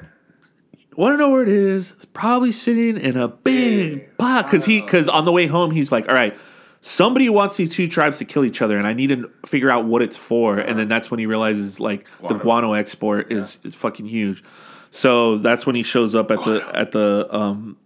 Want 0.96 1.14
to 1.14 1.18
know 1.18 1.30
where 1.30 1.42
it 1.42 1.48
is? 1.48 1.92
It's 1.92 2.04
probably 2.04 2.52
sitting 2.52 2.96
in 2.96 3.16
a 3.16 3.28
big 3.28 4.16
pot 4.18 4.46
because 4.46 4.64
he 4.64 4.80
because 4.80 5.08
on 5.08 5.24
the 5.24 5.32
way 5.32 5.46
home 5.46 5.70
he's 5.70 5.92
like, 5.92 6.08
all 6.08 6.14
right, 6.14 6.36
somebody 6.80 7.28
wants 7.28 7.56
these 7.56 7.70
two 7.70 7.88
tribes 7.88 8.18
to 8.18 8.24
kill 8.24 8.44
each 8.44 8.60
other, 8.60 8.78
and 8.78 8.86
I 8.86 8.92
need 8.92 9.08
to 9.08 9.30
figure 9.46 9.70
out 9.70 9.86
what 9.86 10.02
it's 10.02 10.16
for. 10.16 10.58
And 10.58 10.78
then 10.78 10.88
that's 10.88 11.10
when 11.10 11.18
he 11.18 11.26
realizes 11.26 11.80
like 11.80 12.06
the 12.20 12.28
Guano. 12.34 12.42
guano 12.42 12.72
export 12.74 13.32
is 13.32 13.58
is 13.64 13.74
fucking 13.74 14.06
huge. 14.06 14.44
So 14.90 15.38
that's 15.38 15.66
when 15.66 15.74
he 15.74 15.82
shows 15.82 16.14
up 16.14 16.30
at 16.30 16.44
the 16.44 16.70
at 16.74 16.92
the 16.92 17.28
um 17.30 17.76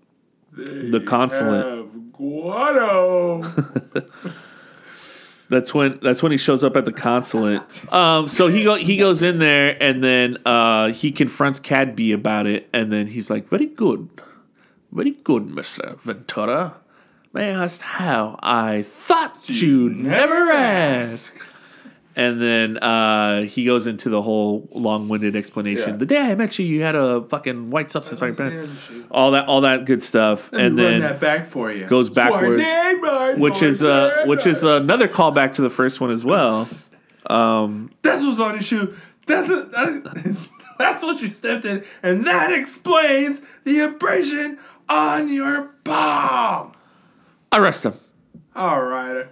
the 0.52 1.00
consulate. 1.00 1.64
Have 1.64 2.12
guano. 2.12 3.42
That's 5.50 5.72
when 5.72 5.98
that's 6.02 6.22
when 6.22 6.30
he 6.30 6.38
shows 6.38 6.62
up 6.62 6.76
at 6.76 6.84
the 6.84 6.92
consulate. 6.92 7.62
Um, 7.92 8.28
so 8.28 8.48
he 8.48 8.64
go 8.64 8.74
he 8.74 8.98
goes 8.98 9.22
in 9.22 9.38
there 9.38 9.82
and 9.82 10.04
then 10.04 10.36
uh, 10.44 10.92
he 10.92 11.10
confronts 11.10 11.58
Cadby 11.58 12.12
about 12.12 12.46
it, 12.46 12.68
and 12.72 12.92
then 12.92 13.06
he's 13.06 13.30
like, 13.30 13.48
"Very 13.48 13.66
good, 13.66 14.10
very 14.92 15.12
good, 15.12 15.46
Mister 15.48 15.96
Ventura. 16.02 16.74
May 17.32 17.54
I 17.54 17.64
ask 17.64 17.80
how? 17.80 18.38
I 18.42 18.82
thought 18.82 19.48
you'd 19.48 19.96
never 19.96 20.34
ask." 20.34 21.34
And 22.18 22.42
then 22.42 22.78
uh, 22.78 23.42
he 23.42 23.64
goes 23.64 23.86
into 23.86 24.08
the 24.08 24.20
whole 24.20 24.68
long-winded 24.72 25.36
explanation. 25.36 25.90
Yeah. 25.90 25.96
The 25.98 26.06
day 26.06 26.20
I 26.20 26.34
met 26.34 26.58
you, 26.58 26.66
you 26.66 26.82
had 26.82 26.96
a 26.96 27.22
fucking 27.22 27.70
white 27.70 27.92
substance 27.92 28.20
on 28.20 28.34
your 28.34 28.50
him. 28.50 29.06
All 29.08 29.30
that, 29.30 29.46
all 29.46 29.60
that 29.60 29.84
good 29.84 30.02
stuff, 30.02 30.52
and 30.52 30.76
Run 30.76 30.76
then 30.76 31.00
that 31.02 31.20
back 31.20 31.48
for 31.48 31.70
you. 31.70 31.86
goes 31.86 32.10
backwards, 32.10 32.64
which 33.38 33.62
is 33.62 33.84
uh, 33.84 34.24
which 34.26 34.46
is 34.46 34.64
another 34.64 35.06
callback 35.06 35.54
to 35.54 35.62
the 35.62 35.70
first 35.70 36.00
one 36.00 36.10
as 36.10 36.24
well. 36.24 36.68
That's 38.02 38.24
what's 38.24 38.40
on 38.40 38.54
your 38.54 38.62
shoe. 38.62 38.96
That's 39.26 39.48
a, 39.48 39.62
that, 39.66 40.48
that's 40.78 41.04
what 41.04 41.20
you 41.20 41.28
stepped 41.28 41.66
in, 41.66 41.84
and 42.02 42.24
that 42.26 42.52
explains 42.52 43.42
the 43.62 43.78
abrasion 43.78 44.58
on 44.88 45.28
your 45.32 45.66
palm. 45.84 46.72
Arrest 47.52 47.84
him! 47.84 47.94
All 48.56 48.82
right. 48.82 49.26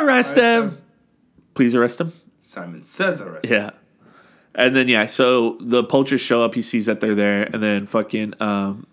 Arrest 0.00 0.36
him! 0.36 0.78
Please 1.56 1.74
arrest 1.74 2.00
him. 2.00 2.12
Simon 2.40 2.82
says 2.84 3.20
arrest. 3.20 3.46
Yeah. 3.46 3.70
And 4.54 4.74
then 4.74 4.88
yeah, 4.88 5.06
so 5.06 5.58
the 5.60 5.84
poachers 5.84 6.20
show 6.20 6.42
up. 6.42 6.54
He 6.54 6.62
sees 6.62 6.86
that 6.86 7.00
they're 7.00 7.14
there, 7.14 7.42
and 7.42 7.62
then 7.62 7.86
fucking 7.86 8.34
um, 8.40 8.86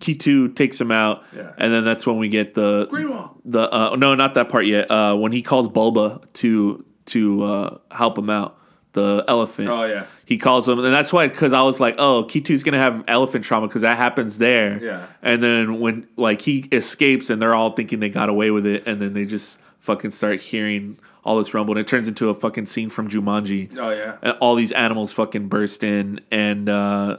Kitu 0.00 0.54
takes 0.54 0.80
him 0.80 0.90
out. 0.90 1.22
Yeah. 1.34 1.52
And 1.56 1.72
then 1.72 1.84
that's 1.84 2.06
when 2.06 2.18
we 2.18 2.28
get 2.28 2.54
the 2.54 2.86
Greenwall. 2.88 3.36
the 3.44 3.72
uh, 3.72 3.96
no, 3.96 4.14
not 4.14 4.34
that 4.34 4.48
part 4.48 4.66
yet. 4.66 4.90
Uh, 4.90 5.16
when 5.16 5.32
he 5.32 5.40
calls 5.40 5.68
Bulba 5.68 6.20
to 6.34 6.84
to 7.06 7.42
uh, 7.42 7.78
help 7.90 8.18
him 8.18 8.28
out, 8.28 8.58
the 8.92 9.24
elephant. 9.28 9.68
Oh 9.68 9.84
yeah. 9.84 10.04
He 10.26 10.36
calls 10.38 10.68
him, 10.68 10.78
and 10.78 10.92
that's 10.92 11.12
why 11.12 11.28
because 11.28 11.52
I 11.52 11.62
was 11.62 11.80
like, 11.80 11.94
oh, 11.98 12.24
Kitu's 12.24 12.62
gonna 12.62 12.78
have 12.78 13.04
elephant 13.08 13.44
trauma 13.44 13.66
because 13.66 13.82
that 13.82 13.96
happens 13.96 14.38
there. 14.38 14.82
Yeah. 14.82 15.06
And 15.22 15.42
then 15.42 15.80
when 15.80 16.08
like 16.16 16.42
he 16.42 16.68
escapes, 16.72 17.30
and 17.30 17.40
they're 17.40 17.54
all 17.54 17.72
thinking 17.72 18.00
they 18.00 18.10
got 18.10 18.28
away 18.28 18.50
with 18.50 18.66
it, 18.66 18.86
and 18.86 19.00
then 19.00 19.14
they 19.14 19.24
just 19.24 19.58
fucking 19.78 20.10
start 20.10 20.40
hearing 20.40 20.98
all 21.24 21.38
this 21.38 21.52
rumble, 21.54 21.76
and 21.76 21.80
it 21.80 21.88
turns 21.88 22.08
into 22.08 22.28
a 22.28 22.34
fucking 22.34 22.66
scene 22.66 22.90
from 22.90 23.08
Jumanji. 23.08 23.76
Oh 23.76 23.90
yeah. 23.90 24.16
And 24.22 24.36
all 24.40 24.54
these 24.54 24.72
animals 24.72 25.12
fucking 25.12 25.48
burst 25.48 25.84
in, 25.84 26.20
and 26.30 26.68
uh, 26.68 27.18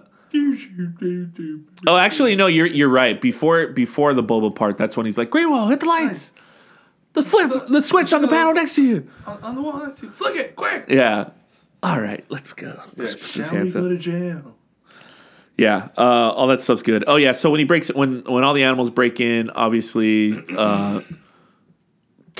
oh, 1.87 1.97
actually, 1.97 2.35
no, 2.35 2.47
you're 2.47 2.67
you're 2.67 2.89
right. 2.89 3.19
Before 3.19 3.67
before 3.67 4.13
the 4.13 4.23
Boba 4.23 4.55
part, 4.55 4.77
that's 4.77 4.97
when 4.97 5.05
he's 5.05 5.17
like, 5.17 5.29
Greenwall, 5.29 5.69
hit 5.69 5.81
the 5.81 5.85
lights, 5.85 6.31
the 7.13 7.23
flip, 7.23 7.67
the 7.67 7.81
switch 7.81 8.13
on 8.13 8.21
the 8.21 8.27
panel 8.27 8.53
next 8.53 8.75
to 8.75 8.83
you. 8.83 9.07
On, 9.25 9.41
on 9.43 9.55
the 9.55 9.61
wall. 9.61 9.79
Let's 9.79 9.99
see. 9.99 10.07
Flick 10.07 10.35
it 10.35 10.55
quick. 10.55 10.85
Yeah. 10.87 11.29
All 11.83 11.99
right, 11.99 12.23
let's 12.29 12.53
go. 12.53 12.79
Yeah. 12.95 13.05
Just 13.05 13.19
puts 13.19 13.33
his 13.35 13.51
we 13.51 13.71
go 13.71 13.85
up. 13.85 13.89
to 13.89 13.97
jail? 13.97 14.55
Yeah, 15.57 15.89
uh, 15.97 16.31
all 16.31 16.47
that 16.47 16.61
stuff's 16.61 16.83
good. 16.83 17.03
Oh 17.07 17.17
yeah, 17.17 17.33
so 17.33 17.49
when 17.51 17.59
he 17.59 17.65
breaks 17.65 17.91
when 17.93 18.23
when 18.23 18.43
all 18.43 18.53
the 18.53 18.63
animals 18.63 18.89
break 18.89 19.19
in, 19.19 19.49
obviously 19.49 20.43
uh 20.55 21.01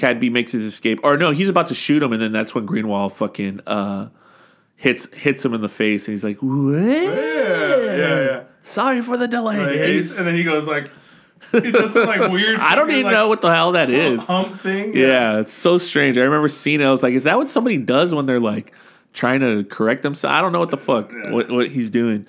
Cadby 0.01 0.31
makes 0.31 0.51
his 0.51 0.65
escape. 0.65 0.99
Or 1.03 1.15
no, 1.15 1.29
he's 1.29 1.47
about 1.47 1.67
to 1.67 1.75
shoot 1.75 2.01
him 2.01 2.11
and 2.11 2.19
then 2.19 2.31
that's 2.31 2.55
when 2.55 2.65
Greenwall 2.65 3.11
fucking 3.11 3.61
uh 3.67 4.09
hits 4.75 5.05
hits 5.13 5.45
him 5.45 5.53
in 5.53 5.61
the 5.61 5.69
face 5.69 6.07
and 6.07 6.13
he's 6.13 6.23
like, 6.23 6.37
"What? 6.37 6.49
Yeah. 6.73 7.75
Yeah. 7.77 8.21
Yeah. 8.23 8.43
Sorry 8.63 9.03
for 9.03 9.15
the 9.15 9.27
delay." 9.27 9.59
Like, 9.59 10.17
and 10.17 10.25
then 10.25 10.35
he 10.35 10.43
goes 10.43 10.65
like, 10.65 10.89
does 11.51 11.93
some, 11.93 12.07
like 12.07 12.31
weird. 12.31 12.59
I 12.59 12.73
don't 12.73 12.89
even 12.89 13.03
like, 13.03 13.13
know 13.13 13.27
what 13.27 13.41
the 13.41 13.53
hell 13.53 13.73
that 13.73 13.91
is. 13.91 14.25
hump 14.25 14.59
thing. 14.61 14.97
Yeah, 14.97 15.37
it's 15.39 15.53
so 15.53 15.77
strange. 15.77 16.17
I 16.17 16.21
remember 16.21 16.49
seeing 16.49 16.81
it. 16.81 16.85
I 16.85 16.91
was 16.91 17.03
like, 17.03 17.13
"Is 17.13 17.25
that 17.25 17.37
what 17.37 17.47
somebody 17.47 17.77
does 17.77 18.11
when 18.11 18.25
they're 18.25 18.39
like 18.39 18.73
trying 19.13 19.41
to 19.41 19.65
correct 19.65 20.01
themselves?" 20.01 20.35
I 20.35 20.41
don't 20.41 20.51
know 20.51 20.59
what 20.59 20.71
the 20.71 20.77
fuck 20.77 21.13
what, 21.29 21.51
what 21.51 21.69
he's 21.69 21.91
doing. 21.91 22.25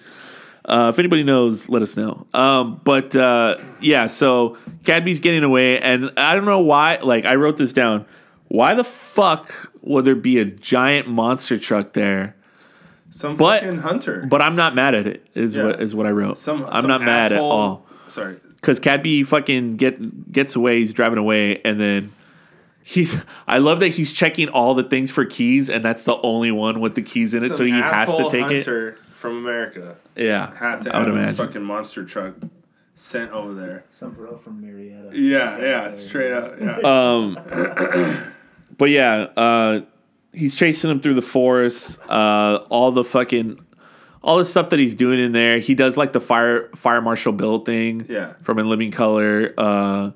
Uh, 0.65 0.89
if 0.93 0.99
anybody 0.99 1.25
knows, 1.25 1.69
let 1.69 1.83
us 1.83 1.97
know. 1.97 2.27
Um, 2.33 2.81
but 2.85 3.17
uh, 3.17 3.57
yeah, 3.81 4.07
so 4.07 4.57
Cadby's 4.85 5.19
getting 5.21 5.43
away, 5.43 5.81
and 5.81 6.13
I 6.17 6.35
don't 6.35 6.45
know 6.45 6.61
why. 6.61 6.99
Like, 7.03 7.25
I 7.25 7.35
wrote 7.35 7.57
this 7.57 7.73
down. 7.73 8.07
Why 8.49 8.75
the 8.75 8.85
fuck 8.85 9.53
would 9.83 10.05
there 10.05 10.15
be 10.15 10.39
a 10.39 10.45
giant 10.45 11.09
monster 11.09 11.59
truck 11.59 11.95
there? 11.95 12.37
Some 13.11 13.37
But- 13.37 13.63
fucking 13.63 13.79
hunter. 13.79 14.25
But 14.29 14.41
I'm 14.41 14.55
not 14.57 14.75
mad 14.75 14.95
at 14.95 15.07
it. 15.07 15.27
Is 15.35 15.57
Yeah. 15.57 15.65
what 15.67 15.81
is 15.83 15.95
what 15.95 16.07
I 16.07 16.11
wrote. 16.11 16.39
some. 16.39 16.65
I'm 16.67 16.83
some 16.83 16.89
not 16.89 17.03
mad 17.03 17.33
at 17.33 17.41
all 17.41 17.85
Sorry. 18.09 18.37
because 18.57 18.79
Cadby 18.79 19.25
fucking 19.25 19.77
gets 19.77 20.01
gets 20.01 20.55
away. 20.55 20.79
He's 20.79 20.93
driving 20.93 21.19
away, 21.19 21.61
and 21.65 21.81
then 21.81 22.13
he's. 22.85 23.17
I 23.49 23.59
love 23.59 23.81
that 23.81 23.89
he's 23.89 24.13
checking 24.13 24.49
all 24.49 24.75
the 24.75 24.85
things 24.85 25.11
for 25.11 25.25
keys, 25.25 25.69
and 25.69 25.85
that's 25.85 26.05
the 26.05 26.17
only 26.23 26.53
one 26.53 26.79
with 26.81 26.95
the 26.95 27.03
keys 27.03 27.35
in 27.35 27.43
it. 27.43 27.53
so 27.53 27.65
he 27.65 27.73
has 27.73 28.17
to 28.17 28.29
take 28.31 28.43
hunter 28.45 28.97
from 29.23 29.39
America. 29.39 29.97
Yeah, 30.17 30.55
had 30.55 30.83
to 30.83 30.95
I 30.95 30.99
would 30.99 31.07
have 31.07 31.17
his 31.17 31.25
imagine. 31.25 31.47
fucking 31.47 31.63
monster 31.63 32.05
truck 32.05 32.35
sent 32.97 33.31
over 33.31 33.55
there. 33.55 33.85
Some 33.93 34.11
bro 34.13 34.37
from 34.37 34.61
Marietta. 34.61 35.19
Yeah, 35.19 35.59
yeah, 35.59 35.91
straight 35.93 36.33
up. 36.33 36.61
Yeah. 36.61 36.77
Um, 36.85 37.39
but 38.77 38.91
yeah, 38.91 39.29
uh, 39.37 39.81
he's 40.35 40.55
chasing 40.55 40.91
him 40.91 41.01
through 41.01 41.15
the 41.15 41.23
forest. 41.23 41.99
Uh, 42.09 42.65
all 42.69 42.91
the 42.91 43.05
fucking, 43.05 43.65
all 44.23 44.39
the 44.39 44.45
stuff 44.45 44.71
that 44.71 44.81
he's 44.81 44.97
doing 44.97 45.21
in 45.21 45.31
there. 45.33 45.61
He 45.61 45.75
does 45.75 45.97
like 45.97 46.13
the 46.13 46.21
fire 46.21 46.69
fire 46.75 47.01
marshal 47.01 47.33
Bill 47.33 47.61
thing. 47.61 48.07
Yeah. 48.09 48.35
From 48.43 48.59
In 48.59 48.69
Living 48.69 48.91
Color. 48.91 49.55
Uh, 49.57 50.11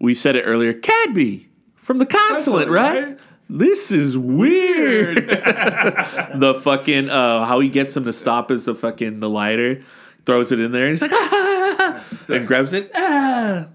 we 0.00 0.14
said 0.14 0.36
it 0.36 0.42
earlier. 0.42 0.72
Cadby 0.72 1.48
from 1.76 1.98
the 1.98 2.06
consulate, 2.06 2.68
Consulate, 2.68 2.68
right? 2.68 3.04
right? 3.08 3.18
This 3.48 3.90
is 3.90 4.18
weird. 4.18 5.16
the 5.26 6.60
fucking 6.62 7.08
uh, 7.08 7.46
how 7.46 7.60
he 7.60 7.68
gets 7.68 7.96
him 7.96 8.04
to 8.04 8.12
stop 8.12 8.50
is 8.50 8.66
the 8.66 8.74
fucking 8.74 9.20
the 9.20 9.30
lighter, 9.30 9.82
throws 10.26 10.52
it 10.52 10.60
in 10.60 10.72
there, 10.72 10.84
and 10.84 10.90
he's 10.90 11.02
like, 11.02 11.12
ah, 11.14 12.04
and 12.28 12.46
grabs 12.46 12.74
it, 12.74 12.90
ah. 12.94 13.68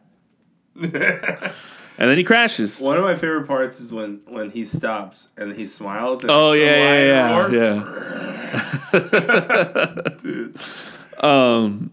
and 0.75 0.91
then 1.97 2.17
he 2.17 2.23
crashes. 2.23 2.79
One 2.79 2.97
of 2.97 3.03
my 3.03 3.15
favorite 3.15 3.47
parts 3.47 3.79
is 3.79 3.91
when 3.91 4.21
when 4.27 4.51
he 4.51 4.65
stops 4.65 5.29
and 5.37 5.53
he 5.53 5.65
smiles. 5.67 6.21
And 6.21 6.31
Oh 6.31 6.53
yeah, 6.53 6.75
yeah, 6.75 7.49
yeah, 7.49 7.79
yeah. 8.93 10.09
Dude. 10.21 10.57
Um, 11.19 11.91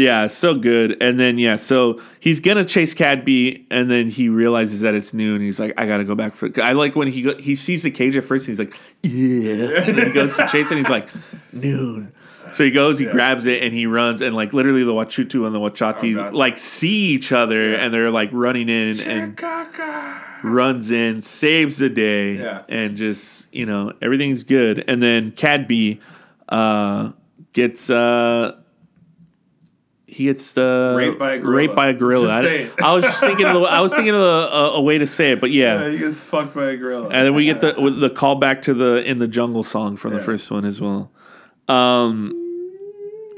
yeah, 0.00 0.26
so 0.26 0.54
good. 0.54 1.00
And 1.02 1.20
then 1.20 1.38
yeah, 1.38 1.56
so 1.56 2.00
he's 2.18 2.40
gonna 2.40 2.64
chase 2.64 2.94
Cadby, 2.94 3.66
and 3.70 3.90
then 3.90 4.08
he 4.08 4.28
realizes 4.28 4.80
that 4.80 4.94
it's 4.94 5.14
noon. 5.14 5.40
He's 5.40 5.60
like, 5.60 5.74
I 5.76 5.86
gotta 5.86 6.04
go 6.04 6.14
back 6.14 6.34
for. 6.34 6.50
I 6.62 6.72
like 6.72 6.96
when 6.96 7.08
he 7.08 7.22
go, 7.22 7.36
he 7.36 7.54
sees 7.54 7.82
the 7.84 7.90
cage 7.90 8.16
at 8.16 8.24
first. 8.24 8.48
And 8.48 8.58
he's 8.58 8.66
like, 8.66 8.76
yeah, 9.02 9.80
and 9.86 9.96
then 9.98 10.06
he 10.08 10.12
goes 10.12 10.36
to 10.36 10.46
chase 10.48 10.70
and 10.70 10.78
He's 10.78 10.88
like, 10.88 11.08
noon. 11.52 12.12
So 12.52 12.64
he 12.64 12.72
goes, 12.72 12.98
he 12.98 13.04
grabs 13.04 13.46
it, 13.46 13.62
and 13.62 13.72
he 13.72 13.86
runs, 13.86 14.20
and 14.20 14.34
like 14.34 14.52
literally 14.52 14.82
the 14.82 14.92
Wachutu 14.92 15.46
and 15.46 15.54
the 15.54 15.60
Wachati 15.60 16.18
Oh, 16.18 16.36
like 16.36 16.58
see 16.58 17.06
each 17.10 17.30
other, 17.30 17.74
and 17.74 17.94
they're 17.94 18.10
like 18.10 18.30
running 18.32 18.68
in 18.68 18.98
and 19.00 19.40
runs 20.42 20.90
in, 20.90 21.22
saves 21.22 21.78
the 21.78 21.88
day, 21.88 22.34
Yeah. 22.38 22.62
and 22.68 22.96
just 22.96 23.46
you 23.52 23.66
know 23.66 23.92
everything's 24.02 24.42
good. 24.42 24.82
And 24.88 25.00
then 25.02 25.30
Cadby 25.32 26.00
uh, 26.48 27.12
gets 27.52 27.88
uh, 27.88 28.56
he 30.20 30.26
gets 30.26 30.56
uh, 30.58 30.94
Raped 30.96 31.18
by 31.18 31.32
a 31.34 31.38
gorilla. 31.38 31.56
raped 31.56 31.74
by 31.76 31.88
a 31.88 31.94
gorilla. 31.94 32.28
I. 32.42 32.70
I 32.82 32.92
was 32.92 33.04
just 33.04 33.20
thinking 33.20 33.46
of 33.46 33.54
the, 33.54 33.60
I 33.60 33.80
was 33.80 33.94
thinking 33.94 34.12
of 34.14 34.20
the, 34.20 34.48
uh, 34.52 34.70
a 34.74 34.80
way 34.82 34.98
to 34.98 35.06
say 35.06 35.32
it, 35.32 35.40
but 35.40 35.50
yeah. 35.50 35.84
Yeah, 35.84 35.90
he 35.92 35.98
gets 35.98 36.18
fucked 36.18 36.54
by 36.54 36.66
a 36.72 36.76
gorilla. 36.76 37.08
And 37.08 37.26
then 37.26 37.34
we 37.34 37.46
get 37.46 37.60
the 37.62 37.72
the 37.72 38.10
call 38.10 38.36
back 38.36 38.62
to 38.62 38.74
the 38.74 39.02
in 39.08 39.18
the 39.18 39.26
jungle 39.28 39.62
song 39.62 39.96
from 39.96 40.12
the 40.12 40.20
first 40.20 40.50
one 40.50 40.64
as 40.66 40.80
well. 40.80 41.10
Um, 41.68 42.36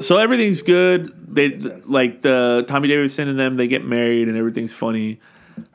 so 0.00 0.16
everything's 0.16 0.62
good. 0.62 1.12
They 1.34 1.50
like 1.50 2.22
the 2.22 2.64
Tommy 2.66 2.88
Davidson 2.88 3.28
and 3.28 3.38
them. 3.38 3.56
They 3.56 3.68
get 3.68 3.84
married 3.84 4.28
and 4.28 4.36
everything's 4.36 4.72
funny, 4.72 5.20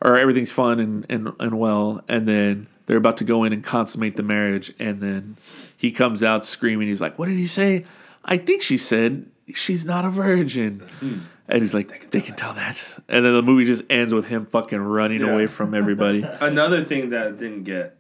or 0.02 0.18
everything's 0.18 0.52
fun 0.52 0.80
and 0.80 1.06
and 1.10 1.32
and 1.40 1.58
well. 1.58 2.02
And 2.10 2.28
then 2.28 2.68
they're 2.86 2.98
about 2.98 3.18
to 3.18 3.24
go 3.24 3.44
in 3.46 3.54
and 3.54 3.64
consummate 3.64 4.18
the 4.18 4.24
marriage. 4.24 4.74
And 4.78 5.00
then 5.02 5.38
he 5.78 5.92
comes 5.92 6.22
out 6.22 6.46
screaming. 6.46 6.90
He's 6.90 7.00
like, 7.02 7.18
"What 7.18 7.28
did 7.28 7.38
he 7.38 7.48
say? 7.48 7.86
I 8.26 8.38
think 8.38 8.62
she 8.62 8.78
said 8.78 9.26
she's 9.54 9.86
not 9.86 10.06
a 10.06 10.10
virgin." 10.10 10.80
Mm-hmm. 11.02 11.20
And 11.50 11.62
he's 11.62 11.74
like, 11.74 12.12
"They 12.12 12.22
can 12.22 12.36
tell 12.36 12.54
that." 12.54 12.82
And 13.08 13.24
then 13.26 13.34
the 13.34 13.42
movie 13.42 13.66
just 13.66 13.84
ends 13.90 14.14
with 14.14 14.26
him 14.26 14.46
fucking 14.46 14.80
running 14.80 15.22
Yeah. 15.22 15.32
away 15.32 15.48
from 15.48 15.74
everybody. 15.74 16.22
Another 16.42 16.84
thing 16.84 17.12
that 17.12 17.38
didn't 17.38 17.64
get 17.64 17.98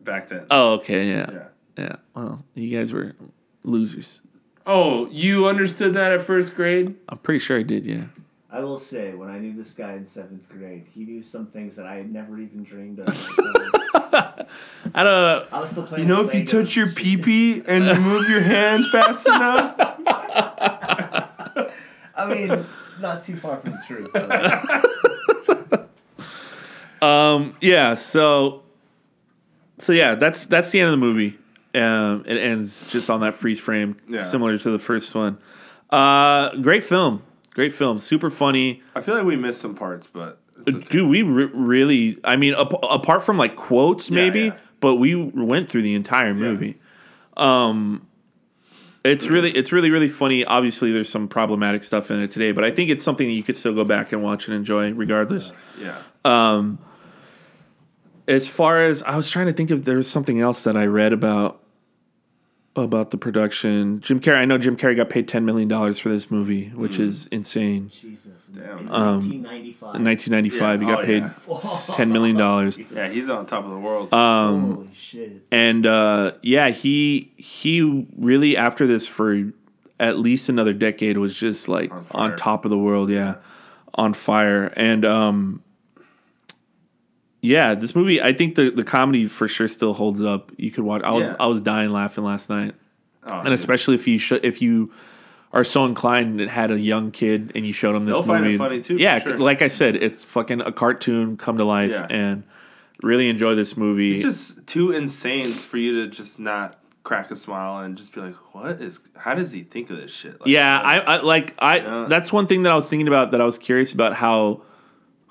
back 0.00 0.28
then. 0.28 0.46
Oh, 0.50 0.74
okay, 0.74 1.08
yeah. 1.08 1.30
Yeah. 1.30 1.48
yeah. 1.76 1.96
Well, 2.14 2.44
you 2.54 2.76
guys 2.76 2.92
were 2.92 3.14
losers. 3.62 4.22
Oh, 4.66 5.08
you 5.10 5.46
understood 5.48 5.94
that 5.94 6.12
at 6.12 6.22
first 6.22 6.54
grade? 6.54 6.94
I'm 7.08 7.18
pretty 7.18 7.38
sure 7.38 7.58
I 7.58 7.62
did, 7.62 7.86
yeah. 7.86 8.04
I 8.50 8.60
will 8.60 8.78
say, 8.78 9.14
when 9.14 9.28
I 9.30 9.38
knew 9.38 9.52
this 9.54 9.72
guy 9.72 9.92
in 9.94 10.04
seventh 10.06 10.48
grade, 10.48 10.86
he 10.94 11.04
knew 11.04 11.22
some 11.22 11.46
things 11.46 11.76
that 11.76 11.86
I 11.86 11.96
had 11.96 12.10
never 12.12 12.38
even 12.38 12.62
dreamed 12.64 13.00
of. 13.00 13.06
I 14.94 15.02
don't. 15.02 15.52
I 15.52 15.60
was 15.60 15.70
still 15.70 15.88
You 15.98 16.04
know, 16.04 16.24
if 16.26 16.34
you 16.34 16.42
Legos 16.42 16.50
touch 16.50 16.76
your 16.76 16.88
pee 16.90 17.16
pee 17.16 17.62
and 17.66 17.84
you 17.84 17.94
move 17.96 18.28
your 18.28 18.40
hand 18.40 18.84
fast 18.92 19.26
enough. 19.26 19.74
I 22.16 22.26
mean, 22.28 22.66
not 23.00 23.24
too 23.24 23.36
far 23.36 23.58
from 23.58 23.72
the 23.72 23.82
truth. 23.86 24.10
but- 24.12 25.88
Um. 27.00 27.54
Yeah. 27.60 27.94
So. 27.94 28.62
So 29.78 29.92
yeah, 29.92 30.16
that's 30.16 30.46
that's 30.46 30.70
the 30.70 30.80
end 30.80 30.86
of 30.86 30.92
the 30.92 30.96
movie. 30.96 31.38
Um. 31.74 32.24
It 32.26 32.36
ends 32.38 32.88
just 32.90 33.08
on 33.08 33.20
that 33.20 33.34
freeze 33.36 33.60
frame, 33.60 33.96
Yeah. 34.08 34.22
similar 34.22 34.58
to 34.58 34.70
the 34.70 34.78
first 34.80 35.14
one. 35.14 35.38
Uh. 35.90 36.56
Great 36.56 36.82
film. 36.82 37.22
Great 37.54 37.72
film. 37.72 37.98
Super 38.00 38.30
funny. 38.30 38.82
I 38.96 39.00
feel 39.00 39.14
like 39.14 39.24
we 39.24 39.36
missed 39.36 39.60
some 39.60 39.74
parts, 39.76 40.08
but 40.08 40.40
Dude, 40.64 41.08
we 41.08 41.22
re- 41.22 41.50
really. 41.52 42.18
I 42.24 42.36
mean, 42.36 42.54
ap- 42.54 42.82
apart 42.82 43.22
from 43.22 43.38
like 43.38 43.56
quotes, 43.56 44.10
maybe, 44.10 44.40
yeah. 44.40 44.56
but 44.80 44.96
we 44.96 45.14
went 45.14 45.70
through 45.70 45.82
the 45.82 45.94
entire 45.94 46.34
movie. 46.34 46.80
Um, 47.36 48.06
it's 49.04 49.26
really, 49.26 49.52
it's 49.52 49.72
really, 49.72 49.90
really 49.90 50.08
funny. 50.08 50.44
Obviously, 50.44 50.92
there's 50.92 51.08
some 51.08 51.28
problematic 51.28 51.84
stuff 51.84 52.10
in 52.10 52.20
it 52.20 52.30
today, 52.30 52.52
but 52.52 52.64
I 52.64 52.70
think 52.70 52.90
it's 52.90 53.04
something 53.04 53.26
that 53.26 53.32
you 53.32 53.42
could 53.42 53.56
still 53.56 53.74
go 53.74 53.84
back 53.84 54.12
and 54.12 54.22
watch 54.22 54.48
and 54.48 54.56
enjoy, 54.56 54.92
regardless. 54.92 55.52
yeah. 55.80 55.98
Um, 56.24 56.78
as 58.26 58.46
far 58.46 58.84
as 58.84 59.02
I 59.04 59.16
was 59.16 59.30
trying 59.30 59.46
to 59.46 59.52
think 59.52 59.70
if 59.70 59.84
there 59.84 59.96
was 59.96 60.10
something 60.10 60.40
else 60.40 60.64
that 60.64 60.76
I 60.76 60.84
read 60.84 61.12
about 61.12 61.62
about 62.76 63.10
the 63.10 63.16
production. 63.18 64.00
Jim 64.00 64.20
Carrey. 64.20 64.36
I 64.36 64.44
know 64.44 64.56
Jim 64.58 64.76
Carrey 64.76 64.94
got 64.94 65.08
paid 65.10 65.26
ten 65.26 65.44
million 65.44 65.68
dollars 65.68 65.98
for 65.98 66.08
this 66.10 66.30
movie, 66.30 66.68
which 66.68 66.92
Mm. 66.92 67.00
is 67.00 67.26
insane. 67.32 67.88
Jesus. 67.88 68.46
Damn. 68.54 68.78
In 68.78 68.88
Um, 68.90 69.14
1995. 69.20 69.94
In 69.96 70.04
1995, 70.04 70.82
Yeah. 70.82 70.88
he 70.88 70.94
got 70.94 71.02
Oh, 71.02 71.06
paid 71.06 71.22
yeah. 71.22 71.80
ten 71.96 72.12
million 72.12 72.36
dollars. 72.36 72.78
Yeah, 72.94 73.08
he's 73.08 73.28
on 73.28 73.46
top 73.46 73.64
of 73.64 73.70
the 73.70 73.78
world. 73.78 74.12
Um, 74.14 74.74
Holy 74.74 74.88
shit. 74.94 75.44
and 75.50 75.86
uh, 75.86 76.32
yeah, 76.42 76.70
he 76.70 77.32
he 77.36 78.06
really 78.16 78.56
after 78.56 78.86
this 78.86 79.08
for 79.08 79.50
at 79.98 80.18
least 80.18 80.48
another 80.48 80.72
decade 80.72 81.18
was 81.18 81.34
just 81.34 81.68
like 81.68 81.90
On 81.92 82.06
on, 82.12 82.36
top 82.36 82.64
of 82.64 82.70
the 82.70 82.78
world. 82.78 83.10
Yeah, 83.10 83.36
on 83.94 84.12
fire. 84.14 84.66
And 84.76 85.04
um, 85.04 85.62
yeah, 87.40 87.74
this 87.74 87.94
movie, 87.94 88.20
I 88.20 88.32
think 88.32 88.54
the 88.56 88.70
the 88.70 88.84
comedy 88.84 89.26
for 89.28 89.46
sure 89.48 89.68
still 89.68 89.94
holds 89.94 90.22
up. 90.22 90.52
You 90.56 90.70
could 90.70 90.84
watch. 90.84 91.02
I 91.02 91.10
was 91.12 91.28
Yeah. 91.28 91.36
I 91.40 91.46
was 91.46 91.62
dying 91.62 91.90
laughing 91.90 92.24
last 92.24 92.50
night, 92.50 92.74
Oh, 93.30 93.34
and 93.36 93.44
dude. 93.46 93.52
especially 93.54 93.94
if 93.94 94.06
you 94.06 94.18
sh- 94.18 94.32
if 94.42 94.60
you 94.62 94.90
are 95.52 95.64
so 95.64 95.84
inclined 95.86 96.40
and 96.40 96.50
had 96.50 96.70
a 96.70 96.78
young 96.78 97.10
kid 97.10 97.52
and 97.54 97.66
you 97.66 97.72
showed 97.72 97.94
them 97.94 98.04
this 98.04 98.14
They'll 98.14 98.22
find 98.22 98.44
it 98.44 98.48
movie. 98.48 98.58
funny, 98.58 98.82
too, 98.82 98.96
Yeah, 98.96 99.18
sure. 99.20 99.38
like 99.38 99.62
I 99.62 99.68
said, 99.68 99.96
it's 99.96 100.22
fucking 100.24 100.60
a 100.60 100.70
cartoon 100.72 101.36
come 101.38 101.56
to 101.58 101.64
life, 101.64 101.92
Yeah. 101.92 102.06
and 102.10 102.42
Really 103.00 103.28
enjoy 103.28 103.54
this 103.54 103.76
movie. 103.76 104.14
It's 104.16 104.24
just 104.24 104.66
too 104.66 104.90
insane 104.90 105.52
for 105.52 105.76
you 105.78 106.02
to 106.04 106.10
just 106.10 106.40
not 106.40 106.76
crack 107.04 107.30
a 107.30 107.36
smile 107.36 107.84
and 107.84 107.96
just 107.96 108.12
be 108.12 108.20
like, 108.20 108.34
"What 108.52 108.82
is? 108.82 108.98
How 109.16 109.36
does 109.36 109.52
he 109.52 109.62
think 109.62 109.88
of 109.90 109.96
this 109.98 110.10
shit?" 110.10 110.32
Like, 110.40 110.48
Yeah, 110.48 110.80
I, 110.80 110.98
I 110.98 111.20
like 111.22 111.54
I. 111.60 111.76
Yeah. 111.78 112.06
That's 112.08 112.32
one 112.32 112.48
thing 112.48 112.64
that 112.64 112.72
I 112.72 112.74
was 112.74 112.90
thinking 112.90 113.06
about. 113.06 113.30
That 113.30 113.40
I 113.40 113.44
was 113.44 113.56
curious 113.56 113.92
about 113.92 114.14
how, 114.14 114.62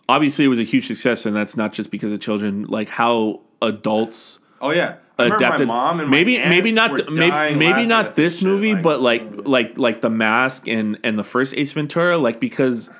obviously, 0.09 0.45
it 0.45 0.49
was 0.49 0.59
a 0.59 0.63
huge 0.63 0.87
success, 0.87 1.25
and 1.25 1.35
that's 1.35 1.55
not 1.57 1.73
just 1.73 1.91
because 1.91 2.11
of 2.11 2.19
children. 2.19 2.63
Like 2.65 2.89
how 2.89 3.41
adults 3.61 4.39
Oh 4.61 4.71
yeah. 4.71 4.95
I 5.19 5.23
remember 5.23 5.45
adapted. 5.45 5.67
my 5.67 5.73
mom 5.73 5.99
and 5.99 6.09
maybe 6.11 6.35
my 6.37 6.41
aunt 6.43 6.49
maybe 6.51 6.71
not 6.71 6.91
were 6.91 7.01
the, 7.01 7.09
maybe, 7.11 7.29
dying 7.31 7.57
maybe 7.57 7.85
not 7.87 8.15
this 8.15 8.35
shit, 8.37 8.43
movie, 8.47 8.73
like, 8.73 8.83
but 8.83 9.01
like 9.01 9.23
like 9.47 9.77
like 9.77 10.01
the 10.01 10.09
mask 10.11 10.67
and 10.67 10.99
and 11.03 11.17
the 11.17 11.23
first 11.23 11.55
Ace 11.57 11.71
Ventura, 11.71 12.17
like 12.19 12.39
because 12.39 12.91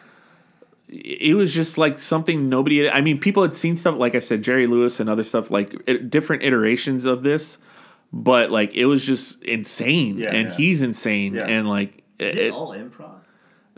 it 0.90 1.36
was 1.36 1.54
just 1.54 1.78
like 1.78 2.00
something 2.00 2.50
nobody. 2.50 2.86
Had, 2.86 2.94
I 2.96 3.02
mean, 3.02 3.20
people 3.20 3.44
had 3.44 3.54
seen 3.54 3.76
stuff 3.76 3.96
like 3.98 4.16
I 4.16 4.20
said, 4.20 4.42
Jerry 4.42 4.66
Lewis 4.68 5.00
and 5.00 5.10
other 5.10 5.24
stuff 5.24 5.52
like 5.52 5.76
it, 5.86 6.10
different 6.10 6.42
iterations 6.44 7.06
of 7.06 7.22
this, 7.24 7.58
but 8.12 8.50
like 8.52 8.74
it 8.74 8.86
was 8.88 9.06
just 9.06 9.44
insane, 9.44 10.18
Yeah, 10.18 10.34
and 10.34 10.48
yeah. 10.50 10.56
he's 10.56 10.82
insane, 10.82 11.36
Yeah. 11.36 11.46
and 11.46 11.68
like 11.68 12.04
Is 12.20 12.36
it- 12.36 12.46
it 12.48 12.52
all 12.54 12.70
improv? 12.70 13.12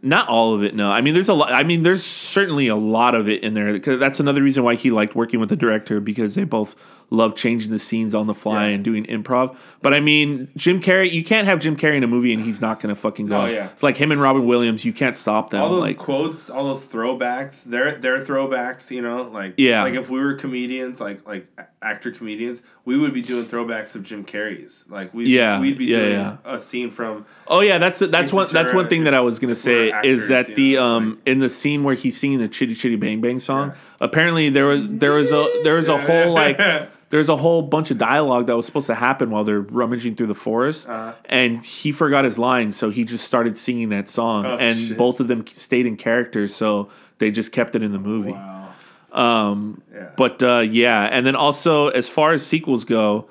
Not 0.01 0.27
all 0.27 0.53
of 0.53 0.63
it, 0.63 0.75
no. 0.75 0.91
I 0.91 1.01
mean, 1.01 1.13
there's 1.13 1.29
a 1.29 1.33
lot. 1.33 1.51
I 1.51 1.63
mean, 1.63 1.81
there's 1.81 2.03
certainly 2.03 2.67
a 2.67 2.75
lot 2.75 3.15
of 3.15 3.27
it 3.27 3.43
in 3.43 3.53
there. 3.53 3.79
That's 3.79 4.19
another 4.19 4.41
reason 4.41 4.63
why 4.63 4.75
he 4.75 4.91
liked 4.91 5.15
working 5.15 5.39
with 5.39 5.49
the 5.49 5.55
director 5.55 5.99
because 5.99 6.35
they 6.35 6.43
both 6.43 6.75
love 7.11 7.35
changing 7.35 7.71
the 7.71 7.79
scenes 7.79 8.13
on 8.13 8.27
the 8.27 8.33
fly 8.33 8.67
Yeah. 8.67 8.75
and 8.75 8.83
doing 8.83 9.03
improv. 9.05 9.55
But 9.81 9.93
I 9.93 9.99
mean, 9.99 10.47
Jim 10.55 10.79
Carrey, 10.81 11.09
you 11.11 11.23
can't 11.23 11.47
have 11.47 11.59
Jim 11.59 11.75
Carrey 11.75 11.95
in 11.95 12.03
a 12.03 12.07
movie 12.07 12.33
and 12.33 12.43
he's 12.43 12.61
not 12.61 12.79
going 12.79 12.93
to 12.93 12.99
fucking 12.99 13.25
go. 13.27 13.41
Oh, 13.41 13.45
yeah. 13.45 13.69
It's 13.69 13.81
like 13.81 13.97
him 13.97 14.11
and 14.11 14.21
Robin 14.21 14.45
Williams. 14.45 14.85
You 14.85 14.93
can't 14.93 15.15
stop 15.15 15.49
them. 15.49 15.61
all 15.61 15.69
those 15.69 15.81
like, 15.81 15.97
quotes, 15.97 16.49
all 16.49 16.65
those 16.65 16.83
throwbacks, 16.85 17.63
they're 17.63 17.93
they're 17.97 18.23
throwbacks, 18.23 18.91
you 18.91 19.01
know, 19.01 19.23
like 19.23 19.55
Yeah. 19.57 19.83
like 19.83 19.95
if 19.95 20.09
we 20.09 20.19
were 20.19 20.35
comedians, 20.35 20.99
like 21.01 21.27
like 21.27 21.47
actor 21.81 22.11
comedians, 22.11 22.61
we 22.85 22.97
would 22.97 23.13
be 23.13 23.21
doing 23.21 23.45
throwbacks 23.45 23.95
of 23.95 24.03
Jim 24.03 24.23
Carrey's. 24.25 24.83
Like 24.89 25.13
we 25.13 25.25
Yeah, 25.25 25.59
we'd 25.59 25.77
be 25.77 25.85
yeah, 25.85 25.97
doing 25.97 26.11
yeah. 26.11 26.37
a 26.45 26.59
scene 26.59 26.91
from 26.91 27.25
oh 27.47 27.61
yeah, 27.61 27.77
that's 27.79 27.99
that's 27.99 28.31
one 28.33 28.47
that's 28.51 28.73
one 28.73 28.87
thing 28.87 29.05
that 29.05 29.13
I 29.13 29.21
was 29.21 29.39
going 29.39 29.49
to 29.53 29.59
say 29.59 29.91
is 30.03 30.27
that 30.27 30.53
the 30.55 30.73
know, 30.75 30.83
um 30.83 31.09
like- 31.09 31.17
in 31.25 31.39
the 31.39 31.49
scene 31.49 31.83
where 31.83 31.95
he's 31.95 32.19
singing 32.19 32.37
the 32.39 32.47
Chitty 32.47 32.75
Chitty 32.75 32.97
Bang 32.97 33.21
Bang 33.21 33.39
song. 33.39 33.73
Apparently 34.01 34.49
there 34.49 34.65
was 34.67 34.83
there 34.87 35.11
was 35.13 35.31
a 35.31 35.47
there 35.63 35.75
was 35.75 35.87
a 35.87 35.97
whole 35.97 36.33
like 36.33 36.59
there's 37.09 37.29
a 37.29 37.35
whole 37.35 37.61
bunch 37.61 37.89
of 37.91 37.97
dialogue 37.97 38.47
that 38.47 38.55
was 38.55 38.65
supposed 38.65 38.87
to 38.87 38.95
happen 38.95 39.31
while 39.31 39.43
they're 39.43 39.61
rummaging 39.61 40.15
through 40.15 40.27
the 40.27 40.35
forest, 40.35 40.87
Uh-huh. 40.87 41.13
and 41.25 41.65
he 41.65 41.91
forgot 41.91 42.23
his 42.25 42.37
lines, 42.37 42.75
so 42.75 42.89
he 42.91 43.03
just 43.03 43.25
started 43.25 43.57
singing 43.57 43.89
that 43.89 44.07
song, 44.07 44.45
Oh, 44.45 44.57
and 44.57 44.89
shit. 44.89 44.97
both 44.97 45.19
of 45.19 45.27
them 45.27 45.45
stayed 45.47 45.85
in 45.85 45.97
character, 45.97 46.47
so 46.47 46.89
they 47.17 47.31
just 47.31 47.51
kept 47.51 47.75
it 47.75 47.81
in 47.83 47.91
the 47.91 47.99
movie. 47.99 48.31
wow. 48.31 48.67
Um, 49.11 49.81
Yeah. 49.91 50.09
but 50.17 50.43
uh, 50.43 50.59
yeah, 50.59 51.03
and 51.11 51.25
then 51.25 51.35
also 51.35 51.87
as 51.87 52.07
far 52.07 52.31
as 52.33 52.45
sequels 52.45 52.85
go, 52.85 53.27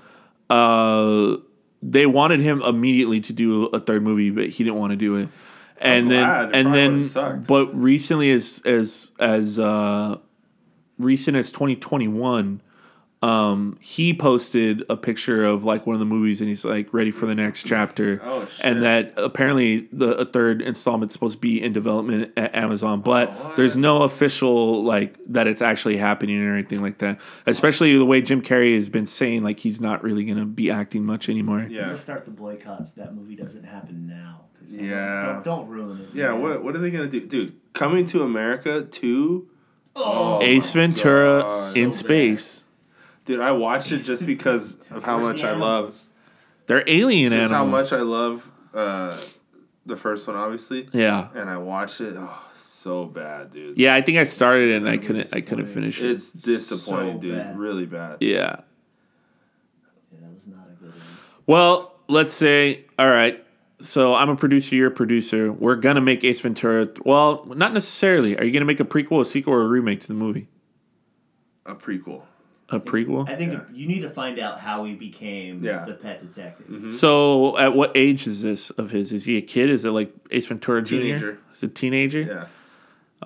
uh, 0.50 1.36
they 1.82 2.06
wanted 2.06 2.40
him 2.40 2.60
immediately 2.62 3.20
to 3.20 3.32
do 3.32 3.66
a 3.66 3.78
third 3.78 4.02
movie, 4.02 4.30
but 4.30 4.48
he 4.48 4.64
didn't 4.64 4.76
want 4.78 4.90
to 4.90 4.96
do 4.96 5.14
it. 5.16 5.28
And 5.80 6.10
then. 6.10 6.48
It 6.48 6.56
and 6.56 6.74
then 6.74 7.44
but 7.46 7.66
recently 7.80 8.32
as 8.32 8.60
as 8.64 9.12
as 9.20 9.60
uh 9.60 10.16
recent 10.98 11.36
as 11.36 11.52
2021 11.52 12.60
um 13.20 13.76
he 13.80 14.14
posted 14.14 14.84
a 14.88 14.96
picture 14.96 15.42
of 15.44 15.64
like 15.64 15.86
one 15.86 15.94
of 15.94 15.98
the 16.00 16.06
movies 16.06 16.40
and 16.40 16.48
he's 16.48 16.64
like 16.64 16.92
ready 16.94 17.10
for 17.10 17.26
the 17.26 17.34
next 17.34 17.64
chapter 17.66 18.20
Oh, 18.24 18.46
shit. 18.46 18.64
and 18.64 18.82
that 18.84 19.12
apparently 19.16 19.88
the 19.92 20.14
a 20.18 20.24
third 20.24 20.62
installment's 20.62 21.14
supposed 21.14 21.34
to 21.34 21.40
be 21.40 21.60
in 21.60 21.72
development 21.72 22.32
at 22.36 22.54
Amazon 22.54 23.00
but 23.00 23.30
Oh, 23.32 23.54
there's 23.56 23.76
no 23.76 24.02
official 24.02 24.84
like 24.84 25.18
that 25.26 25.48
it's 25.48 25.60
actually 25.60 25.96
happening 25.96 26.40
or 26.40 26.54
anything 26.54 26.80
like 26.80 26.98
that 26.98 27.18
especially 27.46 27.98
the 27.98 28.04
way 28.04 28.20
Jim 28.22 28.40
Carrey 28.40 28.76
has 28.76 28.88
been 28.88 29.06
saying 29.06 29.42
like 29.42 29.58
he's 29.58 29.80
not 29.80 30.04
really 30.04 30.24
going 30.24 30.38
to 30.38 30.44
be 30.46 30.70
acting 30.70 31.04
much 31.04 31.28
anymore 31.28 31.66
Yeah. 31.68 31.88
Let's 31.88 32.02
start 32.02 32.24
the 32.24 32.30
boycotts. 32.30 32.92
That 32.92 33.16
movie 33.16 33.34
doesn't 33.34 33.64
happen 33.64 34.06
now. 34.06 34.42
don't- 34.64 34.84
Yeah. 34.84 35.32
Don't, 35.32 35.44
don't 35.44 35.68
ruin 35.68 36.00
it. 36.02 36.08
Yeah, 36.14 36.28
man. 36.28 36.42
what 36.42 36.62
what 36.62 36.76
are 36.76 36.78
they 36.78 36.90
gonna 36.92 37.08
do, 37.08 37.20
dude? 37.26 37.54
Coming 37.72 38.06
to 38.06 38.22
America 38.22 38.82
two, 38.82 39.48
Oh, 39.96 40.40
Ace 40.42 40.72
Ventura 40.72 41.42
God. 41.42 41.76
in 41.76 41.90
So 41.90 42.02
bad. 42.06 42.08
Space 43.28 43.36
dude. 43.36 43.44
I 43.44 43.52
watched 43.52 43.92
it 43.92 43.98
just 43.98 44.26
because 44.26 44.76
of 44.90 45.04
how 45.04 45.18
Where's 45.20 45.34
much 45.40 45.44
I 45.44 45.54
love, 45.54 46.00
they're 46.66 46.84
alien 46.86 47.32
just 47.32 47.50
how 47.52 47.64
much 47.64 47.92
I 47.92 48.00
love 48.00 48.48
uh, 48.74 49.18
the 49.86 49.96
first 49.96 50.26
one, 50.26 50.36
obviously. 50.36 50.88
yeah 50.92 51.28
And 51.34 51.48
I 51.48 51.56
watched 51.58 52.00
it. 52.00 52.14
Oh, 52.16 52.42
so 52.56 53.04
bad, 53.06 53.52
dude. 53.52 53.78
Yeah, 53.78 53.94
I 53.94 54.02
think 54.02 54.18
I 54.18 54.24
started 54.24 54.70
it 54.70 54.76
and 54.76 54.88
I 54.88 54.98
couldn't 54.98 55.34
I 55.34 55.40
couldn't 55.40 55.66
finish 55.66 56.00
it. 56.02 56.10
It's 56.10 56.30
disappointing, 56.32 57.16
So 57.16 57.20
dude. 57.20 57.36
bad. 57.38 57.58
Really 57.58 57.86
bad. 57.86 58.18
yeah. 58.20 58.60
Yeah, 60.12 60.18
that 60.22 60.32
was 60.34 60.46
not 60.46 60.66
a 60.70 60.74
good 60.82 60.90
one. 60.90 61.00
Well, 61.46 61.94
let's 62.08 62.32
say 62.32 62.84
all 62.98 63.08
right. 63.10 63.44
So 63.80 64.14
I'm 64.14 64.28
a 64.28 64.34
producer, 64.36 64.74
you're 64.74 64.88
a 64.88 64.90
producer. 64.90 65.52
We're 65.52 65.76
gonna 65.76 66.00
make 66.00 66.24
Ace 66.24 66.40
Ventura. 66.40 66.88
Well, 67.04 67.44
not 67.54 67.72
necessarily. 67.72 68.36
Are 68.36 68.44
you 68.44 68.52
gonna 68.52 68.64
make 68.64 68.80
a 68.80 68.84
prequel, 68.84 69.20
a 69.20 69.24
sequel, 69.24 69.52
or 69.54 69.62
a 69.62 69.66
remake 69.68 70.00
to 70.02 70.08
the 70.08 70.14
movie? 70.14 70.48
A 71.64 71.74
prequel. 71.76 72.22
A 72.70 72.78
prequel. 72.78 73.26
I 73.28 73.34
think 73.34 73.52
Yeah. 73.52 73.60
you 73.72 73.86
need 73.88 74.00
to 74.02 74.10
find 74.10 74.38
out 74.38 74.60
how 74.60 74.84
he 74.84 74.94
became 74.94 75.64
Yeah. 75.64 75.86
the 75.86 75.94
pet 75.94 76.20
detective. 76.20 76.66
Mm-hmm. 76.66 76.90
So 76.90 77.56
at 77.56 77.74
what 77.74 77.92
age 77.96 78.26
is 78.26 78.42
this 78.42 78.68
of 78.70 78.90
his? 78.90 79.10
Is 79.12 79.24
he 79.24 79.38
a 79.38 79.40
kid? 79.42 79.70
Is 79.70 79.86
it 79.86 79.90
like 79.90 80.12
Ace 80.30 80.44
Ventura 80.46 80.82
Jr.? 80.82 80.88
Teenager. 80.96 81.38
Is 81.54 81.62
it 81.62 81.70
a 81.70 81.74
teenager? 81.74 82.20
Yeah. 82.20 82.46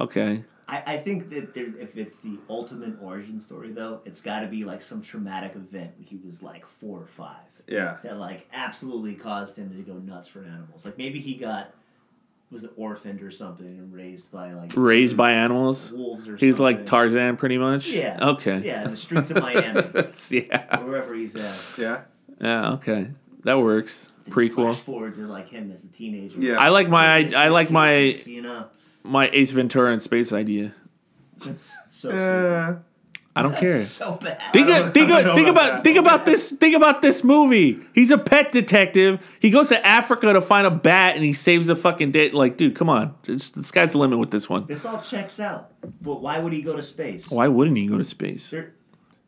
Okay. 0.01 0.45
I, 0.69 0.83
I 0.95 0.97
think 0.99 1.29
that 1.31 1.55
there, 1.55 1.67
if 1.81 1.97
it's 1.97 2.19
the 2.19 2.39
ultimate 2.49 2.95
origin 3.03 3.41
story, 3.41 3.73
though, 3.73 4.01
it's 4.05 4.21
got 4.21 4.41
to 4.41 4.47
be 4.47 4.65
like 4.65 4.81
some 4.81 5.03
traumatic 5.03 5.57
event 5.57 5.91
when 5.99 6.07
he 6.07 6.21
was 6.25 6.41
like 6.43 6.65
four 6.67 7.01
or 7.01 7.07
five 7.07 7.37
Yeah. 7.67 7.97
that 8.05 8.19
like 8.19 8.47
absolutely 8.53 9.15
caused 9.15 9.57
him 9.57 9.71
to 9.71 9.83
go 9.83 9.95
nuts 9.99 10.29
for 10.29 10.39
animals. 10.45 10.85
Like 10.85 10.97
maybe 10.99 11.19
he 11.19 11.35
got 11.35 11.75
was 12.53 12.65
an 12.65 12.71
orphaned 12.77 13.23
or 13.23 13.31
something 13.31 13.67
and 13.67 13.93
raised 13.93 14.31
by 14.31 14.53
like 14.53 14.73
Raised 14.77 15.17
by 15.17 15.33
animals. 15.33 15.93
wolves 15.93 16.25
or 16.25 16.33
something. 16.33 16.47
He's 16.49 16.61
like. 16.61 16.87
Tarzan, 16.87 17.37
pretty 17.37 17.59
much. 17.59 17.89
Yeah. 17.89 18.19
Okay. 18.31 18.61
Yeah, 18.65 18.85
in 18.85 18.91
the 18.91 18.97
streets 18.97 19.31
of 19.31 19.39
Miami 19.41 19.81
yeah. 20.31 20.79
wherever 20.81 21.15
he's 21.15 21.35
at. 21.35 21.57
Yeah. 21.79 22.01
Yeah. 22.41 22.73
Okay. 22.75 23.09
That 23.45 23.59
works. 23.59 24.09
Then 24.25 24.35
Prequel. 24.35 24.55
Flash 24.55 24.81
forward 24.81 25.15
to 25.17 25.27
like 25.27 25.49
him 25.49 25.73
as 25.73 25.85
a 25.85 25.89
teenager. 25.89 26.39
Yeah. 26.39 26.59
I 26.59 26.69
like 26.69 26.89
my 26.89 27.29
I 27.35 27.49
like 27.49 27.71
my 27.71 27.95
You 28.01 28.43
know, 28.43 28.67
my 29.03 29.29
Ace 29.33 29.51
Ventura 29.51 29.93
in 29.93 30.01
space 30.01 30.33
idea. 30.33 30.73
that's 31.45 31.73
so 31.89 32.11
stupid. 32.11 32.83
I 33.35 33.41
don't 33.43 33.57
care. 33.57 33.83
So 33.85 34.17
bad. 34.17 34.41
Think, 34.53 34.69
don't- 34.69 34.89
of, 34.89 34.95
think, 34.95 35.11
of, 35.11 35.25
don't 35.25 35.35
think 35.35 35.47
know 35.47 35.53
about 35.53 35.71
about 35.71 35.85
think 35.85 35.99
about 35.99 36.25
this 36.27 36.51
think 36.53 36.77
about 36.77 37.01
this 37.01 37.25
movie. 37.25 37.81
He's 37.95 38.11
a 38.11 38.19
pet 38.19 38.53
detective. 38.53 39.21
He 39.41 39.49
goes 39.51 39.71
to 39.71 39.87
Africa 39.87 40.35
to 40.35 40.43
find 40.43 40.67
a 40.67 40.71
bat 40.71 41.15
and 41.17 41.25
he 41.25 41.33
saves 41.33 41.71
a 41.71 41.77
fucking 41.77 42.11
day. 42.13 42.31
Like, 42.31 42.59
dude, 42.59 42.75
come 42.75 42.91
on. 42.91 43.15
It's, 43.27 43.51
the 43.51 43.63
sky's 43.63 43.93
the 43.93 43.99
limit 43.99 44.19
with 44.19 44.31
this 44.31 44.51
one. 44.51 44.67
This 44.67 44.85
all 44.85 45.01
checks 45.01 45.41
out. 45.41 45.71
But 46.03 46.21
why 46.21 46.39
would 46.41 46.53
he 46.53 46.61
go 46.61 46.77
to 46.77 46.83
space? 46.83 47.31
Why 47.31 47.49
wouldn't 47.49 47.77
he 47.79 47.87
go 47.87 47.97
to 47.97 48.05
space? 48.05 48.51
There- 48.51 48.75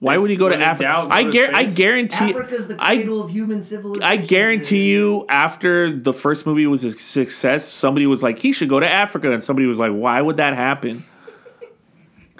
Why 0.01 0.19
would 0.19 0.29
he 0.31 0.37
go 0.37 0.51
to 0.51 0.57
Africa? 0.61 0.83
doubt, 0.83 1.09
go 1.09 1.17
I 1.17 1.23
to 1.31 1.57
I 1.57 1.63
space. 1.63 1.75
guarantee 1.77 2.17
Africa's 2.31 2.69
the 2.69 2.77
I 2.79 2.97
cradle 2.97 3.23
of 3.23 3.31
human 3.31 3.63
civilization. 3.63 4.03
I 4.03 4.19
guarantee 4.19 4.91
you, 4.91 5.25
after 5.31 5.91
the 5.91 6.13
first 6.13 6.45
movie 6.45 6.67
was 6.67 6.85
a 6.85 6.91
success, 6.99 7.73
somebody 7.73 8.07
was 8.07 8.23
like, 8.23 8.39
he 8.39 8.53
should 8.53 8.69
go 8.69 8.81
to 8.81 8.91
Africa, 8.91 9.33
and 9.33 9.43
somebody 9.43 9.67
was 9.67 9.79
like, 9.79 9.93
why 9.93 10.21
would 10.21 10.37
that 10.37 10.53
happen? 10.55 11.05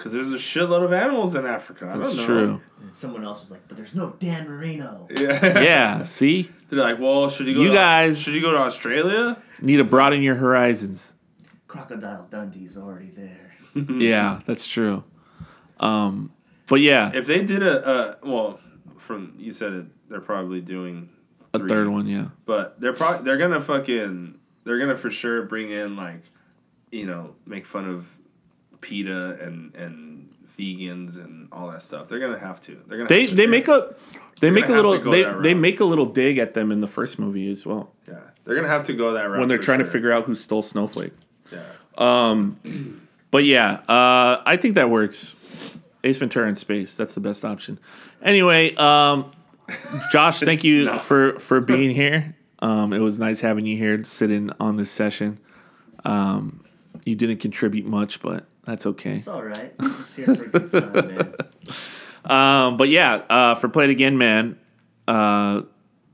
Because 0.05 0.13
there's 0.13 0.31
a 0.31 0.35
shitload 0.35 0.83
of 0.83 0.93
animals 0.93 1.33
in 1.33 1.47
Africa. 1.47 1.89
I 1.91 1.97
That's 1.97 2.09
don't 2.13 2.17
know. 2.17 2.25
true. 2.27 2.61
And 2.83 2.95
someone 2.95 3.25
else 3.25 3.41
was 3.41 3.49
like, 3.49 3.67
but 3.67 3.75
there's 3.75 3.95
no 3.95 4.11
Dan 4.19 4.47
Marino. 4.47 5.07
Yeah. 5.09 5.59
Yeah, 5.63 6.03
see, 6.03 6.47
They're 6.69 6.77
like, 6.77 6.99
well, 6.99 7.27
should 7.31 7.47
you 7.47 7.55
go? 7.55 7.61
You 7.61 7.69
to, 7.69 7.73
guys- 7.73 8.19
Should 8.19 8.35
you 8.35 8.41
go 8.41 8.51
to 8.51 8.59
Australia? 8.59 9.41
need 9.63 9.77
to 9.77 9.83
broaden 9.83 10.21
your 10.21 10.35
horizons. 10.35 11.15
Crocodile 11.67 12.27
Dundee's 12.29 12.77
already 12.77 13.09
there. 13.15 13.55
yeah, 13.99 14.41
that's 14.45 14.67
true. 14.67 15.03
Um, 15.79 16.31
but 16.67 16.81
yeah, 16.81 17.09
If 17.11 17.25
they 17.25 17.41
did 17.43 17.63
a, 17.63 17.83
uh, 17.83 18.15
well, 18.21 18.59
from 18.99 19.33
you 19.39 19.53
said 19.53 19.73
it, 19.73 19.85
they're 20.07 20.21
probably 20.21 20.61
doing 20.61 21.09
a 21.55 21.57
three. 21.57 21.67
third 21.67 21.87
one, 21.89 22.05
yeah. 22.05 22.27
but 22.45 22.79
they're 22.79 22.93
probably 22.93 23.25
they're 23.25 23.37
gonna 23.37 23.59
fucking 23.59 24.39
they're 24.65 24.77
gonna 24.77 24.97
for 24.97 25.09
sure 25.09 25.41
bring 25.41 25.71
in 25.71 25.95
like, 25.95 26.21
you 26.91 27.07
know, 27.07 27.33
make 27.47 27.65
fun 27.65 27.89
of 27.89 28.05
PETA 28.81 29.39
and 29.41 29.73
and 29.75 30.29
vegans 30.57 31.17
and 31.17 31.49
all 31.51 31.69
that 31.71 31.81
stuff. 31.81 32.07
They're 32.07 32.19
gonna 32.19 32.39
have 32.39 32.61
to. 32.61 32.81
They're 32.87 32.97
gonna. 32.97 33.09
They 33.09 33.25
to. 33.25 33.35
they 33.35 33.47
make 33.47 33.67
a 33.67 33.95
they 34.41 34.49
make 34.49 34.69
a 34.69 34.73
little 34.73 34.99
they, 34.99 35.23
they 35.41 35.53
make 35.53 35.79
a 35.79 35.85
little 35.85 36.05
dig 36.05 36.37
at 36.37 36.53
them 36.53 36.71
in 36.71 36.81
the 36.81 36.87
first 36.87 37.19
movie 37.19 37.51
as 37.51 37.65
well 37.65 37.91
yeah. 38.07 38.19
They're 38.43 38.55
gonna 38.55 38.67
have 38.67 38.85
to 38.87 38.93
go 38.93 39.13
that 39.13 39.23
route 39.23 39.39
when 39.39 39.47
they're 39.47 39.57
trying 39.57 39.79
to 39.79 39.85
figure 39.85 40.11
out 40.11 40.25
who 40.25 40.35
stole 40.35 40.61
Snowflake. 40.61 41.13
Yeah. 41.51 41.63
Um, 41.97 43.07
but 43.31 43.43
yeah, 43.43 43.81
uh, 43.87 44.41
I 44.45 44.57
think 44.57 44.75
that 44.75 44.89
works. 44.89 45.33
Ace 46.03 46.17
Ventura 46.17 46.47
in 46.47 46.53
space. 46.53 46.95
That's 46.95 47.15
the 47.15 47.19
best 47.19 47.43
option. 47.43 47.79
Anyway, 48.21 48.75
um, 48.75 49.31
Josh, 50.11 50.39
thank 50.39 50.63
you 50.63 50.85
not. 50.85 51.01
for 51.01 51.39
for 51.39 51.59
being 51.59 51.89
here. 51.91 52.35
Um, 52.59 52.93
it 52.93 52.99
was 52.99 53.17
nice 53.17 53.41
having 53.41 53.65
you 53.65 53.75
here 53.75 53.97
to 53.97 54.05
sit 54.05 54.29
in 54.29 54.51
on 54.59 54.75
this 54.77 54.91
session. 54.91 55.39
Um, 56.03 56.63
you 57.05 57.15
didn't 57.15 57.37
contribute 57.37 57.85
much, 57.85 58.21
but 58.21 58.45
that's 58.65 58.85
okay. 58.85 59.15
It's 59.15 59.27
all 59.27 59.43
right. 59.43 59.73
I'm 59.79 59.95
just 59.97 60.15
here 60.15 60.33
for 60.33 60.43
a 60.43 60.47
good 60.47 60.71
time, 60.71 61.07
man. 61.07 61.35
Um, 62.25 62.77
but 62.77 62.89
yeah, 62.89 63.17
uh, 63.29 63.53
for 63.53 63.69
Play 63.69 63.83
It 63.83 63.91
Again, 63.91 64.17
man, 64.17 64.57
uh, 65.07 65.61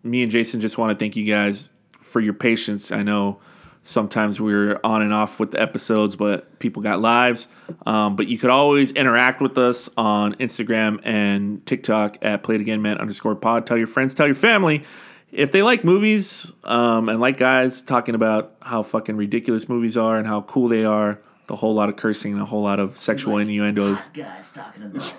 me 0.04 0.24
and 0.24 0.32
Jason 0.32 0.60
just 0.60 0.78
want 0.78 0.92
to 0.92 1.02
thank 1.02 1.16
you 1.16 1.26
guys 1.26 1.72
for 2.02 2.20
your 2.20 2.34
patience. 2.34 2.92
I 2.92 3.04
know 3.04 3.40
sometimes 3.84 4.40
we're 4.40 4.80
on 4.84 5.02
and 5.02 5.14
off 5.14 5.40
with 5.40 5.52
the 5.52 5.62
episodes, 5.62 6.16
but 6.16 6.60
people 6.60 6.82
got 6.82 7.00
lives. 7.00 7.48
Um, 7.86 8.16
but 8.16 8.28
you 8.28 8.38
could 8.38 8.50
always 8.50 8.92
interact 8.92 9.42
with 9.42 9.58
us 9.58 9.90
on 9.98 10.36
Instagram 10.36 11.00
and 11.04 11.66
TikTok 11.66 12.18
at 12.22 12.44
Play 12.44 12.56
It 12.56 12.62
Again 12.62 12.82
Man 12.82 12.98
underscore 12.98 13.36
pod. 13.36 13.66
Tell 13.66 13.78
your 13.78 13.88
friends, 13.88 14.14
tell 14.14 14.28
your 14.28 14.36
family. 14.36 14.84
If 15.32 15.54
they 15.54 15.64
like 15.64 15.86
movies 15.86 16.52
um, 16.66 17.08
and 17.08 17.22
like 17.22 17.38
guys 17.38 17.82
talking 17.82 18.16
about 18.16 18.56
how 18.62 18.84
fucking 18.84 19.16
ridiculous 19.16 19.70
movies 19.70 19.96
are 19.96 20.18
and 20.18 20.28
how 20.28 20.42
cool 20.42 20.68
they 20.68 20.84
are, 20.84 21.22
the 21.52 21.58
whole 21.58 21.74
lot 21.74 21.90
of 21.90 21.98
cursing 21.98 22.32
and 22.32 22.42
a 22.42 22.46
whole 22.46 22.64
lot 22.64 22.80
of 22.80 22.98
sexual 22.98 23.38
innuendos. 23.38 24.08
Guys 24.14 24.54
talking 24.54 24.84
about. 24.84 25.14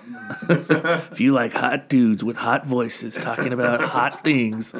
If 1.11 1.19
you 1.19 1.31
like 1.31 1.53
hot 1.53 1.89
dudes 1.89 2.23
with 2.23 2.37
hot 2.37 2.65
voices 2.65 3.13
talking 3.13 3.53
about 3.53 3.81
hot 3.81 4.23
things, 4.23 4.73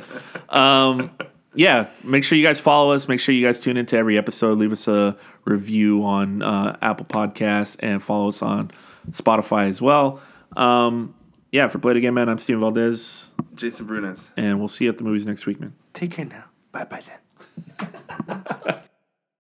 um, 0.49 1.11
yeah, 1.53 1.89
make 2.03 2.23
sure 2.23 2.39
you 2.39 2.43
guys 2.43 2.59
follow 2.59 2.91
us. 2.93 3.07
Make 3.07 3.19
sure 3.19 3.35
you 3.35 3.45
guys 3.45 3.59
tune 3.59 3.77
into 3.77 3.95
every 3.95 4.17
episode. 4.17 4.57
Leave 4.57 4.71
us 4.71 4.87
a 4.87 5.15
review 5.45 6.03
on 6.03 6.41
uh, 6.41 6.75
Apple 6.81 7.05
Podcasts 7.05 7.75
and 7.77 8.01
follow 8.01 8.29
us 8.29 8.41
on 8.41 8.71
Spotify 9.11 9.69
as 9.69 9.79
well. 9.79 10.23
Um, 10.57 11.13
yeah, 11.51 11.67
for 11.67 11.77
Play 11.77 11.91
It 11.91 11.97
Again, 11.97 12.15
man, 12.15 12.29
I'm 12.29 12.39
Steven 12.39 12.61
Valdez, 12.61 13.29
Jason 13.53 13.85
Brunes. 13.85 14.29
and 14.35 14.57
we'll 14.57 14.69
see 14.69 14.85
you 14.85 14.89
at 14.89 14.97
the 14.97 15.03
movies 15.03 15.27
next 15.27 15.45
week, 15.45 15.59
man. 15.59 15.75
Take 15.93 16.13
care 16.13 16.25
now. 16.25 16.45
Bye 16.71 16.85
bye 16.85 17.03
then. 18.27 18.43